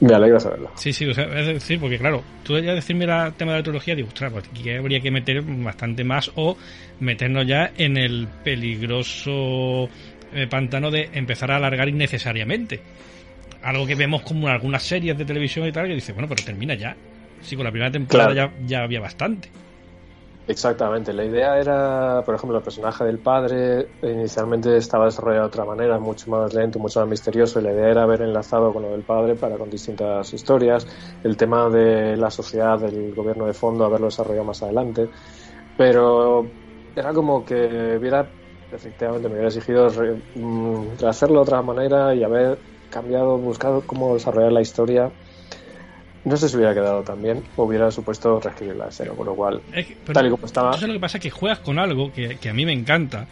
Me 0.00 0.14
alegra 0.14 0.40
saberlo. 0.40 0.70
Sí, 0.74 0.92
sí, 0.92 1.06
o 1.06 1.14
sea, 1.14 1.24
es 1.38 1.46
decir, 1.46 1.78
porque 1.78 1.98
claro, 1.98 2.22
tú 2.42 2.58
ya 2.58 2.74
decirme 2.74 3.04
el 3.04 3.32
tema 3.34 3.52
de 3.52 3.58
la 3.58 3.62
trilogía, 3.62 3.94
digo, 3.94 4.08
ostras, 4.08 4.32
pues 4.32 4.44
aquí 4.48 4.70
habría 4.70 5.00
que 5.00 5.10
meter 5.10 5.42
bastante 5.42 6.02
más 6.04 6.30
o 6.34 6.56
meternos 7.00 7.46
ya 7.46 7.72
en 7.76 7.96
el 7.96 8.26
peligroso 8.44 9.88
eh, 10.32 10.46
pantano 10.48 10.90
de 10.90 11.08
empezar 11.12 11.50
a 11.52 11.56
alargar 11.56 11.88
innecesariamente. 11.88 12.80
Algo 13.62 13.86
que 13.86 13.94
vemos 13.94 14.22
como 14.22 14.48
en 14.48 14.54
algunas 14.54 14.82
series 14.82 15.16
de 15.16 15.24
televisión 15.24 15.66
y 15.68 15.72
tal, 15.72 15.86
que 15.86 15.94
dice, 15.94 16.12
bueno, 16.12 16.28
pero 16.28 16.42
termina 16.44 16.74
ya. 16.74 16.96
Sí, 17.40 17.54
con 17.56 17.64
la 17.64 17.70
primera 17.70 17.90
temporada 17.90 18.32
Claro. 18.32 18.52
ya, 18.60 18.66
ya 18.66 18.82
había 18.84 19.00
bastante. 19.00 19.48
Exactamente, 20.52 21.14
la 21.14 21.24
idea 21.24 21.58
era, 21.58 22.22
por 22.26 22.34
ejemplo, 22.34 22.58
el 22.58 22.62
personaje 22.62 23.04
del 23.04 23.20
padre 23.20 23.92
inicialmente 24.02 24.76
estaba 24.76 25.06
desarrollado 25.06 25.44
de 25.44 25.46
otra 25.48 25.64
manera, 25.64 25.98
mucho 25.98 26.30
más 26.30 26.52
lento, 26.52 26.78
mucho 26.78 27.00
más 27.00 27.08
misterioso, 27.08 27.58
y 27.58 27.62
la 27.62 27.72
idea 27.72 27.88
era 27.88 28.02
haber 28.02 28.20
enlazado 28.20 28.70
con 28.70 28.82
lo 28.82 28.90
del 28.90 29.02
padre 29.02 29.34
para 29.36 29.56
con 29.56 29.70
distintas 29.70 30.30
historias, 30.34 30.86
el 31.22 31.38
tema 31.38 31.70
de 31.70 32.18
la 32.18 32.30
sociedad, 32.30 32.78
del 32.78 33.14
gobierno 33.14 33.46
de 33.46 33.54
fondo, 33.54 33.86
haberlo 33.86 34.08
desarrollado 34.08 34.44
más 34.44 34.62
adelante, 34.62 35.08
pero 35.76 36.58
era 36.94 37.12
como 37.14 37.44
que 37.44 37.96
hubiera, 37.98 38.36
efectivamente, 38.70 39.28
me 39.28 39.34
hubiera 39.36 39.48
exigido 39.48 39.88
mm, 40.34 40.94
hacerlo 41.06 41.36
de 41.36 41.42
otra 41.42 41.62
manera 41.62 42.14
y 42.14 42.22
haber 42.24 42.64
cambiado, 42.88 43.38
buscado 43.38 43.86
cómo 43.86 44.14
desarrollar 44.14 44.52
la 44.52 44.60
historia. 44.62 45.14
No 46.24 46.36
sé 46.36 46.48
si 46.48 46.56
hubiera 46.56 46.72
quedado 46.72 47.02
tan 47.02 47.20
bien 47.20 47.42
o 47.56 47.64
hubiera 47.64 47.90
supuesto 47.90 48.38
reescribirla 48.40 48.86
de 48.86 48.92
cero, 48.92 49.14
con 49.16 49.26
lo 49.26 49.34
cual 49.34 49.60
Es 49.72 49.86
que- 49.86 49.96
pero 50.04 50.12
Tal 50.14 50.26
y 50.26 50.30
como 50.30 50.46
estaba. 50.46 50.68
Entonces 50.68 50.88
lo 50.88 50.94
que 50.94 51.00
pasa 51.00 51.18
es 51.18 51.22
que 51.22 51.30
juegas 51.30 51.58
con 51.60 51.78
algo 51.78 52.12
que, 52.12 52.36
que 52.38 52.48
a 52.48 52.54
mí 52.54 52.64
me 52.64 52.72
encanta 52.72 53.26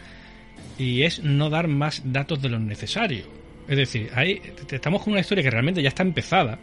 y 0.77 1.03
es 1.03 1.23
no 1.23 1.49
dar 1.49 1.67
más 1.67 2.01
datos 2.05 2.41
de 2.41 2.49
lo 2.49 2.59
necesario. 2.59 3.25
Es 3.67 3.77
decir, 3.77 4.09
te- 4.67 4.75
estamos 4.75 5.03
con 5.03 5.13
una 5.13 5.21
historia 5.21 5.43
que 5.43 5.51
realmente 5.51 5.81
ya 5.81 5.89
está 5.89 6.03
empezada, 6.03 6.59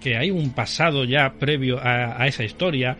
que 0.00 0.16
hay 0.16 0.30
un 0.30 0.50
pasado 0.52 1.04
ya 1.04 1.32
previo 1.38 1.78
a, 1.78 2.20
a 2.20 2.26
esa 2.26 2.44
historia, 2.44 2.96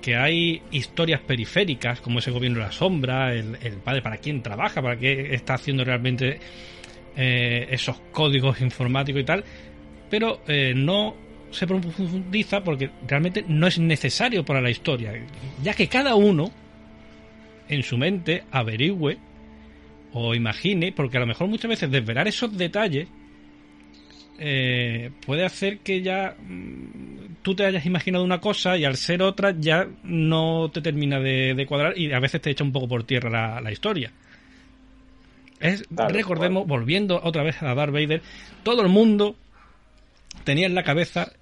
que 0.00 0.16
hay 0.16 0.62
historias 0.70 1.20
periféricas 1.20 2.00
como 2.00 2.20
ese 2.20 2.30
gobierno 2.30 2.60
de 2.60 2.66
la 2.66 2.72
sombra, 2.72 3.34
el, 3.34 3.56
el 3.62 3.74
padre 3.78 4.02
para 4.02 4.16
quién 4.18 4.42
trabaja, 4.42 4.80
para 4.80 4.96
qué 4.96 5.34
está 5.34 5.54
haciendo 5.54 5.84
realmente 5.84 6.38
eh, 7.16 7.66
esos 7.70 8.00
códigos 8.12 8.60
informáticos 8.60 9.20
y 9.20 9.24
tal, 9.24 9.44
pero 10.08 10.40
eh, 10.46 10.72
no 10.74 11.14
se 11.50 11.66
profundiza 11.66 12.62
porque 12.62 12.90
realmente 13.06 13.44
no 13.46 13.66
es 13.66 13.78
necesario 13.78 14.44
para 14.44 14.60
la 14.60 14.70
historia, 14.70 15.12
ya 15.62 15.74
que 15.74 15.88
cada 15.88 16.14
uno 16.14 16.50
en 17.68 17.82
su 17.82 17.96
mente 17.96 18.44
averigüe 18.50 19.18
o 20.12 20.34
imagine, 20.34 20.92
porque 20.92 21.16
a 21.16 21.20
lo 21.20 21.26
mejor 21.26 21.48
muchas 21.48 21.68
veces 21.68 21.90
desvelar 21.90 22.26
esos 22.26 22.56
detalles 22.56 23.08
eh, 24.38 25.10
puede 25.24 25.44
hacer 25.44 25.78
que 25.78 26.02
ya 26.02 26.34
mm, 26.34 27.36
tú 27.42 27.54
te 27.54 27.66
hayas 27.66 27.84
imaginado 27.86 28.24
una 28.24 28.40
cosa 28.40 28.76
y 28.76 28.84
al 28.84 28.96
ser 28.96 29.22
otra 29.22 29.54
ya 29.56 29.86
no 30.02 30.70
te 30.70 30.80
termina 30.80 31.20
de, 31.20 31.54
de 31.54 31.66
cuadrar 31.66 31.96
y 31.96 32.12
a 32.12 32.20
veces 32.20 32.40
te 32.40 32.50
echa 32.50 32.64
un 32.64 32.72
poco 32.72 32.88
por 32.88 33.04
tierra 33.04 33.30
la, 33.30 33.60
la 33.60 33.70
historia. 33.70 34.10
Es, 35.60 35.82
Claro, 35.94 36.14
recordemos, 36.14 36.66
volviendo 36.66 37.20
otra 37.22 37.42
vez 37.42 37.62
a 37.62 37.74
Darth 37.74 37.92
Vader, 37.92 38.22
todo 38.62 38.80
el 38.82 38.88
mundo 38.88 39.36
tenía 40.44 40.66
en 40.66 40.74
la 40.74 40.84
cabeza 40.84 41.32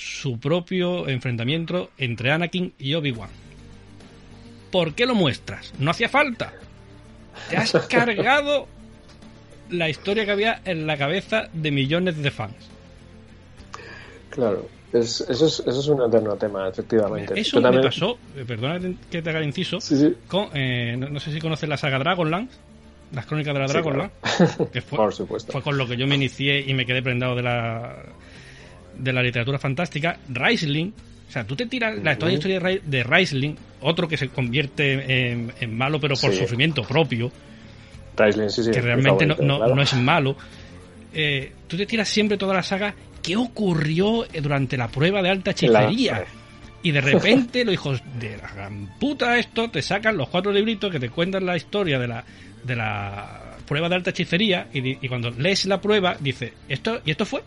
su 0.00 0.38
propio 0.40 1.08
enfrentamiento 1.08 1.90
entre 1.98 2.32
Anakin 2.32 2.72
y 2.78 2.94
Obi-Wan. 2.94 3.28
¿Por 4.72 4.94
qué 4.94 5.04
lo 5.06 5.14
muestras? 5.14 5.72
No 5.78 5.90
hacía 5.90 6.08
falta. 6.08 6.52
Te 7.48 7.56
has 7.56 7.72
cargado 7.90 8.66
la 9.70 9.88
historia 9.88 10.24
que 10.24 10.30
había 10.30 10.60
en 10.64 10.86
la 10.86 10.96
cabeza 10.96 11.48
de 11.52 11.70
millones 11.70 12.16
de 12.22 12.30
fans. 12.30 12.54
Claro, 14.30 14.68
es- 14.92 15.20
eso, 15.22 15.46
es, 15.46 15.60
eso 15.60 15.80
es 15.80 15.86
un 15.88 16.02
eterno 16.02 16.36
tema, 16.36 16.68
efectivamente. 16.68 17.38
Eso 17.38 17.56
me 17.56 17.62
también- 17.64 17.84
pasó, 17.84 18.18
eh, 18.36 18.44
perdona 18.46 18.80
que 19.10 19.22
te 19.22 19.30
haga 19.30 19.40
el 19.40 19.46
inciso, 19.46 19.80
Sí, 19.80 19.96
sí. 19.96 20.14
con, 20.28 20.48
eh, 20.54 20.96
no, 20.98 21.08
no 21.08 21.20
sé 21.20 21.32
si 21.32 21.40
conoces 21.40 21.68
la 21.68 21.76
saga 21.76 21.98
Dragonlance. 21.98 22.56
las 23.12 23.26
crónicas 23.26 23.52
de 23.54 23.60
la 23.60 23.66
Sí, 23.66 23.72
Dragonlance, 23.72 24.14
claro. 24.22 24.70
que 24.70 24.80
fue, 24.80 24.96
Por 24.98 25.12
supuesto. 25.12 25.50
fue 25.52 25.62
con 25.62 25.76
lo 25.76 25.88
que 25.88 25.96
yo 25.96 26.06
me 26.06 26.14
inicié 26.14 26.60
y 26.60 26.74
me 26.74 26.86
quedé 26.86 27.02
prendado 27.02 27.34
de 27.34 27.42
la 27.42 27.96
de 29.02 29.12
la 29.12 29.22
literatura 29.22 29.58
fantástica. 29.58 30.18
Raisling, 30.28 30.92
o 31.28 31.32
sea, 31.32 31.44
tú 31.44 31.56
te 31.56 31.66
tiras 31.66 31.96
la 32.02 32.12
historia 32.12 32.58
de, 32.58 32.60
Rai- 32.60 32.80
de 32.82 33.02
Raisling, 33.02 33.56
otro 33.82 34.08
que 34.08 34.16
se 34.16 34.28
convierte 34.28 35.30
en, 35.30 35.52
en 35.60 35.76
malo 35.76 36.00
pero 36.00 36.14
por 36.16 36.32
Sí. 36.32 36.38
sufrimiento 36.38 36.82
propio, 36.82 37.30
Raisling, 38.16 38.50
sí, 38.50 38.64
sí. 38.64 38.70
que 38.70 38.80
realmente 38.80 39.26
no, 39.26 39.36
no- 39.40 39.58
claro. 39.58 39.74
no 39.76 39.82
es 39.82 39.94
malo. 39.94 40.36
Eh, 41.12 41.52
tú 41.66 41.76
te 41.76 41.86
tiras 41.86 42.08
siempre 42.08 42.36
toda 42.36 42.54
la 42.54 42.62
saga. 42.62 42.94
¿Qué 43.22 43.36
ocurrió 43.36 44.24
durante 44.42 44.76
la 44.76 44.88
prueba 44.88 45.22
de 45.22 45.28
alta 45.30 45.50
hechicería? 45.50 46.12
La- 46.12 46.24
Y 46.82 46.90
de 46.92 47.00
repente 47.12 47.64
los 47.64 47.74
hijos 47.74 48.02
de 48.18 48.36
la 48.38 48.48
gran 48.54 48.86
puta 48.98 49.38
esto 49.38 49.68
te 49.70 49.82
sacan 49.82 50.16
los 50.16 50.28
cuatro 50.28 50.52
libritos 50.52 50.90
que 50.90 50.98
te 51.00 51.10
cuentan 51.10 51.44
la 51.46 51.56
historia 51.56 51.98
de 51.98 52.08
la, 52.08 52.24
de 52.64 52.76
la 52.76 53.56
prueba 53.66 53.88
de 53.88 53.94
alta 53.96 54.10
hechicería 54.10 54.66
y, 54.72 55.04
y 55.04 55.08
cuando 55.08 55.30
lees 55.30 55.66
la 55.66 55.80
prueba 55.80 56.16
dices, 56.18 56.52
¿esto, 56.68 57.00
¿y 57.04 57.10
esto 57.10 57.24
fue? 57.26 57.42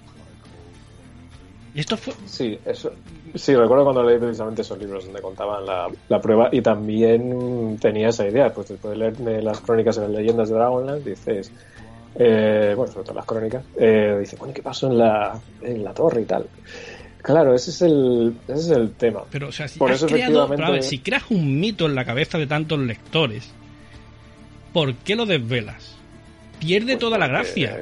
¿Y 1.76 1.80
esto 1.80 1.98
fue? 1.98 2.14
Sí, 2.28 2.58
eso. 2.66 2.92
Sí, 3.34 3.56
recuerdo 3.56 3.84
cuando 3.86 4.04
leí 4.04 4.20
precisamente 4.20 4.62
esos 4.62 4.78
libros 4.78 5.06
donde 5.06 5.22
contaban 5.22 5.66
la, 5.66 5.88
la 6.08 6.22
prueba 6.22 6.50
y 6.52 6.62
también 6.62 7.78
tenía 7.82 8.10
esa 8.10 8.28
idea. 8.28 8.54
Pues 8.54 8.68
después 8.70 8.92
de 8.92 8.98
leerme 8.98 9.42
las 9.42 9.60
crónicas 9.60 9.98
y 9.98 10.02
las 10.02 10.10
leyendas 10.12 10.50
de 10.50 10.56
Dragonlance, 10.56 11.10
dices. 11.10 11.52
Eh, 12.16 12.74
bueno, 12.78 12.92
sobre 12.94 13.06
todo 13.08 13.16
las 13.16 13.26
crónicas. 13.26 13.64
Eh, 13.76 14.18
dice, 14.20 14.36
bueno, 14.38 14.52
¿y 14.52 14.54
¿qué 14.54 14.62
pasó 14.62 14.86
en 14.88 15.00
la, 15.00 15.40
en 15.64 15.84
la 15.84 15.94
torre 15.96 16.22
y 16.22 16.26
tal? 16.26 16.46
Claro, 17.24 17.56
ese 17.56 17.72
es 17.72 17.82
el, 17.82 18.36
ese 18.48 18.60
es 18.60 18.70
el 18.70 18.92
tema. 18.92 19.22
Pero, 19.32 19.48
o 19.48 19.52
sea, 19.52 19.68
si, 19.68 19.80
Por 19.80 19.90
eso, 19.92 20.06
creado- 20.06 20.44
efectivamente- 20.46 20.72
ver, 20.74 20.84
si 20.84 21.00
creas 21.00 21.24
un 21.32 21.60
mito 21.60 21.86
en 21.88 21.96
la 21.96 22.06
cabeza 22.06 22.38
de 22.38 22.46
tantos 22.46 22.78
lectores, 22.78 23.50
¿por 24.74 24.94
qué 24.96 25.16
lo 25.16 25.26
desvelas? 25.26 25.96
Pierde 26.60 26.94
Pues 26.94 27.00
toda 27.00 27.18
la 27.18 27.28
gracia. 27.28 27.82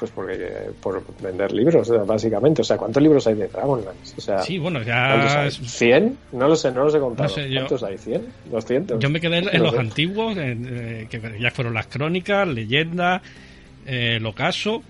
Pues 0.00 0.10
porque 0.12 0.50
por 0.82 1.04
vender 1.22 1.52
libros, 1.52 1.88
básicamente. 2.06 2.62
O 2.62 2.64
sea, 2.64 2.78
¿cuántos 2.78 3.02
libros 3.02 3.26
hay 3.26 3.34
de 3.34 3.48
Dragonlance? 3.48 4.14
O 4.16 4.20
sea, 4.22 4.38
Sí, 4.38 4.58
bueno, 4.58 4.80
¿cuántos 4.82 5.32
ya 5.32 5.40
hay? 5.42 5.48
es- 5.48 5.60
¿100? 5.60 6.16
No 6.32 6.48
lo 6.48 6.56
sé, 6.56 6.72
no 6.72 6.84
los 6.84 6.94
he 6.94 6.98
contado. 6.98 7.28
No 7.28 7.34
sé, 7.34 7.50
yo- 7.50 7.56
¿Cuántos 7.60 7.82
hay? 7.82 7.96
¿100? 7.98 8.22
¿200? 8.50 8.98
Yo 8.98 9.10
me 9.10 9.20
quedé 9.20 9.38
en, 9.38 9.44
No 9.58 9.64
los 9.64 9.74
sé. 9.74 9.78
antiguos, 9.80 10.34
eh, 10.38 11.06
que 11.10 11.20
ya 11.38 11.50
fueron 11.50 11.74
las 11.74 11.86
crónicas, 11.86 12.48
leyendas, 12.48 13.20
eh, 13.86 14.14
el 14.16 14.24
ocaso, 14.24 14.82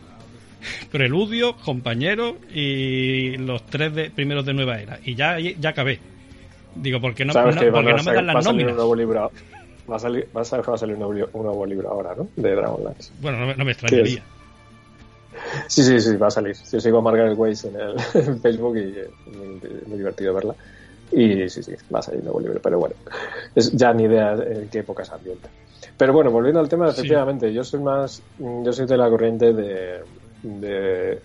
preludio, 0.93 1.57
compañero 1.57 2.37
y 2.55 3.37
los 3.39 3.67
tres 3.67 3.93
de, 3.95 4.11
primeros 4.11 4.47
de 4.47 4.55
nueva 4.55 4.81
era. 4.81 4.99
Y 5.05 5.17
ya, 5.17 5.39
ya 5.41 5.71
acabé. 5.71 5.99
Digo, 6.77 7.01
porque 7.01 7.25
no, 7.25 7.33
no- 7.33 7.51
que 7.61 7.67
porque 7.73 7.93
no 7.95 8.03
me 8.05 8.13
dan 8.15 8.27
las 8.29 8.45
nóminas. 8.45 8.75
Va 9.91 9.97
a 9.97 9.99
salir, 9.99 10.29
va 10.37 10.43
a 10.43 10.45
salir, 10.45 10.71
va 10.71 10.75
a 10.75 10.79
salir 10.79 10.95
un, 10.95 11.01
nuevo, 11.01 11.13
li- 11.15 11.25
un 11.33 11.43
nuevo 11.47 11.67
libro 11.67 11.91
ahora, 11.91 12.15
¿no? 12.17 12.29
De 12.37 12.55
Dragonlance. 12.55 13.11
Bueno, 13.21 13.53
no 13.57 13.65
me 13.65 13.73
extrañaría. 13.73 14.23
Sí, 15.67 15.83
sí, 15.83 16.01
sí, 16.01 16.17
va 16.17 16.29
a 16.29 16.31
salir. 16.31 16.57
Yo 16.73 16.81
sigo 16.81 16.99
a 16.99 17.03
Margaret 17.03 17.37
Weiss 17.37 17.65
en, 17.65 17.77
el, 17.77 17.95
en 18.15 18.41
Facebook 18.41 18.77
y 18.77 18.81
eh, 18.81 19.11
es 19.31 19.37
muy, 19.37 19.61
muy 19.87 19.99
divertido 19.99 20.35
verla. 20.35 20.55
Y 21.13 21.49
sí, 21.49 21.63
sí, 21.63 21.73
va 21.93 21.99
a 21.99 22.03
salir 22.03 22.23
nuevo 22.23 22.39
libro, 22.41 22.61
pero 22.63 22.79
bueno, 22.79 22.95
es 23.55 23.73
ya 23.73 23.93
ni 23.93 24.05
idea 24.05 24.35
en 24.35 24.69
qué 24.69 24.79
época 24.81 25.05
se 25.05 25.13
ambienta. 25.15 25.49
Pero 25.97 26.13
bueno, 26.13 26.31
volviendo 26.31 26.61
al 26.61 26.69
tema, 26.69 26.91
Sí. 26.93 27.01
efectivamente, 27.01 27.53
yo 27.53 27.65
soy 27.65 27.81
más, 27.81 28.23
yo 28.39 28.73
soy 28.73 28.87
de 28.87 28.97
la 28.97 29.11
corriente 29.11 29.53
de, 29.53 30.01
de 30.43 31.19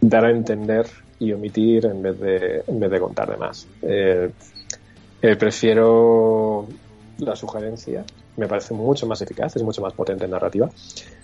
dar 0.00 0.24
a 0.26 0.30
entender 0.30 0.86
y 1.18 1.32
omitir 1.32 1.86
en 1.86 2.00
vez 2.02 2.18
de, 2.20 2.62
en 2.66 2.78
vez 2.80 2.90
de 2.90 3.00
contar 3.00 3.30
de 3.30 3.36
más. 3.36 3.66
Eh, 3.82 4.30
eh, 5.22 5.36
prefiero 5.36 6.66
la 7.18 7.34
sugerencia, 7.36 8.04
me 8.36 8.46
parece 8.46 8.74
mucho 8.74 9.06
más 9.06 9.20
eficaz, 9.22 9.56
es 9.56 9.62
mucho 9.62 9.80
más 9.82 9.92
potente 9.94 10.24
en 10.26 10.30
narrativa, 10.30 10.68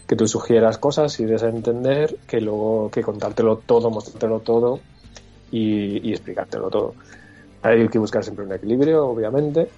que 0.06 0.16
tú 0.16 0.26
sugieras 0.26 0.78
cosas 0.78 1.18
y 1.20 1.24
des 1.24 1.42
a 1.42 1.48
entender 1.48 2.16
que 2.26 2.40
luego 2.40 2.90
que 2.90 3.02
contártelo 3.02 3.58
todo, 3.58 3.90
mostrártelo 3.90 4.40
todo 4.40 4.80
y, 5.52 6.10
explicártelo 6.12 6.68
todo. 6.68 6.94
Hay 7.62 7.88
que 7.88 7.98
buscar 7.98 8.24
siempre 8.24 8.44
un 8.44 8.52
equilibrio, 8.52 9.06
obviamente, 9.06 9.68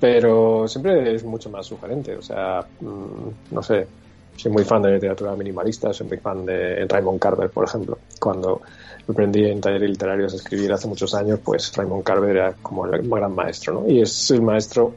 pero 0.00 0.68
siempre 0.68 1.14
es 1.14 1.24
mucho 1.24 1.50
más 1.50 1.66
sugerente. 1.66 2.16
O 2.16 2.22
sea, 2.22 2.60
mm, 2.80 3.54
no 3.54 3.62
sé, 3.62 3.86
soy 4.36 4.52
muy 4.52 4.64
fan 4.64 4.82
de 4.82 4.92
literatura 4.92 5.34
minimalista, 5.34 5.92
soy 5.92 6.06
muy 6.06 6.18
fan 6.18 6.44
de 6.44 6.86
Raymond 6.86 7.18
Carver, 7.18 7.50
por 7.50 7.64
ejemplo. 7.64 7.98
Cuando 8.20 8.60
aprendí 9.08 9.44
en 9.44 9.60
talleres 9.60 9.90
literarios 9.90 10.32
a 10.34 10.36
escribir 10.36 10.72
hace 10.72 10.88
muchos 10.88 11.14
años, 11.14 11.40
pues 11.44 11.72
Raymond 11.74 12.04
Carver 12.04 12.36
era 12.36 12.52
como 12.62 12.86
el 12.86 13.08
gran 13.08 13.34
maestro, 13.34 13.80
¿no? 13.80 13.88
Y 13.90 14.00
es 14.02 14.30
el 14.30 14.42
maestro 14.42 14.94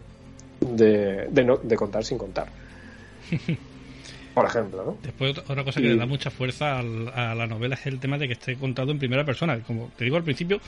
de, 0.59 1.27
de, 1.29 1.43
no- 1.43 1.57
de 1.57 1.75
contar 1.75 2.03
sin 2.03 2.17
contar. 2.17 2.47
Por 4.41 4.49
ejemplo, 4.49 4.83
¿no? 4.85 4.97
Después 5.03 5.37
otra- 5.37 5.63
cosa 5.63 5.79
que 5.81 5.87
Y- 5.87 5.89
le 5.91 5.95
da 5.97 6.05
mucha 6.05 6.29
fuerza 6.29 6.79
al- 6.79 7.09
a 7.09 7.35
la 7.35 7.47
novela 7.47 7.75
es 7.75 7.85
el 7.87 7.99
tema 7.99 8.17
de 8.17 8.27
que 8.27 8.33
esté 8.33 8.55
contado 8.55 8.91
en 8.91 8.99
primera 8.99 9.23
persona. 9.25 9.59
Como 9.59 9.91
te 9.97 10.03
digo 10.05 10.17
al 10.17 10.23
principio, 10.23 10.59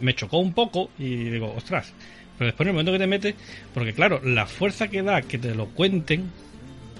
me 0.00 0.14
chocó 0.14 0.38
un 0.38 0.52
poco 0.52 0.90
y 0.98 1.14
digo, 1.30 1.52
ostras. 1.56 1.92
Pero 2.38 2.46
después 2.46 2.64
en 2.66 2.68
el 2.68 2.74
momento 2.74 2.92
que 2.92 2.98
te 2.98 3.06
metes, 3.06 3.34
porque 3.74 3.92
claro, 3.92 4.20
la 4.24 4.46
fuerza 4.46 4.88
que 4.88 5.02
da 5.02 5.22
que 5.22 5.38
te 5.38 5.54
lo 5.54 5.66
cuenten 5.66 6.24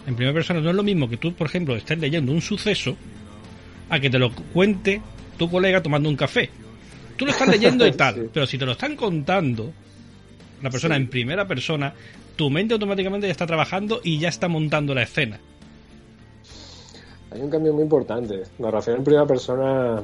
en 0.06 0.14
primera 0.14 0.34
persona 0.34 0.60
no 0.60 0.70
es 0.70 0.76
lo 0.76 0.82
mismo 0.82 1.08
que 1.08 1.16
tú, 1.16 1.32
por 1.34 1.46
ejemplo, 1.46 1.76
estés 1.76 1.98
leyendo 1.98 2.32
un 2.32 2.40
suceso 2.42 2.96
a 3.88 3.98
que 3.98 4.10
te 4.10 4.18
lo 4.18 4.32
cuente 4.32 5.00
tu 5.38 5.50
colega 5.50 5.82
tomando 5.82 6.08
un 6.08 6.16
café. 6.16 6.50
Tú 7.16 7.24
lo 7.24 7.32
estás 7.32 7.48
leyendo 7.48 7.86
y 7.86 7.92
tal, 7.96 8.14
Sí. 8.14 8.20
pero 8.32 8.46
si 8.46 8.56
te 8.58 8.66
lo 8.66 8.72
están 8.72 8.96
contando 8.96 9.72
la 10.62 10.70
persona 10.70 10.96
Sí. 10.96 11.02
en 11.02 11.08
primera 11.08 11.46
persona, 11.48 11.92
tu 12.36 12.50
mente 12.50 12.74
automáticamente 12.74 13.26
ya 13.26 13.32
está 13.32 13.46
trabajando 13.46 14.00
y 14.04 14.18
ya 14.18 14.28
está 14.28 14.48
montando 14.48 14.94
la 14.94 15.02
escena. 15.02 15.38
Hay 17.32 17.40
un 17.42 17.50
cambio 17.50 17.72
muy 17.72 17.82
importante. 17.82 18.42
Narración 18.58 18.96
en 18.96 19.04
primera 19.04 19.26
persona 19.26 20.02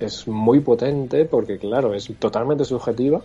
es 0.00 0.26
muy 0.26 0.60
potente 0.60 1.24
porque, 1.26 1.58
claro, 1.58 1.92
es 1.94 2.10
totalmente 2.18 2.64
subjetiva. 2.64 3.20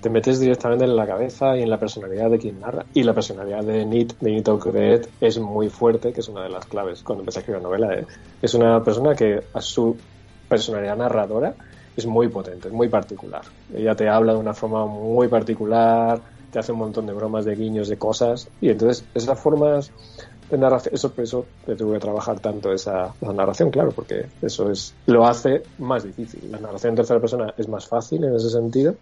Te 0.00 0.10
metes 0.10 0.38
directamente 0.38 0.84
en 0.84 0.94
la 0.94 1.06
cabeza 1.06 1.56
y 1.56 1.62
en 1.62 1.70
la 1.70 1.80
personalidad 1.80 2.30
de 2.30 2.38
quien 2.38 2.60
narra. 2.60 2.84
Y 2.94 3.02
la 3.02 3.14
personalidad 3.14 3.64
de 3.64 3.84
Nit, 3.84 4.18
de 4.20 4.30
Nit 4.30 4.48
O'Cret, 4.48 5.08
es 5.20 5.38
muy 5.38 5.68
fuerte, 5.68 6.12
que 6.12 6.20
es 6.20 6.28
una 6.28 6.42
de 6.42 6.50
las 6.50 6.66
claves 6.66 7.02
cuando 7.02 7.22
empecé 7.22 7.38
a 7.38 7.40
escribir 7.40 7.62
la 7.62 7.68
novela. 7.68 7.94
¿eh? 7.94 8.06
Es 8.40 8.54
una 8.54 8.82
persona 8.84 9.14
que 9.14 9.40
a 9.52 9.60
su 9.60 9.96
personalidad 10.48 10.96
narradora 10.96 11.54
es 11.96 12.06
muy 12.06 12.28
potente, 12.28 12.68
es 12.68 12.74
muy 12.74 12.88
particular. 12.88 13.42
Ella 13.74 13.94
te 13.94 14.08
habla 14.08 14.34
de 14.34 14.38
una 14.38 14.52
forma 14.52 14.86
muy 14.86 15.28
particular, 15.28 16.20
te 16.50 16.58
hace 16.58 16.72
un 16.72 16.78
montón 16.78 17.06
de 17.06 17.12
bromas, 17.12 17.44
de 17.44 17.54
guiños, 17.56 17.88
de 17.88 17.96
cosas. 17.96 18.48
Y 18.60 18.68
entonces 18.68 19.04
esas 19.14 19.40
formas 19.40 19.90
narración, 20.58 20.94
eso 20.94 21.12
eso 21.16 21.46
que 21.64 21.74
tuve 21.74 21.94
que 21.94 22.00
trabajar 22.00 22.40
tanto 22.40 22.72
esa, 22.72 23.14
esa 23.20 23.32
narración, 23.32 23.70
claro, 23.70 23.90
porque 23.92 24.26
eso 24.42 24.70
es 24.70 24.94
lo 25.06 25.26
hace 25.26 25.62
más 25.78 26.04
difícil. 26.04 26.50
La 26.50 26.58
narración 26.58 26.90
en 26.90 26.96
tercera 26.96 27.20
persona 27.20 27.54
es 27.56 27.68
más 27.68 27.86
fácil 27.86 28.24
en 28.24 28.34
ese 28.34 28.50
sentido. 28.50 28.94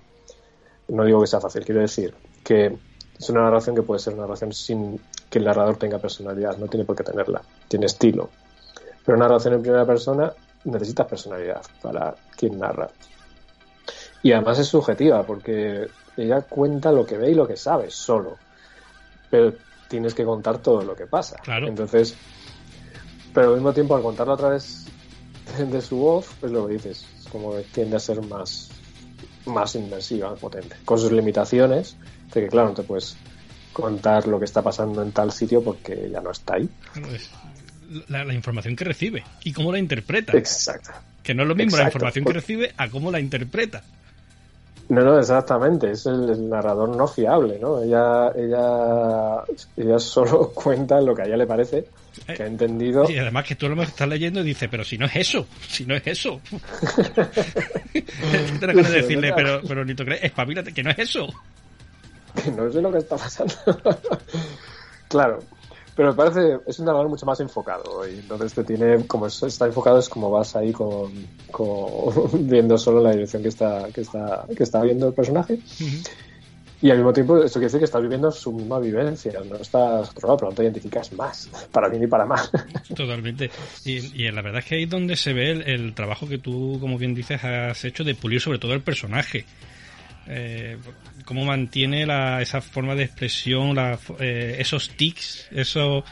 No 0.88 1.04
digo 1.04 1.20
que 1.20 1.26
sea 1.26 1.40
fácil, 1.40 1.64
quiero 1.64 1.80
decir 1.80 2.14
que 2.44 2.76
es 3.18 3.30
una 3.30 3.42
narración 3.42 3.76
que 3.76 3.82
puede 3.82 4.00
ser 4.00 4.14
una 4.14 4.22
narración 4.22 4.52
sin 4.52 5.00
que 5.30 5.38
el 5.38 5.44
narrador 5.44 5.76
tenga 5.76 5.98
personalidad, 5.98 6.58
no 6.58 6.66
tiene 6.66 6.84
por 6.84 6.96
qué 6.96 7.04
tenerla, 7.04 7.40
tiene 7.68 7.86
estilo. 7.86 8.28
Pero 9.04 9.16
una 9.16 9.26
narración 9.26 9.54
en 9.54 9.62
primera 9.62 9.86
persona 9.86 10.32
necesita 10.64 11.06
personalidad 11.06 11.62
para 11.80 12.14
quien 12.36 12.58
narra. 12.58 12.88
Y 14.22 14.32
además 14.32 14.58
es 14.58 14.68
subjetiva, 14.68 15.24
porque 15.24 15.88
ella 16.16 16.42
cuenta 16.42 16.92
lo 16.92 17.06
que 17.06 17.16
ve 17.16 17.30
y 17.30 17.34
lo 17.34 17.46
que 17.46 17.56
sabe 17.56 17.90
solo. 17.90 18.36
Pero 19.30 19.54
tienes 19.92 20.14
que 20.14 20.24
contar 20.24 20.58
todo 20.58 20.82
lo 20.82 20.96
que 20.96 21.06
pasa. 21.06 21.36
Claro. 21.42 21.68
Entonces, 21.68 22.14
pero 23.34 23.48
al 23.48 23.54
mismo 23.56 23.74
tiempo, 23.74 23.94
al 23.94 24.02
contarlo 24.02 24.32
a 24.32 24.36
través 24.38 24.86
de 25.58 25.82
su 25.82 25.98
voz, 25.98 26.28
pues 26.40 26.50
lo 26.50 26.66
que 26.66 26.74
dices, 26.74 27.06
es 27.20 27.28
como 27.28 27.54
que 27.54 27.62
tiende 27.64 27.96
a 27.96 28.00
ser 28.00 28.22
más, 28.22 28.70
más 29.44 29.74
inmersiva, 29.74 30.30
más 30.30 30.40
potente. 30.40 30.76
Con 30.86 30.98
sus 30.98 31.12
limitaciones, 31.12 31.96
de 32.32 32.40
que 32.40 32.48
claro, 32.48 32.68
no 32.68 32.74
te 32.74 32.84
puedes 32.84 33.18
contar 33.74 34.26
lo 34.26 34.38
que 34.38 34.46
está 34.46 34.62
pasando 34.62 35.02
en 35.02 35.12
tal 35.12 35.30
sitio 35.30 35.62
porque 35.62 36.08
ya 36.10 36.22
no 36.22 36.30
está 36.30 36.54
ahí. 36.54 36.70
Claro, 36.94 37.14
es 37.14 37.30
la, 38.08 38.24
la 38.24 38.32
información 38.32 38.74
que 38.74 38.84
recibe 38.84 39.24
y 39.44 39.52
cómo 39.52 39.72
la 39.72 39.78
interpreta. 39.78 40.34
Exacto. 40.36 40.90
Que 41.22 41.34
no 41.34 41.42
es 41.42 41.48
lo 41.48 41.54
mismo 41.54 41.76
la 41.76 41.84
información 41.84 42.24
que 42.24 42.32
recibe 42.32 42.72
a 42.78 42.88
cómo 42.88 43.10
la 43.10 43.20
interpreta. 43.20 43.84
No, 44.92 45.00
no, 45.00 45.18
exactamente. 45.18 45.90
Es 45.92 46.04
el, 46.04 46.28
el 46.28 46.50
narrador 46.50 46.94
no 46.94 47.08
fiable, 47.08 47.58
¿no? 47.58 47.82
Ella, 47.82 48.30
ella, 48.36 49.42
ella 49.74 49.98
solo 49.98 50.50
cuenta 50.54 51.00
lo 51.00 51.14
que 51.14 51.22
a 51.22 51.24
ella 51.24 51.38
le 51.38 51.46
parece, 51.46 51.86
que 52.26 52.42
ha 52.42 52.46
entendido. 52.46 53.10
Y 53.10 53.16
además 53.16 53.46
que 53.46 53.56
tú 53.56 53.70
lo 53.70 53.82
estás 53.82 54.06
leyendo 54.06 54.40
y 54.40 54.44
dices, 54.44 54.68
pero 54.70 54.84
si 54.84 54.98
no 54.98 55.06
es 55.06 55.16
eso, 55.16 55.46
si 55.66 55.86
no 55.86 55.94
es 55.94 56.06
eso. 56.06 56.42
Tienes 57.94 58.90
de 58.90 59.00
decirle, 59.00 59.32
pero, 59.36 59.62
pero 59.66 59.82
ni 59.82 59.94
te 59.94 60.04
crees, 60.04 60.24
espabilate, 60.24 60.74
que 60.74 60.82
no 60.82 60.90
es 60.90 60.98
eso. 60.98 61.26
que 62.44 62.50
no 62.50 62.70
sé 62.70 62.82
lo 62.82 62.92
que 62.92 62.98
está 62.98 63.16
pasando. 63.16 63.54
claro, 65.08 65.38
pero 65.94 66.10
me 66.10 66.14
parece, 66.14 66.60
es 66.66 66.78
un 66.78 66.86
narrador 66.86 67.08
mucho 67.08 67.26
más 67.26 67.40
enfocado 67.40 68.06
y 68.08 68.18
entonces 68.18 68.54
te 68.54 68.64
tiene, 68.64 69.06
como 69.06 69.26
es- 69.26 69.42
está 69.42 69.66
enfocado 69.66 69.98
es 69.98 70.08
como 70.08 70.30
vas 70.30 70.56
ahí 70.56 70.72
con, 70.72 71.28
con- 71.50 72.12
viendo 72.46 72.78
solo 72.78 73.00
la 73.02 73.10
dirección 73.12 73.42
que 73.42 73.48
está, 73.50 73.90
que 73.92 74.00
está, 74.02 74.46
que 74.56 74.62
está 74.62 74.82
viendo 74.82 75.08
el 75.08 75.14
personaje 75.14 75.58
Y 76.80 76.90
al 76.90 76.96
mismo 76.96 77.12
tiempo, 77.12 77.36
esto 77.38 77.60
quiere 77.60 77.66
decir 77.66 77.78
que 77.78 77.84
estás 77.84 78.02
viviendo 78.02 78.32
su 78.32 78.52
misma 78.52 78.80
vivencia, 78.80 79.32
no 79.46 79.56
estás 79.60 80.10
otro 80.10 80.26
lado, 80.26 80.36
pero 80.36 80.50
no 80.50 80.54
te 80.56 80.64
identificas 80.64 81.12
más, 81.12 81.48
para 81.72 81.88
bien 81.88 82.02
y 82.02 82.06
para 82.08 82.26
mal. 82.26 82.40
Totalmente. 82.96 83.50
Y, 83.84 84.24
y 84.24 84.30
la 84.32 84.42
verdad 84.42 84.58
es 84.58 84.64
que 84.66 84.74
ahí 84.74 84.82
es 84.82 84.90
donde 84.90 85.16
se 85.16 85.32
ve 85.32 85.52
el, 85.52 85.62
el, 85.62 85.94
trabajo 85.94 86.28
que 86.28 86.38
tú, 86.38 86.78
como 86.80 86.98
bien 86.98 87.14
dices, 87.14 87.42
has 87.44 87.84
hecho 87.84 88.02
de 88.02 88.16
pulir 88.16 88.40
sobre 88.40 88.58
todo 88.58 88.74
el 88.74 88.82
personaje. 88.82 89.46
Eh, 90.26 90.78
cómo 91.24 91.44
mantiene 91.44 92.06
la, 92.06 92.40
esa 92.40 92.60
forma 92.60 92.94
de 92.94 93.04
expresión, 93.04 93.74
la, 93.74 93.98
eh, 94.20 94.56
esos 94.58 94.90
tics, 94.90 95.48
eso, 95.50 96.04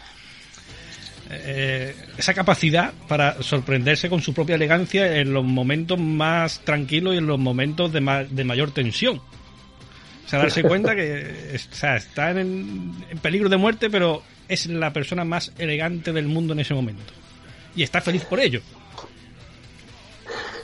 eh, 1.31 1.95
esa 2.19 2.35
capacidad 2.35 2.93
para 3.07 3.41
sorprenderse 3.43 4.09
con 4.09 4.21
su 4.21 4.35
propia 4.35 4.57
elegancia 4.57 5.17
en 5.19 5.33
los 5.33 5.45
momentos 5.45 5.99
más 5.99 6.61
tranquilos 6.61 7.15
y 7.15 7.19
en 7.19 7.27
los 7.27 7.39
momentos 7.39 7.93
de, 7.93 8.01
ma 8.01 8.25
de 8.25 8.45
mayor 8.45 8.73
tensión. 8.73 9.19
O 9.19 10.29
sea, 10.29 10.41
darse 10.41 10.63
cuenta 10.65 10.97
que 10.97 11.55
o 11.55 11.75
sea, 11.75 11.97
está 11.97 12.31
en, 12.31 13.05
en, 13.09 13.19
peligro 13.19 13.49
de 13.49 13.57
muerte, 13.57 13.91
pero 13.91 14.23
es 14.49 14.67
la 14.67 14.93
persona 14.93 15.25
más 15.25 15.53
elegante 15.59 16.13
del 16.13 16.27
mundo 16.27 16.53
en 16.53 16.61
ese 16.61 16.75
momento. 16.75 17.13
Y 17.77 17.85
está 17.85 18.01
feliz 18.01 18.25
por 18.25 18.41
ello. 18.41 18.61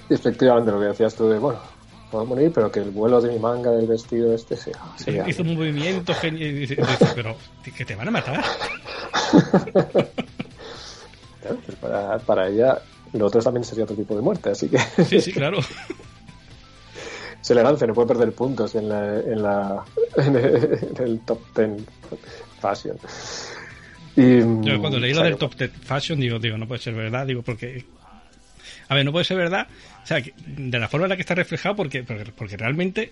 Efectivamente, 0.08 0.70
lo 0.70 0.80
que 0.80 0.86
decías 0.86 1.14
tú 1.14 1.28
de, 1.28 1.38
bueno, 1.38 1.75
puedo 2.10 2.24
morir, 2.24 2.52
pero 2.54 2.70
que 2.70 2.80
el 2.80 2.90
vuelo 2.90 3.20
de 3.20 3.32
mi 3.32 3.38
manga 3.38 3.70
del 3.70 3.86
vestido 3.86 4.34
este 4.34 4.56
sea. 4.56 4.78
sea 4.96 5.28
Hizo 5.28 5.42
un 5.42 5.54
movimiento 5.54 6.14
genial 6.14 6.42
y 6.42 6.52
dice, 6.52 6.76
pero 7.14 7.36
que 7.76 7.84
te 7.84 7.94
van 7.94 8.08
a 8.08 8.10
matar. 8.10 8.44
claro, 11.40 11.58
pues 11.64 11.78
para, 11.80 12.18
para 12.20 12.48
ella, 12.48 12.80
lo 13.12 13.26
otro 13.26 13.42
también 13.42 13.64
sería 13.64 13.84
otro 13.84 13.96
tipo 13.96 14.14
de 14.14 14.22
muerte, 14.22 14.50
así 14.50 14.68
que. 14.68 14.78
Sí, 15.04 15.20
sí, 15.20 15.32
claro. 15.32 15.58
Se 17.40 17.54
le 17.54 17.62
lance, 17.62 17.86
no 17.86 17.94
puede 17.94 18.08
perder 18.08 18.32
puntos 18.32 18.74
en, 18.74 18.88
la, 18.88 19.20
en, 19.20 19.40
la, 19.40 19.84
en, 20.16 20.34
el, 20.34 20.78
en 20.96 21.04
el 21.04 21.20
top 21.20 21.40
10 21.54 21.80
fashion. 22.60 22.98
Y, 24.16 24.38
Yo 24.66 24.80
cuando 24.80 24.98
leí 24.98 25.14
lo 25.14 25.22
del 25.22 25.36
top 25.36 25.54
10 25.54 25.70
fashion 25.84 26.18
digo, 26.18 26.40
digo, 26.40 26.58
no 26.58 26.66
puede 26.66 26.80
ser 26.80 26.94
verdad, 26.94 27.24
digo, 27.24 27.42
porque 27.42 27.84
a 28.88 28.94
ver, 28.94 29.04
no 29.04 29.12
puede 29.12 29.24
ser 29.24 29.36
verdad, 29.36 29.66
o 30.06 30.08
sea, 30.08 30.22
de 30.22 30.78
la 30.78 30.86
forma 30.86 31.06
en 31.06 31.10
la 31.10 31.16
que 31.16 31.22
está 31.22 31.34
reflejado, 31.34 31.74
porque, 31.74 32.04
porque, 32.04 32.56
realmente 32.56 33.10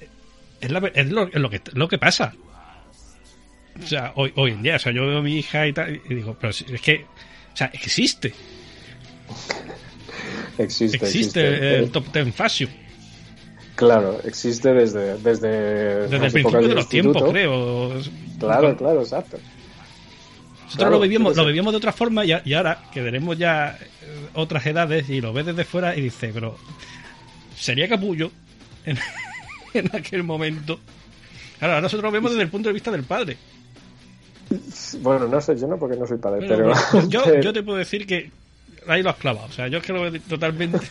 es, 0.60 0.70
la, 0.70 0.78
es, 0.94 1.10
lo, 1.10 1.26
es 1.26 1.34
lo, 1.34 1.50
que, 1.50 1.60
lo 1.72 1.88
que 1.88 1.98
pasa. 1.98 2.34
O 3.82 3.84
sea, 3.84 4.12
hoy, 4.14 4.32
hoy 4.36 4.52
en 4.52 4.62
día, 4.62 4.76
o 4.76 4.78
sea, 4.78 4.92
yo 4.92 5.04
veo 5.04 5.18
a 5.18 5.22
mi 5.22 5.36
hija 5.36 5.66
y 5.66 5.72
tal, 5.72 6.00
y 6.08 6.14
digo, 6.14 6.36
pero 6.40 6.50
es 6.50 6.80
que, 6.80 7.04
o 7.52 7.56
sea, 7.56 7.66
existe. 7.74 8.32
Existe, 10.56 10.98
existe, 10.98 11.40
existe. 11.40 11.78
el 11.78 11.90
top 11.90 12.12
10 12.12 12.32
fashion. 12.32 12.70
Claro, 13.74 14.20
existe 14.22 14.72
desde 14.72 15.18
desde, 15.18 16.06
desde 16.06 16.26
el 16.26 16.32
principio 16.32 16.68
de 16.68 16.74
los 16.76 16.88
tiempos, 16.88 17.24
creo. 17.28 17.92
Claro, 18.38 18.76
claro, 18.76 19.00
exacto. 19.00 19.36
Nosotros 20.74 20.88
claro, 20.88 20.96
lo 20.96 21.00
vivíamos, 21.00 21.36
lo 21.36 21.46
vivíamos 21.46 21.72
de 21.72 21.76
otra 21.76 21.92
forma 21.92 22.24
y, 22.24 22.32
y, 22.44 22.54
ahora 22.54 22.82
que 22.92 23.00
veremos 23.00 23.38
ya 23.38 23.78
otras 24.34 24.66
edades 24.66 25.08
y 25.08 25.20
lo 25.20 25.32
ves 25.32 25.46
desde 25.46 25.64
fuera 25.64 25.94
y 25.96 26.00
dice, 26.00 26.32
pero 26.34 26.56
sería 27.56 27.88
capullo 27.88 28.32
en, 28.84 28.98
en 29.74 29.94
aquel 29.94 30.24
momento. 30.24 30.80
Claro, 31.58 31.74
ahora 31.74 31.82
nosotros 31.82 32.04
lo 32.04 32.12
vemos 32.12 32.32
desde 32.32 32.42
el 32.42 32.50
punto 32.50 32.68
de 32.68 32.72
vista 32.72 32.90
del 32.90 33.04
padre. 33.04 33.36
Bueno, 35.00 35.28
no 35.28 35.40
sé, 35.40 35.56
yo 35.56 35.66
no 35.66 35.78
porque 35.78 35.96
no 35.96 36.06
soy 36.06 36.18
padre, 36.18 36.46
pero... 36.48 36.72
pero 36.92 37.08
yo, 37.08 37.22
yo 37.40 37.52
te 37.52 37.62
puedo 37.62 37.78
decir 37.78 38.06
que 38.06 38.30
ahí 38.86 39.02
lo 39.02 39.10
has 39.10 39.16
clavado, 39.16 39.46
o 39.46 39.52
sea, 39.52 39.68
yo 39.68 39.78
es 39.78 39.84
que 39.84 39.92
lo 39.92 40.02
veo 40.02 40.20
totalmente... 40.28 40.78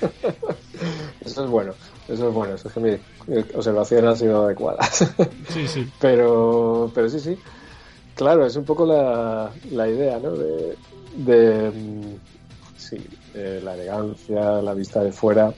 Eso 1.26 1.46
es 1.46 1.50
bueno, 1.50 1.74
eso 2.10 2.28
es 2.28 2.34
bueno, 2.34 2.56
eso 2.56 2.68
es 2.68 2.74
que 2.74 2.80
mi, 2.82 2.92
mi 3.28 3.42
observación 3.56 4.06
ha 4.06 4.16
sido 4.16 4.44
adecuada. 4.44 4.84
Sí, 5.48 5.68
sí. 5.70 5.90
Pero, 6.02 6.92
pero 6.94 7.08
sí, 7.08 7.18
sí. 7.22 7.38
Claro, 8.16 8.46
es 8.46 8.56
un 8.56 8.66
poco 8.66 8.86
la, 8.86 9.52
la 9.72 9.88
idea, 9.88 10.20
¿no? 10.20 10.32
De, 10.32 10.78
de 11.16 11.72
sí, 12.78 12.98
eh, 13.34 13.60
la 13.64 13.74
elegancia, 13.74 14.62
la 14.62 14.74
vista 14.74 15.04
de 15.04 15.12
fuera, 15.12 15.52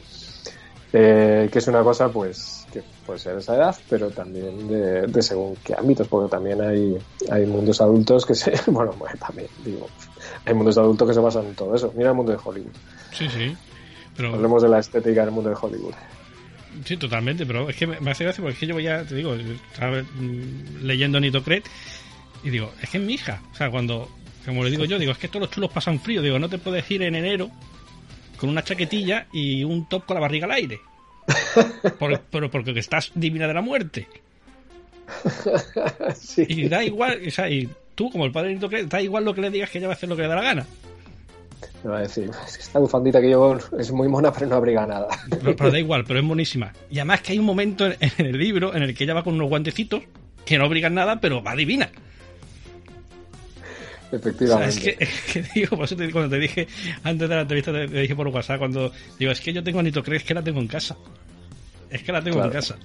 eh, 0.93 1.49
que 1.51 1.59
es 1.59 1.67
una 1.67 1.83
cosa, 1.83 2.09
pues, 2.09 2.65
que 2.71 2.81
puede 3.05 3.19
ser 3.19 3.37
esa 3.37 3.55
edad, 3.55 3.75
pero 3.89 4.09
también 4.09 4.67
de, 4.69 5.07
de, 5.07 5.21
según 5.21 5.57
qué 5.63 5.75
ámbitos, 5.77 6.07
porque 6.07 6.31
también 6.31 6.61
hay, 6.61 6.97
hay 7.29 7.45
mundos 7.45 7.81
adultos 7.81 8.25
que 8.25 8.35
se, 8.35 8.53
bueno, 8.67 8.93
bueno, 8.97 9.17
también, 9.19 9.49
digo, 9.63 9.89
hay 10.45 10.53
mundos 10.53 10.77
adultos 10.77 11.09
que 11.09 11.13
se 11.13 11.19
basan 11.19 11.47
en 11.47 11.55
todo 11.55 11.75
eso. 11.75 11.93
Mira 11.95 12.11
el 12.11 12.15
mundo 12.15 12.31
de 12.31 12.39
Hollywood. 12.43 12.71
Sí, 13.11 13.27
sí. 13.29 13.55
Pero... 14.15 14.33
Hablemos 14.33 14.63
de 14.63 14.69
la 14.69 14.79
estética 14.79 15.25
del 15.25 15.31
mundo 15.31 15.49
de 15.49 15.57
Hollywood. 15.59 15.93
Sí, 16.85 16.97
totalmente, 16.97 17.45
pero 17.45 17.69
es 17.69 17.75
que 17.75 17.87
me 17.87 18.11
hace 18.11 18.25
gracia 18.25 18.41
porque 18.41 18.53
es 18.53 18.59
que 18.59 18.67
yo 18.67 18.79
ya, 18.79 19.03
te 19.03 19.15
digo, 19.15 19.33
estaba 19.33 20.03
leyendo 20.81 21.19
Nito 21.19 21.41
Cret 21.41 21.65
y 22.45 22.51
digo, 22.51 22.71
es 22.79 22.91
que 22.91 22.99
es 22.99 23.03
mi 23.03 23.15
hija. 23.15 23.41
O 23.51 23.55
sea, 23.55 23.71
cuando, 23.71 24.07
como 24.45 24.63
le 24.63 24.69
digo 24.69 24.85
yo, 24.85 24.99
digo, 24.99 25.11
es 25.11 25.17
que 25.17 25.27
todos 25.27 25.41
los 25.41 25.49
chulos 25.49 25.71
pasan 25.71 25.99
frío. 25.99 26.21
Digo, 26.21 26.37
no 26.37 26.47
te 26.47 26.59
puedes 26.59 26.89
ir 26.91 27.01
en 27.01 27.15
enero 27.15 27.49
con 28.37 28.49
una 28.49 28.63
chaquetilla 28.63 29.25
y 29.33 29.63
un 29.63 29.89
top 29.89 30.05
con 30.05 30.13
la 30.13 30.21
barriga 30.21 30.45
al 30.45 30.51
aire. 30.51 30.79
Por, 31.99 32.19
pero 32.29 32.51
porque 32.51 32.77
estás 32.77 33.11
divina 33.15 33.47
de 33.47 33.53
la 33.53 33.61
muerte. 33.61 34.07
Sí. 36.15 36.45
Y 36.47 36.67
da 36.67 36.83
igual, 36.83 37.21
o 37.27 37.31
sea, 37.31 37.49
y 37.49 37.69
tú, 37.93 38.09
como 38.11 38.25
el 38.25 38.31
padre 38.31 38.57
da 38.87 39.01
igual 39.01 39.23
lo 39.23 39.33
que 39.33 39.41
le 39.41 39.49
digas 39.49 39.69
que 39.69 39.77
ella 39.77 39.87
va 39.87 39.93
a 39.93 39.95
hacer 39.95 40.09
lo 40.09 40.15
que 40.15 40.23
le 40.23 40.27
da 40.27 40.35
la 40.35 40.41
gana. 40.41 40.65
Me 41.83 41.91
va 41.91 41.97
a 41.97 42.01
decir, 42.01 42.29
esta 42.47 42.79
bufandita 42.79 43.21
que 43.21 43.27
llevo 43.27 43.57
es 43.77 43.91
muy 43.91 44.07
mona, 44.07 44.31
pero 44.33 44.47
no 44.47 44.55
abriga 44.55 44.85
nada. 44.85 45.07
Pero, 45.29 45.55
pero, 45.55 45.71
da 45.71 45.79
igual, 45.79 46.03
pero 46.05 46.19
es 46.19 46.25
monísima. 46.25 46.73
Y 46.89 46.97
además 46.99 47.21
que 47.21 47.33
hay 47.33 47.39
un 47.39 47.45
momento 47.45 47.85
en, 47.85 47.95
en, 47.99 48.25
el 48.25 48.37
libro 48.37 48.75
en 48.75 48.83
el 48.83 48.95
que 48.95 49.03
ella 49.03 49.13
va 49.13 49.23
con 49.23 49.35
unos 49.35 49.49
guantecitos 49.49 50.03
que 50.45 50.57
no 50.57 50.65
abrigan 50.65 50.93
nada, 50.93 51.19
pero 51.19 51.43
va 51.43 51.55
divina. 51.55 51.89
Efectivamente. 54.15 54.69
O 54.69 54.71
sea, 54.71 54.89
es, 54.91 54.97
que, 54.97 55.03
es, 55.03 55.21
que, 55.33 55.43
digo, 55.59 55.75
por 55.75 55.85
eso 55.85 55.95
te, 55.95 56.11
cuando 56.11 56.29
te 56.29 56.39
dije 56.39 56.67
antes 57.03 57.29
de 57.29 57.35
la 57.35 57.41
entrevista, 57.41 57.71
te, 57.71 57.87
te, 57.87 57.99
dije 57.99 58.15
por 58.15 58.27
WhatsApp, 58.27 58.59
cuando 58.59 58.91
digo, 59.19 59.31
es 59.31 59.41
que 59.41 59.53
yo 59.53 59.63
tengo 59.63 59.79
a 59.79 59.83
Nito 59.83 60.03
Crees 60.03 60.23
que 60.23 60.33
la 60.33 60.43
tengo 60.43 60.59
en 60.59 60.67
casa. 60.67 60.97
Es 61.89 62.03
que 62.03 62.11
la 62.11 62.21
tengo 62.21 62.37
claro. 62.37 62.51
en 62.51 62.55
casa. 62.55 62.77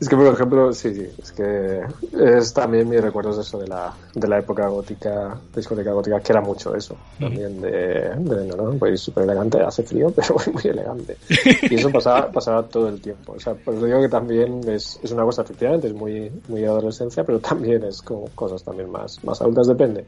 Es 0.00 0.08
que, 0.08 0.14
por 0.14 0.26
ejemplo, 0.26 0.72
sí, 0.72 0.94
sí, 0.94 1.08
es 1.20 1.32
que 1.32 1.82
es 2.12 2.54
también 2.54 2.88
mis 2.88 3.00
recuerdos 3.00 3.36
de 3.36 3.42
eso, 3.42 3.58
de 3.58 3.66
la, 3.66 3.92
de 4.14 4.28
la 4.28 4.38
época 4.38 4.68
gótica, 4.68 5.36
discoteca 5.54 5.92
gótica, 5.92 6.20
que 6.20 6.32
era 6.32 6.40
mucho 6.40 6.72
eso, 6.76 6.96
también 7.18 7.60
de, 7.60 8.14
de, 8.16 8.46
no, 8.46 8.56
no, 8.56 8.78
pues 8.78 9.00
súper 9.00 9.24
elegante, 9.24 9.60
hace 9.60 9.82
frío, 9.82 10.10
pero 10.16 10.36
muy 10.52 10.62
elegante. 10.62 11.16
Y 11.62 11.74
eso 11.74 11.90
pasaba, 11.90 12.30
pasaba 12.30 12.62
todo 12.62 12.88
el 12.88 13.00
tiempo. 13.00 13.32
O 13.32 13.40
sea, 13.40 13.54
por 13.54 13.74
eso 13.74 13.86
digo 13.86 14.00
que 14.00 14.08
también 14.08 14.60
es, 14.68 15.00
es 15.02 15.10
una 15.10 15.24
cosa, 15.24 15.42
efectivamente, 15.42 15.88
es 15.88 15.94
muy, 15.94 16.30
muy 16.46 16.64
adolescencia, 16.64 17.24
pero 17.24 17.40
también 17.40 17.82
es 17.82 18.00
como 18.00 18.28
cosas 18.36 18.62
también 18.62 18.90
más, 18.90 19.22
más 19.24 19.40
adultas, 19.40 19.66
depende 19.66 20.04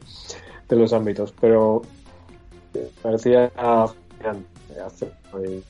de 0.69 0.75
los 0.77 0.93
ámbitos. 0.93 1.33
Pero 1.41 1.81
parecía 3.01 3.51
hace 4.85 5.11
muy, 5.33 5.63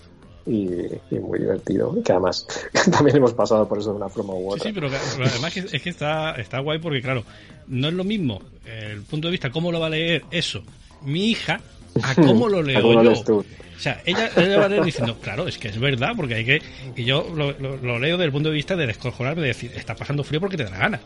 y, 0.45 0.69
y, 1.09 1.19
muy 1.19 1.39
divertido. 1.39 1.95
Que 2.03 2.11
además 2.11 2.47
también 2.91 3.17
hemos 3.17 3.33
pasado 3.33 3.67
por 3.67 3.79
eso 3.79 3.91
de 3.91 3.97
una 3.97 4.09
forma 4.09 4.33
u 4.33 4.49
otra. 4.49 4.63
Sí, 4.63 4.69
sí 4.69 4.73
pero, 4.73 4.89
pero 4.89 5.29
además 5.29 5.55
es 5.57 5.81
que 5.81 5.89
está, 5.89 6.35
está 6.35 6.59
guay 6.59 6.79
porque, 6.79 7.01
claro, 7.01 7.23
no 7.67 7.87
es 7.87 7.93
lo 7.93 8.03
mismo 8.03 8.41
el 8.65 9.01
punto 9.03 9.27
de 9.27 9.31
vista, 9.31 9.49
cómo 9.49 9.71
lo 9.71 9.79
va 9.79 9.87
a 9.87 9.89
leer 9.89 10.23
eso 10.31 10.63
mi 11.03 11.31
hija, 11.31 11.61
a 12.03 12.15
cómo 12.15 12.47
lo 12.47 12.61
leo 12.61 12.81
¿Cómo 12.81 13.03
yo. 13.03 13.23
Tú? 13.23 13.37
O 13.39 13.79
sea, 13.81 14.01
ella, 14.05 14.29
ella 14.37 14.59
va 14.59 14.65
a 14.65 14.69
leer 14.69 14.83
diciendo, 14.83 15.17
claro, 15.19 15.47
es 15.47 15.57
que 15.57 15.69
es 15.69 15.79
verdad, 15.79 16.11
porque 16.15 16.35
hay 16.35 16.45
que. 16.45 16.61
Y 16.95 17.03
yo 17.03 17.27
lo, 17.35 17.51
lo, 17.53 17.77
lo 17.77 17.97
leo 17.97 18.15
desde 18.15 18.25
el 18.25 18.31
punto 18.31 18.49
de 18.49 18.55
vista 18.55 18.75
de 18.75 18.85
descojonarme, 18.85 19.41
de 19.41 19.47
decir, 19.47 19.71
está 19.75 19.95
pasando 19.95 20.23
frío 20.23 20.39
porque 20.39 20.57
te 20.57 20.65
da 20.65 20.69
la 20.69 20.77
gana. 20.77 20.99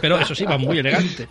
Pero 0.00 0.20
eso 0.20 0.34
sí, 0.34 0.44
va 0.44 0.56
muy 0.56 0.78
elegante. 0.78 1.26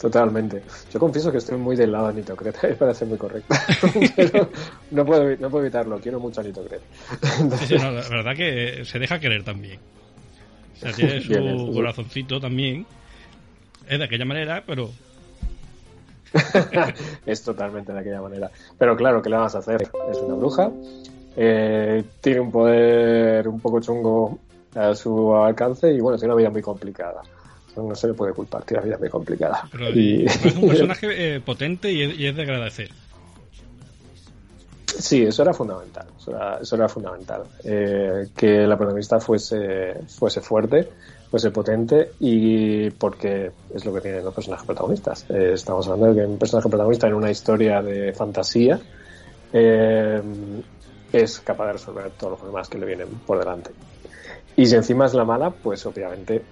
Totalmente. 0.00 0.62
Yo 0.92 1.00
confieso 1.00 1.32
que 1.32 1.38
estoy 1.38 1.56
muy 1.56 1.74
del 1.74 1.92
lado 1.92 2.08
de 2.08 2.14
Nito 2.14 2.36
Cret, 2.36 2.62
me 2.62 2.74
parece 2.74 3.06
muy 3.06 3.16
correcto. 3.16 3.54
Pero 4.16 4.50
no 4.90 5.04
puedo, 5.04 5.36
no 5.36 5.50
puedo 5.50 5.64
evitarlo, 5.64 5.98
quiero 5.98 6.20
mucho 6.20 6.40
a 6.40 6.44
Nito 6.44 6.64
Cret. 6.64 6.82
Sí, 7.58 7.66
sí, 7.66 7.74
no, 7.76 7.90
la 7.90 8.08
verdad 8.08 8.36
que 8.36 8.84
se 8.84 8.98
deja 8.98 9.18
querer 9.18 9.42
también. 9.42 9.78
O 10.74 10.78
sea, 10.78 10.92
tiene 10.92 11.20
su 11.20 11.28
Bien, 11.28 11.72
corazoncito 11.72 12.38
también. 12.38 12.86
Es 13.88 13.98
de 13.98 14.04
aquella 14.04 14.24
manera, 14.24 14.62
pero. 14.66 14.90
es 17.24 17.42
totalmente 17.42 17.92
de 17.92 18.00
aquella 18.00 18.20
manera. 18.20 18.50
Pero 18.76 18.96
claro, 18.96 19.22
¿qué 19.22 19.30
le 19.30 19.36
vas 19.36 19.54
a 19.54 19.58
hacer? 19.58 19.88
Es 20.10 20.18
una 20.18 20.34
bruja. 20.34 20.70
Eh, 21.36 22.04
tiene 22.20 22.40
un 22.40 22.50
poder 22.50 23.48
un 23.48 23.60
poco 23.60 23.80
chungo 23.80 24.38
a 24.74 24.94
su 24.94 25.34
alcance 25.34 25.90
y 25.90 26.00
bueno, 26.00 26.18
tiene 26.18 26.34
una 26.34 26.38
vida 26.38 26.50
muy 26.50 26.62
complicada 26.62 27.22
no 27.76 27.94
se 27.94 28.08
le 28.08 28.14
puede 28.14 28.32
culpar, 28.32 28.64
tiene 28.64 28.80
una 28.80 28.86
vida 28.86 28.98
muy 28.98 29.08
complicada. 29.08 29.68
Pero 29.70 29.90
y... 29.90 30.24
es 30.24 30.56
un 30.56 30.68
personaje 30.68 31.36
eh, 31.36 31.40
potente 31.40 31.92
y 31.92 32.02
es, 32.02 32.18
y 32.18 32.26
es, 32.26 32.36
de 32.36 32.42
agradecer. 32.42 32.90
Sí, 34.98 35.22
eso 35.22 35.42
era 35.42 35.52
fundamental. 35.52 36.06
Eso 36.18 36.30
era, 36.30 36.58
eso 36.58 36.76
era 36.76 36.88
fundamental. 36.88 37.42
Eh, 37.64 38.28
que 38.36 38.66
la 38.66 38.76
protagonista 38.76 39.20
fuese, 39.20 40.00
fuese 40.08 40.40
fuerte, 40.40 40.88
fuese 41.30 41.50
potente 41.50 42.12
y 42.20 42.90
porque 42.90 43.50
es 43.74 43.84
lo 43.84 43.92
que 43.92 44.00
tienen 44.00 44.24
los 44.24 44.34
personajes 44.34 44.66
protagonistas. 44.66 45.26
Eh, 45.28 45.52
estamos 45.54 45.86
hablando 45.86 46.14
de 46.14 46.22
que 46.22 46.26
un 46.26 46.38
personaje 46.38 46.68
protagonista 46.68 47.06
en 47.08 47.14
una 47.14 47.30
historia 47.30 47.82
de 47.82 48.12
fantasía 48.12 48.80
eh, 49.52 50.22
es 51.12 51.40
capaz 51.40 51.66
de 51.66 51.72
resolver 51.74 52.10
todos 52.10 52.32
los 52.32 52.40
problemas 52.40 52.68
que 52.68 52.78
le 52.78 52.86
vienen 52.86 53.08
por 53.26 53.38
delante. 53.38 53.70
Y 54.56 54.66
si 54.66 54.74
encima 54.74 55.06
es 55.06 55.14
la 55.14 55.24
mala, 55.24 55.50
pues 55.50 55.84
obviamente 55.84 56.42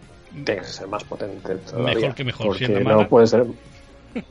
tiene 0.45 0.57
que 0.63 0.65
ser 0.65 0.89
más 0.89 1.05
potente. 1.05 1.57
Todavía, 1.59 1.95
Mejor 1.95 2.15
que 2.15 2.25
mejor, 2.25 2.47
Porque 2.47 2.69
no 2.81 2.85
mala. 2.85 3.09
puede 3.09 3.27
ser. 3.27 3.47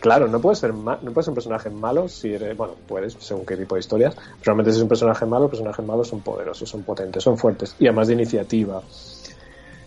Claro, 0.00 0.28
no 0.28 0.40
puede 0.40 0.56
ser 0.56 0.72
ma- 0.72 0.98
no 1.02 1.12
puede 1.12 1.24
ser 1.24 1.32
un 1.32 1.34
personaje 1.34 1.70
malo 1.70 2.08
si 2.08 2.32
eres, 2.32 2.56
bueno, 2.56 2.78
puedes, 2.86 3.14
según 3.20 3.44
qué 3.44 3.56
tipo 3.56 3.74
de 3.74 3.80
historias. 3.80 4.14
Pero 4.14 4.26
realmente 4.44 4.70
si 4.72 4.78
es 4.78 4.82
un 4.82 4.88
personaje 4.88 5.26
malo, 5.26 5.42
los 5.42 5.50
personajes 5.50 5.84
malos 5.84 6.08
son 6.08 6.22
poderosos, 6.22 6.68
son 6.68 6.84
potentes, 6.84 7.22
son 7.22 7.36
fuertes 7.36 7.76
y 7.78 7.86
además 7.86 8.08
de 8.08 8.14
iniciativa. 8.14 8.82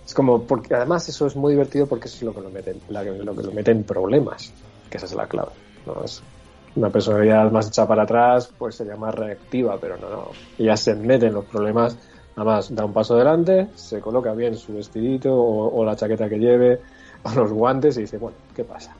Es 0.05 0.13
como, 0.13 0.45
porque 0.45 0.75
además 0.75 1.07
eso 1.09 1.25
es 1.27 1.35
muy 1.35 1.53
divertido 1.53 1.87
porque 1.87 2.07
eso 2.07 2.17
es 2.17 2.21
lo 2.23 2.33
que 2.33 2.41
lo 2.41 2.49
mete, 2.51 2.75
la- 2.87 3.03
lo 3.03 3.35
que 3.35 3.43
lo 3.43 3.51
mete 3.53 3.71
en 3.71 3.85
problemas, 3.85 4.53
que 4.89 4.97
esa 4.97 5.05
es 5.05 5.13
la 5.15 5.27
clave. 5.27 5.51
¿no? 5.85 6.03
Es 6.03 6.23
una 6.75 6.91
personalidad 6.91 7.51
más 7.51 7.67
hecha 7.67 7.87
para 7.87 8.03
atrás, 8.03 8.53
pues 8.57 8.75
sería 8.75 8.97
más 8.97 9.13
reactiva, 9.15 9.79
pero 9.79 9.97
no, 9.97 10.09
no. 10.09 10.31
Ella 10.57 10.75
se 10.77 10.95
mete 10.95 11.27
en 11.27 11.33
los 11.33 11.45
problemas, 11.45 11.97
además 12.35 12.73
da 12.73 12.85
un 12.85 12.93
paso 12.93 13.15
adelante, 13.15 13.67
se 13.75 13.99
coloca 13.99 14.33
bien 14.33 14.55
su 14.55 14.73
vestidito 14.75 15.33
o, 15.33 15.73
o 15.79 15.85
la 15.85 15.95
chaqueta 15.95 16.27
que 16.29 16.37
lleve, 16.37 16.79
o 17.23 17.33
los 17.33 17.51
guantes 17.51 17.97
y 17.97 18.01
dice, 18.01 18.17
bueno, 18.17 18.37
¿qué 18.55 18.63
pasa? 18.63 18.95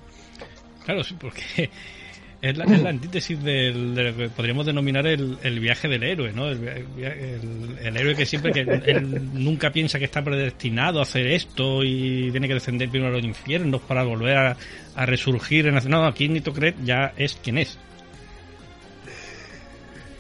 Claro, 0.86 1.04
sí, 1.04 1.16
porque 1.20 1.70
es 2.42 2.58
la, 2.58 2.66
es 2.66 2.82
la 2.84 2.90
antítesis 2.90 3.42
del, 3.42 3.96
de 3.96 4.04
lo 4.12 4.18
que 4.18 4.30
podríamos 4.30 4.66
denominar 4.66 5.08
el, 5.08 5.38
el 5.44 5.60
viaje 5.60 5.88
del 5.88 6.04
héroe, 6.04 6.32
¿no? 6.34 6.50
El, 6.50 6.60
via- 6.60 7.14
el- 7.14 7.78
el 7.82 7.98
héroe 7.98 8.16
que 8.16 8.26
siempre 8.26 8.52
que 8.52 8.60
él 8.86 9.30
nunca 9.34 9.72
piensa 9.72 9.98
que 10.00 10.06
está 10.06 10.22
predestinado 10.24 11.00
a 11.00 11.04
hacer 11.04 11.28
esto 11.28 11.84
y 11.84 12.30
tiene 12.32 12.48
que 12.48 12.54
descender 12.56 12.90
primero 12.90 13.12
a 13.14 13.16
los 13.18 13.24
infiernos 13.26 13.82
para 13.82 14.04
volver 14.04 14.38
a, 14.38 14.58
a 14.96 15.06
resurgir. 15.06 15.68
En, 15.68 15.76
la- 15.76 15.82
no, 15.82 16.06
aquí 16.06 16.28
Nitocret 16.30 16.76
ya 16.84 17.14
es 17.18 17.36
quien 17.42 17.58
es. 17.58 17.78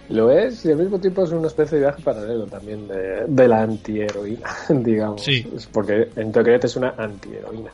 Lo 0.09 0.29
es 0.31 0.65
y 0.65 0.71
al 0.71 0.77
mismo 0.77 0.99
tiempo 0.99 1.23
es 1.23 1.31
una 1.31 1.47
especie 1.47 1.77
de 1.77 1.85
viaje 1.85 2.01
paralelo 2.01 2.45
también 2.45 2.87
de, 2.87 3.25
de 3.27 3.47
la 3.47 3.61
antiheroína, 3.61 4.49
digamos. 4.69 5.23
Sí. 5.23 5.47
Porque 5.71 6.09
en 6.15 6.31
Tokret 6.31 6.63
es 6.65 6.75
una 6.75 6.93
antiheroína. 6.97 7.71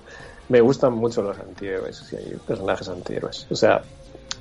Me 0.49 0.61
gustan 0.61 0.93
mucho 0.93 1.21
los 1.21 1.37
antihéroes, 1.37 1.97
si 1.97 2.15
hay 2.15 2.35
personajes 2.47 2.87
antihéroes. 2.89 3.47
O 3.49 3.55
sea, 3.55 3.81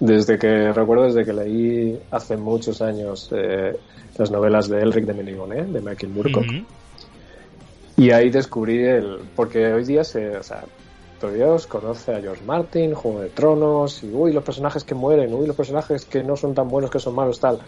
desde 0.01 0.39
que 0.39 0.73
recuerdo 0.73 1.05
desde 1.05 1.25
que 1.25 1.33
leí 1.33 2.01
hace 2.11 2.37
muchos 2.37 2.81
años 2.81 3.31
eh, 3.33 3.77
las 4.17 4.31
novelas 4.31 4.69
de 4.69 4.81
Elric 4.81 5.05
de 5.05 5.15
Menigoné, 5.15 5.65
de 5.65 5.81
Michael 5.81 6.13
Moorcock, 6.13 6.47
y 7.97 8.11
ahí 8.13 8.31
descubrí 8.31 8.85
el. 8.85 9.19
Porque 9.35 9.73
hoy 9.73 9.85
día 9.85 10.05
se. 10.05 10.37
O 10.37 10.43
sea, 10.43 10.63
Dios 11.27 11.67
conoce 11.67 12.15
a 12.15 12.21
George 12.21 12.45
Martin, 12.45 12.95
Juego 12.95 13.21
de 13.21 13.29
Tronos, 13.31 14.05
y 14.05 14.13
uy, 14.13 14.33
los 14.33 14.45
personajes 14.45 14.85
que 14.85 14.95
mueren, 14.95 15.35
uy, 15.35 15.47
los 15.47 15.57
personajes 15.57 16.05
que 16.05 16.23
no 16.23 16.37
son 16.37 16.55
tan 16.55 16.69
buenos, 16.69 16.91
que 16.91 17.01
son 17.01 17.15
malos, 17.15 17.41
tal. 17.41 17.59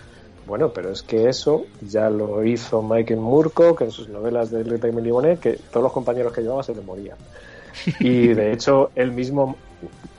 Bueno, 0.47 0.71
pero 0.73 0.91
es 0.91 1.03
que 1.03 1.29
eso 1.29 1.65
ya 1.81 2.09
lo 2.11 2.45
hizo 2.45 2.83
Michael 2.83 3.21
Moorcock 3.21 3.83
en 3.83 3.91
sus 3.91 4.09
novelas 4.09 4.51
de 4.51 4.61
Elric 4.61 4.83
de 4.83 4.93
Menigoné, 4.93 5.37
que 5.37 5.59
todos 5.71 5.83
los 5.83 5.93
compañeros 5.93 6.33
que 6.33 6.43
llevaba 6.43 6.63
se 6.63 6.75
le 6.75 6.83
morían. 6.83 7.17
Y 8.01 8.29
de 8.29 8.53
hecho, 8.53 8.91
él 8.95 9.13
mismo 9.13 9.57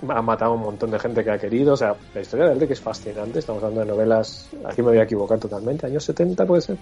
ha 0.07 0.21
matado 0.21 0.51
a 0.51 0.55
un 0.55 0.61
montón 0.61 0.89
de 0.89 0.99
gente 0.99 1.23
que 1.23 1.31
ha 1.31 1.37
querido. 1.37 1.73
O 1.73 1.77
sea, 1.77 1.95
la 2.13 2.21
historia 2.21 2.45
de 2.45 2.53
Elric 2.53 2.71
es 2.71 2.81
fascinante. 2.81 3.39
Estamos 3.39 3.61
hablando 3.61 3.81
de 3.81 3.87
novelas. 3.87 4.49
Aquí 4.65 4.81
me 4.81 4.89
voy 4.89 4.99
a 4.99 5.03
equivocar 5.03 5.37
totalmente. 5.37 5.85
Años 5.85 6.03
70 6.05 6.45
puede 6.45 6.61
ser. 6.61 6.77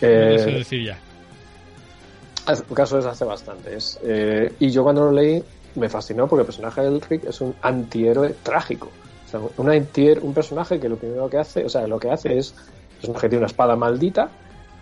Eh, 0.00 0.54
decir 0.58 0.86
ya. 0.86 0.98
el 2.48 2.74
caso 2.74 2.98
es 2.98 3.04
hace 3.04 3.24
bastante. 3.24 3.76
Eh, 4.02 4.52
y 4.58 4.70
yo 4.70 4.82
cuando 4.82 5.04
lo 5.04 5.12
leí 5.12 5.44
me 5.74 5.88
fascinó 5.88 6.26
porque 6.26 6.40
el 6.40 6.46
personaje 6.46 6.80
de 6.82 6.88
Elric 6.88 7.24
es 7.24 7.40
un 7.40 7.54
antihéroe 7.62 8.34
trágico. 8.42 8.88
O 9.26 9.30
sea, 9.30 9.40
un, 9.40 9.66
antihéroe- 9.68 10.22
un 10.22 10.34
personaje 10.34 10.80
que 10.80 10.88
lo 10.88 10.96
primero 10.96 11.28
que 11.30 11.38
hace, 11.38 11.64
o 11.64 11.68
sea, 11.68 11.86
lo 11.86 11.98
que 11.98 12.10
hace 12.10 12.36
es, 12.38 12.54
es 13.00 13.08
un 13.08 13.14
que 13.14 13.28
tiene 13.28 13.38
una 13.38 13.46
espada 13.46 13.76
maldita 13.76 14.28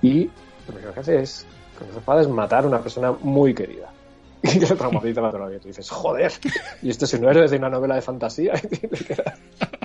y 0.02 0.24
lo 0.66 0.74
primero 0.74 0.94
que 0.94 1.01
hace 1.01 1.20
es, 1.20 1.47
con 1.78 1.89
esa 1.89 1.98
espada 1.98 2.23
es 2.23 2.28
matar 2.28 2.65
a 2.65 2.66
una 2.69 2.81
persona 2.81 3.12
muy 3.23 3.55
querida. 3.55 3.90
Y 4.43 4.60
le 4.60 4.66
traumatiza 4.66 5.20
la 5.20 5.31
toda 5.32 5.44
la 5.44 5.48
vida. 5.51 5.60
Y 5.65 5.69
dices, 5.69 5.90
joder, 5.90 6.32
y 6.81 6.90
este 6.90 7.06
es 7.06 7.15
un 7.15 7.24
héroe 7.28 7.48
de 7.48 7.56
una 7.56 7.69
novela 7.69 7.97
de 7.97 8.02
fantasía. 8.02 8.55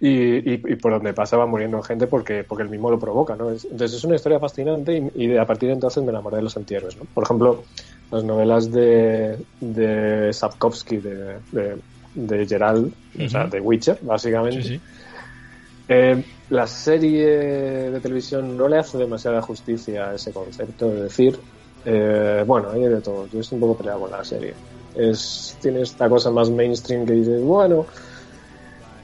Y 0.00 0.38
y, 0.54 0.54
y, 0.54 0.76
por 0.76 0.92
donde 0.92 1.14
pasa 1.14 1.36
va 1.36 1.46
muriendo 1.46 1.80
gente 1.82 2.06
porque, 2.08 2.44
porque 2.44 2.64
el 2.64 2.68
mismo 2.70 2.90
lo 2.90 2.98
provoca, 2.98 3.36
¿no? 3.36 3.50
Es- 3.50 3.64
entonces 3.70 3.96
es 3.98 4.04
una 4.04 4.16
historia 4.16 4.40
fascinante 4.40 5.10
y, 5.14 5.24
y 5.32 5.36
a 5.36 5.46
partir 5.46 5.68
de 5.68 5.74
entonces 5.74 6.02
me 6.02 6.10
enamoré 6.10 6.36
de 6.38 6.42
los 6.42 6.56
antihéroes, 6.56 6.96
¿no? 6.96 7.06
Por 7.06 7.24
ejemplo, 7.24 7.64
las 8.10 8.24
novelas 8.24 8.70
de, 8.70 9.44
de 9.60 10.32
Sapkowski, 10.32 10.98
de, 10.98 11.42
de, 11.50 11.82
de 12.12 12.46
Gerald, 12.46 12.92
o 13.24 13.28
sea, 13.28 13.46
de 13.46 13.60
Witcher, 13.60 13.98
básicamente. 14.02 14.68
Sí, 14.68 14.76
sí. 14.78 14.84
Eh, 15.86 16.24
la 16.48 16.66
serie 16.66 17.26
de 17.90 18.00
televisión 18.00 18.56
no 18.56 18.68
le 18.68 18.78
hace 18.78 18.96
demasiada 18.98 19.42
justicia 19.42 20.10
a 20.10 20.14
ese 20.14 20.32
concepto, 20.32 20.94
es 20.94 21.02
decir, 21.02 21.42
eh, 21.84 22.42
bueno, 22.46 22.70
hay 22.70 22.82
de 22.84 23.02
todo. 23.02 23.28
Yo 23.28 23.40
estoy 23.40 23.56
un 23.56 23.60
poco 23.60 23.76
peleado 23.78 24.00
con 24.00 24.10
la 24.10 24.24
serie. 24.24 24.58
Es, 24.92 25.58
tiene 25.60 25.82
esta 25.82 26.08
cosa 26.08 26.30
más 26.30 26.50
mainstream 26.50 27.04
que 27.04 27.12
dices, 27.14 27.42
bueno, 27.42 27.86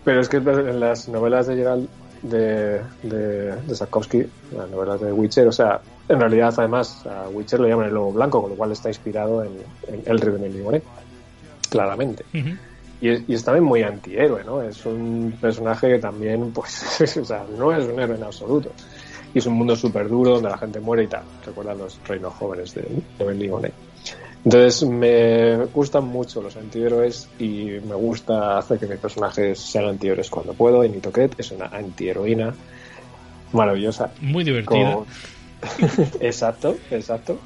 pero 0.05 0.21
es 0.21 0.29
que 0.29 0.39
en 0.39 0.81
las 0.81 1.09
novelas 1.09 1.47
de 1.47 1.57
Gerald 1.57 1.89
de, 2.23 2.81
de, 3.03 3.57
de 3.57 3.75
Sapkowski, 3.75 4.25
las 4.57 4.69
novelas 4.71 5.01
de 5.01 5.13
Witcher, 5.13 5.49
o 5.49 5.53
sea, 5.53 5.81
en 6.09 6.21
realidad 6.21 6.53
además 6.57 7.05
a 7.07 7.29
Witcher 7.29 7.61
le 7.61 7.69
llaman 7.69 7.87
el 7.87 7.95
lobo 7.95 8.13
blanco, 8.13 8.43
con 8.43 8.51
lo 8.51 8.57
cual 8.57 8.73
está 8.73 8.89
inspirado 8.89 9.43
en, 9.45 9.53
en 9.89 10.03
El 10.07 10.21
Rey 10.21 10.35
de 10.35 10.39
Melibone, 10.39 10.83
claramente. 11.71 12.25
Y 13.01 13.09
es, 13.09 13.23
y 13.27 13.35
es 13.35 13.45
también 13.45 13.65
muy 13.65 13.83
antihéroe, 13.83 14.45
¿no? 14.45 14.61
Es 14.61 14.85
un 14.85 15.35
personaje 15.41 15.89
que 15.89 15.99
también, 15.99 16.53
pues, 16.53 17.01
o 17.21 17.25
sea, 17.25 17.45
no 17.57 17.73
es 17.73 17.87
un 17.87 17.99
héroe 17.99 18.17
en 18.17 18.25
absoluto. 18.25 18.71
Y 19.33 19.39
es 19.39 19.47
un 19.47 19.55
mundo 19.55 19.77
súper 19.77 20.09
duro 20.09 20.33
donde 20.33 20.51
la 20.51 20.59
gente 20.59 20.81
muere 20.81 21.05
y 21.05 21.07
tal. 21.07 21.23
Recuerda 21.47 21.73
los 21.75 21.99
reinos 22.07 22.35
jóvenes 22.35 22.75
de, 22.75 22.83
de 23.19 23.25
Benligone. 23.25 23.73
Entonces, 24.45 24.89
me 24.89 25.67
gustan 25.67 26.05
mucho 26.07 26.41
los 26.41 26.57
antihéroes 26.57 27.29
y 27.39 27.67
me 27.87 27.95
gusta 27.95 28.59
hacer 28.59 28.79
que 28.79 28.87
mis 28.87 28.99
personajes 28.99 29.59
sean 29.59 29.85
antihéroes 29.87 30.31
cuando 30.31 30.55
puedo. 30.55 30.83
Y 30.85 30.89
Nitoket 30.89 31.39
es 31.39 31.51
una 31.51 31.67
antiheroína 31.67 32.55
maravillosa. 33.53 34.13
Muy 34.21 34.45
divertida. 34.45 34.95
Con- 34.95 35.07
exacto, 36.21 36.77
exacto. 36.91 37.39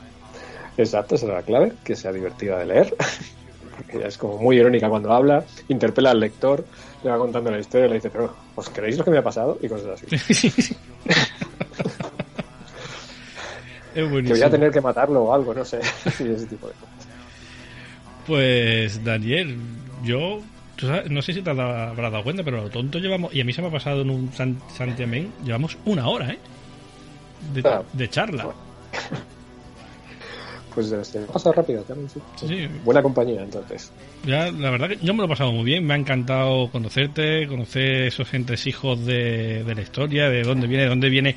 Exacto, 0.76 1.14
esa 1.14 1.26
es 1.26 1.32
la 1.32 1.42
clave, 1.42 1.72
que 1.84 1.94
sea 1.96 2.12
divertida 2.12 2.58
de 2.58 2.66
leer. 2.66 2.96
Porque 3.76 3.96
ella 3.96 4.06
es 4.06 4.18
como 4.18 4.38
muy 4.38 4.56
irónica 4.56 4.88
cuando 4.88 5.12
habla, 5.12 5.44
interpela 5.68 6.12
al 6.12 6.20
lector, 6.20 6.64
le 7.02 7.10
va 7.10 7.18
contando 7.18 7.50
la 7.50 7.58
historia 7.58 7.86
y 7.86 7.88
le 7.88 7.94
dice, 7.96 8.10
pero 8.10 8.32
¿os 8.54 8.68
creéis 8.70 8.98
lo 8.98 9.04
que 9.04 9.10
me 9.10 9.18
ha 9.18 9.22
pasado? 9.22 9.58
Y 9.60 9.68
cosas 9.68 10.00
así. 10.00 10.06
es 13.94 14.08
Que 14.24 14.32
voy 14.32 14.42
a 14.42 14.50
tener 14.50 14.70
que 14.70 14.80
matarlo 14.80 15.22
o 15.24 15.34
algo, 15.34 15.54
no 15.54 15.64
sé. 15.64 15.78
ese 16.06 16.46
tipo 16.46 16.66
de 16.68 16.72
cosas. 16.74 17.08
Pues 18.26 19.04
Daniel, 19.04 19.56
yo 20.02 20.40
sabes, 20.78 21.10
no 21.10 21.22
sé 21.22 21.32
si 21.34 21.42
te 21.42 21.50
has 21.50 21.56
dado- 21.56 21.90
habrás 21.90 22.10
dado 22.12 22.24
cuenta, 22.24 22.42
pero 22.42 22.62
lo 22.62 22.70
tonto 22.70 22.98
llevamos, 22.98 23.34
y 23.34 23.40
a 23.40 23.44
mí 23.44 23.52
se 23.52 23.62
me 23.62 23.68
ha 23.68 23.70
pasado 23.70 24.02
en 24.02 24.10
un 24.10 24.32
San, 24.32 24.58
Santiamén, 24.74 25.32
llevamos 25.44 25.76
una 25.84 26.08
hora, 26.08 26.30
¿eh? 26.32 26.38
De, 27.54 27.62
Ah. 27.68 27.82
de 27.92 28.08
charla. 28.10 28.48
Pues 30.74 30.88
se 31.04 31.20
me 31.20 31.26
pasa 31.26 31.52
rápido 31.52 31.82
también, 31.82 32.10
sí. 32.10 32.20
Sí. 32.34 32.68
Buena 32.84 33.00
compañía, 33.00 33.42
entonces. 33.44 33.92
Ya, 34.26 34.50
la 34.50 34.70
verdad 34.70 34.88
que 34.88 34.98
yo 35.00 35.14
me 35.14 35.18
lo 35.20 35.26
he 35.26 35.28
pasado 35.28 35.52
muy 35.52 35.62
bien, 35.64 35.86
me 35.86 35.94
ha 35.94 35.96
encantado 35.96 36.68
conocerte, 36.72 37.46
conocer 37.46 38.06
esos 38.08 38.34
entresijos 38.34 39.06
de, 39.06 39.62
de 39.62 39.72
la 39.76 39.80
historia, 39.82 40.28
de 40.28 40.42
dónde 40.42 40.66
viene, 40.66 40.82
de 40.82 40.88
dónde 40.88 41.10
viene 41.10 41.36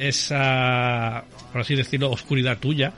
esa, 0.00 1.24
por 1.52 1.60
así 1.60 1.74
decirlo, 1.74 2.10
oscuridad 2.10 2.58
tuya. 2.58 2.92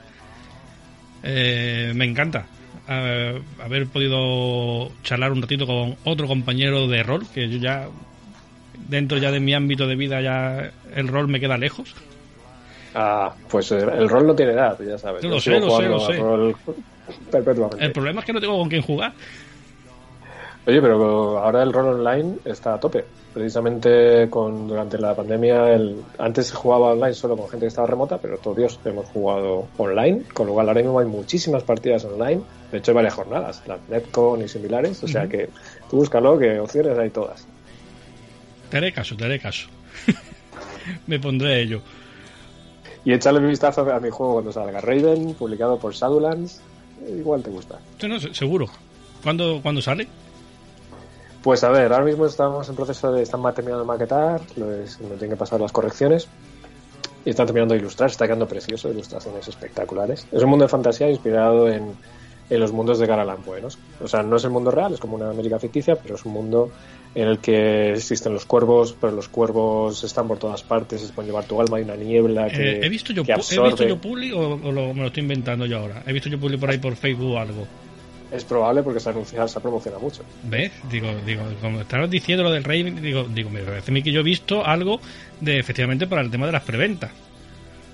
Eh, 1.21 1.91
me 1.95 2.05
encanta 2.05 2.45
eh, 2.87 3.41
haber 3.63 3.87
podido 3.87 4.91
charlar 5.03 5.31
un 5.31 5.41
ratito 5.41 5.65
con 5.65 5.95
otro 6.05 6.27
compañero 6.27 6.87
de 6.87 7.03
rol, 7.03 7.25
que 7.33 7.49
yo 7.49 7.57
ya, 7.57 7.87
dentro 8.87 9.17
ya 9.17 9.31
de 9.31 9.39
mi 9.39 9.53
ámbito 9.53 9.85
de 9.85 9.95
vida, 9.95 10.21
ya 10.21 10.71
el 10.95 11.07
rol 11.07 11.27
me 11.27 11.39
queda 11.39 11.57
lejos. 11.57 11.93
Ah, 12.95 13.33
pues 13.49 13.71
eh, 13.71 13.79
el 13.79 14.07
rol 14.09 14.27
no 14.27 14.35
tiene 14.35 14.53
edad, 14.53 14.77
ya 14.79 14.97
sabes. 14.97 15.23
Yo 15.23 15.29
lo 15.29 15.39
sé, 15.39 15.59
lo 15.59 15.77
sé, 15.77 15.87
lo 15.87 15.99
sé. 15.99 16.17
rol 16.17 16.55
perpetuamente. 17.31 17.83
El 17.83 17.91
problema 17.91 18.21
es 18.21 18.25
que 18.25 18.33
no 18.33 18.39
tengo 18.39 18.57
con 18.57 18.69
quién 18.69 18.81
jugar. 18.81 19.13
Oye, 20.65 20.81
pero 20.81 21.39
ahora 21.39 21.61
el 21.63 21.73
rol 21.73 21.99
online 21.99 22.37
está 22.45 22.73
a 22.75 22.79
tope. 22.79 23.03
Precisamente 23.33 24.29
con 24.29 24.67
durante 24.67 24.97
la 24.99 25.15
pandemia, 25.15 25.73
el, 25.73 26.01
antes 26.19 26.47
se 26.47 26.55
jugaba 26.55 26.91
online 26.91 27.13
solo 27.15 27.35
con 27.35 27.49
gente 27.49 27.65
que 27.65 27.69
estaba 27.69 27.87
remota, 27.87 28.17
pero 28.19 28.37
todo 28.37 28.53
Dios, 28.53 28.79
hemos 28.85 29.07
jugado 29.07 29.67
online, 29.77 30.21
con 30.33 30.47
lo 30.47 30.53
cual 30.53 30.67
ahora 30.69 30.81
mismo 30.81 30.99
hay 30.99 31.07
muchísimas 31.07 31.63
partidas 31.63 32.05
online. 32.05 32.41
De 32.71 32.77
hecho, 32.77 32.91
hay 32.91 32.95
varias 32.95 33.15
jornadas, 33.15 33.61
las 33.67 33.79
Netcon 33.89 34.41
y 34.43 34.47
similares. 34.47 35.03
O 35.03 35.07
sea 35.07 35.27
que 35.27 35.49
tú 35.89 35.97
búscalo, 35.97 36.37
que 36.37 36.59
opciones 36.59 36.97
hay 36.97 37.09
todas. 37.09 37.45
Te 38.69 38.77
haré 38.77 38.93
caso, 38.93 39.17
te 39.17 39.25
haré 39.25 39.39
caso. 39.39 39.67
me 41.07 41.19
pondré 41.19 41.61
ello. 41.61 41.81
Y 43.03 43.13
échale 43.13 43.39
un 43.39 43.49
vistazo 43.49 43.81
a 43.91 43.99
mi 43.99 44.09
juego 44.11 44.33
cuando 44.33 44.51
salga. 44.51 44.79
Raven, 44.79 45.33
publicado 45.33 45.77
por 45.77 45.93
Shadowlands. 45.93 46.61
Igual 47.09 47.43
te 47.43 47.49
gusta. 47.49 47.79
Sí, 47.99 48.07
no, 48.07 48.19
se- 48.19 48.33
seguro. 48.33 48.67
¿Cuándo, 49.23 49.59
¿Cuándo 49.61 49.81
sale? 49.81 50.07
Pues 51.43 51.63
a 51.63 51.69
ver, 51.69 51.91
ahora 51.91 52.05
mismo 52.05 52.25
estamos 52.25 52.67
en 52.69 52.75
proceso 52.75 53.11
de. 53.11 53.21
Están 53.23 53.41
terminando 53.53 53.81
de 53.83 53.87
maquetar, 53.87 54.39
lo 54.55 54.71
es- 54.73 54.99
me 55.01 55.09
tienen 55.17 55.31
que 55.31 55.35
pasar 55.35 55.59
las 55.59 55.71
correcciones. 55.71 56.27
y 57.25 57.29
están 57.29 57.45
terminando 57.45 57.73
de 57.73 57.79
ilustrar, 57.79 58.09
está 58.09 58.25
quedando 58.25 58.49
precioso, 58.49 58.89
ilustraciones 58.89 59.47
espectaculares. 59.47 60.27
Es 60.29 60.43
un 60.43 60.49
mundo 60.49 60.65
de 60.65 60.69
fantasía 60.69 61.09
inspirado 61.09 61.69
en, 61.69 61.93
en 62.49 62.59
los 62.59 62.73
mundos 62.73 62.99
de 62.99 63.07
Poe, 63.45 63.61
¿no? 63.61 63.69
O 64.01 64.07
sea, 64.09 64.21
no 64.23 64.35
es 64.35 64.43
el 64.43 64.49
mundo 64.49 64.71
real, 64.71 64.93
es 64.93 64.99
como 64.99 65.15
una 65.15 65.29
América 65.29 65.57
ficticia, 65.57 65.95
pero 65.95 66.15
es 66.15 66.25
un 66.25 66.33
mundo 66.33 66.71
en 67.15 67.29
el 67.29 67.39
que 67.39 67.93
existen 67.93 68.33
los 68.33 68.43
cuervos, 68.45 68.97
pero 68.99 69.13
los 69.13 69.29
cuervos 69.29 70.03
están 70.03 70.27
por 70.27 70.37
todas 70.37 70.63
partes, 70.63 70.99
se 70.99 71.13
pueden 71.13 71.29
llevar 71.31 71.45
tu 71.45 71.61
alma, 71.61 71.77
hay 71.77 71.83
una 71.83 71.95
niebla 71.95 72.49
que, 72.49 72.71
Eh, 72.81 72.85
¿He 72.85 72.89
visto 72.89 73.13
yo, 73.13 73.23
que 73.23 73.31
¿he 73.31 73.35
visto 73.69 73.83
yo 73.87 73.97
Publi 74.01 74.33
o, 74.33 74.55
o 74.55 74.71
lo- 74.73 74.93
me 74.93 74.99
lo 75.03 75.07
estoy 75.07 75.21
inventando 75.23 75.65
yo 75.65 75.77
ahora? 75.79 76.03
He 76.05 76.11
visto 76.11 76.27
yo 76.27 76.37
Publi 76.37 76.57
por 76.57 76.71
ahí 76.71 76.77
por 76.79 76.97
Facebook 76.97 77.35
o 77.35 77.39
algo. 77.39 77.65
Es 78.33 78.43
probable 78.45 78.81
porque 78.81 78.99
se 78.99 79.09
anuncia, 79.09 79.47
se 79.47 79.59
promociona 79.59 79.99
mucho. 79.99 80.23
¿Ves? 80.43 80.71
Digo, 80.89 81.07
digo, 81.25 81.43
como 81.61 81.81
estabas 81.81 82.09
diciendo 82.09 82.43
lo 82.43 82.49
del 82.51 82.63
rey, 82.63 82.81
digo, 82.83 83.25
digo, 83.25 83.49
me 83.51 83.61
parece 83.61 83.91
a 83.91 83.93
mí 83.93 84.01
que 84.01 84.11
yo 84.11 84.21
he 84.21 84.23
visto 84.23 84.65
algo 84.65 84.99
de 85.39 85.59
efectivamente 85.59 86.07
para 86.07 86.21
el 86.21 86.31
tema 86.31 86.47
de 86.47 86.51
las 86.53 86.63
preventas. 86.63 87.11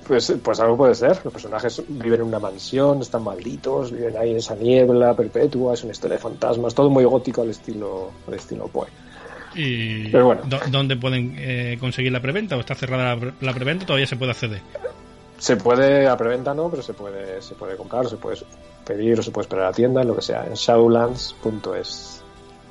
Pues, 0.07 0.33
pues 0.41 0.59
algo 0.59 0.77
puede 0.77 0.95
ser. 0.95 1.19
Los 1.23 1.33
personajes 1.33 1.83
viven 1.87 2.21
en 2.21 2.27
una 2.27 2.39
mansión, 2.39 3.01
están 3.01 3.23
malditos, 3.23 3.91
viven 3.91 4.15
ahí 4.17 4.31
en 4.31 4.37
esa 4.37 4.55
niebla 4.55 5.13
perpetua, 5.13 5.73
es 5.73 5.83
una 5.83 5.91
historia 5.91 6.15
de 6.15 6.21
fantasmas, 6.23 6.73
todo 6.73 6.89
muy 6.89 7.03
gótico 7.03 7.41
al 7.41 7.49
estilo, 7.49 8.11
al 8.27 8.33
estilo 8.33 8.67
Poe. 8.69 8.87
Y 9.55 10.09
Pero 10.09 10.25
bueno. 10.27 10.41
¿dó- 10.47 10.61
¿Dónde 10.71 10.95
pueden 10.95 11.35
eh, 11.37 11.77
conseguir 11.79 12.11
la 12.11 12.21
preventa? 12.21 12.55
¿O 12.55 12.59
está 12.61 12.75
cerrada 12.75 13.15
la, 13.15 13.19
pre- 13.19 13.33
la 13.41 13.53
preventa? 13.53 13.85
¿Todavía 13.85 14.07
se 14.07 14.15
puede 14.15 14.31
acceder? 14.31 14.61
Se 15.39 15.55
puede, 15.57 16.07
a 16.07 16.15
preventa 16.17 16.53
no, 16.53 16.69
pero 16.69 16.83
se 16.83 16.93
puede, 16.93 17.41
se 17.41 17.55
puede 17.55 17.75
comprar, 17.77 18.07
se 18.07 18.17
puede 18.17 18.37
pedir 18.85 19.19
o 19.19 19.23
se 19.23 19.31
puede 19.31 19.45
esperar 19.45 19.65
a 19.65 19.69
la 19.69 19.75
tienda, 19.75 20.03
lo 20.03 20.15
que 20.15 20.21
sea, 20.21 20.45
en 20.45 20.53
shadowlands.es. 20.53 22.23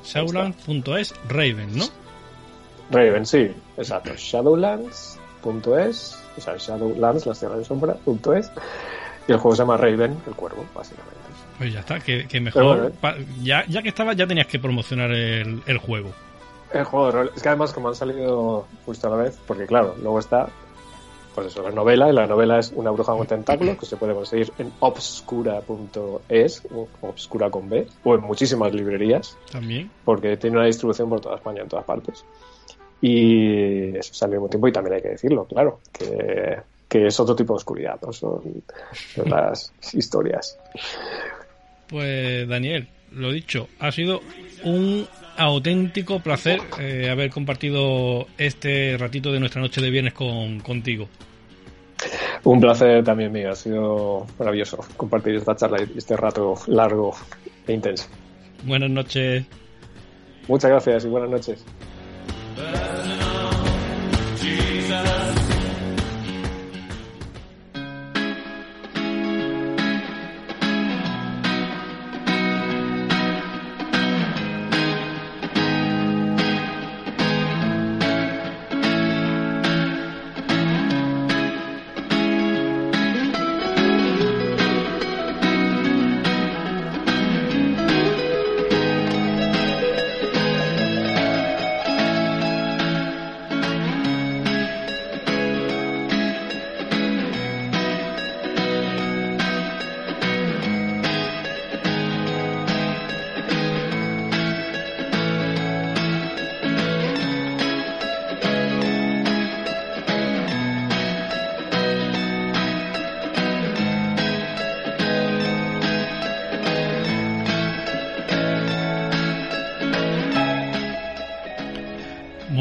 Shadowlands.es 0.05 1.15
Raven, 1.28 1.77
¿no? 1.77 1.85
Raven, 2.90 3.27
sí, 3.27 3.51
exacto. 3.77 4.12
Shadowlands.es, 4.16 6.19
o 6.36 6.40
sea, 6.40 6.57
Shadowlands, 6.57 7.27
las 7.27 7.39
tierras 7.39 7.59
de 7.59 7.65
sombra, 7.65 7.95
punto 7.95 8.35
es. 8.35 8.51
Y 9.27 9.32
el 9.32 9.39
juego 9.39 9.55
se 9.57 9.62
llama 9.62 9.77
Raven, 9.77 10.16
el 10.27 10.35
cuervo, 10.35 10.65
básicamente. 10.74 11.16
Pues 11.59 11.73
ya 11.73 11.81
está, 11.81 11.99
que, 12.01 12.27
mejor. 12.40 12.65
bueno, 12.65 12.90
pa- 13.01 13.16
ya, 13.43 13.65
ya 13.69 13.82
que 13.82 13.89
estaba, 13.89 14.12
ya 14.15 14.27
tenías 14.27 14.47
que 14.47 14.59
promocionar 14.59 15.11
el, 15.11 15.62
el 15.66 15.78
juego. 15.78 16.11
El 16.73 16.85
juego 16.85 17.07
de 17.07 17.12
rol. 17.12 17.32
Es 17.35 17.43
que 17.43 17.49
además, 17.49 17.73
como 17.73 17.89
han 17.89 17.95
salido 17.95 18.66
justo 18.86 19.09
a 19.09 19.11
la 19.11 19.16
vez, 19.24 19.39
porque 19.47 19.66
claro, 19.66 19.95
luego 20.01 20.19
está, 20.20 20.49
pues 21.39 21.52
eso, 21.52 21.62
la 21.62 21.70
novela, 21.70 22.10
y 22.10 22.12
la 22.12 22.27
novela 22.27 22.59
es 22.59 22.73
Una 22.74 22.90
bruja 22.90 23.12
con 23.12 23.24
tentáculos, 23.24 23.78
que 23.78 23.86
se 23.86 23.97
puede 23.97 24.12
conseguir 24.12 24.52
en 24.59 24.73
obscura.es, 24.81 26.62
o 26.74 26.89
obscura 27.02 27.48
con 27.48 27.69
B, 27.69 27.86
o 28.02 28.15
en 28.16 28.23
muchísimas 28.23 28.74
librerías, 28.74 29.36
También. 29.52 29.89
porque 30.05 30.36
tiene 30.36 30.56
una 30.56 30.66
distribución 30.66 31.09
por 31.09 31.20
toda 31.20 31.36
España, 31.36 31.62
en 31.62 31.69
todas 31.69 31.85
partes. 31.85 32.24
Y 33.01 33.97
eso 33.97 34.12
salió 34.15 34.35
al 34.35 34.40
mismo 34.40 34.48
tiempo, 34.48 34.66
y 34.66 34.73
también 34.73 34.94
hay 34.97 35.02
que 35.02 35.10
decirlo, 35.10 35.44
claro, 35.44 35.78
que, 35.93 36.59
que 36.89 37.06
es 37.06 37.20
otro 37.20 37.36
tipo 37.36 37.52
de 37.52 37.59
oscuridad, 37.59 38.01
¿no? 38.02 38.12
Son, 38.12 38.43
son 39.15 39.31
las 39.31 39.73
historias. 39.94 40.59
Pues 41.86 42.48
Daniel, 42.48 42.89
lo 43.12 43.31
dicho, 43.31 43.69
ha 43.78 43.93
sido 43.93 44.23
un 44.65 45.06
auténtico 45.36 46.19
placer 46.19 46.60
eh, 46.81 47.09
haber 47.10 47.31
compartido 47.31 48.27
este 48.39 48.97
ratito 48.98 49.31
de 49.31 49.39
nuestra 49.39 49.62
noche 49.62 49.81
de 49.81 49.90
viernes 49.90 50.15
con, 50.15 50.59
contigo. 50.59 51.09
Un 52.44 52.60
placer 52.60 53.05
también 53.05 53.32
mío, 53.32 53.51
ha 53.51 53.55
sido 53.55 54.27
maravilloso 54.39 54.78
compartir 54.97 55.35
esta 55.35 55.56
charla 55.56 55.82
y 55.82 55.98
este 55.98 56.16
rato 56.16 56.55
largo 56.66 57.15
e 57.66 57.73
intenso. 57.73 58.09
Buenas 58.65 58.90
noches. 58.90 59.44
Muchas 60.47 60.70
gracias 60.70 61.05
y 61.05 61.09
buenas 61.09 61.31
noches. 61.31 61.65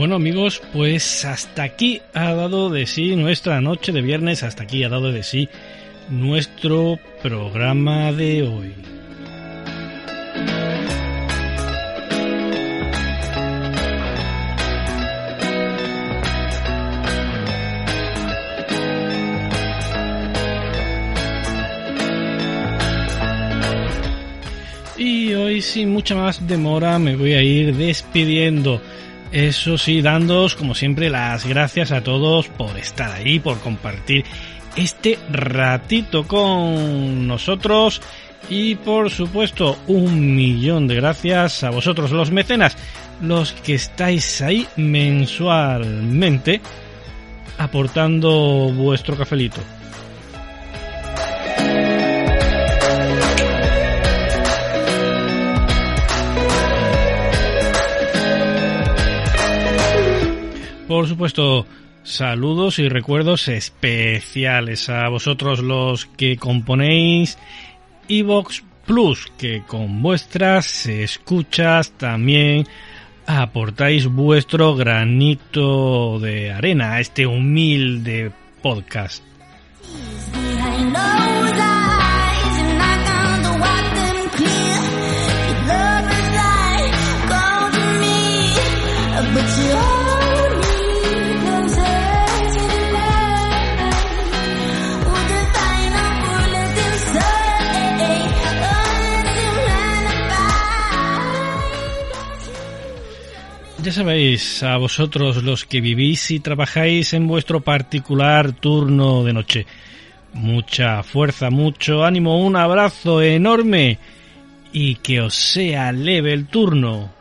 Bueno 0.08 0.16
amigos, 0.16 0.62
pues 0.72 1.26
hasta 1.26 1.64
aquí 1.64 2.02
ha 2.14 2.34
dado 2.34 2.70
de 2.70 2.86
sí 2.86 3.18
nuestra 3.18 3.60
noche 3.60 3.92
de 3.92 4.02
viernes, 4.02 4.42
hasta 4.42 4.64
aquí 4.64 4.82
ha 4.86 4.88
dado 4.88 5.12
de 5.12 5.22
sí 5.22 5.50
nuestro 6.08 6.98
programa 7.22 8.14
de 8.14 8.44
hoy. 8.44 8.74
Y 24.98 25.34
hoy 25.34 25.62
sin 25.62 25.90
mucha 25.90 26.16
más 26.16 26.48
demora 26.48 26.98
me 26.98 27.18
voy 27.18 27.34
a 27.34 27.44
ir 27.44 27.76
despidiendo. 27.76 28.82
Eso 29.32 29.78
sí, 29.78 30.02
dándoos 30.02 30.56
como 30.56 30.74
siempre 30.74 31.10
las 31.10 31.46
gracias 31.46 31.92
a 31.92 32.02
todos 32.02 32.48
por 32.48 32.78
estar 32.78 33.12
ahí, 33.12 33.40
por 33.40 33.60
compartir 33.60 34.24
este 34.76 35.20
ratito 35.30 36.26
con 36.28 37.28
nosotros 37.28 38.02
y 38.50 38.76
por 38.76 39.10
supuesto 39.10 39.78
un 39.88 40.36
millón 40.36 40.88
de 40.88 40.96
gracias 40.96 41.64
a 41.64 41.72
vosotros 41.72 42.12
los 42.12 42.32
mecenas, 42.32 42.78
los 43.22 43.52
que 43.52 43.74
estáis 43.74 44.42
ahí 44.42 44.66
mensualmente 44.78 46.62
aportando 47.58 48.72
vuestro 48.74 49.18
cafelito. 49.18 49.62
Por 60.88 61.06
supuesto, 61.06 61.66
saludos 62.04 62.80
y 62.80 62.88
recuerdos 62.88 63.50
especiales 63.50 64.88
a 64.88 65.10
vosotros 65.10 65.60
los 65.60 66.06
que 66.06 66.38
componéis 66.38 67.38
Evox 68.08 68.64
Plus, 68.86 69.30
que 69.38 69.64
con 69.68 70.02
vuestras 70.02 70.86
escuchas 70.86 71.92
también 71.92 72.66
aportáis 73.26 74.08
vuestro 74.08 74.76
granito 74.76 76.20
de 76.20 76.54
arena 76.54 76.94
a 76.94 77.00
este 77.02 77.28
humilde 77.28 78.32
podcast. 78.62 79.22
Ya 103.88 103.94
sabéis, 103.94 104.64
a 104.64 104.76
vosotros 104.76 105.44
los 105.44 105.64
que 105.64 105.80
vivís 105.80 106.32
y 106.32 106.42
trabajáis 106.42 107.14
en 107.14 107.26
vuestro 107.26 107.62
particular 107.62 108.52
turno 108.52 109.24
de 109.24 109.32
noche. 109.32 109.66
Mucha 110.34 111.04
fuerza, 111.04 111.50
mucho 111.50 112.04
ánimo, 112.04 112.46
un 112.46 112.58
abrazo 112.58 113.22
enorme 113.22 113.98
y 114.74 114.96
que 114.96 115.22
os 115.22 115.36
sea 115.36 115.94
leve 115.94 116.34
el 116.34 116.48
turno. 116.48 117.14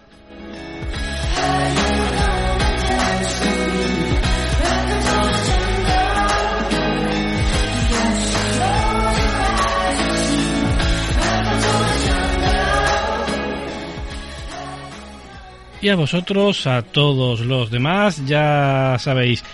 Y 15.80 15.88
a 15.88 15.94
vosotros, 15.94 16.66
a 16.66 16.82
todos 16.82 17.40
los 17.40 17.70
demás, 17.70 18.24
ya 18.26 18.96
sabéis, 18.98 19.44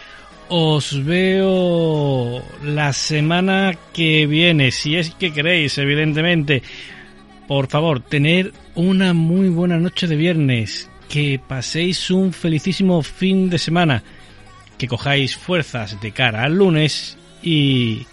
os 0.49 1.05
veo 1.05 2.43
la 2.63 2.93
semana 2.93 3.77
que 3.93 4.27
viene, 4.27 4.71
si 4.71 4.97
es 4.97 5.11
que 5.15 5.33
queréis, 5.33 5.79
evidentemente. 5.79 6.63
Por 7.49 7.69
favor, 7.69 8.01
tener 8.01 8.53
una 8.75 9.15
muy 9.15 9.49
buena 9.49 9.79
noche 9.79 10.07
de 10.07 10.17
viernes, 10.17 10.91
que 11.09 11.41
paséis 11.41 12.11
un 12.11 12.33
felicísimo 12.33 13.03
fin 13.03 13.51
de 13.51 13.59
semana, 13.59 14.03
que 14.79 14.89
cojáis 14.89 15.37
fuerzas 15.37 16.01
de 16.01 16.13
cara 16.13 16.45
al 16.45 16.57
lunes 16.57 17.19
y, 17.43 18.07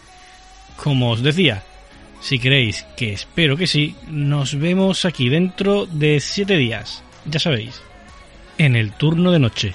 como 0.77 1.11
os 1.11 1.21
decía, 1.21 1.63
si 2.21 2.39
queréis, 2.39 2.85
que 2.97 3.13
espero 3.13 3.55
que 3.55 3.67
sí, 3.67 3.95
nos 4.09 4.57
vemos 4.57 5.05
aquí 5.05 5.29
dentro 5.29 5.85
de 5.85 6.19
siete 6.19 6.57
días, 6.57 7.03
ya 7.25 7.39
sabéis, 7.39 7.81
en 8.59 8.75
el 8.75 8.91
turno 8.91 9.31
de 9.31 9.39
noche. 9.39 9.73